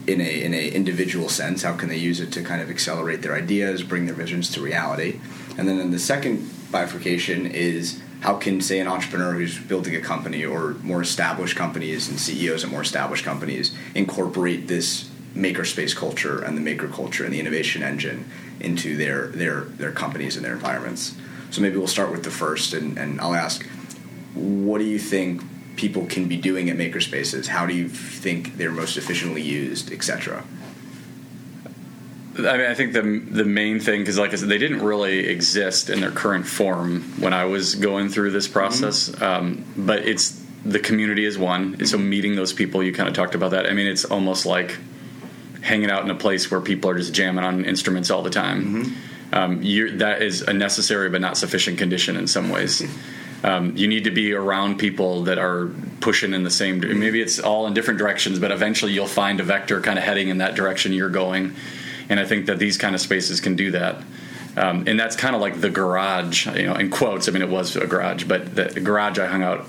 in 0.07 0.21
a 0.21 0.43
in 0.43 0.53
a 0.53 0.69
individual 0.69 1.29
sense, 1.29 1.63
how 1.63 1.73
can 1.75 1.89
they 1.89 1.97
use 1.97 2.19
it 2.19 2.31
to 2.33 2.43
kind 2.43 2.61
of 2.61 2.69
accelerate 2.69 3.23
their 3.23 3.33
ideas, 3.35 3.81
bring 3.81 4.05
their 4.05 4.13
visions 4.15 4.51
to 4.51 4.61
reality? 4.61 5.19
And 5.57 5.67
then 5.67 5.79
in 5.79 5.89
the 5.91 5.99
second 5.99 6.47
bifurcation 6.71 7.47
is 7.47 7.99
how 8.25 8.35
can 8.35 8.59
say 8.59 8.79
an 8.79 8.87
entrepreneur 8.87 9.33
who's 9.33 9.59
building 9.59 9.95
a 9.95 10.01
company 10.01 10.43
or 10.43 10.73
more 10.81 10.99
established 10.99 11.55
companies 11.55 12.09
and 12.09 12.19
CEOs 12.19 12.63
at 12.63 12.71
more 12.71 12.81
established 12.81 13.23
companies 13.23 13.71
incorporate 13.93 14.67
this 14.67 15.07
makerspace 15.35 15.95
culture 15.95 16.41
and 16.41 16.57
the 16.57 16.61
maker 16.61 16.87
culture 16.87 17.23
and 17.23 17.31
the 17.31 17.39
innovation 17.39 17.83
engine 17.83 18.25
into 18.59 18.97
their 18.97 19.27
their 19.27 19.65
their 19.65 19.91
companies 19.91 20.35
and 20.35 20.43
their 20.43 20.53
environments. 20.53 21.15
So 21.51 21.61
maybe 21.61 21.77
we'll 21.77 21.87
start 21.87 22.11
with 22.11 22.23
the 22.23 22.31
first 22.31 22.73
and, 22.73 22.97
and 22.97 23.21
I'll 23.21 23.35
ask 23.35 23.63
what 24.33 24.79
do 24.79 24.85
you 24.85 24.97
think 24.97 25.43
people 25.75 26.07
can 26.07 26.27
be 26.27 26.35
doing 26.35 26.71
at 26.71 26.77
makerspaces? 26.77 27.45
How 27.45 27.67
do 27.67 27.75
you 27.75 27.87
think 27.87 28.57
they're 28.57 28.71
most 28.71 28.97
efficiently 28.97 29.43
used, 29.43 29.91
etc.? 29.91 30.43
I 32.37 32.57
mean, 32.57 32.65
I 32.65 32.73
think 32.73 32.93
the 32.93 33.01
the 33.01 33.45
main 33.45 33.79
thing 33.79 34.01
because, 34.01 34.17
like 34.17 34.33
I 34.33 34.35
said, 34.35 34.49
they 34.49 34.57
didn't 34.57 34.81
really 34.81 35.19
exist 35.19 35.89
in 35.89 36.01
their 36.01 36.11
current 36.11 36.45
form 36.45 37.03
when 37.19 37.33
I 37.33 37.45
was 37.45 37.75
going 37.75 38.09
through 38.09 38.31
this 38.31 38.47
process. 38.47 39.09
Um, 39.21 39.63
but 39.77 39.99
it's 40.05 40.41
the 40.65 40.79
community 40.79 41.25
is 41.25 41.37
one. 41.37 41.85
So 41.85 41.97
meeting 41.97 42.35
those 42.35 42.51
people, 42.51 42.83
you 42.83 42.91
kind 42.91 43.07
of 43.07 43.15
talked 43.15 43.35
about 43.35 43.51
that. 43.51 43.67
I 43.67 43.73
mean, 43.73 43.87
it's 43.87 44.03
almost 44.03 44.45
like 44.45 44.77
hanging 45.61 45.89
out 45.89 46.03
in 46.03 46.11
a 46.11 46.15
place 46.15 46.51
where 46.51 46.59
people 46.59 46.89
are 46.89 46.97
just 46.97 47.13
jamming 47.13 47.43
on 47.43 47.63
instruments 47.65 48.11
all 48.11 48.21
the 48.21 48.29
time. 48.29 48.95
Um, 49.31 49.61
you 49.61 49.97
that 49.97 50.21
is 50.21 50.41
a 50.41 50.53
necessary 50.53 51.09
but 51.09 51.21
not 51.21 51.37
sufficient 51.37 51.77
condition 51.77 52.17
in 52.17 52.27
some 52.27 52.49
ways. 52.49 52.83
Um, 53.43 53.77
you 53.77 53.87
need 53.87 54.05
to 54.05 54.11
be 54.11 54.33
around 54.33 54.79
people 54.79 55.25
that 55.25 55.37
are 55.37 55.69
pushing 55.99 56.33
in 56.33 56.41
the 56.41 56.49
same. 56.49 56.79
Maybe 56.79 57.21
it's 57.21 57.39
all 57.39 57.67
in 57.67 57.75
different 57.75 57.99
directions, 57.99 58.39
but 58.39 58.49
eventually 58.49 58.91
you'll 58.91 59.05
find 59.05 59.39
a 59.39 59.43
vector 59.43 59.81
kind 59.81 59.99
of 59.99 60.03
heading 60.03 60.29
in 60.29 60.39
that 60.39 60.55
direction 60.55 60.93
you're 60.93 61.09
going. 61.09 61.53
And 62.09 62.19
I 62.19 62.25
think 62.25 62.45
that 62.47 62.59
these 62.59 62.77
kind 62.77 62.95
of 62.95 63.01
spaces 63.01 63.39
can 63.41 63.55
do 63.55 63.71
that. 63.71 64.03
Um, 64.57 64.85
and 64.87 64.99
that's 64.99 65.15
kind 65.15 65.35
of 65.35 65.41
like 65.41 65.59
the 65.59 65.69
garage, 65.69 66.47
you 66.47 66.65
know, 66.65 66.75
in 66.75 66.89
quotes. 66.89 67.27
I 67.27 67.31
mean, 67.31 67.41
it 67.41 67.49
was 67.49 67.75
a 67.75 67.87
garage, 67.87 68.23
but 68.23 68.55
the 68.55 68.79
garage 68.79 69.19
I 69.19 69.25
hung 69.25 69.43
out 69.43 69.67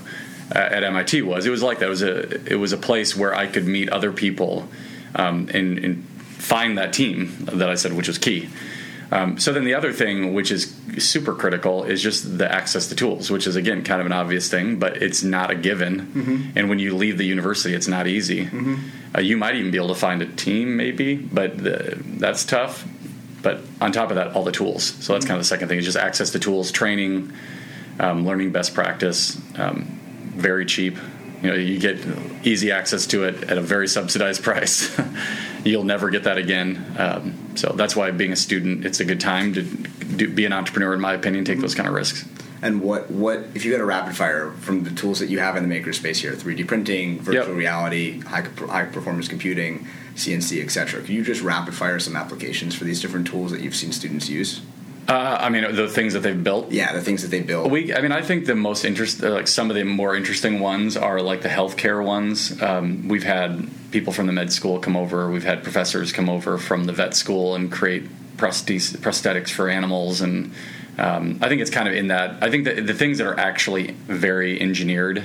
uh, 0.54 0.58
at 0.58 0.84
MIT 0.84 1.22
was. 1.22 1.44
It 1.44 1.50
was 1.50 1.62
like 1.62 1.80
that. 1.80 1.86
It 1.86 1.88
was 1.88 2.02
a 2.02 2.52
it 2.52 2.56
was 2.56 2.72
a 2.72 2.76
place 2.76 3.16
where 3.16 3.34
I 3.34 3.46
could 3.46 3.66
meet 3.66 3.88
other 3.88 4.12
people 4.12 4.68
um, 5.16 5.48
and, 5.52 5.78
and 5.78 6.04
find 6.04 6.78
that 6.78 6.92
team 6.92 7.34
that 7.52 7.68
I 7.68 7.74
said, 7.74 7.94
which 7.94 8.06
was 8.06 8.18
key. 8.18 8.48
Um, 9.10 9.38
so 9.38 9.52
then 9.52 9.64
the 9.64 9.74
other 9.74 9.92
thing, 9.92 10.34
which 10.34 10.50
is 10.50 10.74
super 10.98 11.34
critical, 11.34 11.84
is 11.84 12.02
just 12.02 12.38
the 12.38 12.50
access 12.50 12.88
to 12.88 12.94
tools, 12.94 13.30
which 13.30 13.46
is 13.46 13.56
again 13.56 13.84
kind 13.84 14.00
of 14.00 14.06
an 14.06 14.12
obvious 14.12 14.50
thing, 14.50 14.78
but 14.78 15.02
it's 15.02 15.22
not 15.22 15.50
a 15.50 15.54
given. 15.54 16.00
Mm-hmm. 16.00 16.58
And 16.58 16.68
when 16.68 16.78
you 16.78 16.96
leave 16.96 17.18
the 17.18 17.24
university, 17.24 17.74
it's 17.74 17.88
not 17.88 18.06
easy. 18.06 18.46
Mm-hmm. 18.46 18.76
Uh, 19.14 19.20
you 19.20 19.36
might 19.36 19.54
even 19.54 19.70
be 19.70 19.78
able 19.78 19.88
to 19.88 19.94
find 19.94 20.22
a 20.22 20.26
team, 20.26 20.76
maybe, 20.76 21.16
but 21.16 21.56
the, 21.58 22.02
that's 22.18 22.44
tough. 22.44 22.86
But 23.42 23.60
on 23.80 23.92
top 23.92 24.10
of 24.10 24.16
that, 24.16 24.32
all 24.32 24.42
the 24.42 24.50
tools. 24.50 24.82
So 24.84 25.12
that's 25.12 25.24
mm-hmm. 25.24 25.28
kind 25.28 25.38
of 25.38 25.44
the 25.44 25.48
second 25.48 25.68
thing: 25.68 25.78
is 25.78 25.84
just 25.84 25.98
access 25.98 26.30
to 26.30 26.40
tools, 26.40 26.72
training, 26.72 27.32
um, 28.00 28.26
learning 28.26 28.50
best 28.50 28.74
practice, 28.74 29.40
um, 29.56 29.84
very 30.34 30.66
cheap. 30.66 30.96
You 31.42 31.50
know, 31.50 31.56
you 31.56 31.78
get 31.78 31.98
easy 32.44 32.72
access 32.72 33.06
to 33.08 33.24
it 33.24 33.44
at 33.44 33.56
a 33.56 33.60
very 33.60 33.86
subsidized 33.86 34.42
price. 34.42 34.98
You'll 35.64 35.84
never 35.84 36.10
get 36.10 36.24
that 36.24 36.38
again. 36.38 37.36
So 37.58 37.72
that's 37.76 37.96
why 37.96 38.10
being 38.10 38.32
a 38.32 38.36
student, 38.36 38.84
it's 38.84 39.00
a 39.00 39.04
good 39.04 39.20
time 39.20 39.54
to 39.54 39.62
do, 39.62 40.28
be 40.32 40.44
an 40.44 40.52
entrepreneur, 40.52 40.94
in 40.94 41.00
my 41.00 41.14
opinion, 41.14 41.44
take 41.44 41.60
those 41.60 41.74
kind 41.74 41.88
of 41.88 41.94
risks. 41.94 42.24
And 42.62 42.80
what, 42.80 43.10
what 43.10 43.38
if 43.54 43.64
you 43.64 43.72
got 43.72 43.80
a 43.80 43.84
rapid 43.84 44.16
fire 44.16 44.50
from 44.52 44.84
the 44.84 44.90
tools 44.90 45.18
that 45.20 45.28
you 45.28 45.38
have 45.38 45.56
in 45.56 45.68
the 45.68 45.74
makerspace 45.74 46.20
here 46.20 46.32
3D 46.32 46.66
printing, 46.66 47.20
virtual 47.20 47.48
yep. 47.48 47.56
reality, 47.56 48.20
high, 48.20 48.42
high 48.42 48.84
performance 48.84 49.28
computing, 49.28 49.86
CNC, 50.14 50.62
etc. 50.62 51.02
Can 51.02 51.14
you 51.14 51.22
just 51.22 51.42
rapid 51.42 51.74
fire 51.74 51.98
some 52.00 52.16
applications 52.16 52.74
for 52.74 52.84
these 52.84 53.00
different 53.00 53.26
tools 53.26 53.50
that 53.50 53.60
you've 53.60 53.76
seen 53.76 53.92
students 53.92 54.28
use? 54.28 54.62
Uh, 55.08 55.38
I 55.40 55.50
mean, 55.50 55.76
the 55.76 55.88
things 55.88 56.14
that 56.14 56.20
they've 56.20 56.42
built. 56.42 56.72
Yeah, 56.72 56.92
the 56.92 57.00
things 57.00 57.22
that 57.22 57.28
they 57.28 57.40
built. 57.40 57.70
We, 57.70 57.94
I 57.94 58.00
mean, 58.00 58.10
I 58.10 58.22
think 58.22 58.46
the 58.46 58.56
most 58.56 58.84
interest, 58.84 59.22
uh, 59.22 59.30
like 59.30 59.46
some 59.46 59.70
of 59.70 59.76
the 59.76 59.84
more 59.84 60.16
interesting 60.16 60.58
ones, 60.58 60.96
are 60.96 61.20
like 61.20 61.42
the 61.42 61.48
healthcare 61.48 62.04
ones. 62.04 62.60
Um, 62.60 63.06
we've 63.06 63.22
had 63.22 63.68
people 63.92 64.12
from 64.12 64.26
the 64.26 64.32
med 64.32 64.52
school 64.52 64.80
come 64.80 64.96
over. 64.96 65.30
We've 65.30 65.44
had 65.44 65.62
professors 65.62 66.12
come 66.12 66.28
over 66.28 66.58
from 66.58 66.84
the 66.84 66.92
vet 66.92 67.14
school 67.14 67.54
and 67.54 67.70
create 67.70 68.04
prosthetics 68.36 69.50
for 69.50 69.68
animals, 69.68 70.20
and 70.20 70.52
um, 70.98 71.38
I 71.40 71.48
think 71.48 71.60
it's 71.60 71.70
kind 71.70 71.88
of 71.88 71.94
in 71.94 72.08
that. 72.08 72.42
I 72.42 72.50
think 72.50 72.64
that 72.64 72.86
the 72.86 72.94
things 72.94 73.18
that 73.18 73.28
are 73.28 73.38
actually 73.38 73.92
very 74.08 74.60
engineered 74.60 75.22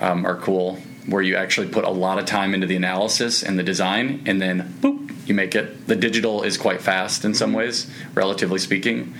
um, 0.00 0.24
are 0.24 0.36
cool, 0.36 0.78
where 1.06 1.22
you 1.22 1.36
actually 1.36 1.68
put 1.68 1.84
a 1.84 1.90
lot 1.90 2.18
of 2.18 2.26
time 2.26 2.54
into 2.54 2.66
the 2.66 2.76
analysis 2.76 3.42
and 3.42 3.58
the 3.58 3.62
design, 3.62 4.22
and 4.26 4.40
then 4.40 4.74
boop, 4.80 5.26
you 5.26 5.34
make 5.34 5.54
it. 5.54 5.86
The 5.86 5.96
digital 5.96 6.42
is 6.42 6.56
quite 6.56 6.80
fast 6.80 7.24
in 7.24 7.34
some 7.34 7.50
mm-hmm. 7.50 7.58
ways, 7.58 7.90
relatively 8.14 8.58
speaking, 8.58 9.14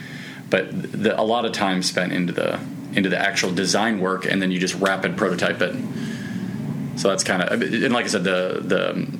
but 0.51 0.71
the, 0.71 1.19
a 1.19 1.23
lot 1.23 1.45
of 1.45 1.53
time 1.53 1.83
spent 1.83 2.13
into 2.13 2.33
the 2.33 2.61
into 2.95 3.09
the 3.09 3.19
actual 3.19 3.53
design 3.53 4.01
work, 4.01 4.27
and 4.27 4.41
then 4.41 4.51
you 4.51 4.59
just 4.59 4.75
rapid 4.75 5.17
prototype 5.17 5.61
it. 5.63 5.75
So 6.97 7.09
that's 7.09 7.25
kind 7.25 7.43
of 7.43 7.63
and 7.63 7.93
like 7.93 8.05
I 8.05 8.09
said, 8.09 8.25
the 8.25 8.61
the 8.63 9.19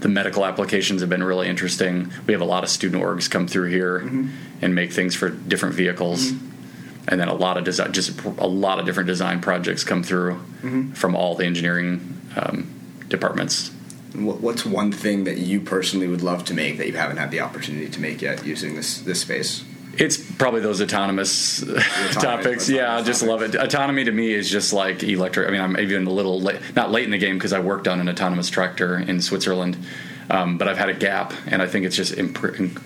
the 0.00 0.08
medical 0.08 0.44
applications 0.46 1.02
have 1.02 1.10
been 1.10 1.22
really 1.22 1.48
interesting. 1.48 2.10
We 2.26 2.32
have 2.32 2.40
a 2.40 2.46
lot 2.46 2.64
of 2.64 2.70
student 2.70 3.02
orgs 3.02 3.30
come 3.30 3.46
through 3.46 3.68
here 3.68 4.00
mm-hmm. 4.00 4.28
and 4.62 4.74
make 4.74 4.92
things 4.92 5.14
for 5.14 5.28
different 5.28 5.74
vehicles. 5.74 6.32
Mm-hmm. 6.32 6.49
And 7.10 7.20
then 7.20 7.28
a 7.28 7.34
lot 7.34 7.56
of 7.56 7.64
design, 7.64 7.92
just 7.92 8.24
a 8.24 8.46
lot 8.46 8.78
of 8.78 8.86
different 8.86 9.08
design 9.08 9.40
projects 9.40 9.84
come 9.84 10.02
through 10.02 10.34
mm-hmm. 10.34 10.92
from 10.92 11.16
all 11.16 11.34
the 11.34 11.44
engineering 11.44 12.20
um, 12.36 12.72
departments. 13.08 13.72
What's 14.14 14.64
one 14.64 14.90
thing 14.92 15.24
that 15.24 15.38
you 15.38 15.60
personally 15.60 16.08
would 16.08 16.22
love 16.22 16.44
to 16.46 16.54
make 16.54 16.78
that 16.78 16.86
you 16.86 16.94
haven't 16.94 17.18
had 17.18 17.30
the 17.30 17.40
opportunity 17.40 17.88
to 17.88 18.00
make 18.00 18.22
yet 18.22 18.44
using 18.44 18.74
this 18.74 19.00
this 19.00 19.20
space? 19.20 19.64
It's 19.98 20.16
probably 20.16 20.60
those 20.60 20.80
autonomous 20.80 21.64
topics. 22.12 22.68
yeah, 22.68 22.96
I 22.96 23.02
just 23.02 23.22
love 23.22 23.42
it. 23.42 23.54
Autonomy 23.54 24.04
to 24.04 24.12
me 24.12 24.32
is 24.32 24.48
just 24.48 24.72
like 24.72 25.02
electric. 25.02 25.48
I 25.48 25.50
mean, 25.50 25.60
I'm 25.60 25.78
even 25.78 26.06
a 26.06 26.10
little 26.10 26.40
late, 26.40 26.60
not 26.74 26.90
late 26.90 27.04
in 27.04 27.10
the 27.10 27.18
game 27.18 27.36
because 27.36 27.52
I 27.52 27.60
worked 27.60 27.86
on 27.88 28.00
an 28.00 28.08
autonomous 28.08 28.48
tractor 28.50 28.98
in 28.98 29.20
Switzerland, 29.20 29.76
um, 30.28 30.58
but 30.58 30.68
I've 30.68 30.78
had 30.78 30.88
a 30.88 30.94
gap, 30.94 31.32
and 31.46 31.60
I 31.60 31.66
think 31.66 31.86
it's 31.86 31.96
just 31.96 32.16
imp- 32.16 32.80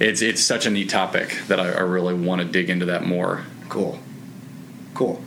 it's 0.00 0.22
it's 0.22 0.42
such 0.42 0.66
a 0.66 0.70
neat 0.70 0.88
topic 0.88 1.38
that 1.48 1.60
I, 1.60 1.70
I 1.70 1.80
really 1.80 2.14
want 2.14 2.40
to 2.40 2.46
dig 2.46 2.70
into 2.70 2.86
that 2.86 3.04
more. 3.04 3.44
Cool, 3.68 3.98
cool. 4.94 5.22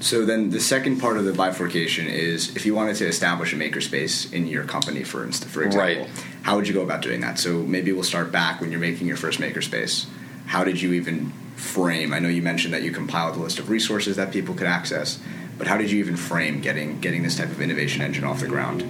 So 0.00 0.26
then 0.26 0.50
the 0.50 0.60
second 0.60 1.00
part 1.00 1.16
of 1.16 1.24
the 1.24 1.32
bifurcation 1.32 2.06
is 2.06 2.54
if 2.56 2.66
you 2.66 2.74
wanted 2.74 2.96
to 2.96 3.06
establish 3.06 3.54
a 3.54 3.56
makerspace 3.56 4.30
in 4.32 4.46
your 4.46 4.64
company, 4.64 5.02
for 5.02 5.24
instance, 5.24 5.50
for 5.50 5.62
example, 5.62 6.04
right. 6.04 6.24
how 6.42 6.56
would 6.56 6.68
you 6.68 6.74
go 6.74 6.82
about 6.82 7.00
doing 7.00 7.20
that? 7.22 7.38
So 7.38 7.62
maybe 7.62 7.90
we'll 7.90 8.04
start 8.04 8.30
back 8.30 8.60
when 8.60 8.70
you're 8.70 8.80
making 8.80 9.06
your 9.06 9.16
first 9.16 9.40
makerspace. 9.40 10.06
How 10.44 10.62
did 10.62 10.80
you 10.80 10.92
even 10.92 11.32
frame? 11.56 12.12
I 12.12 12.18
know 12.18 12.28
you 12.28 12.42
mentioned 12.42 12.74
that 12.74 12.82
you 12.82 12.92
compiled 12.92 13.36
a 13.36 13.38
list 13.38 13.58
of 13.58 13.70
resources 13.70 14.16
that 14.16 14.30
people 14.30 14.54
could 14.54 14.66
access, 14.66 15.18
but 15.56 15.66
how 15.66 15.78
did 15.78 15.90
you 15.90 16.00
even 16.00 16.16
frame 16.16 16.60
getting 16.60 17.00
getting 17.00 17.22
this 17.22 17.36
type 17.38 17.48
of 17.48 17.60
innovation 17.62 18.02
engine 18.02 18.24
off 18.24 18.40
the 18.40 18.46
ground? 18.46 18.82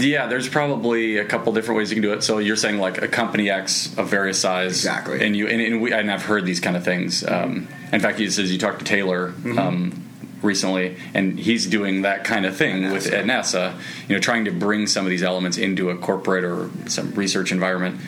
Yeah, 0.00 0.26
there's 0.26 0.48
probably 0.48 1.18
a 1.18 1.24
couple 1.24 1.52
different 1.52 1.76
ways 1.76 1.90
you 1.90 1.96
can 1.96 2.02
do 2.02 2.12
it. 2.12 2.22
So 2.22 2.38
you're 2.38 2.56
saying 2.56 2.78
like 2.78 3.02
a 3.02 3.08
company 3.08 3.50
X 3.50 3.94
of 3.98 4.08
various 4.08 4.40
size, 4.40 4.72
exactly, 4.72 5.24
and 5.24 5.36
you 5.36 5.48
and, 5.48 5.60
and, 5.60 5.82
we, 5.82 5.92
and 5.92 6.10
I've 6.10 6.24
heard 6.24 6.46
these 6.46 6.60
kind 6.60 6.76
of 6.76 6.84
things. 6.84 7.26
Um, 7.26 7.68
in 7.92 8.00
fact, 8.00 8.18
you 8.18 8.30
says 8.30 8.52
you 8.52 8.58
talked 8.58 8.80
to 8.80 8.84
Taylor. 8.84 9.30
Mm-hmm. 9.30 9.58
Um, 9.58 10.04
recently, 10.42 10.96
and 11.14 11.38
he's 11.38 11.66
doing 11.66 12.02
that 12.02 12.22
kind 12.22 12.46
of 12.46 12.56
thing 12.56 12.84
at 12.84 12.92
with 12.92 13.12
at 13.12 13.24
NASA. 13.24 13.78
You 14.08 14.14
know, 14.14 14.20
trying 14.20 14.44
to 14.44 14.50
bring 14.50 14.86
some 14.86 15.04
of 15.04 15.10
these 15.10 15.22
elements 15.22 15.58
into 15.58 15.90
a 15.90 15.96
corporate 15.96 16.44
or 16.44 16.70
some 16.88 17.12
research 17.12 17.52
environment. 17.52 18.00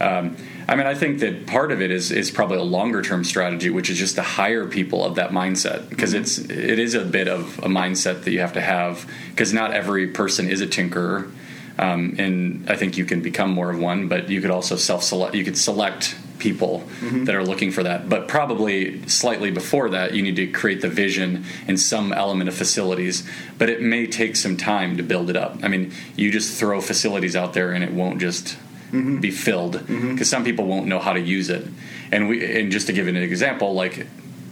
Um, 0.00 0.36
I 0.68 0.76
mean, 0.76 0.86
I 0.86 0.94
think 0.94 1.20
that 1.20 1.46
part 1.46 1.72
of 1.72 1.80
it 1.80 1.90
is 1.90 2.12
is 2.12 2.30
probably 2.30 2.58
a 2.58 2.62
longer 2.62 3.00
term 3.02 3.24
strategy, 3.24 3.70
which 3.70 3.88
is 3.88 3.98
just 3.98 4.16
to 4.16 4.22
hire 4.22 4.66
people 4.66 5.04
of 5.04 5.14
that 5.14 5.30
mindset 5.30 5.88
because 5.88 6.12
mm-hmm. 6.12 6.22
it's 6.22 6.38
it 6.38 6.78
is 6.78 6.94
a 6.94 7.04
bit 7.04 7.26
of 7.26 7.58
a 7.60 7.68
mindset 7.68 8.24
that 8.24 8.32
you 8.32 8.40
have 8.40 8.52
to 8.52 8.60
have 8.60 9.10
because 9.30 9.52
not 9.52 9.72
every 9.72 10.08
person 10.08 10.48
is 10.48 10.60
a 10.60 10.66
tinkerer. 10.66 11.32
Um, 11.78 12.16
and 12.18 12.68
I 12.68 12.74
think 12.74 12.96
you 12.98 13.04
can 13.04 13.22
become 13.22 13.50
more 13.50 13.70
of 13.70 13.78
one, 13.78 14.08
but 14.08 14.28
you 14.28 14.40
could 14.40 14.50
also 14.50 14.76
self 14.76 15.02
select. 15.02 15.34
You 15.34 15.44
could 15.44 15.56
select 15.56 16.16
people 16.38 16.80
mm-hmm. 17.00 17.24
that 17.24 17.34
are 17.34 17.44
looking 17.44 17.70
for 17.70 17.82
that. 17.82 18.08
But 18.08 18.28
probably 18.28 19.06
slightly 19.08 19.50
before 19.50 19.90
that, 19.90 20.14
you 20.14 20.22
need 20.22 20.36
to 20.36 20.46
create 20.46 20.80
the 20.80 20.88
vision 20.88 21.44
and 21.66 21.78
some 21.78 22.12
element 22.12 22.48
of 22.48 22.54
facilities. 22.54 23.28
But 23.58 23.68
it 23.68 23.82
may 23.82 24.06
take 24.06 24.36
some 24.36 24.56
time 24.56 24.96
to 24.96 25.02
build 25.02 25.30
it 25.30 25.36
up. 25.36 25.58
I 25.62 25.68
mean, 25.68 25.92
you 26.16 26.30
just 26.30 26.58
throw 26.58 26.80
facilities 26.80 27.36
out 27.36 27.52
there 27.52 27.72
and 27.72 27.82
it 27.82 27.92
won't 27.92 28.20
just 28.20 28.56
mm-hmm. 28.90 29.20
be 29.20 29.30
filled 29.30 29.72
because 29.72 29.88
mm-hmm. 29.88 30.22
some 30.22 30.44
people 30.44 30.66
won't 30.66 30.86
know 30.86 30.98
how 30.98 31.12
to 31.12 31.20
use 31.20 31.50
it. 31.50 31.66
And 32.10 32.28
we 32.28 32.60
and 32.60 32.72
just 32.72 32.86
to 32.86 32.92
give 32.92 33.08
an 33.08 33.16
example, 33.16 33.74
like 33.74 34.06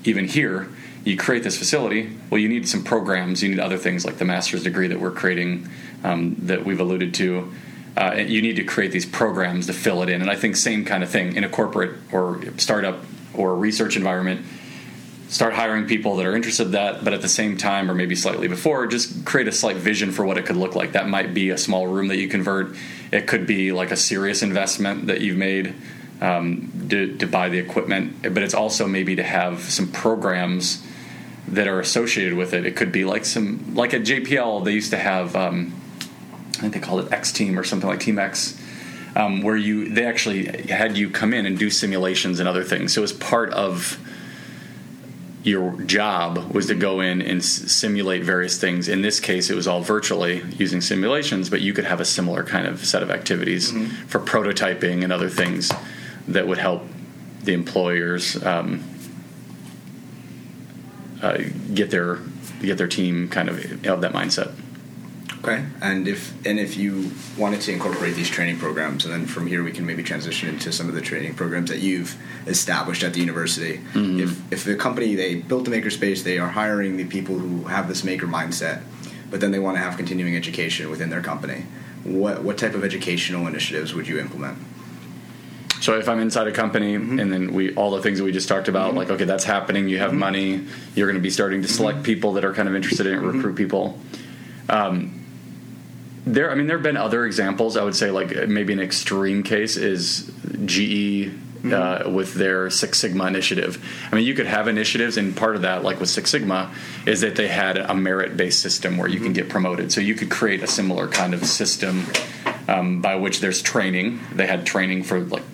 even 0.04 0.26
here, 0.26 0.68
you 1.04 1.16
create 1.16 1.42
this 1.42 1.56
facility. 1.56 2.10
Well, 2.30 2.40
you 2.40 2.48
need 2.48 2.68
some 2.68 2.84
programs. 2.84 3.42
You 3.42 3.48
need 3.48 3.60
other 3.60 3.78
things 3.78 4.04
like 4.04 4.18
the 4.18 4.24
master's 4.24 4.64
degree 4.64 4.88
that 4.88 5.00
we're 5.00 5.12
creating 5.12 5.68
um, 6.04 6.36
that 6.40 6.64
we've 6.64 6.80
alluded 6.80 7.14
to 7.14 7.52
uh, 7.96 8.14
you 8.14 8.42
need 8.42 8.56
to 8.56 8.64
create 8.64 8.92
these 8.92 9.06
programs 9.06 9.66
to 9.66 9.72
fill 9.72 10.02
it 10.02 10.08
in. 10.08 10.20
And 10.20 10.30
I 10.30 10.36
think 10.36 10.56
same 10.56 10.84
kind 10.84 11.02
of 11.02 11.08
thing 11.08 11.34
in 11.36 11.44
a 11.44 11.48
corporate 11.48 11.96
or 12.12 12.40
startup 12.58 12.98
or 13.34 13.54
research 13.56 13.96
environment. 13.96 14.44
Start 15.28 15.54
hiring 15.54 15.86
people 15.86 16.16
that 16.16 16.26
are 16.26 16.36
interested 16.36 16.66
in 16.66 16.72
that, 16.72 17.02
but 17.02 17.12
at 17.12 17.20
the 17.20 17.28
same 17.28 17.56
time, 17.56 17.90
or 17.90 17.94
maybe 17.94 18.14
slightly 18.14 18.46
before, 18.46 18.86
just 18.86 19.24
create 19.24 19.48
a 19.48 19.52
slight 19.52 19.76
vision 19.76 20.12
for 20.12 20.24
what 20.24 20.38
it 20.38 20.46
could 20.46 20.56
look 20.56 20.76
like. 20.76 20.92
That 20.92 21.08
might 21.08 21.34
be 21.34 21.50
a 21.50 21.58
small 21.58 21.86
room 21.88 22.08
that 22.08 22.18
you 22.18 22.28
convert. 22.28 22.76
It 23.10 23.26
could 23.26 23.46
be 23.46 23.72
like 23.72 23.90
a 23.90 23.96
serious 23.96 24.42
investment 24.42 25.08
that 25.08 25.22
you've 25.22 25.36
made 25.36 25.74
um, 26.20 26.86
to, 26.90 27.16
to 27.16 27.26
buy 27.26 27.48
the 27.48 27.58
equipment, 27.58 28.22
but 28.22 28.38
it's 28.38 28.54
also 28.54 28.86
maybe 28.86 29.16
to 29.16 29.24
have 29.24 29.60
some 29.62 29.90
programs 29.90 30.86
that 31.48 31.66
are 31.66 31.80
associated 31.80 32.34
with 32.34 32.54
it. 32.54 32.64
It 32.64 32.76
could 32.76 32.92
be 32.92 33.04
like 33.04 33.24
some 33.24 33.74
like 33.74 33.94
at 33.94 34.02
JPL 34.02 34.64
they 34.64 34.72
used 34.72 34.90
to 34.90 34.98
have 34.98 35.34
um, 35.34 35.74
I 36.58 36.60
think 36.60 36.74
they 36.74 36.80
called 36.80 37.06
it 37.06 37.12
X 37.12 37.32
Team 37.32 37.58
or 37.58 37.64
something 37.64 37.88
like 37.88 38.00
Team 38.00 38.18
X, 38.18 38.60
um, 39.14 39.42
where 39.42 39.56
you 39.56 39.88
they 39.88 40.06
actually 40.06 40.46
had 40.68 40.96
you 40.96 41.10
come 41.10 41.34
in 41.34 41.46
and 41.46 41.58
do 41.58 41.70
simulations 41.70 42.40
and 42.40 42.48
other 42.48 42.64
things. 42.64 42.94
So 42.94 43.00
it 43.00 43.02
was 43.02 43.12
part 43.12 43.52
of 43.52 43.98
your 45.46 45.80
job 45.82 46.38
was 46.52 46.66
to 46.66 46.74
go 46.74 47.00
in 47.00 47.22
and 47.22 47.38
s- 47.38 47.46
simulate 47.46 48.24
various 48.24 48.58
things. 48.58 48.88
In 48.88 49.02
this 49.02 49.20
case, 49.20 49.48
it 49.48 49.54
was 49.54 49.68
all 49.68 49.80
virtually 49.80 50.42
using 50.58 50.80
simulations, 50.80 51.48
but 51.48 51.60
you 51.60 51.72
could 51.72 51.84
have 51.84 52.00
a 52.00 52.04
similar 52.04 52.42
kind 52.42 52.66
of 52.66 52.84
set 52.84 53.00
of 53.00 53.12
activities 53.12 53.70
mm-hmm. 53.70 53.86
for 54.06 54.18
prototyping 54.18 55.04
and 55.04 55.12
other 55.12 55.28
things 55.28 55.70
that 56.26 56.48
would 56.48 56.58
help 56.58 56.82
the 57.44 57.52
employers 57.52 58.42
um, 58.44 58.82
uh, 61.22 61.38
get 61.72 61.90
their 61.90 62.18
get 62.60 62.76
their 62.76 62.88
team 62.88 63.28
kind 63.28 63.48
of 63.48 63.86
of 63.86 64.00
that 64.00 64.12
mindset. 64.12 64.52
Okay, 65.46 65.64
and 65.80 66.08
if 66.08 66.34
and 66.44 66.58
if 66.58 66.76
you 66.76 67.12
wanted 67.38 67.60
to 67.60 67.72
incorporate 67.72 68.16
these 68.16 68.28
training 68.28 68.58
programs, 68.58 69.04
and 69.04 69.14
then 69.14 69.26
from 69.26 69.46
here 69.46 69.62
we 69.62 69.70
can 69.70 69.86
maybe 69.86 70.02
transition 70.02 70.48
into 70.48 70.72
some 70.72 70.88
of 70.88 70.94
the 70.96 71.00
training 71.00 71.34
programs 71.34 71.70
that 71.70 71.78
you've 71.78 72.20
established 72.48 73.04
at 73.04 73.12
the 73.12 73.20
university. 73.20 73.78
Mm-hmm. 73.92 74.18
If 74.18 74.52
if 74.52 74.64
the 74.64 74.74
company 74.74 75.14
they 75.14 75.36
built 75.36 75.64
the 75.64 75.70
makerspace, 75.70 76.24
they 76.24 76.38
are 76.38 76.48
hiring 76.48 76.96
the 76.96 77.04
people 77.04 77.38
who 77.38 77.62
have 77.64 77.86
this 77.86 78.02
maker 78.02 78.26
mindset, 78.26 78.82
but 79.30 79.40
then 79.40 79.52
they 79.52 79.60
want 79.60 79.76
to 79.76 79.80
have 79.80 79.96
continuing 79.96 80.34
education 80.34 80.90
within 80.90 81.10
their 81.10 81.22
company. 81.22 81.62
What 82.02 82.42
what 82.42 82.58
type 82.58 82.74
of 82.74 82.82
educational 82.82 83.46
initiatives 83.46 83.94
would 83.94 84.08
you 84.08 84.18
implement? 84.18 84.58
So 85.80 85.96
if 85.96 86.08
I'm 86.08 86.18
inside 86.18 86.48
a 86.48 86.52
company 86.52 86.96
mm-hmm. 86.96 87.20
and 87.20 87.32
then 87.32 87.52
we 87.52 87.72
all 87.76 87.92
the 87.92 88.02
things 88.02 88.18
that 88.18 88.24
we 88.24 88.32
just 88.32 88.48
talked 88.48 88.66
about, 88.66 88.88
mm-hmm. 88.88 88.98
like 88.98 89.10
okay, 89.10 89.26
that's 89.26 89.44
happening. 89.44 89.88
You 89.88 89.98
have 89.98 90.10
mm-hmm. 90.10 90.18
money. 90.18 90.66
You're 90.96 91.06
going 91.06 91.14
to 91.14 91.22
be 91.22 91.30
starting 91.30 91.62
to 91.62 91.68
select 91.68 91.98
mm-hmm. 91.98 92.04
people 92.04 92.32
that 92.32 92.44
are 92.44 92.52
kind 92.52 92.68
of 92.68 92.74
interested 92.74 93.06
in 93.06 93.14
it, 93.14 93.18
recruit 93.18 93.54
mm-hmm. 93.54 93.54
people. 93.54 94.00
Um, 94.68 95.15
there, 96.26 96.50
I 96.50 96.54
mean, 96.56 96.66
there 96.66 96.76
have 96.76 96.82
been 96.82 96.96
other 96.96 97.24
examples. 97.24 97.76
I 97.76 97.84
would 97.84 97.94
say, 97.94 98.10
like 98.10 98.48
maybe 98.48 98.72
an 98.72 98.80
extreme 98.80 99.42
case 99.42 99.76
is 99.76 100.30
GE 100.64 101.30
uh, 101.72 102.10
with 102.10 102.34
their 102.34 102.68
Six 102.68 102.98
Sigma 102.98 103.26
initiative. 103.26 103.82
I 104.10 104.16
mean, 104.16 104.26
you 104.26 104.34
could 104.34 104.46
have 104.46 104.68
initiatives, 104.68 105.16
and 105.16 105.36
part 105.36 105.56
of 105.56 105.62
that, 105.62 105.84
like 105.84 106.00
with 106.00 106.08
Six 106.08 106.30
Sigma, 106.30 106.74
is 107.06 107.20
that 107.20 107.36
they 107.36 107.48
had 107.48 107.76
a 107.76 107.94
merit 107.94 108.36
based 108.36 108.60
system 108.60 108.96
where 108.96 109.08
you 109.08 109.20
can 109.20 109.32
get 109.32 109.48
promoted. 109.48 109.92
So 109.92 110.00
you 110.00 110.14
could 110.14 110.30
create 110.30 110.62
a 110.62 110.66
similar 110.66 111.06
kind 111.08 111.32
of 111.32 111.44
system 111.44 112.04
um, 112.68 113.00
by 113.00 113.14
which 113.14 113.40
there's 113.40 113.62
training. 113.62 114.20
They 114.32 114.46
had 114.46 114.66
training 114.66 115.04
for 115.04 115.20
like 115.20 115.44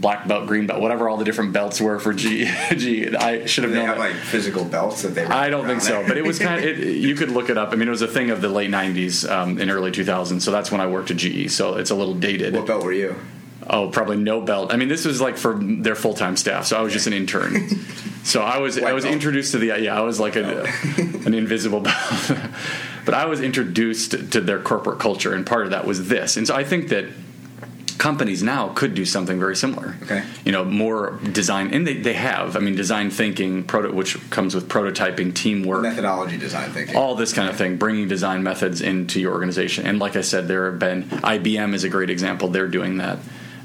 black 0.00 0.26
belt, 0.26 0.46
green 0.46 0.66
belt, 0.66 0.80
whatever 0.80 1.08
all 1.08 1.16
the 1.16 1.24
different 1.24 1.52
belts 1.52 1.80
were 1.80 1.98
for 2.00 2.12
G. 2.14 2.44
G 2.76 3.14
I 3.14 3.44
should 3.46 3.64
have 3.64 3.72
They 3.72 3.78
known. 3.78 3.86
have 3.88 3.98
like 3.98 4.14
physical 4.14 4.64
belts 4.64 5.02
that 5.02 5.10
they. 5.14 5.24
I 5.26 5.50
don't 5.50 5.66
think 5.66 5.80
so, 5.82 6.02
but 6.08 6.16
it 6.16 6.24
was 6.24 6.38
kind 6.46 6.58
of. 6.58 6.64
It, 6.64 6.78
you 6.96 7.14
could 7.14 7.30
look 7.30 7.50
it 7.50 7.58
up. 7.58 7.72
I 7.72 7.76
mean, 7.76 7.88
it 7.88 7.90
was 7.92 8.02
a 8.02 8.08
thing 8.08 8.30
of 8.30 8.40
the 8.40 8.48
late 8.48 8.70
'90s 8.70 9.30
um, 9.30 9.58
and 9.58 9.70
early 9.70 9.90
2000s. 9.90 10.40
So 10.42 10.50
that's 10.50 10.72
when 10.72 10.80
I 10.80 10.86
worked 10.86 11.10
at 11.10 11.18
GE. 11.18 11.50
So 11.50 11.76
it's 11.76 11.90
a 11.90 11.94
little 11.94 12.14
dated. 12.14 12.54
What 12.54 12.66
belt 12.66 12.82
were 12.84 12.92
you? 12.92 13.14
Oh, 13.68 13.88
probably 13.90 14.16
no 14.16 14.40
belt. 14.40 14.72
I 14.72 14.76
mean, 14.76 14.88
this 14.88 15.04
was 15.04 15.20
like 15.20 15.36
for 15.36 15.54
their 15.62 15.94
full 15.94 16.14
time 16.14 16.36
staff. 16.36 16.66
So 16.66 16.76
I 16.78 16.80
was 16.82 16.92
just 16.92 17.06
an 17.06 17.12
intern. 17.12 17.68
So 18.24 18.42
I 18.42 18.58
was 18.58 18.78
I 18.78 18.92
was 18.92 19.04
belt. 19.04 19.14
introduced 19.14 19.52
to 19.52 19.58
the 19.58 19.66
yeah 19.80 19.96
I 19.96 20.00
was 20.00 20.18
like 20.18 20.36
a, 20.36 20.64
an 21.24 21.34
invisible 21.34 21.80
belt, 21.80 21.96
but 23.04 23.14
I 23.14 23.26
was 23.26 23.40
introduced 23.40 24.10
to 24.32 24.40
their 24.40 24.60
corporate 24.60 24.98
culture, 24.98 25.32
and 25.34 25.46
part 25.46 25.64
of 25.64 25.70
that 25.70 25.86
was 25.86 26.08
this. 26.08 26.36
And 26.36 26.46
so 26.46 26.54
I 26.54 26.64
think 26.64 26.88
that 26.88 27.06
companies 28.00 28.42
now 28.42 28.68
could 28.70 28.94
do 28.94 29.04
something 29.04 29.38
very 29.38 29.54
similar. 29.54 29.94
Okay. 30.02 30.24
You 30.46 30.52
know, 30.52 30.64
more 30.64 31.20
design, 31.32 31.72
and 31.74 31.86
they, 31.86 31.98
they 31.98 32.14
have. 32.14 32.56
I 32.56 32.60
mean, 32.60 32.74
design 32.74 33.10
thinking, 33.10 33.62
proto, 33.62 33.92
which 33.92 34.18
comes 34.30 34.54
with 34.54 34.68
prototyping, 34.68 35.34
teamwork, 35.34 35.82
Methodology 35.82 36.38
design 36.38 36.70
thinking. 36.70 36.96
all 36.96 37.14
this 37.14 37.34
kind 37.34 37.50
of 37.50 37.56
thing, 37.56 37.76
bringing 37.76 38.08
design 38.08 38.42
methods 38.42 38.80
into 38.80 39.20
your 39.20 39.34
organization. 39.34 39.86
And 39.86 39.98
like 39.98 40.16
I 40.16 40.22
said, 40.22 40.48
there 40.48 40.70
have 40.70 40.78
been 40.78 41.04
IBM 41.04 41.74
is 41.74 41.84
a 41.84 41.90
great 41.90 42.08
example. 42.08 42.48
They're 42.48 42.68
doing 42.68 42.96
that. 42.96 43.18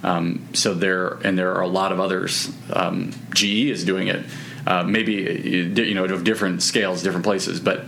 Um, 0.03 0.45
so 0.53 0.73
there, 0.73 1.13
and 1.23 1.39
there 1.39 1.55
are 1.55 1.61
a 1.61 1.67
lot 1.67 1.93
of 1.93 2.01
others. 2.01 2.51
Um, 2.71 3.11
GE 3.33 3.69
is 3.71 3.85
doing 3.85 4.09
it. 4.09 4.25
Uh, 4.67 4.83
maybe 4.83 5.13
you 5.13 5.93
know 5.93 6.03
of 6.03 6.25
different 6.25 6.61
scales, 6.61 7.01
different 7.01 7.25
places, 7.25 7.59
but. 7.59 7.85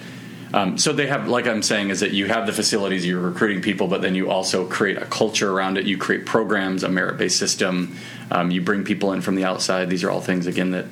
Um, 0.53 0.77
so 0.77 0.93
they 0.93 1.07
have, 1.07 1.27
like 1.27 1.45
I'm 1.45 1.61
saying, 1.61 1.89
is 1.89 1.99
that 1.99 2.11
you 2.11 2.27
have 2.27 2.47
the 2.47 2.53
facilities, 2.53 3.05
you're 3.05 3.19
recruiting 3.19 3.61
people, 3.61 3.87
but 3.87 4.01
then 4.01 4.15
you 4.15 4.31
also 4.31 4.65
create 4.65 4.97
a 4.97 5.05
culture 5.05 5.51
around 5.51 5.77
it. 5.77 5.85
You 5.85 5.97
create 5.97 6.25
programs, 6.25 6.83
a 6.83 6.89
merit-based 6.89 7.37
system. 7.37 7.97
Um, 8.31 8.51
you 8.51 8.61
bring 8.61 8.83
people 8.83 9.11
in 9.13 9.21
from 9.21 9.35
the 9.35 9.43
outside. 9.43 9.89
These 9.89 10.03
are 10.03 10.11
all 10.11 10.21
things 10.21 10.47
again 10.47 10.71
that 10.71 10.85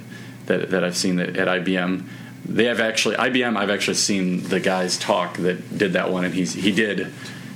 that, 0.47 0.69
that 0.71 0.83
I've 0.83 0.97
seen 0.97 1.15
that 1.17 1.35
at 1.37 1.47
IBM. 1.47 2.05
They 2.45 2.65
have 2.65 2.79
actually 2.79 3.15
IBM. 3.15 3.57
I've 3.57 3.71
actually 3.71 3.95
seen 3.95 4.43
the 4.43 4.59
guys 4.59 4.97
talk 4.97 5.37
that 5.37 5.77
did 5.77 5.93
that 5.93 6.11
one, 6.11 6.25
and 6.25 6.33
he's 6.33 6.53
he 6.53 6.71
did. 6.71 7.11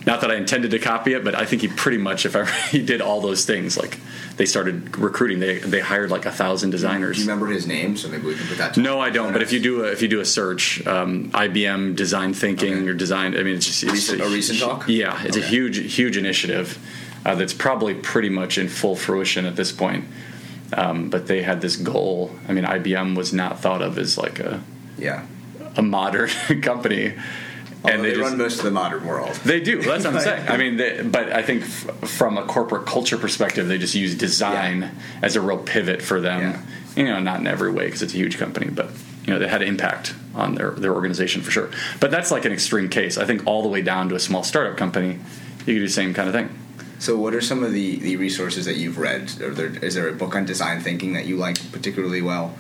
Not 0.09 0.21
that 0.21 0.31
I 0.31 0.35
intended 0.37 0.71
to 0.71 0.79
copy 0.79 1.13
it, 1.13 1.23
but 1.23 1.35
I 1.35 1.45
think 1.45 1.61
he 1.61 1.67
pretty 1.67 1.99
much, 1.99 2.25
if 2.25 2.35
ever, 2.35 2.51
he 2.71 2.81
did 2.81 2.99
all 2.99 3.21
those 3.21 3.45
things. 3.45 3.77
Like 3.77 3.99
they 4.37 4.47
started 4.47 4.97
recruiting, 4.97 5.37
they 5.39 5.59
they 5.59 5.81
hired 5.81 6.09
like 6.09 6.25
a 6.25 6.31
thousand 6.31 6.71
designers. 6.71 7.17
Do 7.17 7.21
you 7.23 7.29
remember 7.29 7.45
his 7.53 7.67
name? 7.67 7.95
So 7.95 8.07
maybe 8.09 8.25
we 8.25 8.35
can 8.35 8.47
put 8.47 8.57
that. 8.57 8.73
to- 8.73 8.81
No, 8.81 8.99
I 8.99 9.11
don't. 9.11 9.33
But 9.33 9.43
if 9.43 9.53
you 9.53 9.59
do 9.59 9.83
a, 9.85 9.91
if 9.91 10.01
you 10.01 10.07
do 10.07 10.19
a 10.19 10.25
search, 10.25 10.85
um, 10.87 11.29
IBM 11.31 11.95
design 11.95 12.33
thinking 12.33 12.73
Okay. 12.73 12.87
or 12.87 12.93
design, 12.95 13.37
I 13.37 13.43
mean, 13.43 13.55
it's 13.55 13.67
just 13.67 13.83
it's 13.83 13.91
Recent- 13.93 14.21
a 14.21 14.25
recent 14.29 14.59
talk? 14.59 14.87
Yeah, 14.89 15.21
it's 15.23 15.37
a 15.37 15.41
huge 15.41 15.77
huge 15.95 16.17
initiative 16.17 16.79
uh, 17.23 17.35
that's 17.35 17.53
probably 17.53 17.93
pretty 17.93 18.29
much 18.29 18.57
in 18.57 18.67
full 18.67 18.95
fruition 18.95 19.45
at 19.45 19.55
this 19.55 19.71
point. 19.71 20.05
Um, 20.73 21.09
but 21.11 21.27
they 21.27 21.43
had 21.43 21.61
this 21.61 21.75
goal. 21.75 22.31
I 22.47 22.53
mean, 22.53 22.63
IBM 22.63 23.15
was 23.15 23.31
not 23.31 23.59
thought 23.59 23.83
of 23.83 23.97
as 23.99 24.17
like 24.17 24.39
a 24.39 24.63
yeah, 24.97 25.25
a 25.77 25.83
modern 25.83 26.29
company, 26.63 27.13
and 27.85 28.03
they, 28.03 28.09
just- 28.11 28.21
run 28.21 28.37
most 28.37 28.57
of 28.59 28.65
the 28.65 28.71
modern 28.71 29.05
world. 29.05 29.33
they 29.45 29.59
do. 29.59 29.81
That's 29.81 30.05
what 30.05 30.15
I'm 30.15 30.19
saying. 30.21 30.47
I 30.49 30.57
mean, 30.57 30.77
they, 30.77 31.01
but 31.01 31.31
I 31.31 31.41
think 31.41 31.63
f- 31.63 32.09
from 32.09 32.37
a 32.37 32.43
corporate 32.45 32.85
culture 32.85 33.17
perspective, 33.17 33.67
they 33.67 33.77
just 33.77 33.95
use 33.95 34.15
design 34.15 34.81
Yeah. 34.81 34.91
as 35.21 35.35
a 35.35 35.41
real 35.41 35.57
pivot 35.57 36.01
for 36.01 36.19
them. 36.19 36.41
Yeah. 36.41 36.61
You 36.95 37.05
know, 37.05 37.19
not 37.19 37.39
in 37.39 37.47
every 37.47 37.71
way 37.71 37.85
because 37.85 38.01
it's 38.01 38.13
a 38.13 38.17
huge 38.17 38.37
company, 38.37 38.69
but 38.69 38.89
you 39.25 39.33
know, 39.33 39.39
they 39.39 39.47
had 39.47 39.61
an 39.61 39.67
impact 39.67 40.13
on 40.35 40.55
their 40.55 40.71
their 40.71 40.93
organization 40.93 41.41
for 41.41 41.51
sure. 41.51 41.69
But 41.99 42.11
that's 42.11 42.31
like 42.31 42.45
an 42.45 42.51
extreme 42.51 42.89
case. 42.89 43.17
I 43.17 43.25
think 43.25 43.45
all 43.47 43.61
the 43.61 43.69
way 43.69 43.81
down 43.81 44.09
to 44.09 44.15
a 44.15 44.19
small 44.19 44.43
startup 44.43 44.75
company, 44.75 45.13
you 45.13 45.65
could 45.65 45.65
do 45.65 45.79
the 45.81 45.87
same 45.89 46.13
kind 46.13 46.27
of 46.27 46.33
thing. 46.33 46.49
So, 46.97 47.15
what 47.15 47.33
are 47.33 47.39
some 47.39 47.63
of 47.63 47.71
the, 47.71 47.97
the 47.99 48.17
resources 48.17 48.65
that 48.65 48.75
you've 48.75 48.97
read? 48.97 49.29
There, 49.29 49.67
is 49.85 49.95
there 49.95 50.09
a 50.09 50.13
book 50.13 50.35
on 50.35 50.43
design 50.45 50.81
thinking 50.81 51.13
that 51.13 51.25
you 51.27 51.37
like 51.37 51.71
particularly 51.71 52.21
well? 52.21 52.57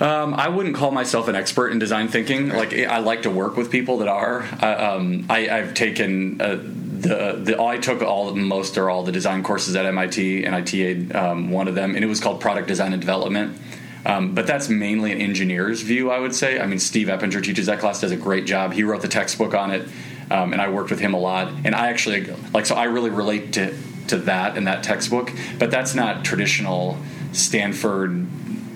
Um, 0.00 0.34
I 0.34 0.48
wouldn't 0.48 0.76
call 0.76 0.90
myself 0.90 1.28
an 1.28 1.36
expert 1.36 1.68
in 1.68 1.78
design 1.78 2.08
thinking. 2.08 2.50
Like 2.50 2.74
I 2.74 2.98
like 2.98 3.22
to 3.22 3.30
work 3.30 3.56
with 3.56 3.70
people 3.70 3.98
that 3.98 4.08
are. 4.08 4.42
Um, 4.62 5.26
I, 5.30 5.48
I've 5.48 5.74
taken 5.74 6.40
uh, 6.40 6.56
the 6.56 7.40
the 7.42 7.62
I 7.62 7.78
took 7.78 8.02
all 8.02 8.34
most 8.34 8.76
or 8.76 8.90
all 8.90 9.04
the 9.04 9.12
design 9.12 9.42
courses 9.42 9.74
at 9.74 9.86
MIT, 9.86 10.44
and 10.44 10.54
I 10.54 10.60
TA'd 10.60 11.14
um, 11.16 11.50
one 11.50 11.66
of 11.66 11.74
them, 11.74 11.94
and 11.94 12.04
it 12.04 12.08
was 12.08 12.20
called 12.20 12.40
Product 12.40 12.68
Design 12.68 12.92
and 12.92 13.00
Development. 13.00 13.58
Um, 14.04 14.34
but 14.34 14.46
that's 14.46 14.68
mainly 14.68 15.10
an 15.10 15.20
engineer's 15.20 15.80
view, 15.80 16.12
I 16.12 16.20
would 16.20 16.34
say. 16.34 16.60
I 16.60 16.66
mean, 16.66 16.78
Steve 16.78 17.08
Eppinger 17.08 17.42
teaches 17.42 17.66
that 17.66 17.80
class, 17.80 18.00
does 18.00 18.12
a 18.12 18.16
great 18.16 18.46
job. 18.46 18.72
He 18.72 18.84
wrote 18.84 19.02
the 19.02 19.08
textbook 19.08 19.52
on 19.52 19.72
it, 19.72 19.88
um, 20.30 20.52
and 20.52 20.62
I 20.62 20.68
worked 20.68 20.90
with 20.90 21.00
him 21.00 21.12
a 21.12 21.18
lot. 21.18 21.52
And 21.64 21.74
I 21.74 21.88
actually 21.88 22.26
like 22.52 22.66
so 22.66 22.74
I 22.74 22.84
really 22.84 23.10
relate 23.10 23.54
to 23.54 23.74
to 24.08 24.18
that 24.18 24.58
and 24.58 24.66
that 24.66 24.82
textbook. 24.82 25.32
But 25.58 25.70
that's 25.70 25.94
not 25.94 26.24
traditional 26.24 26.98
Stanford 27.32 28.26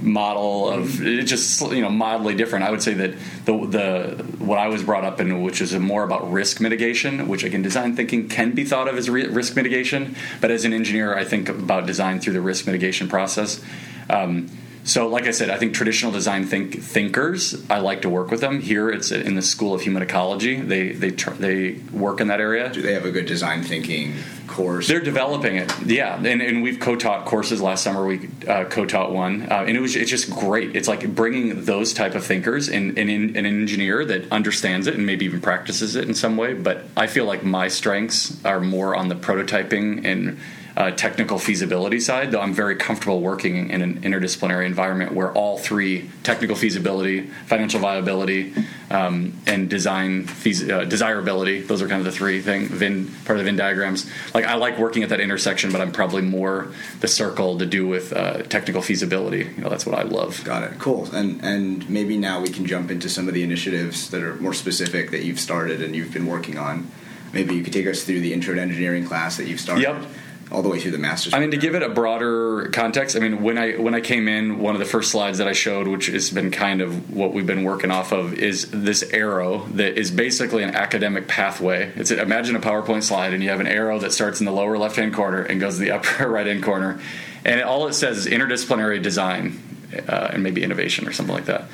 model 0.02 0.70
of 0.70 1.00
it's 1.02 1.30
just 1.30 1.60
you 1.72 1.82
know 1.82 1.90
mildly 1.90 2.34
different. 2.34 2.64
I 2.64 2.70
would 2.70 2.82
say 2.82 2.94
that 2.94 3.14
the 3.44 3.66
the 3.66 4.24
what 4.38 4.58
I 4.58 4.68
was 4.68 4.82
brought 4.82 5.04
up 5.04 5.20
in, 5.20 5.42
which 5.42 5.60
is 5.60 5.74
more 5.74 6.04
about 6.04 6.30
risk 6.30 6.60
mitigation, 6.60 7.28
which 7.28 7.44
again 7.44 7.62
design 7.62 7.96
thinking 7.96 8.28
can 8.28 8.52
be 8.52 8.64
thought 8.64 8.88
of 8.88 8.96
as 8.96 9.08
risk 9.10 9.56
mitigation, 9.56 10.16
but 10.40 10.50
as 10.50 10.64
an 10.64 10.72
engineer, 10.72 11.16
I 11.16 11.24
think 11.24 11.48
about 11.48 11.86
design 11.86 12.20
through 12.20 12.34
the 12.34 12.40
risk 12.40 12.66
mitigation 12.66 13.08
process. 13.08 13.62
Um, 14.08 14.48
so, 14.82 15.08
like 15.08 15.26
I 15.26 15.30
said, 15.30 15.50
I 15.50 15.58
think 15.58 15.74
traditional 15.74 16.10
design 16.10 16.46
think 16.46 16.82
thinkers. 16.82 17.68
I 17.70 17.80
like 17.80 18.02
to 18.02 18.08
work 18.08 18.30
with 18.30 18.40
them. 18.40 18.60
Here, 18.60 18.88
it's 18.88 19.12
in 19.12 19.34
the 19.34 19.42
School 19.42 19.74
of 19.74 19.82
Human 19.82 20.02
Ecology. 20.02 20.60
They 20.60 20.92
they 20.92 21.10
tr- 21.10 21.30
they 21.30 21.72
work 21.92 22.20
in 22.20 22.28
that 22.28 22.40
area. 22.40 22.72
Do 22.72 22.80
they 22.80 22.94
have 22.94 23.04
a 23.04 23.10
good 23.10 23.26
design 23.26 23.62
thinking 23.62 24.14
course? 24.46 24.88
They're 24.88 25.00
developing 25.00 25.56
it, 25.56 25.70
yeah, 25.84 26.16
and, 26.16 26.40
and 26.40 26.62
we've 26.62 26.80
co-taught 26.80 27.26
courses. 27.26 27.60
Last 27.60 27.84
summer, 27.84 28.06
we 28.06 28.30
uh, 28.48 28.64
co-taught 28.64 29.12
one, 29.12 29.42
uh, 29.50 29.64
and 29.66 29.76
it 29.76 29.80
was 29.80 29.96
it's 29.96 30.10
just 30.10 30.30
great. 30.30 30.74
It's 30.74 30.88
like 30.88 31.14
bringing 31.14 31.66
those 31.66 31.92
type 31.92 32.14
of 32.14 32.24
thinkers 32.24 32.68
and, 32.68 32.98
an 32.98 33.36
engineer 33.36 34.04
that 34.06 34.32
understands 34.32 34.86
it 34.86 34.94
and 34.94 35.04
maybe 35.04 35.26
even 35.26 35.42
practices 35.42 35.94
it 35.94 36.08
in 36.08 36.14
some 36.14 36.38
way. 36.38 36.54
But 36.54 36.84
I 36.96 37.06
feel 37.06 37.26
like 37.26 37.44
my 37.44 37.68
strengths 37.68 38.42
are 38.44 38.60
more 38.60 38.96
on 38.96 39.08
the 39.08 39.14
prototyping 39.14 40.06
and 40.06 40.38
uh, 40.76 40.90
technical 40.92 41.38
feasibility 41.38 42.00
side. 42.00 42.30
Though 42.30 42.40
I'm 42.40 42.54
very 42.54 42.76
comfortable 42.76 43.20
working 43.20 43.70
in 43.70 43.82
an 43.82 44.00
interdisciplinary 44.02 44.66
environment 44.66 45.12
where 45.12 45.32
all 45.32 45.58
three 45.58 46.10
technical 46.22 46.56
feasibility, 46.56 47.26
financial 47.46 47.80
viability, 47.80 48.54
um, 48.90 49.34
and 49.46 49.68
design 49.68 50.26
feas- 50.26 50.68
uh, 50.68 50.84
desirability. 50.84 51.62
Those 51.62 51.82
are 51.82 51.88
kind 51.88 52.00
of 52.00 52.04
the 52.04 52.12
three 52.12 52.40
thing 52.40 52.66
Venn 52.66 53.06
part 53.24 53.38
of 53.38 53.44
the 53.44 53.44
Venn 53.44 53.56
diagrams. 53.56 54.10
Like 54.34 54.44
I 54.44 54.54
like 54.54 54.78
working 54.78 55.02
at 55.02 55.08
that 55.10 55.20
intersection, 55.20 55.72
but 55.72 55.80
I'm 55.80 55.92
probably 55.92 56.22
more 56.22 56.72
the 57.00 57.08
circle 57.08 57.58
to 57.58 57.66
do 57.66 57.86
with 57.86 58.12
uh, 58.12 58.42
technical 58.44 58.82
feasibility. 58.82 59.50
You 59.56 59.62
know, 59.62 59.68
that's 59.68 59.86
what 59.86 59.98
I 59.98 60.02
love. 60.02 60.42
Got 60.44 60.64
it. 60.64 60.78
Cool. 60.78 61.08
And 61.12 61.42
and 61.44 61.88
maybe 61.88 62.16
now 62.16 62.40
we 62.40 62.48
can 62.48 62.66
jump 62.66 62.90
into 62.90 63.08
some 63.08 63.28
of 63.28 63.34
the 63.34 63.42
initiatives 63.42 64.10
that 64.10 64.22
are 64.22 64.34
more 64.36 64.54
specific 64.54 65.10
that 65.10 65.24
you've 65.24 65.40
started 65.40 65.82
and 65.82 65.94
you've 65.94 66.12
been 66.12 66.26
working 66.26 66.58
on. 66.58 66.90
Maybe 67.32 67.54
you 67.54 67.62
could 67.62 67.72
take 67.72 67.86
us 67.86 68.02
through 68.02 68.20
the 68.20 68.32
intro 68.32 68.54
to 68.54 68.60
engineering 68.60 69.06
class 69.06 69.36
that 69.36 69.46
you've 69.46 69.60
started. 69.60 69.82
Yep. 69.82 70.04
All 70.52 70.62
the 70.62 70.68
way 70.68 70.80
through 70.80 70.90
the 70.90 70.98
master's. 70.98 71.32
I 71.32 71.38
mean, 71.38 71.52
to 71.52 71.56
give 71.56 71.76
it 71.76 71.82
a 71.84 71.88
broader 71.88 72.70
context, 72.72 73.16
I 73.16 73.20
mean, 73.20 73.40
when 73.40 73.56
I 73.56 73.74
when 73.74 73.94
I 73.94 74.00
came 74.00 74.26
in, 74.26 74.58
one 74.58 74.74
of 74.74 74.80
the 74.80 74.84
first 74.84 75.12
slides 75.12 75.38
that 75.38 75.46
I 75.46 75.52
showed, 75.52 75.86
which 75.86 76.06
has 76.06 76.30
been 76.30 76.50
kind 76.50 76.80
of 76.80 77.14
what 77.14 77.32
we've 77.32 77.46
been 77.46 77.62
working 77.62 77.92
off 77.92 78.10
of, 78.10 78.34
is 78.34 78.68
this 78.72 79.04
arrow 79.12 79.66
that 79.74 79.96
is 79.96 80.10
basically 80.10 80.64
an 80.64 80.74
academic 80.74 81.28
pathway. 81.28 81.92
It's 81.94 82.10
imagine 82.10 82.56
a 82.56 82.60
PowerPoint 82.60 83.04
slide, 83.04 83.32
and 83.32 83.44
you 83.44 83.50
have 83.50 83.60
an 83.60 83.68
arrow 83.68 84.00
that 84.00 84.12
starts 84.12 84.40
in 84.40 84.46
the 84.46 84.50
lower 84.50 84.76
left 84.76 84.96
hand 84.96 85.14
corner 85.14 85.42
and 85.42 85.60
goes 85.60 85.74
to 85.74 85.82
the 85.82 85.90
upper 85.96 86.28
right 86.28 86.48
hand 86.48 86.64
corner, 86.64 87.00
and 87.44 87.60
it, 87.60 87.62
all 87.62 87.86
it 87.86 87.92
says 87.92 88.18
is 88.18 88.26
interdisciplinary 88.26 89.00
design 89.00 89.62
uh, 90.08 90.30
and 90.32 90.42
maybe 90.42 90.64
innovation 90.64 91.06
or 91.06 91.12
something 91.12 91.34
like 91.34 91.44
that, 91.44 91.68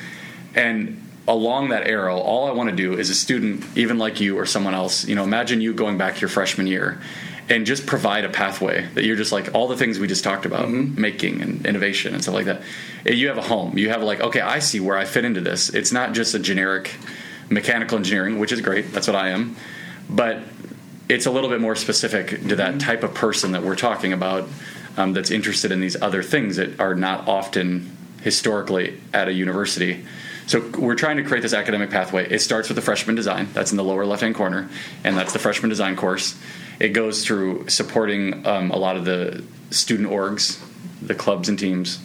and 0.54 1.02
along 1.28 1.70
that 1.70 1.86
arrow, 1.86 2.18
all 2.18 2.46
I 2.46 2.52
want 2.52 2.70
to 2.70 2.76
do 2.76 2.92
is 2.92 3.10
a 3.10 3.14
student, 3.14 3.64
even 3.76 3.98
like 3.98 4.20
you 4.20 4.38
or 4.38 4.46
someone 4.46 4.74
else, 4.74 5.06
you 5.06 5.14
know, 5.14 5.24
imagine 5.24 5.60
you 5.60 5.72
going 5.72 5.98
back 5.98 6.20
your 6.20 6.28
freshman 6.28 6.66
year 6.66 7.00
and 7.48 7.64
just 7.64 7.86
provide 7.86 8.24
a 8.24 8.28
pathway 8.28 8.86
that 8.94 9.04
you're 9.04 9.16
just 9.16 9.32
like 9.32 9.54
all 9.54 9.68
the 9.68 9.76
things 9.76 9.98
we 9.98 10.08
just 10.08 10.24
talked 10.24 10.46
about, 10.46 10.66
mm-hmm. 10.66 11.00
making 11.00 11.40
and 11.42 11.64
innovation 11.64 12.12
and 12.12 12.22
stuff 12.22 12.34
like 12.34 12.46
that. 12.46 12.62
Eh, 13.04 13.12
you 13.12 13.28
have 13.28 13.38
a 13.38 13.42
home. 13.42 13.78
You 13.78 13.90
have 13.90 14.02
like, 14.02 14.20
okay, 14.20 14.40
I 14.40 14.58
see 14.58 14.80
where 14.80 14.96
I 14.96 15.04
fit 15.04 15.24
into 15.24 15.40
this. 15.40 15.68
It's 15.70 15.92
not 15.92 16.12
just 16.12 16.34
a 16.34 16.38
generic 16.38 16.94
mechanical 17.48 17.98
engineering, 17.98 18.38
which 18.38 18.52
is 18.52 18.60
great. 18.60 18.92
That's 18.92 19.06
what 19.06 19.16
I 19.16 19.28
am. 19.28 19.56
But 20.10 20.40
it's 21.08 21.26
a 21.26 21.30
little 21.30 21.48
bit 21.48 21.60
more 21.60 21.76
specific 21.76 22.30
to 22.48 22.56
that 22.56 22.70
mm-hmm. 22.70 22.78
type 22.78 23.04
of 23.04 23.14
person 23.14 23.52
that 23.52 23.62
we're 23.62 23.76
talking 23.76 24.12
about 24.12 24.48
um, 24.96 25.12
that's 25.12 25.30
interested 25.30 25.70
in 25.70 25.80
these 25.80 26.00
other 26.00 26.22
things 26.22 26.56
that 26.56 26.80
are 26.80 26.94
not 26.94 27.28
often 27.28 27.96
historically 28.22 29.00
at 29.12 29.28
a 29.28 29.32
university. 29.32 30.04
So 30.46 30.60
we're 30.78 30.94
trying 30.94 31.16
to 31.16 31.24
create 31.24 31.42
this 31.42 31.52
academic 31.52 31.90
pathway. 31.90 32.28
It 32.30 32.38
starts 32.40 32.68
with 32.68 32.76
the 32.76 32.82
freshman 32.82 33.16
design. 33.16 33.48
That's 33.52 33.72
in 33.72 33.76
the 33.76 33.84
lower 33.84 34.06
left 34.06 34.22
hand 34.22 34.34
corner, 34.34 34.68
and 35.02 35.16
that's 35.16 35.32
the 35.32 35.38
freshman 35.38 35.70
design 35.70 35.96
course. 35.96 36.38
It 36.78 36.90
goes 36.90 37.24
through 37.24 37.68
supporting 37.68 38.46
um, 38.46 38.70
a 38.70 38.76
lot 38.76 38.96
of 38.96 39.04
the 39.04 39.44
student 39.70 40.08
orgs, 40.08 40.62
the 41.02 41.14
clubs 41.14 41.48
and 41.48 41.58
teams. 41.58 41.98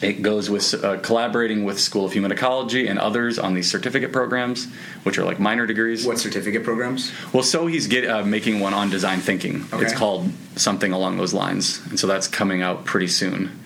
It 0.00 0.22
goes 0.22 0.50
with 0.50 0.74
uh, 0.82 0.98
collaborating 0.98 1.62
with 1.64 1.78
School 1.78 2.04
of 2.04 2.12
Human 2.12 2.32
Ecology 2.32 2.88
and 2.88 2.98
others 2.98 3.38
on 3.38 3.54
these 3.54 3.70
certificate 3.70 4.12
programs, 4.12 4.66
which 5.04 5.16
are 5.16 5.24
like 5.24 5.38
minor 5.38 5.64
degrees. 5.64 6.04
What 6.04 6.18
certificate 6.18 6.64
programs? 6.64 7.12
Well, 7.32 7.44
so 7.44 7.68
he's 7.68 7.86
get, 7.86 8.10
uh, 8.10 8.24
making 8.24 8.58
one 8.58 8.74
on 8.74 8.90
design 8.90 9.20
thinking. 9.20 9.64
Okay. 9.72 9.84
It's 9.84 9.94
called 9.94 10.28
something 10.56 10.90
along 10.90 11.18
those 11.18 11.32
lines, 11.32 11.80
and 11.88 12.00
so 12.00 12.08
that's 12.08 12.26
coming 12.26 12.62
out 12.62 12.84
pretty 12.84 13.06
soon. 13.06 13.60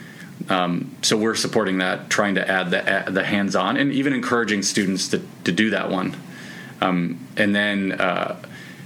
Um, 0.48 0.96
so 1.02 1.16
we're 1.16 1.34
supporting 1.34 1.78
that, 1.78 2.10
trying 2.10 2.36
to 2.36 2.48
add 2.48 2.70
the 2.70 3.10
the 3.10 3.24
hands-on, 3.24 3.76
and 3.76 3.92
even 3.92 4.12
encouraging 4.12 4.62
students 4.62 5.08
to, 5.08 5.22
to 5.44 5.52
do 5.52 5.70
that 5.70 5.90
one. 5.90 6.16
Um, 6.80 7.26
and 7.36 7.54
then, 7.54 7.92
uh, 7.92 8.36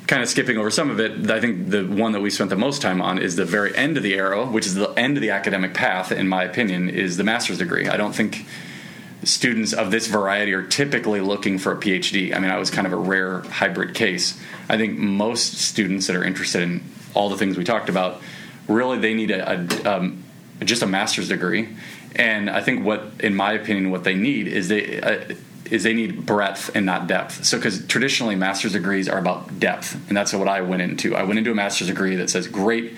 kind 0.06 0.22
of 0.22 0.28
skipping 0.28 0.56
over 0.58 0.70
some 0.70 0.90
of 0.90 1.00
it, 1.00 1.30
I 1.30 1.40
think 1.40 1.70
the 1.70 1.84
one 1.84 2.12
that 2.12 2.20
we 2.20 2.30
spent 2.30 2.50
the 2.50 2.56
most 2.56 2.82
time 2.82 3.02
on 3.02 3.18
is 3.18 3.36
the 3.36 3.44
very 3.44 3.76
end 3.76 3.96
of 3.96 4.02
the 4.02 4.14
arrow, 4.14 4.46
which 4.46 4.66
is 4.66 4.74
the 4.74 4.90
end 4.90 5.16
of 5.16 5.22
the 5.22 5.30
academic 5.30 5.74
path. 5.74 6.12
In 6.12 6.28
my 6.28 6.44
opinion, 6.44 6.88
is 6.88 7.16
the 7.16 7.24
master's 7.24 7.58
degree. 7.58 7.88
I 7.88 7.96
don't 7.96 8.14
think 8.14 8.46
students 9.22 9.72
of 9.72 9.90
this 9.90 10.06
variety 10.06 10.52
are 10.52 10.62
typically 10.62 11.20
looking 11.20 11.58
for 11.58 11.72
a 11.72 11.76
PhD. 11.76 12.34
I 12.34 12.38
mean, 12.38 12.50
I 12.50 12.58
was 12.58 12.70
kind 12.70 12.86
of 12.86 12.92
a 12.92 12.96
rare 12.96 13.40
hybrid 13.42 13.94
case. 13.94 14.40
I 14.68 14.76
think 14.78 14.98
most 14.98 15.58
students 15.58 16.06
that 16.06 16.16
are 16.16 16.24
interested 16.24 16.62
in 16.62 16.82
all 17.14 17.28
the 17.28 17.36
things 17.36 17.58
we 17.58 17.64
talked 17.64 17.88
about 17.88 18.22
really 18.68 18.98
they 18.98 19.14
need 19.14 19.30
a, 19.30 19.50
a 19.50 19.96
um, 19.96 20.24
just 20.64 20.82
a 20.82 20.86
master's 20.86 21.28
degree. 21.28 21.68
And 22.16 22.50
I 22.50 22.60
think 22.60 22.84
what, 22.84 23.12
in 23.20 23.34
my 23.34 23.52
opinion, 23.52 23.90
what 23.90 24.04
they 24.04 24.14
need 24.14 24.48
is 24.48 24.68
they 24.68 25.00
uh, 25.00 25.34
is 25.70 25.84
they 25.84 25.94
need 25.94 26.26
breadth 26.26 26.70
and 26.74 26.84
not 26.84 27.06
depth. 27.06 27.44
So 27.44 27.56
because 27.56 27.86
traditionally 27.86 28.34
master's 28.34 28.72
degrees 28.72 29.08
are 29.08 29.18
about 29.18 29.60
depth, 29.60 29.94
and 30.08 30.16
that's 30.16 30.32
what 30.32 30.48
I 30.48 30.60
went 30.62 30.82
into. 30.82 31.14
I 31.14 31.22
went 31.22 31.38
into 31.38 31.52
a 31.52 31.54
master's 31.54 31.88
degree 31.88 32.16
that 32.16 32.28
says, 32.28 32.48
"Great, 32.48 32.96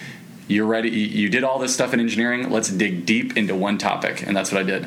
you're 0.48 0.66
ready. 0.66 0.88
You 0.90 1.28
did 1.28 1.44
all 1.44 1.58
this 1.58 1.74
stuff 1.74 1.92
in 1.92 2.00
engineering. 2.00 2.50
Let's 2.50 2.70
dig 2.70 3.04
deep 3.04 3.36
into 3.36 3.54
one 3.54 3.78
topic," 3.78 4.26
and 4.26 4.36
that's 4.36 4.50
what 4.50 4.60
I 4.60 4.64
did. 4.64 4.86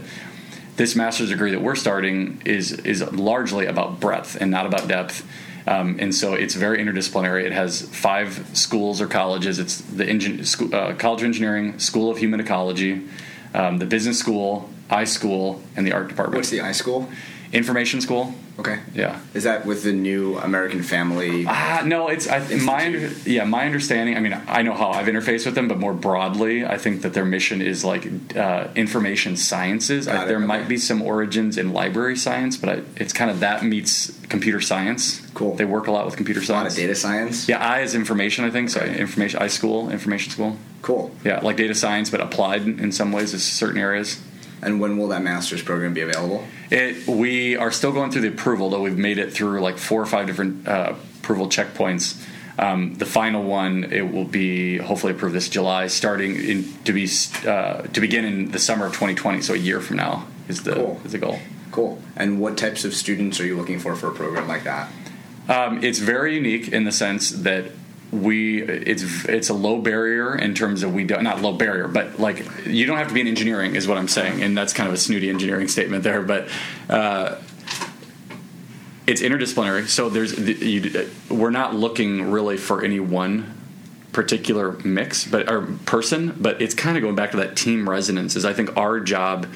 This 0.75 0.95
master's 0.95 1.29
degree 1.29 1.51
that 1.51 1.61
we're 1.61 1.75
starting 1.75 2.41
is 2.45 2.71
is 2.71 3.01
largely 3.11 3.67
about 3.67 3.99
breadth 3.99 4.35
and 4.39 4.49
not 4.49 4.65
about 4.65 4.87
depth. 4.87 5.25
Um, 5.67 5.97
and 5.99 6.13
so 6.13 6.33
it's 6.33 6.55
very 6.55 6.77
interdisciplinary. 6.77 7.43
It 7.43 7.51
has 7.51 7.81
five 7.81 8.49
schools 8.53 9.01
or 9.01 9.07
colleges. 9.07 9.57
It's 9.59 9.81
the 9.81 10.05
engin- 10.05 10.45
school, 10.45 10.73
uh, 10.73 10.93
College 10.93 11.21
of 11.21 11.25
Engineering, 11.25 11.79
School 11.79 12.11
of 12.11 12.17
Human 12.17 12.39
Ecology, 12.39 13.01
um, 13.53 13.79
the 13.79 13.85
Business 13.85 14.19
School, 14.19 14.69
I 14.89 15.05
School, 15.05 15.61
and 15.75 15.87
the 15.87 15.93
Art 15.93 16.07
Department. 16.07 16.37
What's 16.37 16.49
the 16.49 16.61
I 16.61 16.71
School? 16.71 17.09
Information 17.51 18.01
School. 18.01 18.35
Okay. 18.57 18.79
Yeah. 18.93 19.19
Is 19.33 19.43
that 19.43 19.65
with 19.65 19.83
the 19.83 19.91
new 19.91 20.37
American 20.37 20.81
Family? 20.81 21.45
Uh, 21.45 21.83
no, 21.85 22.07
it's 22.07 22.27
I, 22.27 22.39
my 22.57 22.87
yeah 23.25 23.43
my 23.43 23.65
understanding. 23.65 24.15
I 24.15 24.21
mean, 24.21 24.39
I 24.47 24.61
know 24.61 24.73
how 24.73 24.91
I've 24.91 25.07
interfaced 25.07 25.45
with 25.45 25.55
them, 25.55 25.67
but 25.67 25.77
more 25.77 25.93
broadly, 25.93 26.65
I 26.65 26.77
think 26.77 27.01
that 27.01 27.13
their 27.13 27.25
mission 27.25 27.61
is 27.61 27.83
like 27.83 28.07
uh, 28.35 28.69
information 28.75 29.35
sciences. 29.35 30.07
I, 30.07 30.25
there 30.25 30.37
okay. 30.37 30.45
might 30.45 30.69
be 30.69 30.77
some 30.77 31.01
origins 31.01 31.57
in 31.57 31.73
library 31.73 32.15
science, 32.15 32.55
but 32.55 32.69
I, 32.69 32.81
it's 32.95 33.11
kind 33.11 33.29
of 33.29 33.41
that 33.41 33.65
meets 33.65 34.14
computer 34.29 34.61
science. 34.61 35.21
Cool. 35.33 35.55
They 35.55 35.65
work 35.65 35.87
a 35.87 35.91
lot 35.91 36.05
with 36.05 36.15
computer 36.17 36.41
science. 36.41 36.49
a 36.49 36.53
lot 36.63 36.67
of 36.71 36.75
data 36.75 36.95
science. 36.95 37.47
Yeah, 37.49 37.59
I 37.59 37.81
is 37.81 37.95
information. 37.95 38.45
I 38.45 38.49
think 38.49 38.69
so. 38.69 38.81
Information. 38.81 39.41
I 39.41 39.47
school 39.47 39.89
information 39.89 40.31
school. 40.31 40.57
Cool. 40.81 41.11
Yeah, 41.23 41.39
like 41.39 41.57
data 41.57 41.75
science, 41.75 42.09
but 42.09 42.21
applied 42.21 42.63
in 42.63 42.91
some 42.91 43.11
ways 43.11 43.33
in 43.33 43.39
certain 43.39 43.79
areas. 43.79 44.21
And 44.61 44.79
when 44.79 44.97
will 44.97 45.09
that 45.09 45.21
master's 45.21 45.61
program 45.61 45.93
be 45.93 46.01
available? 46.01 46.45
It 46.71 47.07
we 47.07 47.55
are 47.55 47.71
still 47.71 47.91
going 47.91 48.11
through 48.11 48.21
the 48.21 48.29
approval, 48.29 48.69
though 48.69 48.81
we've 48.81 48.97
made 48.97 49.17
it 49.17 49.31
through 49.33 49.61
like 49.61 49.77
four 49.77 50.01
or 50.01 50.05
five 50.05 50.27
different 50.27 50.67
uh, 50.67 50.95
approval 51.19 51.47
checkpoints. 51.47 52.23
Um, 52.57 52.95
the 52.95 53.05
final 53.05 53.43
one 53.43 53.83
it 53.91 54.13
will 54.13 54.23
be 54.25 54.77
hopefully 54.77 55.11
approved 55.11 55.35
this 55.35 55.49
July, 55.49 55.87
starting 55.87 56.35
in, 56.35 56.73
to 56.85 56.93
be 56.93 57.07
uh, 57.45 57.81
to 57.81 58.01
begin 58.01 58.23
in 58.25 58.51
the 58.51 58.59
summer 58.59 58.85
of 58.85 58.93
2020. 58.93 59.41
So 59.41 59.53
a 59.53 59.57
year 59.57 59.81
from 59.81 59.97
now 59.97 60.25
is 60.47 60.63
the 60.63 60.73
Cool. 60.75 61.01
is 61.03 61.11
the 61.11 61.17
goal. 61.17 61.37
Cool. 61.75 62.01
And 62.15 62.39
what 62.39 62.57
types 62.57 62.85
of 62.85 62.93
students 62.93 63.41
are 63.41 63.45
you 63.45 63.57
looking 63.57 63.79
for 63.79 63.97
for 63.97 64.07
a 64.07 64.13
program 64.13 64.47
like 64.47 64.63
that? 64.63 64.89
Um, 65.49 65.83
it's 65.83 65.99
very 65.99 66.33
unique 66.33 66.69
in 66.69 66.85
the 66.85 66.91
sense 66.93 67.31
that 67.31 67.65
we 68.13 68.63
it's 68.63 69.03
it's 69.25 69.49
a 69.49 69.53
low 69.53 69.81
barrier 69.81 70.37
in 70.37 70.55
terms 70.55 70.83
of 70.83 70.93
we 70.93 71.03
don't 71.03 71.21
not 71.21 71.41
low 71.41 71.51
barrier 71.51 71.89
but 71.89 72.17
like 72.17 72.45
you 72.65 72.85
don't 72.85 72.97
have 72.97 73.09
to 73.09 73.13
be 73.13 73.19
in 73.19 73.27
engineering 73.27 73.75
is 73.75 73.89
what 73.89 73.97
I'm 73.97 74.07
saying 74.07 74.41
and 74.41 74.57
that's 74.57 74.71
kind 74.71 74.87
of 74.87 74.93
a 74.93 74.97
snooty 74.97 75.27
engineering 75.27 75.67
statement 75.67 76.05
there 76.05 76.21
but 76.21 76.47
uh, 76.87 77.35
it's 79.05 79.21
interdisciplinary 79.21 79.87
so 79.89 80.07
there's 80.07 80.39
you, 80.39 81.09
we're 81.29 81.49
not 81.49 81.75
looking 81.75 82.31
really 82.31 82.55
for 82.55 82.85
any 82.85 83.01
one 83.01 83.53
particular 84.13 84.71
mix 84.85 85.27
but 85.27 85.51
or 85.51 85.63
person 85.85 86.37
but 86.39 86.61
it's 86.61 86.75
kind 86.75 86.95
of 86.95 87.03
going 87.03 87.15
back 87.15 87.31
to 87.31 87.37
that 87.37 87.57
team 87.57 87.89
resonance 87.89 88.37
is 88.37 88.45
I 88.45 88.53
think 88.53 88.77
our 88.77 89.01
job 89.01 89.47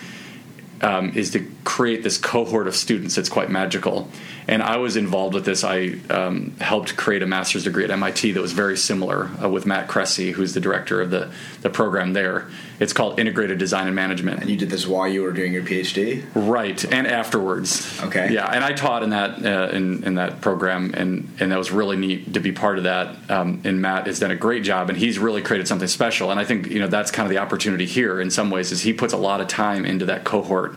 um, 0.81 1.11
is 1.15 1.31
to 1.31 1.45
create 1.63 2.03
this 2.03 2.17
cohort 2.17 2.67
of 2.67 2.75
students 2.75 3.15
that's 3.15 3.29
quite 3.29 3.49
magical. 3.49 4.09
And 4.47 4.63
I 4.63 4.77
was 4.77 4.95
involved 4.95 5.35
with 5.35 5.45
this. 5.45 5.63
I 5.63 5.95
um, 6.09 6.55
helped 6.59 6.97
create 6.97 7.21
a 7.21 7.27
master's 7.27 7.65
degree 7.65 7.83
at 7.83 7.91
MIT 7.91 8.31
that 8.31 8.41
was 8.41 8.53
very 8.53 8.75
similar 8.75 9.29
uh, 9.43 9.47
with 9.47 9.67
Matt 9.67 9.87
Kressy, 9.87 10.31
who's 10.31 10.55
the 10.55 10.59
director 10.59 11.01
of 11.01 11.11
the, 11.11 11.31
the 11.61 11.69
program 11.69 12.13
there. 12.13 12.47
It's 12.79 12.93
called 12.93 13.19
Integrated 13.19 13.59
Design 13.59 13.85
and 13.85 13.95
Management. 13.95 14.41
And 14.41 14.49
you 14.49 14.57
did 14.57 14.71
this 14.71 14.87
while 14.87 15.07
you 15.07 15.21
were 15.21 15.33
doing 15.33 15.53
your 15.53 15.61
PhD? 15.61 16.25
Right, 16.33 16.83
and 16.91 17.05
afterwards. 17.05 18.01
Okay. 18.01 18.33
Yeah, 18.33 18.47
and 18.47 18.63
I 18.63 18.73
taught 18.73 19.03
in 19.03 19.11
that 19.11 19.45
uh, 19.45 19.69
in 19.75 20.03
in 20.03 20.15
that 20.15 20.41
program, 20.41 20.93
and 20.95 21.31
and 21.39 21.51
that 21.51 21.57
was 21.57 21.71
really 21.71 21.97
neat 21.97 22.33
to 22.33 22.39
be 22.39 22.51
part 22.51 22.77
of 22.77 22.85
that. 22.85 23.29
Um, 23.29 23.61
and 23.65 23.81
Matt 23.81 24.07
has 24.07 24.19
done 24.19 24.31
a 24.31 24.35
great 24.35 24.63
job, 24.63 24.89
and 24.89 24.97
he's 24.97 25.19
really 25.19 25.41
created 25.41 25.67
something 25.67 25.87
special. 25.87 26.31
And 26.31 26.39
I 26.39 26.45
think 26.45 26.67
you 26.67 26.79
know 26.79 26.87
that's 26.87 27.11
kind 27.11 27.25
of 27.25 27.29
the 27.29 27.37
opportunity 27.37 27.85
here 27.85 28.19
in 28.19 28.31
some 28.31 28.49
ways 28.49 28.71
is 28.71 28.81
he 28.81 28.93
puts 28.93 29.13
a 29.13 29.17
lot 29.17 29.41
of 29.41 29.47
time 29.47 29.85
into 29.85 30.05
that 30.05 30.23
cohort 30.23 30.68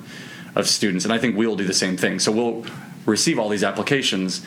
of 0.55 0.69
students, 0.69 1.05
and 1.05 1.13
I 1.13 1.19
think 1.19 1.37
we'll 1.37 1.57
do 1.57 1.65
the 1.65 1.75
same 1.75 1.97
thing. 1.97 2.19
So 2.19 2.31
we'll 2.33 2.67
receive 3.07 3.39
all 3.39 3.49
these 3.49 3.65
applications. 3.65 4.45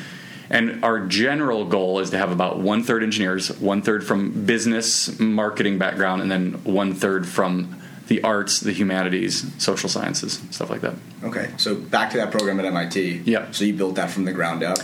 And 0.48 0.86
our 0.86 1.00
general 1.08 1.66
goal 1.66 2.00
is 2.00 2.12
to 2.12 2.18
have 2.20 2.32
about 2.32 2.60
one 2.60 2.84
third 2.84 3.02
engineers, 3.02 3.50
one 3.60 3.82
third 3.82 4.06
from 4.06 4.46
business, 4.46 5.20
marketing 5.20 5.80
background, 5.80 6.22
and 6.22 6.30
then 6.30 6.64
one 6.64 6.94
third 6.94 7.28
from 7.28 7.82
the 8.08 8.22
arts, 8.22 8.60
the 8.60 8.72
humanities, 8.72 9.52
social 9.58 9.90
sciences, 9.90 10.40
stuff 10.52 10.70
like 10.70 10.82
that. 10.82 10.94
Okay. 11.24 11.50
So 11.58 11.74
back 11.74 12.12
to 12.12 12.18
that 12.18 12.30
program 12.30 12.60
at 12.60 12.66
MIT. 12.66 13.24
Yeah. 13.26 13.50
So 13.52 13.66
you 13.66 13.74
built 13.74 13.96
that 13.96 14.12
from 14.12 14.26
the 14.26 14.34
ground 14.34 14.62
up, 14.62 14.78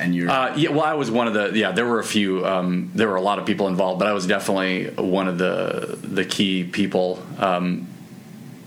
and 0.00 0.16
you're 0.16 0.28
Uh, 0.28 0.56
yeah, 0.56 0.70
well, 0.70 0.82
I 0.82 0.94
was 0.94 1.12
one 1.12 1.28
of 1.28 1.34
the. 1.34 1.56
Yeah, 1.56 1.70
there 1.70 1.86
were 1.86 2.00
a 2.00 2.04
few. 2.04 2.44
Um, 2.44 2.90
there 2.96 3.06
were 3.06 3.14
a 3.14 3.22
lot 3.22 3.38
of 3.38 3.46
people 3.46 3.68
involved, 3.68 4.00
but 4.00 4.08
I 4.08 4.12
was 4.12 4.26
definitely 4.26 4.90
one 4.96 5.28
of 5.28 5.38
the 5.38 5.96
the 6.02 6.24
key 6.24 6.64
people 6.64 7.22
um, 7.38 7.86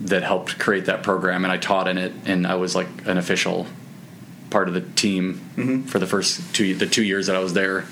that 0.00 0.22
helped 0.22 0.58
create 0.58 0.86
that 0.86 1.02
program, 1.02 1.44
and 1.44 1.52
I 1.52 1.56
taught 1.56 1.88
in 1.88 1.98
it, 1.98 2.12
and 2.24 2.46
I 2.46 2.54
was 2.54 2.74
like 2.76 2.86
an 3.06 3.18
official 3.18 3.66
part 4.50 4.68
of 4.68 4.74
the 4.74 4.80
team 4.80 5.40
Mm-hmm. 5.56 5.82
for 5.88 5.98
the 5.98 6.06
first 6.06 6.54
two 6.54 6.74
the 6.74 6.86
two 6.86 7.02
years 7.02 7.26
that 7.26 7.34
I 7.36 7.40
was 7.40 7.52
there. 7.52 7.84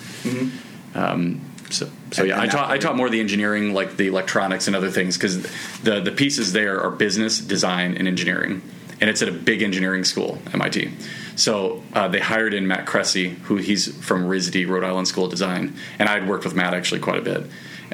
Um, 0.94 1.40
so, 1.70 1.88
so 2.12 2.22
yeah, 2.22 2.40
I 2.40 2.46
taught 2.46 2.70
I 2.70 2.78
taught 2.78 2.96
more 2.96 3.07
of 3.07 3.12
the 3.12 3.20
engineering, 3.20 3.74
like 3.74 3.96
the 3.96 4.07
electronics 4.07 4.66
and 4.68 4.76
other 4.76 4.90
things, 4.90 5.16
because 5.16 5.42
the 5.82 6.00
the 6.00 6.12
pieces 6.12 6.52
there 6.52 6.80
are 6.80 6.90
business, 6.90 7.40
design, 7.40 7.96
and 7.96 8.07
engineering, 8.07 8.62
and 9.00 9.11
it's 9.11 9.20
at 9.20 9.28
a 9.28 9.32
big 9.32 9.62
engineering 9.62 10.04
school, 10.04 10.38
MIT. 10.54 10.92
So 11.34 11.82
uh, 11.92 12.09
they 12.09 12.20
hired 12.20 12.54
in 12.54 12.66
Matt 12.66 12.86
Kressy, 12.86 13.34
who 13.40 13.57
he's 13.57 13.94
from 14.02 14.26
RISD, 14.26 14.68
Rhode 14.68 14.84
Island 14.84 15.09
School 15.09 15.24
of 15.24 15.30
Design, 15.30 15.76
and 15.98 16.09
I'd 16.09 16.28
worked 16.28 16.44
with 16.44 16.54
Matt 16.54 16.72
actually 16.72 17.00
quite 17.00 17.18
a 17.18 17.22
bit 17.22 17.46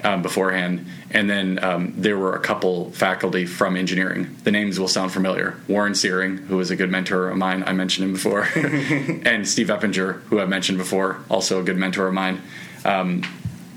um, 0.03 0.23
beforehand. 0.23 0.87
And 1.11 1.29
then 1.29 1.63
um, 1.63 1.95
there 1.97 2.19
were 2.19 2.35
a 2.35 2.41
couple 2.41 2.91
faculty 2.93 3.47
from 3.47 3.77
engineering. 3.77 4.37
The 4.45 4.51
names 4.51 4.81
will 4.81 4.89
sound 4.89 5.13
familiar: 5.13 5.59
Warren 5.69 5.95
Seering, 5.95 6.39
who 6.39 6.57
was 6.57 6.71
a 6.71 6.77
good 6.77 6.91
mentor 6.91 7.29
of 7.29 7.37
mine, 7.37 7.65
I 7.67 7.73
mentioned 7.73 8.07
him 8.07 8.13
before, 8.13 8.43
and 8.55 9.47
Steve 9.47 9.69
Eppinger, 9.69 10.23
who 10.25 10.41
I 10.41 10.47
mentioned 10.47 10.79
before, 10.79 11.21
also 11.31 11.61
a 11.61 11.63
good 11.63 11.77
mentor 11.77 12.09
of 12.09 12.15
mine. 12.15 12.41
Um, 12.85 13.23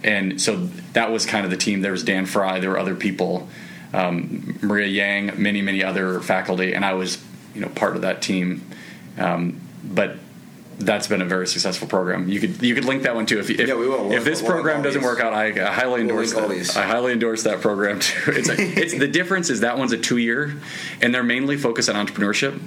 and 0.03 0.39
so 0.41 0.67
that 0.93 1.11
was 1.11 1.25
kind 1.25 1.45
of 1.45 1.51
the 1.51 1.57
team. 1.57 1.81
There 1.81 1.91
was 1.91 2.03
Dan 2.03 2.25
Frey, 2.25 2.59
there 2.59 2.69
were 2.69 2.79
other 2.79 2.95
people, 2.95 3.49
um, 3.93 4.59
Maria 4.61 4.87
Yang, 4.87 5.41
many 5.41 5.61
many 5.61 5.83
other 5.83 6.19
faculty, 6.21 6.73
and 6.73 6.85
I 6.85 6.93
was 6.93 7.23
you 7.53 7.61
know 7.61 7.69
part 7.69 7.95
of 7.95 8.03
that 8.03 8.21
team. 8.21 8.69
Um, 9.17 9.61
but 9.83 10.17
that's 10.77 11.07
been 11.07 11.21
a 11.21 11.25
very 11.25 11.47
successful 11.47 11.87
program. 11.87 12.27
You 12.27 12.39
could 12.39 12.61
you 12.61 12.75
could 12.75 12.85
link 12.85 13.03
that 13.03 13.15
one 13.15 13.25
too 13.25 13.39
if 13.39 13.49
if, 13.49 13.67
Yeah, 13.67 13.75
we 13.75 13.87
will. 13.87 14.09
We'll- 14.09 14.11
if 14.13 14.23
this 14.23 14.41
we'll 14.41 14.51
program 14.51 14.81
doesn't 14.81 15.01
work 15.01 15.19
out. 15.19 15.33
I, 15.33 15.47
I 15.47 15.71
highly 15.73 16.01
endorse 16.01 16.33
all 16.33 16.47
that. 16.47 16.77
I 16.77 16.83
highly 16.83 17.13
endorse 17.13 17.43
that 17.43 17.61
program 17.61 17.99
too. 17.99 18.31
It's, 18.35 18.49
a, 18.49 18.55
it's 18.59 18.97
the 18.97 19.07
difference 19.07 19.49
is 19.49 19.61
that 19.61 19.77
one's 19.77 19.93
a 19.93 19.97
two 19.97 20.17
year, 20.17 20.55
and 21.01 21.13
they're 21.13 21.23
mainly 21.23 21.57
focused 21.57 21.89
on 21.89 21.95
entrepreneurship, 21.95 22.59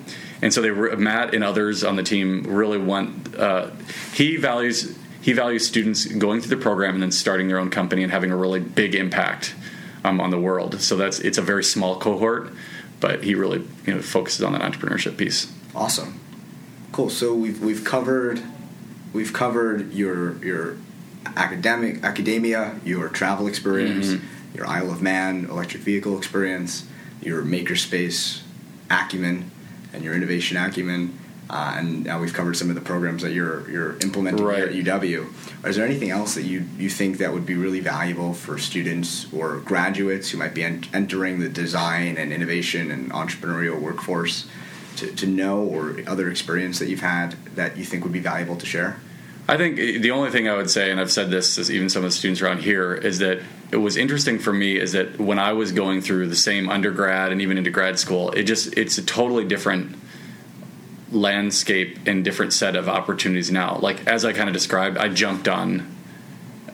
and 0.43 0.53
so 0.53 0.63
they 0.63 0.71
Matt 0.71 1.35
and 1.35 1.45
others 1.45 1.85
on 1.85 1.97
the 1.97 2.03
team 2.03 2.45
really 2.45 2.79
want. 2.79 3.37
Uh, 3.37 3.71
he 4.15 4.37
values 4.37 4.97
he 5.21 5.33
values 5.33 5.67
students 5.67 6.07
going 6.07 6.41
through 6.41 6.57
the 6.57 6.63
program 6.63 6.95
and 6.95 7.03
then 7.03 7.11
starting 7.13 7.49
their 7.49 7.59
own 7.59 7.69
company 7.71 8.03
and 8.03 8.11
having 8.13 8.31
a 8.31 8.37
really 8.37 8.61
big 8.61 8.95
impact 8.95 9.55
um, 10.05 10.21
on 10.21 10.31
the 10.31 10.39
world. 10.41 10.81
So 10.81 10.97
that's 10.97 11.19
it's 11.19 11.37
a 11.37 11.43
very 11.43 11.65
small 11.65 11.99
cohort, 11.99 12.53
but 13.01 13.23
he 13.25 13.35
really 13.35 13.67
you 13.87 13.95
know 13.95 14.01
focuses 14.01 14.43
on 14.43 14.53
that 14.53 14.63
entrepreneurship 14.63 15.17
piece. 15.19 15.53
Awesome, 15.75 16.19
cool. 16.99 17.09
So 17.09 17.33
we've 17.33 17.63
we've 17.63 17.85
covered 17.85 18.43
we've 19.13 19.33
covered 19.33 19.93
your 19.93 20.45
your 20.45 20.79
academic 21.37 22.03
academia, 22.03 22.81
your 22.85 23.09
travel 23.09 23.47
experience, 23.47 24.09
mm-hmm. 24.09 24.57
your 24.57 24.67
Isle 24.67 24.91
of 24.91 25.01
Man 25.01 25.45
electric 25.45 25.85
vehicle 25.85 26.19
experience, 26.19 26.89
your 27.23 27.43
makerspace 27.43 28.43
acumen, 28.91 29.49
and 29.93 30.03
your 30.03 30.13
innovation 30.13 30.57
acumen. 30.57 31.17
Uh, 31.49 31.77
and 31.77 32.05
now 32.05 32.21
we've 32.21 32.35
covered 32.35 32.57
some 32.57 32.69
of 32.69 32.75
the 32.75 32.81
programs 32.81 33.23
that 33.23 33.31
you're 33.31 33.71
you're 33.71 33.97
implementing 33.99 34.45
right. 34.45 34.69
here 34.69 34.97
at 34.97 35.01
UW. 35.01 35.33
Is 35.65 35.77
there 35.77 35.87
anything 35.87 36.11
else 36.11 36.35
that 36.35 36.47
you 36.47 36.65
you 36.77 36.91
think 36.91 37.19
that 37.19 37.33
would 37.33 37.47
be 37.47 37.55
really 37.55 37.79
valuable 37.79 38.35
for 38.35 38.59
students 38.59 39.33
or 39.33 39.59
graduates 39.59 40.31
who 40.31 40.39
might 40.39 40.53
be 40.53 40.65
en- 40.65 40.83
entering 40.93 41.39
the 41.39 41.49
design 41.49 42.17
and 42.17 42.33
innovation 42.33 42.91
and 42.91 43.13
entrepreneurial 43.13 43.81
workforce 43.81 44.49
to, 44.99 45.13
to 45.15 45.27
know, 45.27 45.61
or 45.61 45.97
other 46.07 46.31
experience 46.31 46.79
that 46.79 46.89
you've 46.89 47.01
had 47.01 47.33
that 47.55 47.77
you 47.77 47.85
think 47.85 48.05
would 48.05 48.13
be 48.13 48.21
valuable 48.21 48.57
to 48.57 48.67
share? 48.67 49.01
I 49.51 49.57
think 49.57 49.77
the 49.77 50.11
only 50.11 50.31
thing 50.31 50.47
I 50.47 50.57
would 50.57 50.71
say, 50.71 50.91
and 50.91 51.01
I've 51.01 51.11
said 51.11 51.31
this 51.31 51.55
to 51.55 51.73
even 51.73 51.89
some 51.89 52.05
of 52.05 52.11
the 52.11 52.17
students 52.17 52.43
around 52.43 52.61
here, 52.61 52.95
is 52.95 53.19
that 53.21 53.41
it 53.73 53.77
was 53.77 53.97
interesting 53.97 54.39
for 54.39 54.53
me 54.53 54.77
is 54.77 54.93
that 54.93 55.19
when 55.19 55.39
I 55.39 55.53
was 55.53 55.73
going 55.73 56.03
through 56.03 56.29
the 56.29 56.37
same 56.37 56.69
undergrad 56.69 57.33
and 57.33 57.41
even 57.41 57.57
into 57.57 57.71
grad 57.71 57.99
school, 57.99 58.31
it 58.31 58.43
just 58.43 58.77
it's 58.77 58.99
a 58.99 59.03
totally 59.03 59.45
different 59.45 59.97
landscape 61.11 61.99
and 62.07 62.25
different 62.25 62.53
set 62.53 62.77
of 62.77 62.89
opportunities 62.89 63.51
now. 63.51 63.79
Like 63.79 64.07
as 64.07 64.25
I 64.25 64.33
kind 64.33 64.49
of 64.49 64.53
described, 64.53 64.99
I 64.99 65.09
jumped 65.09 65.49
on 65.49 65.97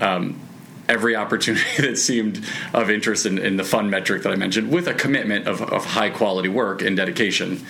um, 0.01 0.41
every 0.89 1.17
opportunity 1.25 1.65
that 1.79 1.97
seemed 1.97 2.45
of 2.73 2.91
interest 2.91 3.27
in, 3.27 3.39
in, 3.39 3.57
the 3.57 3.65
fun 3.65 3.91
metric 3.91 4.23
that 4.23 4.33
I 4.33 4.37
mentioned, 4.37 4.71
with 4.73 4.89
a 4.89 4.95
commitment 4.95 5.47
of, 5.47 5.63
of 5.63 5.85
high 5.85 6.11
quality 6.11 6.49
work 6.49 6.83
and 6.83 6.97
dedication. 6.97 7.65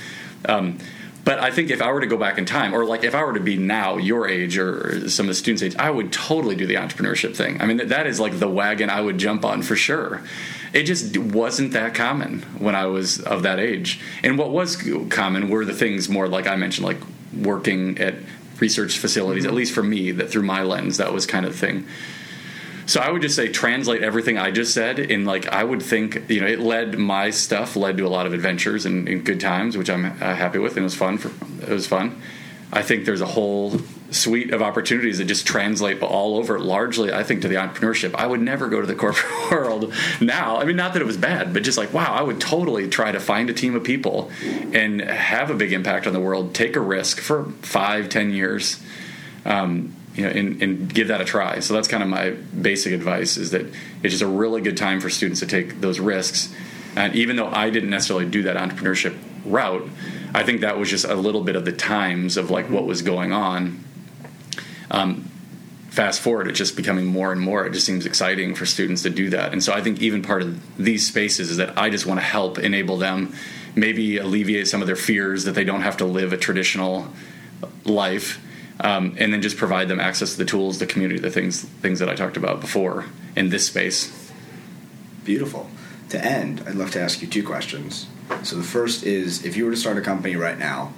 Um, 0.46 0.78
but 1.24 1.38
I 1.38 1.50
think 1.50 1.70
if 1.70 1.80
I 1.80 1.90
were 1.90 2.00
to 2.00 2.06
go 2.06 2.18
back 2.18 2.36
in 2.36 2.44
time, 2.44 2.74
or 2.74 2.84
like 2.84 3.02
if 3.02 3.14
I 3.14 3.24
were 3.24 3.32
to 3.32 3.40
be 3.40 3.56
now 3.56 3.96
your 3.96 4.28
age 4.28 4.58
or 4.58 5.08
some 5.08 5.24
of 5.24 5.28
the 5.28 5.34
students' 5.34 5.62
age, 5.62 5.74
I 5.76 5.90
would 5.90 6.12
totally 6.12 6.54
do 6.54 6.66
the 6.66 6.74
entrepreneurship 6.74 7.34
thing. 7.34 7.60
I 7.62 7.66
mean, 7.66 7.88
that 7.88 8.06
is 8.06 8.20
like 8.20 8.38
the 8.38 8.48
wagon 8.48 8.90
I 8.90 9.00
would 9.00 9.16
jump 9.16 9.44
on 9.44 9.62
for 9.62 9.74
sure. 9.74 10.22
It 10.74 10.82
just 10.82 11.16
wasn't 11.16 11.72
that 11.72 11.94
common 11.94 12.42
when 12.58 12.74
I 12.74 12.86
was 12.86 13.20
of 13.20 13.42
that 13.44 13.58
age. 13.58 14.00
And 14.22 14.36
what 14.36 14.50
was 14.50 14.76
common 15.08 15.48
were 15.48 15.64
the 15.64 15.72
things 15.72 16.08
more 16.08 16.28
like 16.28 16.46
I 16.46 16.56
mentioned, 16.56 16.86
like 16.86 17.00
working 17.34 17.98
at 17.98 18.16
research 18.60 18.98
facilities, 18.98 19.46
at 19.46 19.54
least 19.54 19.72
for 19.72 19.82
me, 19.82 20.10
that 20.10 20.30
through 20.30 20.42
my 20.42 20.62
lens, 20.62 20.98
that 20.98 21.12
was 21.12 21.26
kind 21.26 21.46
of 21.46 21.56
thing. 21.56 21.86
So 22.86 23.00
I 23.00 23.10
would 23.10 23.22
just 23.22 23.34
say 23.34 23.48
translate 23.48 24.02
everything 24.02 24.38
I 24.38 24.50
just 24.50 24.74
said 24.74 24.98
in 24.98 25.24
like 25.24 25.46
I 25.46 25.64
would 25.64 25.82
think 25.82 26.28
you 26.28 26.40
know 26.40 26.46
it 26.46 26.60
led 26.60 26.98
my 26.98 27.30
stuff 27.30 27.76
led 27.76 27.96
to 27.96 28.06
a 28.06 28.08
lot 28.08 28.26
of 28.26 28.34
adventures 28.34 28.84
and, 28.84 29.08
and 29.08 29.24
good 29.24 29.40
times 29.40 29.76
which 29.76 29.88
I'm 29.88 30.04
uh, 30.04 30.10
happy 30.34 30.58
with 30.58 30.72
and 30.72 30.80
it 30.80 30.84
was 30.84 30.94
fun 30.94 31.18
for 31.18 31.30
it 31.62 31.70
was 31.70 31.86
fun. 31.86 32.20
I 32.72 32.82
think 32.82 33.04
there's 33.04 33.20
a 33.20 33.26
whole 33.26 33.78
suite 34.10 34.52
of 34.52 34.60
opportunities 34.62 35.18
that 35.18 35.24
just 35.24 35.46
translate 35.46 36.02
all 36.02 36.36
over 36.36 36.58
largely 36.58 37.12
I 37.12 37.22
think 37.22 37.42
to 37.42 37.48
the 37.48 37.54
entrepreneurship. 37.54 38.14
I 38.14 38.26
would 38.26 38.40
never 38.40 38.68
go 38.68 38.80
to 38.80 38.86
the 38.86 38.94
corporate 39.04 39.50
world 39.50 39.94
now. 40.20 40.58
I 40.58 40.64
mean 40.64 40.76
not 40.76 40.92
that 40.92 41.00
it 41.00 41.06
was 41.06 41.16
bad, 41.16 41.54
but 41.54 41.62
just 41.62 41.78
like 41.78 41.94
wow, 41.94 42.12
I 42.12 42.20
would 42.20 42.40
totally 42.40 42.88
try 42.88 43.12
to 43.12 43.20
find 43.20 43.48
a 43.48 43.54
team 43.54 43.74
of 43.74 43.82
people 43.82 44.30
and 44.42 45.00
have 45.00 45.50
a 45.50 45.54
big 45.54 45.72
impact 45.72 46.06
on 46.06 46.12
the 46.12 46.20
world, 46.20 46.54
take 46.54 46.76
a 46.76 46.80
risk 46.80 47.20
for 47.20 47.46
five, 47.62 48.10
ten 48.10 48.30
years. 48.30 48.82
Um, 49.46 49.94
you 50.14 50.24
know, 50.24 50.30
and, 50.30 50.62
and, 50.62 50.94
give 50.94 51.08
that 51.08 51.20
a 51.20 51.24
try. 51.24 51.58
So 51.58 51.74
that's 51.74 51.88
kind 51.88 52.02
of 52.02 52.08
my 52.08 52.30
basic 52.30 52.92
advice: 52.92 53.36
is 53.36 53.50
that 53.50 53.62
it's 54.02 54.12
just 54.12 54.22
a 54.22 54.26
really 54.26 54.60
good 54.60 54.76
time 54.76 55.00
for 55.00 55.10
students 55.10 55.40
to 55.40 55.46
take 55.46 55.80
those 55.80 55.98
risks. 55.98 56.54
And 56.96 57.14
even 57.16 57.36
though 57.36 57.48
I 57.48 57.70
didn't 57.70 57.90
necessarily 57.90 58.26
do 58.26 58.44
that 58.44 58.56
entrepreneurship 58.56 59.16
route, 59.44 59.88
I 60.34 60.44
think 60.44 60.60
that 60.60 60.78
was 60.78 60.88
just 60.88 61.04
a 61.04 61.14
little 61.14 61.42
bit 61.42 61.56
of 61.56 61.64
the 61.64 61.72
times 61.72 62.36
of 62.36 62.50
like 62.50 62.70
what 62.70 62.86
was 62.86 63.02
going 63.02 63.32
on. 63.32 63.82
Um, 64.90 65.30
fast 65.90 66.20
forward, 66.20 66.48
it's 66.48 66.58
just 66.58 66.76
becoming 66.76 67.06
more 67.06 67.32
and 67.32 67.40
more. 67.40 67.66
It 67.66 67.72
just 67.72 67.86
seems 67.86 68.06
exciting 68.06 68.54
for 68.54 68.66
students 68.66 69.02
to 69.02 69.10
do 69.10 69.30
that. 69.30 69.52
And 69.52 69.62
so 69.62 69.72
I 69.72 69.80
think 69.80 70.00
even 70.02 70.22
part 70.22 70.42
of 70.42 70.76
these 70.76 71.06
spaces 71.06 71.50
is 71.50 71.56
that 71.58 71.78
I 71.78 71.90
just 71.90 72.04
want 72.04 72.18
to 72.18 72.24
help 72.24 72.58
enable 72.58 72.96
them, 72.96 73.34
maybe 73.76 74.18
alleviate 74.18 74.66
some 74.68 74.80
of 74.80 74.86
their 74.86 74.96
fears 74.96 75.44
that 75.44 75.52
they 75.52 75.64
don't 75.64 75.82
have 75.82 75.96
to 75.98 76.04
live 76.04 76.32
a 76.32 76.36
traditional 76.36 77.08
life 77.84 78.40
um, 78.80 79.16
and 79.18 79.32
then 79.32 79.42
just 79.42 79.56
provide 79.56 79.88
them 79.88 80.00
access 80.00 80.32
to 80.32 80.38
the 80.38 80.44
tools, 80.44 80.78
the 80.78 80.86
community, 80.86 81.20
the 81.20 81.30
things 81.30 81.62
things 81.62 81.98
that 81.98 82.08
I 82.08 82.14
talked 82.14 82.36
about 82.36 82.60
before 82.60 83.06
in 83.36 83.50
this 83.50 83.66
space. 83.66 84.32
Beautiful. 85.24 85.68
To 86.10 86.22
end, 86.22 86.62
I'd 86.66 86.74
love 86.74 86.90
to 86.92 87.00
ask 87.00 87.22
you 87.22 87.28
two 87.28 87.42
questions. 87.42 88.06
So 88.42 88.56
the 88.56 88.62
first 88.62 89.04
is, 89.04 89.44
if 89.44 89.56
you 89.56 89.64
were 89.64 89.70
to 89.70 89.76
start 89.76 89.96
a 89.96 90.00
company 90.00 90.36
right 90.36 90.58
now, 90.58 90.92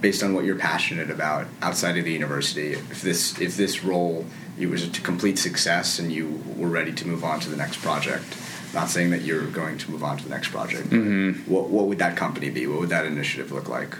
based 0.00 0.22
on 0.22 0.34
what 0.34 0.44
you're 0.44 0.56
passionate 0.56 1.10
about 1.10 1.46
outside 1.62 1.96
of 1.96 2.04
the 2.04 2.12
university, 2.12 2.72
if 2.72 3.02
this 3.02 3.40
if 3.40 3.56
this 3.56 3.82
role 3.82 4.26
it 4.58 4.66
was 4.66 4.86
a 4.86 4.90
complete 5.00 5.38
success 5.38 5.98
and 5.98 6.12
you 6.12 6.40
were 6.56 6.68
ready 6.68 6.92
to 6.92 7.08
move 7.08 7.24
on 7.24 7.40
to 7.40 7.48
the 7.50 7.56
next 7.56 7.80
project, 7.80 8.36
not 8.72 8.88
saying 8.88 9.10
that 9.10 9.22
you're 9.22 9.46
going 9.46 9.78
to 9.78 9.90
move 9.90 10.04
on 10.04 10.16
to 10.18 10.24
the 10.24 10.30
next 10.30 10.48
project. 10.48 10.90
Mm-hmm. 10.90 11.50
What 11.50 11.70
what 11.70 11.86
would 11.86 11.98
that 11.98 12.16
company 12.16 12.50
be? 12.50 12.66
What 12.66 12.80
would 12.80 12.90
that 12.90 13.06
initiative 13.06 13.50
look 13.50 13.68
like? 13.68 13.96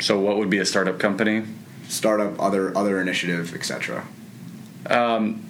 So, 0.00 0.18
what 0.18 0.38
would 0.38 0.50
be 0.50 0.58
a 0.58 0.64
startup 0.64 0.98
company? 0.98 1.44
Startup, 1.90 2.40
other 2.40 2.76
other 2.76 3.00
initiative, 3.00 3.54
etc. 3.54 4.06
Um, 4.86 5.46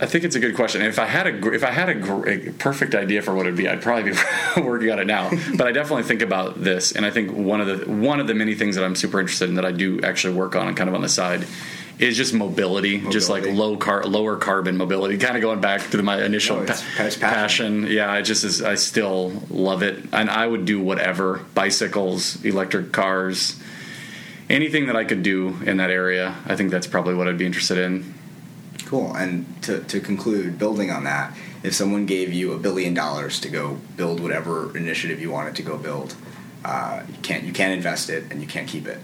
I 0.00 0.06
think 0.06 0.24
it's 0.24 0.34
a 0.34 0.40
good 0.40 0.56
question. 0.56 0.80
If 0.80 0.98
I 0.98 1.04
had 1.04 1.26
a 1.26 1.52
if 1.52 1.62
I 1.62 1.70
had 1.70 1.90
a, 1.90 2.48
a, 2.48 2.52
perfect 2.52 2.94
idea 2.94 3.20
for 3.20 3.34
what 3.34 3.46
it'd 3.46 3.56
be, 3.56 3.68
I'd 3.68 3.82
probably 3.82 4.12
be 4.12 4.18
working 4.62 4.90
on 4.90 4.98
it 4.98 5.06
now. 5.06 5.30
but 5.56 5.66
I 5.66 5.72
definitely 5.72 6.04
think 6.04 6.22
about 6.22 6.62
this, 6.62 6.92
and 6.92 7.04
I 7.04 7.10
think 7.10 7.32
one 7.32 7.60
of 7.60 7.66
the 7.66 7.90
one 7.90 8.18
of 8.18 8.26
the 8.26 8.34
many 8.34 8.54
things 8.54 8.76
that 8.76 8.84
I'm 8.84 8.96
super 8.96 9.20
interested 9.20 9.50
in 9.50 9.56
that 9.56 9.66
I 9.66 9.72
do 9.72 10.00
actually 10.02 10.34
work 10.34 10.56
on 10.56 10.68
and 10.68 10.76
kind 10.76 10.88
of 10.88 10.94
on 10.94 11.02
the 11.02 11.08
side 11.08 11.46
is 11.98 12.16
just 12.16 12.32
mobility, 12.32 12.96
mobility. 12.96 13.12
just 13.12 13.28
like 13.28 13.44
low 13.44 13.76
car 13.76 14.02
lower 14.04 14.36
carbon 14.36 14.78
mobility. 14.78 15.18
Kind 15.18 15.36
of 15.36 15.42
going 15.42 15.60
back 15.60 15.90
to 15.90 16.02
my 16.02 16.24
initial 16.24 16.60
no, 16.60 16.66
pa- 16.66 16.82
passion. 16.96 17.20
passion. 17.20 17.86
Yeah, 17.88 18.10
I 18.10 18.22
just 18.22 18.42
is, 18.42 18.62
I 18.62 18.76
still 18.76 19.32
love 19.50 19.82
it, 19.82 20.02
and 20.14 20.30
I 20.30 20.46
would 20.46 20.64
do 20.64 20.80
whatever 20.80 21.44
bicycles, 21.54 22.42
electric 22.42 22.92
cars 22.92 23.60
anything 24.50 24.86
that 24.86 24.96
I 24.96 25.04
could 25.04 25.22
do 25.22 25.56
in 25.64 25.78
that 25.78 25.90
area, 25.90 26.34
I 26.46 26.56
think 26.56 26.70
that's 26.70 26.86
probably 26.86 27.14
what 27.14 27.28
I'd 27.28 27.38
be 27.38 27.46
interested 27.46 27.78
in. 27.78 28.14
Cool. 28.84 29.14
And 29.14 29.46
to, 29.62 29.82
to 29.84 30.00
conclude, 30.00 30.58
building 30.58 30.90
on 30.90 31.04
that, 31.04 31.34
if 31.62 31.74
someone 31.74 32.06
gave 32.06 32.32
you 32.32 32.52
a 32.52 32.58
billion 32.58 32.92
dollars 32.92 33.38
to 33.40 33.48
go 33.48 33.78
build 33.96 34.20
whatever 34.20 34.76
initiative 34.76 35.20
you 35.20 35.30
wanted 35.30 35.54
to 35.56 35.62
go 35.62 35.78
build, 35.78 36.16
uh, 36.64 37.02
you 37.08 37.18
can't 37.22 37.44
you 37.44 37.52
can't 37.52 37.72
invest 37.72 38.10
it 38.10 38.24
and 38.30 38.40
you 38.40 38.46
can't 38.46 38.68
keep 38.68 38.86
it. 38.86 38.98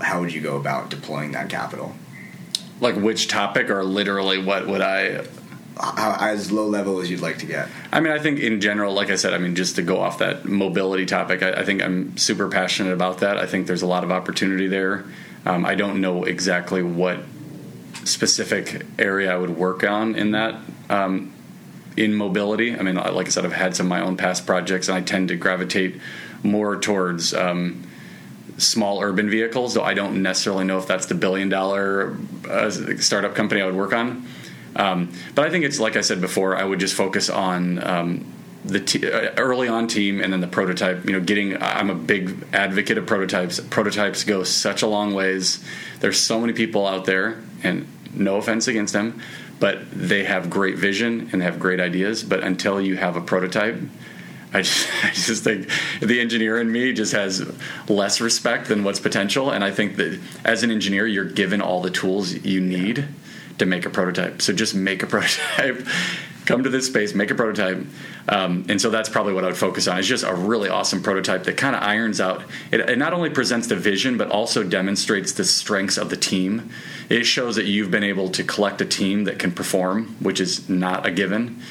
How 0.00 0.20
would 0.20 0.32
you 0.32 0.40
go 0.40 0.56
about 0.56 0.90
deploying 0.90 1.32
that 1.32 1.48
capital? 1.48 1.94
Like 2.80 2.96
which 2.96 3.28
topic, 3.28 3.70
or 3.70 3.82
literally 3.82 4.42
what 4.42 4.66
would 4.66 4.80
I 4.80 5.24
as 5.80 6.52
low 6.52 6.66
level 6.66 7.00
as 7.00 7.10
you'd 7.10 7.20
like 7.20 7.38
to 7.38 7.46
get? 7.46 7.68
I 7.92 8.00
mean, 8.00 8.12
I 8.12 8.18
think 8.18 8.40
in 8.40 8.60
general, 8.60 8.94
like 8.94 9.10
I 9.10 9.16
said, 9.16 9.34
I 9.34 9.38
mean, 9.38 9.54
just 9.54 9.76
to 9.76 9.82
go 9.82 10.00
off 10.00 10.18
that 10.18 10.44
mobility 10.44 11.06
topic, 11.06 11.42
I, 11.42 11.52
I 11.52 11.64
think 11.64 11.82
I'm 11.82 12.16
super 12.16 12.48
passionate 12.48 12.92
about 12.92 13.18
that. 13.18 13.36
I 13.38 13.46
think 13.46 13.66
there's 13.66 13.82
a 13.82 13.86
lot 13.86 14.04
of 14.04 14.10
opportunity 14.10 14.68
there. 14.68 15.04
Um, 15.46 15.64
I 15.64 15.74
don't 15.74 16.00
know 16.00 16.24
exactly 16.24 16.82
what 16.82 17.18
specific 18.04 18.84
area 18.98 19.32
I 19.32 19.36
would 19.36 19.56
work 19.56 19.84
on 19.84 20.14
in 20.14 20.32
that. 20.32 20.60
Um, 20.88 21.32
in 21.96 22.14
mobility, 22.14 22.76
I 22.76 22.82
mean, 22.82 22.96
like 22.96 23.26
I 23.26 23.30
said, 23.30 23.44
I've 23.44 23.52
had 23.52 23.76
some 23.76 23.86
of 23.86 23.90
my 23.90 24.00
own 24.00 24.16
past 24.16 24.46
projects, 24.46 24.88
and 24.88 24.96
I 24.96 25.00
tend 25.00 25.28
to 25.28 25.36
gravitate 25.36 26.00
more 26.42 26.76
towards 26.76 27.32
um, 27.32 27.84
small 28.58 29.00
urban 29.00 29.30
vehicles. 29.30 29.74
Though 29.74 29.84
I 29.84 29.94
don't 29.94 30.22
necessarily 30.22 30.64
know 30.64 30.78
if 30.78 30.86
that's 30.86 31.06
the 31.06 31.14
billion 31.14 31.48
dollar 31.48 32.16
uh, 32.48 32.70
startup 32.70 33.34
company 33.34 33.60
I 33.60 33.66
would 33.66 33.76
work 33.76 33.92
on. 33.92 34.26
Um, 34.76 35.12
but 35.34 35.46
I 35.46 35.50
think 35.50 35.64
it's 35.64 35.80
like 35.80 35.96
I 35.96 36.00
said 36.00 36.20
before. 36.20 36.56
I 36.56 36.64
would 36.64 36.80
just 36.80 36.94
focus 36.94 37.30
on 37.30 37.82
um, 37.84 38.32
the 38.64 38.80
t- 38.80 39.10
uh, 39.10 39.32
early 39.36 39.68
on 39.68 39.86
team 39.86 40.20
and 40.20 40.32
then 40.32 40.40
the 40.40 40.48
prototype. 40.48 41.04
You 41.04 41.12
know, 41.12 41.20
getting. 41.20 41.60
I'm 41.62 41.90
a 41.90 41.94
big 41.94 42.44
advocate 42.52 42.98
of 42.98 43.06
prototypes. 43.06 43.60
Prototypes 43.60 44.24
go 44.24 44.42
such 44.42 44.82
a 44.82 44.86
long 44.86 45.14
ways. 45.14 45.64
There's 46.00 46.18
so 46.18 46.40
many 46.40 46.52
people 46.52 46.86
out 46.86 47.04
there, 47.04 47.42
and 47.62 47.86
no 48.14 48.36
offense 48.36 48.68
against 48.68 48.92
them, 48.92 49.20
but 49.60 49.90
they 49.90 50.24
have 50.24 50.50
great 50.50 50.76
vision 50.76 51.30
and 51.32 51.42
have 51.42 51.58
great 51.58 51.80
ideas. 51.80 52.22
But 52.22 52.42
until 52.42 52.80
you 52.80 52.96
have 52.96 53.16
a 53.16 53.20
prototype, 53.20 53.76
I 54.52 54.62
just, 54.62 54.88
I 55.04 55.10
just, 55.10 55.44
think 55.44 55.68
the 56.00 56.20
engineer 56.20 56.60
in 56.60 56.70
me 56.70 56.92
just 56.92 57.12
has 57.12 57.44
less 57.88 58.20
respect 58.20 58.68
than 58.68 58.84
what's 58.84 59.00
potential. 59.00 59.50
And 59.50 59.64
I 59.64 59.70
think 59.70 59.96
that 59.96 60.18
as 60.44 60.62
an 60.62 60.70
engineer, 60.70 61.06
you're 61.06 61.24
given 61.24 61.60
all 61.60 61.82
the 61.82 61.90
tools 61.90 62.32
you 62.32 62.60
need 62.60 63.08
to 63.58 63.66
make 63.66 63.86
a 63.86 63.90
prototype. 63.90 64.42
So 64.42 64.52
just 64.52 64.74
make 64.74 65.02
a 65.02 65.06
prototype. 65.08 65.86
Come 66.46 66.62
to 66.62 66.68
this 66.68 66.86
space, 66.86 67.14
make 67.14 67.30
a 67.30 67.34
prototype, 67.34 67.86
um, 68.28 68.66
and 68.68 68.78
so 68.78 68.90
that's 68.90 69.08
probably 69.08 69.32
what 69.32 69.44
I 69.44 69.46
would 69.46 69.56
focus 69.56 69.88
on. 69.88 69.98
It's 69.98 70.06
just 70.06 70.24
a 70.24 70.34
really 70.34 70.68
awesome 70.68 71.02
prototype 71.02 71.44
that 71.44 71.56
kind 71.56 71.74
of 71.74 71.82
irons 71.82 72.20
out. 72.20 72.42
It, 72.70 72.80
it 72.80 72.98
not 72.98 73.14
only 73.14 73.30
presents 73.30 73.66
the 73.66 73.76
vision, 73.76 74.18
but 74.18 74.30
also 74.30 74.62
demonstrates 74.62 75.32
the 75.32 75.44
strengths 75.44 75.96
of 75.96 76.10
the 76.10 76.18
team. 76.18 76.68
It 77.08 77.24
shows 77.24 77.56
that 77.56 77.64
you've 77.64 77.90
been 77.90 78.04
able 78.04 78.28
to 78.30 78.44
collect 78.44 78.82
a 78.82 78.84
team 78.84 79.24
that 79.24 79.38
can 79.38 79.52
perform, 79.52 80.16
which 80.20 80.38
is 80.38 80.68
not 80.68 81.06
a 81.06 81.10
given. 81.10 81.62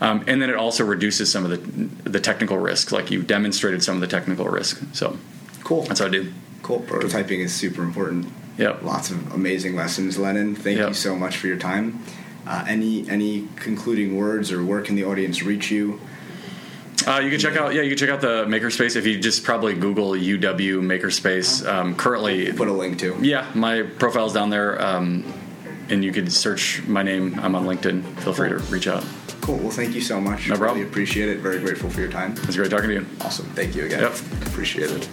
Um, 0.00 0.24
and 0.26 0.40
then 0.40 0.48
it 0.48 0.56
also 0.56 0.84
reduces 0.84 1.30
some 1.30 1.44
of 1.44 1.50
the 1.50 2.08
the 2.08 2.20
technical 2.20 2.56
risks, 2.56 2.90
like 2.92 3.10
you 3.10 3.22
demonstrated 3.22 3.82
some 3.82 3.96
of 3.96 4.00
the 4.00 4.06
technical 4.06 4.46
risk. 4.46 4.80
So 4.92 5.18
cool. 5.64 5.82
That's 5.82 6.00
what 6.00 6.08
I 6.08 6.12
do. 6.12 6.32
Cool. 6.62 6.80
Prototyping 6.80 7.40
is 7.40 7.54
super 7.54 7.82
important. 7.82 8.32
Yep. 8.60 8.82
Lots 8.82 9.10
of 9.10 9.34
amazing 9.34 9.74
lessons, 9.74 10.18
Lennon. 10.18 10.54
Thank 10.54 10.78
Yep. 10.78 10.88
you 10.88 10.94
so 10.94 11.16
much 11.16 11.38
for 11.38 11.46
your 11.48 11.56
time. 11.56 11.98
Uh, 12.46 12.64
any 12.68 13.08
any 13.08 13.48
concluding 13.56 14.16
words, 14.16 14.52
or 14.52 14.62
where 14.64 14.80
can 14.82 14.94
the 14.96 15.04
audience 15.04 15.42
reach 15.42 15.70
you? 15.70 16.00
Uh, 17.06 17.18
you 17.18 17.30
can 17.30 17.40
check 17.40 17.56
out 17.56 17.74
yeah 17.74 17.80
you 17.80 17.88
can 17.88 17.96
check 17.98 18.10
out 18.10 18.20
the 18.20 18.44
makerspace 18.46 18.94
if 18.96 19.06
you 19.06 19.18
just 19.18 19.42
probably 19.44 19.72
Google 19.74 20.10
UW 20.12 20.80
makerspace. 20.82 21.66
Um, 21.66 21.94
currently, 21.96 22.52
Put 22.52 22.68
a 22.68 22.72
link 22.72 22.98
to. 23.00 23.16
yeah, 23.22 23.46
my 23.54 23.82
profile's 23.82 24.32
down 24.34 24.50
there, 24.50 24.80
um, 24.82 25.24
and 25.88 26.04
you 26.04 26.12
can 26.12 26.28
search 26.30 26.82
my 26.86 27.02
name. 27.02 27.38
I'm 27.42 27.54
on 27.54 27.64
LinkedIn. 27.66 28.02
Feel 28.20 28.34
free 28.34 28.50
to 28.50 28.58
reach 28.70 28.86
out. 28.86 29.04
Cool. 29.40 29.56
Well, 29.56 29.70
thank 29.70 29.94
you 29.94 30.02
so 30.02 30.20
much. 30.20 30.48
No 30.48 30.56
problem. 30.56 30.78
Really 30.78 30.90
appreciate 30.90 31.30
it. 31.30 31.38
Very 31.38 31.58
grateful 31.60 31.88
for 31.88 32.00
your 32.00 32.10
time. 32.10 32.32
It's 32.42 32.56
great 32.56 32.70
talking 32.70 32.88
to 32.90 32.94
you. 32.96 33.06
Awesome. 33.22 33.46
Thank 33.54 33.74
you 33.74 33.84
again. 33.86 34.00
Yep. 34.02 34.12
Appreciate 34.46 34.90
it. 34.90 35.08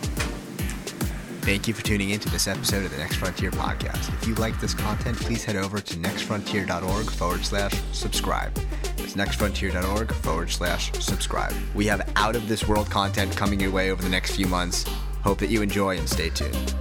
Thank 1.48 1.66
you 1.66 1.74
for 1.74 1.82
tuning 1.82 2.10
in 2.10 2.20
to 2.20 2.30
this 2.30 2.46
episode 2.46 2.84
of 2.84 2.92
the 2.92 2.98
Next 2.98 3.16
Frontier 3.16 3.52
podcast. 3.52 4.14
If 4.16 4.28
you 4.28 4.36
like 4.36 4.60
this 4.60 4.74
content, 4.74 5.18
please 5.18 5.46
head 5.46 5.56
over 5.56 5.80
to 5.80 5.96
nextfrontier.org 5.96 7.10
forward 7.10 7.46
slash 7.46 7.74
subscribe. 7.94 8.54
That's 8.98 9.14
nextfrontier.org 9.14 10.12
forward 10.12 10.52
slash 10.52 10.92
subscribe. 11.00 11.54
We 11.74 11.86
have 11.86 12.12
out 12.18 12.36
of 12.36 12.50
this 12.50 12.68
world 12.68 12.90
content 12.90 13.34
coming 13.38 13.62
your 13.62 13.72
way 13.72 13.92
over 13.92 14.04
the 14.04 14.10
next 14.10 14.36
few 14.36 14.46
months. 14.46 14.84
Hope 15.24 15.38
that 15.40 15.48
you 15.48 15.62
enjoy 15.62 15.98
and 15.98 16.10
stay 16.10 16.32
tuned. 16.32 16.76